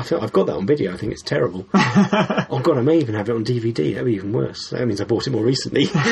Yeah. 0.00 0.04
I 0.04 0.04
feel 0.04 0.20
I've 0.20 0.32
got 0.32 0.46
that 0.46 0.56
on 0.56 0.66
video. 0.66 0.92
I 0.92 0.96
think 0.96 1.12
it's 1.12 1.22
terrible. 1.22 1.66
oh 1.74 2.60
god, 2.62 2.78
I 2.78 2.82
may 2.82 2.98
even 2.98 3.14
have 3.14 3.28
it 3.28 3.34
on 3.34 3.44
DVD. 3.44 3.92
That'd 3.94 4.06
be 4.06 4.14
even 4.14 4.32
worse. 4.32 4.70
That 4.70 4.86
means 4.86 5.00
I 5.00 5.04
bought 5.04 5.26
it 5.26 5.30
more 5.30 5.44
recently. 5.44 5.86
when 5.86 6.02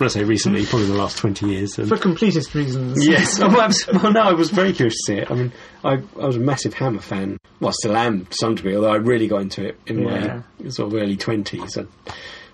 I 0.00 0.08
say 0.08 0.24
recently, 0.24 0.64
probably 0.66 0.86
in 0.86 0.92
the 0.92 0.98
last 0.98 1.18
twenty 1.18 1.46
years. 1.50 1.78
And 1.78 1.88
For 1.88 1.96
completist 1.96 2.54
reasons. 2.54 3.06
Yes. 3.06 3.38
Well, 3.50 3.60
abs- 3.62 3.86
well, 3.92 4.12
no, 4.12 4.20
I 4.20 4.32
was 4.32 4.50
very 4.50 4.72
curious 4.72 4.94
to 4.94 5.02
see 5.12 5.18
it. 5.18 5.30
I 5.30 5.34
mean, 5.34 5.52
I, 5.84 5.94
I 6.20 6.26
was 6.26 6.36
a 6.36 6.40
massive 6.40 6.72
Hammer 6.74 7.00
fan. 7.00 7.36
Well, 7.58 7.70
I 7.70 7.72
still 7.72 7.96
am 7.96 8.26
to 8.26 8.36
some 8.40 8.54
degree, 8.54 8.76
although 8.76 8.92
I 8.92 8.96
really 8.96 9.26
got 9.28 9.42
into 9.42 9.66
it 9.66 9.80
in 9.86 10.02
Yeah. 10.02 10.42
my 10.62 10.68
sort 10.70 10.92
of 10.92 11.00
early 11.00 11.16
20s. 11.16 11.76
I'd 11.78 11.88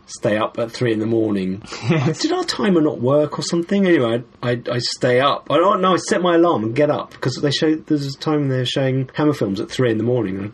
stay 0.06 0.36
up 0.36 0.58
at 0.58 0.70
three 0.70 0.92
in 0.92 0.98
the 0.98 1.06
morning. 1.06 1.62
Did 1.88 2.32
our 2.32 2.44
timer 2.44 2.80
not 2.80 3.00
work 3.00 3.38
or 3.38 3.42
something? 3.42 3.86
Anyway, 3.86 4.14
I'd, 4.14 4.24
I'd, 4.42 4.68
I'd 4.68 4.82
stay 4.82 5.20
up. 5.20 5.48
I 5.50 5.58
don't 5.58 5.80
know, 5.80 5.94
I'd 5.94 6.00
set 6.00 6.22
my 6.22 6.36
alarm 6.36 6.64
and 6.64 6.74
get 6.74 6.90
up 6.90 7.10
because 7.10 7.36
they 7.36 7.50
show, 7.50 7.74
there's 7.74 8.14
a 8.14 8.18
time 8.18 8.40
when 8.40 8.48
they're 8.48 8.64
showing 8.64 9.10
Hammer 9.14 9.34
films 9.34 9.60
at 9.60 9.70
three 9.70 9.90
in 9.90 9.98
the 9.98 10.04
morning. 10.04 10.52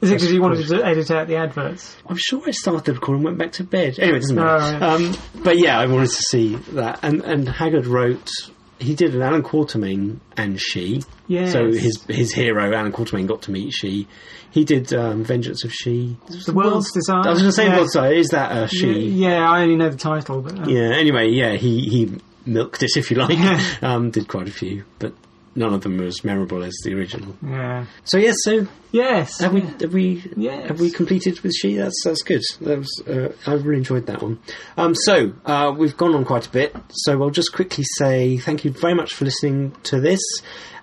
Is 0.00 0.12
it 0.12 0.14
because 0.14 0.32
you 0.32 0.40
wanted 0.40 0.64
to 0.68 0.84
edit 0.84 1.10
out 1.10 1.26
the 1.26 1.36
adverts? 1.36 1.96
I'm 2.06 2.16
sure 2.16 2.40
I 2.46 2.52
started 2.52 2.84
the 2.84 2.92
recording 2.92 3.20
and 3.20 3.24
went 3.24 3.38
back 3.38 3.52
to 3.52 3.64
bed. 3.64 3.98
Anyway, 3.98 4.18
it 4.18 4.20
doesn't 4.20 4.36
matter. 4.36 4.76
Oh, 4.76 4.78
right. 4.78 4.82
um, 4.82 5.16
but 5.42 5.58
yeah, 5.58 5.78
I 5.78 5.86
wanted 5.86 6.10
to 6.10 6.22
see 6.30 6.54
that. 6.72 7.00
And, 7.02 7.20
and 7.22 7.48
Haggard 7.48 7.86
wrote, 7.86 8.30
he 8.78 8.94
did 8.94 9.14
an 9.14 9.22
Allan 9.22 9.42
Quatermain 9.42 10.18
and 10.36 10.60
She. 10.60 11.02
Yeah. 11.26 11.50
So 11.50 11.66
his 11.72 12.02
his 12.08 12.32
hero, 12.32 12.72
Allan 12.74 12.92
Quatermain, 12.92 13.26
got 13.26 13.42
to 13.42 13.50
meet 13.50 13.72
She. 13.72 14.06
He 14.50 14.64
did 14.64 14.92
um, 14.94 15.24
Vengeance 15.24 15.64
of 15.64 15.72
She. 15.72 16.16
The 16.46 16.52
World's 16.52 16.92
Desire? 16.92 17.22
I 17.26 17.30
was 17.30 17.40
going 17.40 17.50
to 17.50 17.52
say 17.52 17.66
Yeah. 17.66 17.76
World's 17.76 17.92
Desire. 17.92 18.12
Is 18.12 18.28
that 18.28 18.56
a 18.56 18.68
She? 18.68 19.08
Yeah, 19.08 19.50
I 19.50 19.62
only 19.62 19.76
know 19.76 19.90
the 19.90 19.96
title, 19.96 20.40
but 20.40 20.58
uh, 20.58 20.64
Yeah, 20.66 20.94
anyway, 20.94 21.28
yeah, 21.30 21.54
he, 21.56 21.88
he 21.88 22.18
milked 22.46 22.82
it, 22.82 22.96
if 22.96 23.10
you 23.10 23.16
like. 23.18 23.36
Yeah. 23.38 23.60
um, 23.82 24.10
did 24.10 24.26
quite 24.28 24.48
a 24.48 24.52
few, 24.52 24.84
but 24.98 25.12
none 25.58 25.74
of 25.74 25.82
them 25.82 26.00
are 26.00 26.04
as 26.06 26.24
memorable 26.24 26.62
as 26.62 26.74
the 26.84 26.94
original. 26.94 27.34
yeah. 27.44 27.84
So, 28.04 28.16
yes, 28.16 28.36
so 28.44 28.66
Yes. 28.92 29.40
have 29.40 29.52
we 29.52 29.60
have 29.60 29.92
we 29.92 30.24
Yes. 30.36 30.68
have 30.68 30.80
we 30.80 30.90
completed 30.90 31.40
with 31.40 31.52
she? 31.52 31.74
That's 31.76 32.00
that's 32.04 32.22
good. 32.22 32.42
That 32.62 32.78
was 32.78 33.02
uh, 33.06 33.32
I 33.46 33.54
really 33.54 33.78
enjoyed 33.78 34.06
that 34.06 34.22
one. 34.22 34.38
Um, 34.78 34.94
so 34.94 35.32
uh, 35.44 35.74
we've 35.76 35.96
gone 35.96 36.14
on 36.14 36.24
quite 36.24 36.46
a 36.46 36.50
bit. 36.50 36.74
So 36.90 37.22
I'll 37.22 37.30
just 37.30 37.52
quickly 37.52 37.84
say 37.98 38.38
thank 38.38 38.64
you 38.64 38.70
very 38.70 38.94
much 38.94 39.12
for 39.14 39.24
listening 39.26 39.76
to 39.84 40.00
this. 40.00 40.20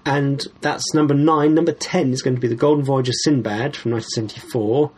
And 0.05 0.45
that's 0.61 0.93
number 0.93 1.15
nine. 1.15 1.55
Number 1.55 1.71
ten 1.71 2.13
is 2.13 2.21
going 2.21 2.35
to 2.35 2.41
be 2.41 2.47
the 2.47 2.55
Golden 2.55 2.85
Voyage 2.85 3.09
of 3.09 3.15
Sinbad 3.23 3.75
from 3.75 3.91
1974. 3.93 4.91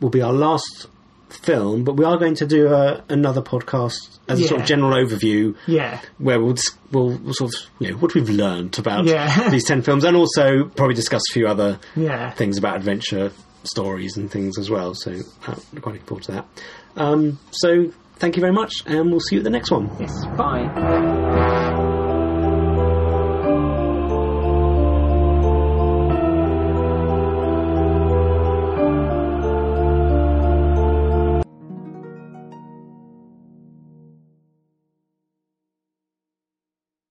Will 0.00 0.10
be 0.10 0.20
our 0.22 0.32
last 0.32 0.88
film, 1.30 1.84
but 1.84 1.94
we 1.96 2.04
are 2.04 2.16
going 2.18 2.34
to 2.36 2.46
do 2.46 2.68
a, 2.68 3.02
another 3.08 3.42
podcast 3.42 4.18
as 4.28 4.40
a 4.40 4.46
sort 4.48 4.60
of 4.62 4.66
general 4.66 4.92
overview 4.92 5.54
Yeah. 5.66 6.00
where 6.18 6.40
we'll, 6.40 6.56
we'll, 6.92 7.16
we'll 7.18 7.34
sort 7.34 7.54
of 7.54 7.60
you 7.78 7.90
know 7.92 7.96
what 7.98 8.14
we've 8.14 8.28
learned 8.28 8.78
about 8.78 9.04
Yeah. 9.06 9.48
these 9.50 9.64
ten 9.64 9.82
films, 9.82 10.04
and 10.04 10.16
also 10.16 10.64
probably 10.64 10.94
discuss 10.94 11.22
a 11.30 11.32
few 11.32 11.46
other 11.46 11.78
Yeah. 11.96 12.30
things 12.32 12.58
about 12.58 12.76
adventure 12.76 13.32
stories 13.64 14.16
and 14.16 14.30
things 14.30 14.58
as 14.58 14.70
well. 14.70 14.94
So 14.94 15.12
uh, 15.12 15.54
I'm 15.74 15.80
quite 15.80 15.92
looking 15.94 16.06
forward 16.06 16.24
to 16.24 16.32
that. 16.32 16.46
Um, 16.96 17.38
so 17.50 17.92
thank 18.16 18.36
you 18.36 18.40
very 18.40 18.52
much, 18.52 18.72
and 18.86 19.10
we'll 19.10 19.20
see 19.20 19.36
you 19.36 19.40
at 19.40 19.44
the 19.44 19.50
next 19.50 19.70
one. 19.70 19.90
Yes. 20.00 20.24
Bye. 20.36 21.76